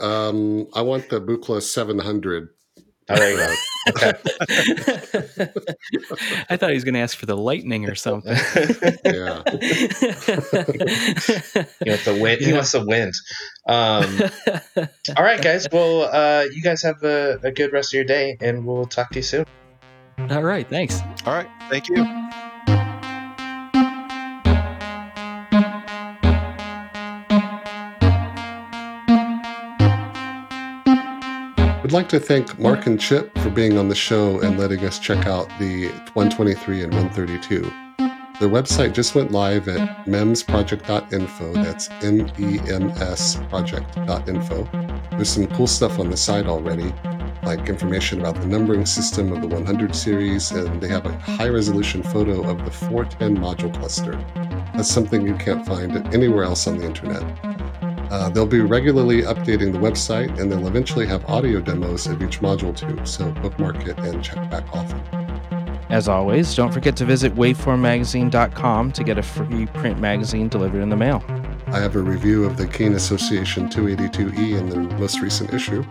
um, 0.00 0.66
I 0.74 0.82
want 0.82 1.08
the 1.10 1.20
Buchla 1.20 1.62
700. 1.62 2.48
Oh, 3.08 3.16
there 3.16 3.30
you 3.30 3.36
go. 3.36 3.54
Okay. 3.88 4.12
I 6.50 6.56
thought 6.56 6.68
he 6.70 6.74
was 6.74 6.84
going 6.84 6.94
to 6.94 7.00
ask 7.00 7.16
for 7.16 7.26
the 7.26 7.36
lightning 7.36 7.88
or 7.88 7.94
something. 7.94 8.36
Yeah, 9.04 9.42
He 11.82 11.90
wants 11.90 12.04
the 12.04 12.18
wind. 12.20 12.40
He 12.40 12.52
wants 12.52 12.72
the 12.72 12.84
wind. 12.84 13.14
Um, 13.66 14.20
all 15.16 15.24
right, 15.24 15.42
guys. 15.42 15.66
Well, 15.70 16.02
uh, 16.02 16.44
you 16.52 16.62
guys 16.62 16.82
have 16.82 17.02
a, 17.02 17.38
a 17.42 17.50
good 17.50 17.72
rest 17.72 17.90
of 17.90 17.94
your 17.94 18.04
day, 18.04 18.36
and 18.40 18.64
we'll 18.66 18.84
talk 18.84 19.10
to 19.10 19.18
you 19.18 19.22
soon. 19.22 19.46
All 20.30 20.42
right, 20.42 20.68
thanks. 20.68 21.00
All 21.24 21.32
right. 21.34 21.48
Thank 21.70 21.88
you. 21.88 22.04
We'd 31.90 31.96
like 31.96 32.08
to 32.10 32.20
thank 32.20 32.56
Mark 32.56 32.86
and 32.86 33.00
Chip 33.00 33.36
for 33.38 33.50
being 33.50 33.76
on 33.76 33.88
the 33.88 33.96
show 33.96 34.38
and 34.42 34.56
letting 34.56 34.78
us 34.84 35.00
check 35.00 35.26
out 35.26 35.48
the 35.58 35.88
123 36.12 36.84
and 36.84 36.94
132. 36.94 37.62
Their 38.38 38.48
website 38.48 38.94
just 38.94 39.16
went 39.16 39.32
live 39.32 39.66
at 39.66 40.06
memsproject.info. 40.06 41.52
That's 41.54 41.90
M 42.04 42.30
E 42.38 42.60
M 42.70 42.90
S 42.90 43.40
project.info. 43.48 44.68
There's 45.10 45.30
some 45.30 45.48
cool 45.48 45.66
stuff 45.66 45.98
on 45.98 46.10
the 46.10 46.16
site 46.16 46.46
already, 46.46 46.94
like 47.42 47.68
information 47.68 48.20
about 48.20 48.36
the 48.36 48.46
numbering 48.46 48.86
system 48.86 49.32
of 49.32 49.40
the 49.40 49.48
100 49.48 49.92
series, 49.92 50.52
and 50.52 50.80
they 50.80 50.86
have 50.86 51.06
a 51.06 51.18
high 51.18 51.48
resolution 51.48 52.04
photo 52.04 52.48
of 52.48 52.64
the 52.64 52.70
410 52.70 53.36
module 53.36 53.76
cluster. 53.76 54.12
That's 54.76 54.88
something 54.88 55.26
you 55.26 55.34
can't 55.34 55.66
find 55.66 55.96
anywhere 56.14 56.44
else 56.44 56.68
on 56.68 56.78
the 56.78 56.84
internet. 56.84 57.24
Uh, 58.10 58.28
they'll 58.28 58.46
be 58.46 58.60
regularly 58.60 59.22
updating 59.22 59.72
the 59.72 59.78
website, 59.78 60.36
and 60.38 60.50
they'll 60.50 60.66
eventually 60.66 61.06
have 61.06 61.24
audio 61.26 61.60
demos 61.60 62.06
of 62.06 62.20
each 62.22 62.40
module 62.40 62.76
too, 62.76 62.98
so 63.06 63.30
bookmark 63.40 63.86
it 63.86 63.96
and 63.98 64.22
check 64.22 64.50
back 64.50 64.64
often. 64.72 65.00
As 65.90 66.08
always, 66.08 66.54
don't 66.54 66.72
forget 66.72 66.96
to 66.96 67.04
visit 67.04 67.34
waveformmagazine.com 67.34 68.92
to 68.92 69.04
get 69.04 69.18
a 69.18 69.22
free 69.22 69.66
print 69.66 70.00
magazine 70.00 70.48
delivered 70.48 70.82
in 70.82 70.88
the 70.88 70.96
mail. 70.96 71.22
I 71.68 71.78
have 71.78 71.94
a 71.94 72.02
review 72.02 72.44
of 72.44 72.56
the 72.56 72.66
Kane 72.66 72.94
Association 72.94 73.68
282E 73.68 74.58
in 74.58 74.68
the 74.68 74.76
most 74.98 75.20
recent 75.20 75.54
issue. 75.54 75.84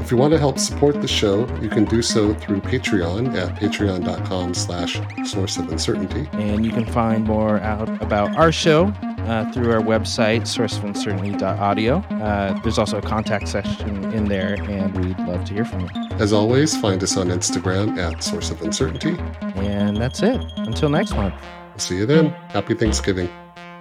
If 0.00 0.10
you 0.10 0.16
want 0.16 0.32
to 0.32 0.38
help 0.38 0.58
support 0.58 1.00
the 1.00 1.08
show, 1.08 1.46
you 1.58 1.68
can 1.68 1.84
do 1.84 2.02
so 2.02 2.34
through 2.34 2.62
Patreon 2.62 3.34
at 3.34 3.54
patreon.com 3.56 4.54
slash 4.54 5.00
source 5.24 5.56
of 5.56 5.70
uncertainty. 5.70 6.28
And 6.32 6.64
you 6.64 6.72
can 6.72 6.84
find 6.86 7.24
more 7.24 7.60
out 7.60 7.88
about 8.02 8.34
our 8.36 8.50
show 8.50 8.92
uh, 9.20 9.50
through 9.52 9.70
our 9.72 9.80
website, 9.80 10.42
sourceofuncertainty.audio. 10.42 11.96
Uh, 11.96 12.58
there's 12.60 12.78
also 12.78 12.98
a 12.98 13.02
contact 13.02 13.48
section 13.48 14.12
in 14.12 14.24
there, 14.24 14.54
and 14.62 15.04
we'd 15.04 15.18
love 15.20 15.44
to 15.44 15.54
hear 15.54 15.64
from 15.64 15.80
you. 15.80 15.88
As 16.18 16.32
always, 16.32 16.76
find 16.80 17.02
us 17.02 17.16
on 17.16 17.28
Instagram 17.28 17.96
at 17.98 18.24
source 18.24 18.50
of 18.50 18.62
uncertainty. 18.62 19.16
And 19.40 19.96
that's 19.96 20.22
it. 20.22 20.40
Until 20.56 20.88
next 20.88 21.12
month. 21.12 21.34
See 21.76 21.96
you 21.96 22.06
then. 22.06 22.30
Happy 22.48 22.74
Thanksgiving. 22.74 23.28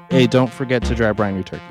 Hey, 0.09 0.27
don't 0.27 0.51
forget 0.51 0.83
to 0.83 0.95
dry 0.95 1.11
brine 1.11 1.35
your 1.35 1.43
turkey. 1.43 1.63